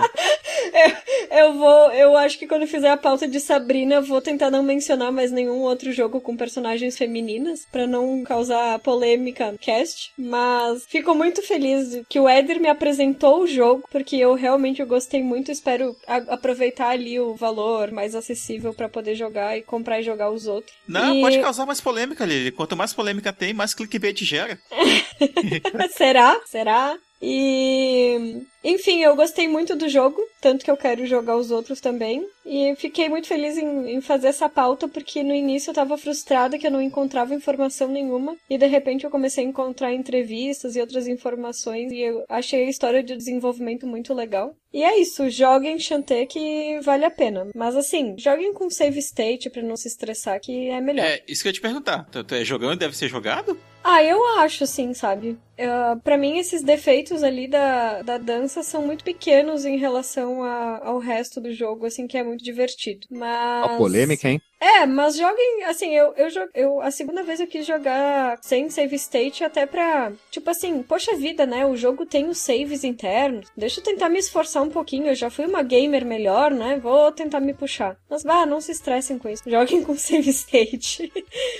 eu 1.32 1.54
vou. 1.54 1.92
Eu 1.94 2.18
acho 2.18 2.38
que 2.38 2.48
quando 2.48 2.68
fizer 2.68 2.90
a 2.90 2.98
pauta 2.98 3.28
de 3.28 3.40
Sabrina, 3.40 3.96
eu 3.96 4.04
vou 4.04 4.22
tentar 4.22 4.50
não 4.52 4.64
mencionar 4.64 5.12
mais 5.12 5.32
nenhum 5.32 5.62
outro 5.62 5.92
jogo 5.92 6.22
com 6.22 6.36
personagens 6.38 6.98
femininas, 6.98 7.66
pra 7.72 7.88
não 7.88 8.24
causar 8.24 8.80
polêmica 8.80 9.52
no 9.52 9.58
cast. 9.58 10.12
Mas 10.18 10.86
fico 10.88 11.14
muito 11.16 11.42
feliz 11.42 12.02
que 12.08 12.20
o 12.20 12.30
Eder 12.30 12.60
me 12.60 12.70
apresentou 12.70 13.42
o 13.42 13.48
jogo, 13.48 13.84
porque 13.92 14.16
eu 14.16 14.34
realmente 14.34 14.82
eu 14.82 14.88
gostei 14.92 15.24
muito. 15.24 15.52
Espero 15.52 15.96
aproveitar 16.28 16.90
ali 16.90 17.20
o 17.20 17.34
valor 17.36 17.92
mais 17.92 18.14
acessível 18.14 18.74
pra 18.74 18.90
poder 18.90 19.16
jogar 19.16 19.58
e 19.58 19.62
comprar 19.62 20.00
e 20.00 20.04
jogar 20.04 20.30
os 20.30 20.46
outros. 20.48 20.74
Não, 20.88 21.16
E- 21.16 21.22
pode 21.22 21.40
causar 21.40 21.66
mais 21.66 21.80
polêmica, 21.82 22.26
Lili. 22.26 22.52
Quanto 22.52 22.76
mais 22.76 22.94
polêmica 22.94 23.32
tem, 23.32 23.54
mais 23.54 23.74
clickbait 23.74 24.24
gera. 24.24 24.60
Será? 25.96 26.40
Será? 26.46 26.96
E. 27.22 28.42
Enfim, 28.64 29.02
eu 29.04 29.16
gostei 29.16 29.48
muito 29.48 29.76
do 29.76 29.88
jogo, 29.88 30.20
tanto 30.42 30.66
que 30.66 30.72
eu 30.72 30.78
quero 30.78 31.06
jogar 31.06 31.36
os 31.38 31.52
outros 31.52 31.80
também. 31.80 32.26
E 32.46 32.76
fiquei 32.76 33.08
muito 33.08 33.28
feliz 33.28 33.58
em, 33.58 33.96
em, 33.96 34.02
fazer 34.02 34.28
essa 34.28 34.50
pauta, 34.50 34.88
porque 34.88 35.24
no 35.24 35.34
início 35.34 35.70
eu 35.70 35.76
tava 35.76 35.98
frustrada 35.98 36.58
que 36.58 36.66
eu 36.66 36.72
não 36.72 36.82
encontrava 36.82 37.36
informação 37.36 37.88
nenhuma, 37.88 38.36
e 38.50 38.58
de 38.58 38.68
repente 38.68 39.04
eu 39.04 39.12
comecei 39.12 39.46
a 39.46 39.48
encontrar 39.48 39.94
entrevistas 39.94 40.76
e 40.76 40.82
outras 40.82 41.08
informações, 41.08 41.92
e 41.92 42.00
eu 42.00 42.26
achei 42.28 42.66
a 42.66 42.70
história 42.70 43.04
de 43.04 43.16
desenvolvimento 43.16 43.86
muito 43.86 44.14
legal. 44.14 44.56
E 44.74 44.84
é 44.84 45.00
isso, 45.00 45.30
joguem 45.30 45.78
Shantae 45.78 46.26
que 46.26 46.80
vale 46.82 47.04
a 47.04 47.12
pena. 47.12 47.48
Mas 47.54 47.76
assim, 47.76 48.16
joguem 48.18 48.54
com 48.54 48.70
save 48.70 49.00
state 49.00 49.50
para 49.50 49.62
não 49.62 49.76
se 49.76 49.88
estressar, 49.88 50.40
que 50.40 50.70
é 50.70 50.80
melhor. 50.80 51.06
É, 51.06 51.22
isso 51.28 51.42
que 51.42 51.50
eu 51.50 51.52
ia 51.52 51.54
te 51.54 51.62
perguntar. 51.62 52.06
Tu 52.06 52.36
é 52.36 52.46
jogando 52.46 52.80
deve 52.80 52.96
ser 52.96 53.10
jogado? 53.10 53.60
Ah, 53.84 54.04
eu 54.04 54.24
acho, 54.38 54.64
assim, 54.64 54.94
sabe? 54.94 55.32
Uh, 55.58 56.00
para 56.04 56.18
mim, 56.18 56.38
esses 56.38 56.62
defeitos 56.62 57.24
ali 57.24 57.48
da, 57.48 58.04
da 58.04 58.18
dança 58.18 58.62
são 58.62 58.86
muito 58.86 59.04
pequenos 59.04 59.66
em 59.66 59.78
relação 59.78 60.44
a, 60.44 60.86
ao 60.86 61.00
resto 61.00 61.42
do 61.42 61.52
jogo, 61.52 61.88
assim, 61.88 62.06
que 62.06 62.18
é 62.18 62.24
muito 62.32 62.44
divertido. 62.44 63.08
Mas. 63.10 63.66
A 63.66 63.78
polêmica, 63.78 64.28
hein? 64.28 64.42
É, 64.64 64.86
mas 64.86 65.18
joguem, 65.18 65.64
assim, 65.64 65.90
eu, 65.96 66.14
eu, 66.16 66.30
eu 66.54 66.82
a 66.82 66.92
segunda 66.92 67.24
vez 67.24 67.40
eu 67.40 67.48
quis 67.48 67.66
jogar 67.66 68.38
sem 68.44 68.70
save 68.70 68.96
state 68.96 69.44
até 69.44 69.66
pra, 69.66 70.12
tipo 70.30 70.48
assim, 70.52 70.84
poxa 70.84 71.16
vida, 71.16 71.48
né, 71.48 71.66
o 71.66 71.76
jogo 71.76 72.06
tem 72.06 72.30
os 72.30 72.38
saves 72.38 72.84
internos, 72.84 73.48
deixa 73.58 73.80
eu 73.80 73.84
tentar 73.84 74.08
me 74.08 74.20
esforçar 74.20 74.62
um 74.62 74.70
pouquinho, 74.70 75.08
eu 75.08 75.16
já 75.16 75.32
fui 75.32 75.48
uma 75.48 75.64
gamer 75.64 76.06
melhor, 76.06 76.52
né, 76.52 76.78
vou 76.78 77.12
tentar 77.12 77.40
me 77.40 77.56
puxar. 77.56 77.98
Mas, 78.08 78.22
vá, 78.22 78.46
não 78.46 78.62
se 78.62 78.72
estressem 78.72 79.18
com 79.18 79.30
isso, 79.30 79.42
joguem 79.48 79.82
com 79.84 79.96
save 79.98 80.30
state. 80.30 81.12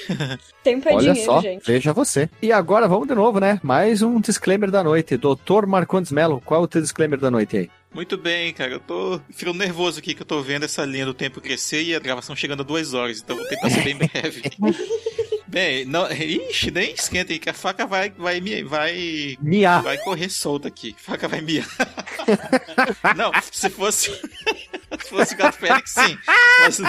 Tempo 0.64 0.88
é 0.88 0.94
Olha 0.94 1.14
dinheiro, 1.14 1.32
só, 1.34 1.42
gente. 1.42 1.66
veja 1.66 1.92
você. 1.92 2.30
E 2.40 2.52
agora 2.52 2.88
vamos 2.88 3.08
de 3.08 3.16
novo, 3.16 3.40
né, 3.40 3.60
mais 3.64 4.04
um 4.04 4.22
disclaimer 4.22 4.70
da 4.70 4.84
noite. 4.84 5.18
Doutor 5.18 5.66
Marcondes 5.66 6.12
Melo, 6.12 6.40
qual 6.46 6.62
é 6.62 6.64
o 6.64 6.68
teu 6.68 6.80
disclaimer 6.80 7.20
da 7.20 7.32
noite 7.32 7.58
aí? 7.58 7.81
Muito 7.94 8.18
bem, 8.18 8.54
cara. 8.54 8.74
Eu 8.74 8.80
tô 8.80 9.20
ficando 9.32 9.58
nervoso 9.58 10.00
aqui 10.00 10.14
que 10.14 10.22
eu 10.22 10.26
tô 10.26 10.42
vendo 10.42 10.64
essa 10.64 10.86
linha 10.86 11.06
do 11.06 11.14
tempo 11.14 11.42
crescer 11.42 11.84
e 11.84 11.96
a 11.96 12.00
gravação 12.00 12.36
chegando 12.36 12.62
a 12.62 12.64
duas 12.64 12.94
horas, 12.94 13.20
então 13.20 13.36
vou 13.36 13.46
tentar 13.48 13.70
ser 13.70 13.84
bem 13.84 13.96
breve. 13.96 14.44
Bem, 15.52 15.84
não, 15.84 16.10
ixi, 16.10 16.72
nem 16.72 16.94
esquenta 16.94 17.34
aí, 17.34 17.38
que 17.38 17.50
a 17.50 17.54
faca 17.54 17.86
vai, 17.86 18.10
vai, 18.12 18.40
vai, 18.64 19.38
miar. 19.42 19.84
vai 19.84 19.98
correr 19.98 20.30
solta 20.30 20.70
aqui. 20.70 20.96
A 20.98 21.04
faca 21.12 21.28
vai 21.28 21.42
miar. 21.42 21.68
não, 23.18 23.34
se 23.52 23.70
fosse, 23.70 24.12
se 25.04 25.10
fosse 25.10 25.34
o 25.34 25.38
Gato 25.38 25.58
Félix, 25.58 25.92
sim. 25.92 26.18
Mas 26.62 26.80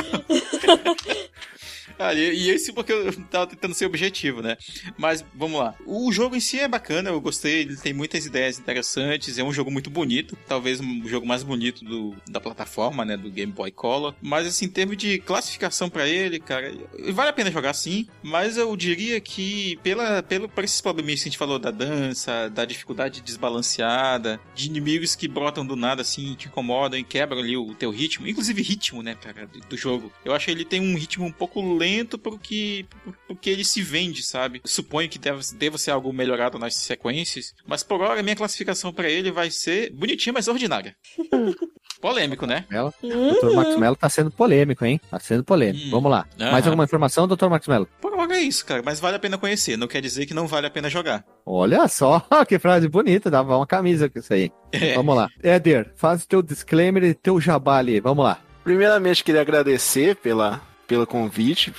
e, 2.14 2.50
isso 2.50 2.72
porque 2.72 2.92
eu 2.92 3.12
tava 3.24 3.46
tentando 3.46 3.74
ser 3.74 3.86
objetivo, 3.86 4.42
né? 4.42 4.56
Mas 4.96 5.24
vamos 5.34 5.60
lá. 5.60 5.74
O 5.86 6.10
jogo 6.12 6.36
em 6.36 6.40
si 6.40 6.58
é 6.58 6.68
bacana, 6.68 7.10
eu 7.10 7.20
gostei, 7.20 7.60
ele 7.60 7.76
tem 7.76 7.92
muitas 7.92 8.26
ideias 8.26 8.58
interessantes, 8.58 9.38
é 9.38 9.44
um 9.44 9.52
jogo 9.52 9.70
muito 9.70 9.90
bonito, 9.90 10.36
talvez 10.46 10.80
o 10.80 11.08
jogo 11.08 11.26
mais 11.26 11.42
bonito 11.42 11.84
do, 11.84 12.14
da 12.28 12.40
plataforma, 12.40 13.04
né? 13.04 13.16
Do 13.16 13.30
Game 13.30 13.52
Boy 13.52 13.70
Color. 13.70 14.14
Mas 14.20 14.46
assim, 14.46 14.66
em 14.66 14.70
termos 14.70 14.96
de 14.96 15.18
classificação 15.18 15.88
para 15.88 16.08
ele, 16.08 16.40
cara, 16.40 16.72
vale 17.12 17.30
a 17.30 17.32
pena 17.32 17.50
jogar 17.50 17.74
sim, 17.74 18.06
mas 18.22 18.56
eu 18.56 18.74
diria 18.76 19.20
que 19.20 19.78
pela, 19.82 20.22
pelo, 20.22 20.48
por 20.48 20.64
esses 20.64 20.80
problemas 20.80 21.14
que 21.14 21.28
a 21.28 21.30
gente 21.30 21.38
falou 21.38 21.58
da 21.58 21.70
dança, 21.70 22.48
da 22.48 22.64
dificuldade 22.64 23.20
desbalanceada, 23.20 24.40
de 24.54 24.66
inimigos 24.66 25.14
que 25.14 25.28
brotam 25.28 25.64
do 25.64 25.76
nada 25.76 26.02
assim, 26.02 26.34
te 26.34 26.48
incomodam 26.48 26.98
e 26.98 27.04
quebram 27.04 27.40
ali 27.40 27.56
o 27.56 27.74
teu 27.74 27.90
ritmo, 27.90 28.26
inclusive 28.26 28.62
ritmo, 28.62 29.02
né, 29.02 29.14
cara, 29.14 29.48
do 29.68 29.76
jogo. 29.76 30.12
Eu 30.24 30.34
acho 30.34 30.46
que 30.46 30.50
ele 30.50 30.64
tem 30.64 30.80
um 30.80 30.96
ritmo 30.96 31.24
um 31.24 31.32
pouco 31.32 31.60
lento 31.60 31.91
pro 32.18 32.38
que, 32.38 32.86
pro 33.26 33.36
que 33.36 33.50
ele 33.50 33.64
se 33.64 33.82
vende, 33.82 34.22
sabe? 34.22 34.60
Suponho 34.64 35.08
que 35.08 35.18
deve, 35.18 35.42
deva 35.54 35.78
ser 35.78 35.90
algo 35.90 36.12
melhorado 36.12 36.58
nas 36.58 36.74
sequências, 36.74 37.54
mas 37.66 37.82
por 37.82 38.00
hora 38.00 38.20
a 38.20 38.22
minha 38.22 38.36
classificação 38.36 38.92
para 38.92 39.08
ele 39.08 39.30
vai 39.30 39.50
ser 39.50 39.92
bonitinha, 39.92 40.32
mas 40.32 40.48
ordinária. 40.48 40.96
Polêmico, 42.02 42.46
né? 42.46 42.64
Melo. 42.68 42.92
Dr. 43.00 43.54
Max 43.54 43.76
Mello 43.76 43.94
tá 43.94 44.08
sendo 44.08 44.28
polêmico, 44.28 44.84
hein? 44.84 45.00
Tá 45.08 45.20
sendo 45.20 45.44
polêmico. 45.44 45.86
Hum. 45.86 45.90
Vamos 45.92 46.10
lá. 46.10 46.26
Mais 46.36 46.66
alguma 46.66 46.82
informação, 46.82 47.28
Dr. 47.28 47.46
Max 47.46 47.68
Mello? 47.68 47.88
Por 48.00 48.12
hora 48.18 48.36
é 48.36 48.40
isso, 48.40 48.66
cara. 48.66 48.82
Mas 48.84 48.98
vale 48.98 49.14
a 49.14 49.20
pena 49.20 49.38
conhecer. 49.38 49.76
Não 49.76 49.86
quer 49.86 50.00
dizer 50.00 50.26
que 50.26 50.34
não 50.34 50.48
vale 50.48 50.66
a 50.66 50.70
pena 50.70 50.90
jogar. 50.90 51.24
Olha 51.46 51.86
só, 51.86 52.26
que 52.48 52.58
frase 52.58 52.88
bonita. 52.88 53.30
Dava 53.30 53.56
uma 53.56 53.66
camisa 53.68 54.08
com 54.08 54.18
isso 54.18 54.34
aí. 54.34 54.50
É. 54.72 54.94
Vamos 54.94 55.14
lá. 55.14 55.28
Éder, 55.40 55.92
faz 55.94 56.24
o 56.24 56.28
teu 56.28 56.42
disclaimer 56.42 57.04
e 57.04 57.14
teu 57.14 57.40
jabá 57.40 57.78
ali. 57.78 58.00
Vamos 58.00 58.24
lá. 58.24 58.40
Primeiramente, 58.64 59.22
queria 59.22 59.40
agradecer 59.40 60.16
pela, 60.16 60.60
pelo 60.92 61.06
convite, 61.06 61.72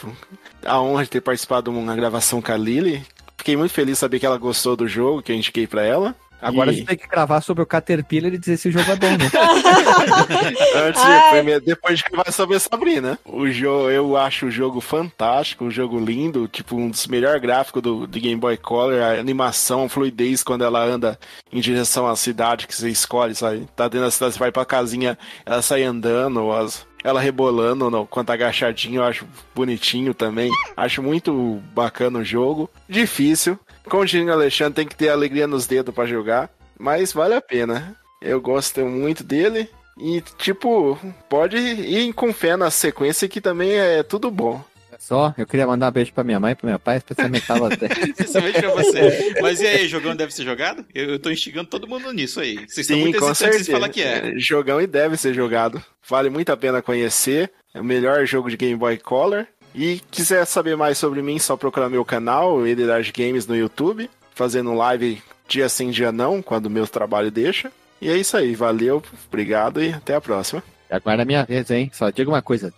a 0.65 0.81
honra 0.81 1.03
de 1.03 1.10
ter 1.11 1.22
participado 1.22 1.72
de 1.72 1.77
uma 1.77 1.95
gravação 1.95 2.41
com 2.41 2.52
a 2.52 2.57
Lily. 2.57 3.06
Fiquei 3.38 3.56
muito 3.56 3.72
feliz 3.72 3.91
de 3.94 3.99
saber 3.99 4.19
que 4.19 4.26
ela 4.26 4.40
gostou 4.40 4.76
do 4.76 4.88
jogo 4.88 5.22
que 5.22 5.31
eu 5.31 5.35
indiquei 5.35 5.68
para 5.68 5.84
ela. 5.84 6.15
Agora 6.41 6.72
e... 6.72 6.73
a 6.73 6.77
gente 6.77 6.88
tem 6.88 6.98
que 6.98 7.07
gravar 7.07 7.40
sobre 7.41 7.61
o 7.61 7.65
Caterpillar 7.65 8.34
e 8.34 8.40
dizer 8.40 8.57
se 8.57 8.69
o 8.69 8.72
jogo 8.72 8.91
é 8.91 8.95
bom, 8.95 9.11
né? 9.11 9.30
Antes 10.88 11.02
de, 11.03 11.60
depois 11.60 11.99
de 11.99 12.06
gravar 12.06 12.31
sobre 12.31 12.57
a 12.57 12.60
Sabrina. 12.60 13.19
O 13.23 13.48
jogo, 13.52 13.91
eu 13.91 14.18
acho 14.18 14.48
o 14.48 14.52
jogo 14.52 14.81
fantástico, 14.81 15.65
o 15.65 15.72
jogo 15.72 15.99
lindo, 15.99 16.48
tipo 16.48 16.76
um 16.76 16.90
dos 16.90 17.06
melhores 17.06 17.40
gráficos 17.40 17.84
do, 17.84 18.07
do 18.07 18.19
Game 18.19 18.41
Boy 18.41 18.57
Color, 18.57 18.99
a 18.99 19.19
animação, 19.19 19.85
a 19.85 19.90
fluidez 19.90 20.41
quando 20.41 20.64
ela 20.64 20.84
anda 20.84 21.19
em 21.52 21.61
direção 21.61 22.07
à 22.07 22.15
cidade 22.15 22.65
que 22.65 22.76
você 22.76 22.90
escolhe, 22.90 23.35
sabe? 23.35 23.68
Tá 23.76 23.88
dentro 23.88 24.07
da 24.07 24.11
cidade, 24.11 24.34
você 24.34 24.40
vai 24.40 24.52
pra 24.52 24.65
casinha, 24.65 25.19
ela 25.45 25.61
sai 25.61 25.84
andando, 25.84 26.52
as, 26.52 26.84
ela 27.04 27.20
rebolando 27.20 27.90
no, 27.90 28.08
quando 28.08 28.28
tá 28.28 28.34
agachadinho, 28.34 29.02
eu 29.02 29.04
acho 29.04 29.28
bonitinho 29.54 30.14
também. 30.14 30.50
Acho 30.76 31.04
muito 31.04 31.62
bacana 31.74 32.20
o 32.20 32.24
jogo. 32.24 32.70
Difícil. 32.88 33.60
Como 33.86 34.04
o 34.04 34.32
Alexandre, 34.32 34.74
tem 34.74 34.88
que 34.88 34.96
ter 34.96 35.10
alegria 35.10 35.46
nos 35.46 35.68
dedos 35.68 35.94
para 35.94 36.06
jogar. 36.06 36.50
Mas 36.80 37.12
vale 37.12 37.36
a 37.36 37.42
pena. 37.42 37.96
Eu 38.22 38.40
gosto 38.40 38.82
muito 38.82 39.24
dele. 39.24 39.70
E, 39.98 40.22
tipo, 40.38 40.98
pode 41.30 41.58
ir 41.58 42.14
com 42.14 42.34
fé 42.34 42.56
na 42.56 42.72
sequência 42.72 43.28
que 43.28 43.42
também 43.42 43.74
é 43.74 44.02
tudo 44.02 44.32
bom. 44.32 44.64
Só, 45.04 45.36
eu 45.38 45.46
queria 45.46 45.68
mandar 45.68 45.90
um 45.90 45.92
beijo 45.92 46.14
pra 46.14 46.24
minha 46.24 46.40
mãe, 46.40 46.56
pro 46.56 46.66
meu 46.66 46.80
pai, 46.80 46.96
especialmente 46.96 47.46
pra 47.46 47.60
você. 47.60 47.90
especialmente 48.08 48.62
pra 48.62 48.70
você. 48.70 49.36
Mas 49.42 49.60
e 49.60 49.68
aí, 49.68 49.86
jogão 49.86 50.16
deve 50.16 50.34
ser 50.34 50.46
jogado? 50.46 50.86
Eu, 50.96 51.10
eu 51.10 51.20
tô 51.20 51.30
instigando 51.30 51.68
todo 51.68 51.86
mundo 51.86 52.10
nisso 52.14 52.40
aí. 52.40 52.56
Vocês 52.56 52.88
Sim, 52.88 52.94
estão 52.94 53.00
muito 53.00 53.36
certeza. 53.36 53.66
de 53.66 53.72
falar 53.72 53.90
que 53.90 54.02
é. 54.02 54.32
Jogão 54.38 54.80
e 54.80 54.88
deve 54.88 55.18
ser 55.18 55.34
jogado. 55.34 55.84
Vale 56.08 56.30
muito 56.30 56.54
a 56.54 56.56
pena 56.56 56.82
conhecer. 56.82 57.52
É 57.74 57.82
o 57.82 57.84
melhor 57.84 58.26
jogo 58.26 58.50
de 58.50 58.56
Game 58.56 58.78
Boy 58.78 58.98
Color. 58.98 59.46
E 59.76 60.00
quiser 60.10 60.46
saber 60.46 60.78
mais 60.78 60.98
sobre 60.98 61.22
mim, 61.22 61.38
só 61.38 61.58
procurar 61.58 61.90
meu 61.90 62.06
canal, 62.06 62.66
Edirage 62.66 63.12
Games, 63.12 63.46
no 63.46 63.58
YouTube. 63.58 64.10
Fazendo 64.34 64.74
live 64.74 65.22
dia 65.50 65.68
sim, 65.68 65.92
dia 65.92 66.14
não, 66.14 66.42
quando 66.42 66.68
o 66.68 66.70
meu 66.70 66.88
trabalho 66.88 67.30
deixa. 67.30 67.70
E 68.02 68.10
é 68.10 68.16
isso 68.16 68.38
aí, 68.38 68.56
valeu, 68.56 69.04
obrigado 69.28 69.84
e 69.84 69.92
até 69.92 70.16
a 70.16 70.22
próxima. 70.22 70.64
Agora 70.90 71.24
é 71.24 71.26
minha 71.26 71.44
vez, 71.44 71.70
hein? 71.70 71.92
Só 71.94 72.10
diga 72.10 72.32
uma 72.32 72.42
coisa. 72.42 72.74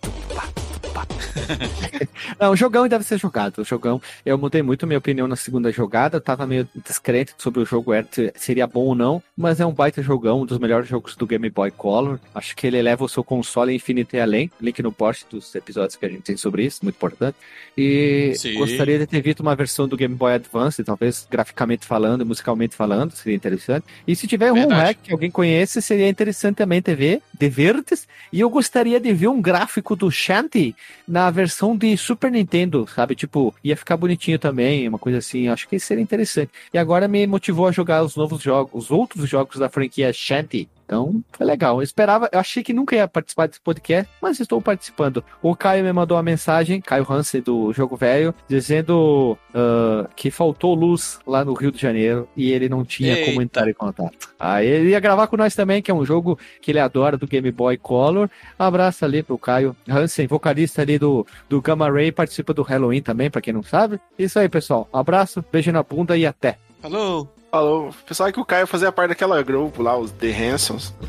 não, 2.40 2.52
o 2.52 2.56
jogão 2.56 2.88
deve 2.88 3.04
ser 3.04 3.18
jogado. 3.18 3.58
O 3.58 3.64
jogão, 3.64 4.00
eu 4.24 4.38
mudei 4.38 4.62
muito 4.62 4.86
minha 4.86 4.98
opinião 4.98 5.26
na 5.26 5.36
segunda 5.36 5.70
jogada. 5.70 6.16
Eu 6.16 6.20
tava 6.20 6.46
meio 6.46 6.68
descrente 6.84 7.32
sobre 7.38 7.60
o 7.60 7.66
jogo 7.66 7.92
seria 8.34 8.66
bom 8.66 8.86
ou 8.86 8.94
não, 8.94 9.22
mas 9.36 9.60
é 9.60 9.66
um 9.66 9.72
baita 9.72 10.02
jogão, 10.02 10.42
um 10.42 10.46
dos 10.46 10.58
melhores 10.58 10.88
jogos 10.88 11.16
do 11.16 11.26
Game 11.26 11.48
Boy 11.50 11.70
Color. 11.70 12.18
Acho 12.34 12.54
que 12.56 12.66
ele 12.66 12.78
eleva 12.78 13.04
o 13.04 13.08
seu 13.08 13.22
console 13.22 13.74
infinito 13.74 14.16
e 14.16 14.20
além. 14.20 14.50
Link 14.60 14.82
no 14.82 14.92
post 14.92 15.26
dos 15.30 15.54
episódios 15.54 15.96
que 15.96 16.06
a 16.06 16.08
gente 16.08 16.22
tem 16.22 16.36
sobre 16.36 16.64
isso, 16.64 16.80
muito 16.82 16.96
importante. 16.96 17.36
E 17.76 18.32
Sim. 18.36 18.54
gostaria 18.54 18.98
de 18.98 19.06
ter 19.06 19.20
visto 19.20 19.40
uma 19.40 19.54
versão 19.54 19.86
do 19.86 19.96
Game 19.96 20.14
Boy 20.14 20.34
Advance, 20.34 20.82
talvez 20.82 21.26
graficamente 21.30 21.86
falando, 21.86 22.24
musicalmente 22.24 22.74
falando, 22.74 23.12
seria 23.12 23.36
interessante. 23.36 23.86
E 24.06 24.14
se 24.16 24.26
tiver 24.26 24.52
um 24.52 24.68
hack 24.68 24.98
que 25.02 25.12
alguém 25.12 25.30
conhece, 25.30 25.80
seria 25.82 26.08
interessante 26.08 26.56
também 26.56 26.80
ter 26.80 26.94
ver, 26.94 27.22
de 27.38 27.48
verdes. 27.48 28.08
E 28.32 28.40
eu 28.40 28.50
gostaria 28.50 28.98
de 28.98 29.12
ver 29.12 29.28
um 29.28 29.40
gráfico 29.40 29.94
do 29.94 30.10
Shanty 30.10 30.74
na 31.06 31.30
versão 31.30 31.76
de 31.76 31.96
Super 31.96 32.30
Nintendo, 32.30 32.86
sabe? 32.86 33.14
Tipo, 33.14 33.54
ia 33.62 33.76
ficar 33.76 33.96
bonitinho 33.96 34.38
também, 34.38 34.88
uma 34.88 34.98
coisa 34.98 35.18
assim. 35.18 35.48
Acho 35.48 35.68
que 35.68 35.78
seria 35.78 36.02
interessante. 36.02 36.50
E 36.72 36.78
agora 36.78 37.08
me 37.08 37.26
motivou 37.26 37.66
a 37.66 37.72
jogar 37.72 38.02
os 38.02 38.16
novos 38.16 38.42
jogos, 38.42 38.84
os 38.84 38.90
outros 38.90 39.28
jogos 39.28 39.58
da 39.58 39.68
franquia 39.68 40.12
Shanty. 40.12 40.68
Então, 40.86 41.20
foi 41.32 41.44
legal. 41.44 41.78
Eu 41.78 41.82
esperava, 41.82 42.30
eu 42.32 42.38
achei 42.38 42.62
que 42.62 42.72
nunca 42.72 42.94
ia 42.94 43.08
participar 43.08 43.48
desse 43.48 43.60
podcast, 43.60 44.10
mas 44.22 44.38
estou 44.38 44.62
participando. 44.62 45.22
O 45.42 45.54
Caio 45.54 45.84
me 45.84 45.92
mandou 45.92 46.16
uma 46.16 46.22
mensagem, 46.22 46.80
Caio 46.80 47.04
Hansen 47.10 47.42
do 47.42 47.72
Jogo 47.72 47.96
Velho, 47.96 48.32
dizendo 48.48 49.36
uh, 49.50 50.08
que 50.14 50.30
faltou 50.30 50.74
luz 50.74 51.18
lá 51.26 51.44
no 51.44 51.54
Rio 51.54 51.72
de 51.72 51.80
Janeiro 51.80 52.28
e 52.36 52.52
ele 52.52 52.68
não 52.68 52.84
tinha 52.84 53.14
Eita. 53.14 53.26
como 53.26 53.42
entrar 53.42 53.68
em 53.68 53.74
contato. 53.74 54.30
Aí 54.38 54.66
ele 54.66 54.90
ia 54.90 55.00
gravar 55.00 55.26
com 55.26 55.36
nós 55.36 55.56
também, 55.56 55.82
que 55.82 55.90
é 55.90 55.94
um 55.94 56.04
jogo 56.04 56.38
que 56.62 56.70
ele 56.70 56.78
adora 56.78 57.16
do 57.16 57.26
Game 57.26 57.50
Boy 57.50 57.76
Color. 57.76 58.30
Um 58.58 58.62
abraço 58.62 59.04
ali 59.04 59.24
pro 59.24 59.36
Caio 59.36 59.76
Hansen, 59.88 60.28
vocalista 60.28 60.82
ali 60.82 61.00
do, 61.00 61.26
do 61.48 61.60
Gamma 61.60 61.90
Ray, 61.90 62.12
participa 62.12 62.54
do 62.54 62.62
Halloween 62.62 63.02
também, 63.02 63.28
para 63.28 63.40
quem 63.40 63.52
não 63.52 63.62
sabe. 63.64 64.00
Isso 64.16 64.38
aí, 64.38 64.48
pessoal. 64.48 64.88
Um 64.94 64.98
abraço, 64.98 65.44
beijo 65.50 65.72
na 65.72 65.82
bunda 65.82 66.16
e 66.16 66.24
até. 66.24 66.58
Falou! 66.80 67.35
Falou. 67.56 67.90
Pensava 68.06 68.30
que 68.30 68.38
o 68.38 68.44
Caio 68.44 68.66
fazia 68.66 68.92
parte 68.92 69.08
daquela 69.08 69.42
grupo 69.42 69.82
lá, 69.82 69.96
os 69.96 70.10
The 70.10 70.30
Hansons. 70.30 70.92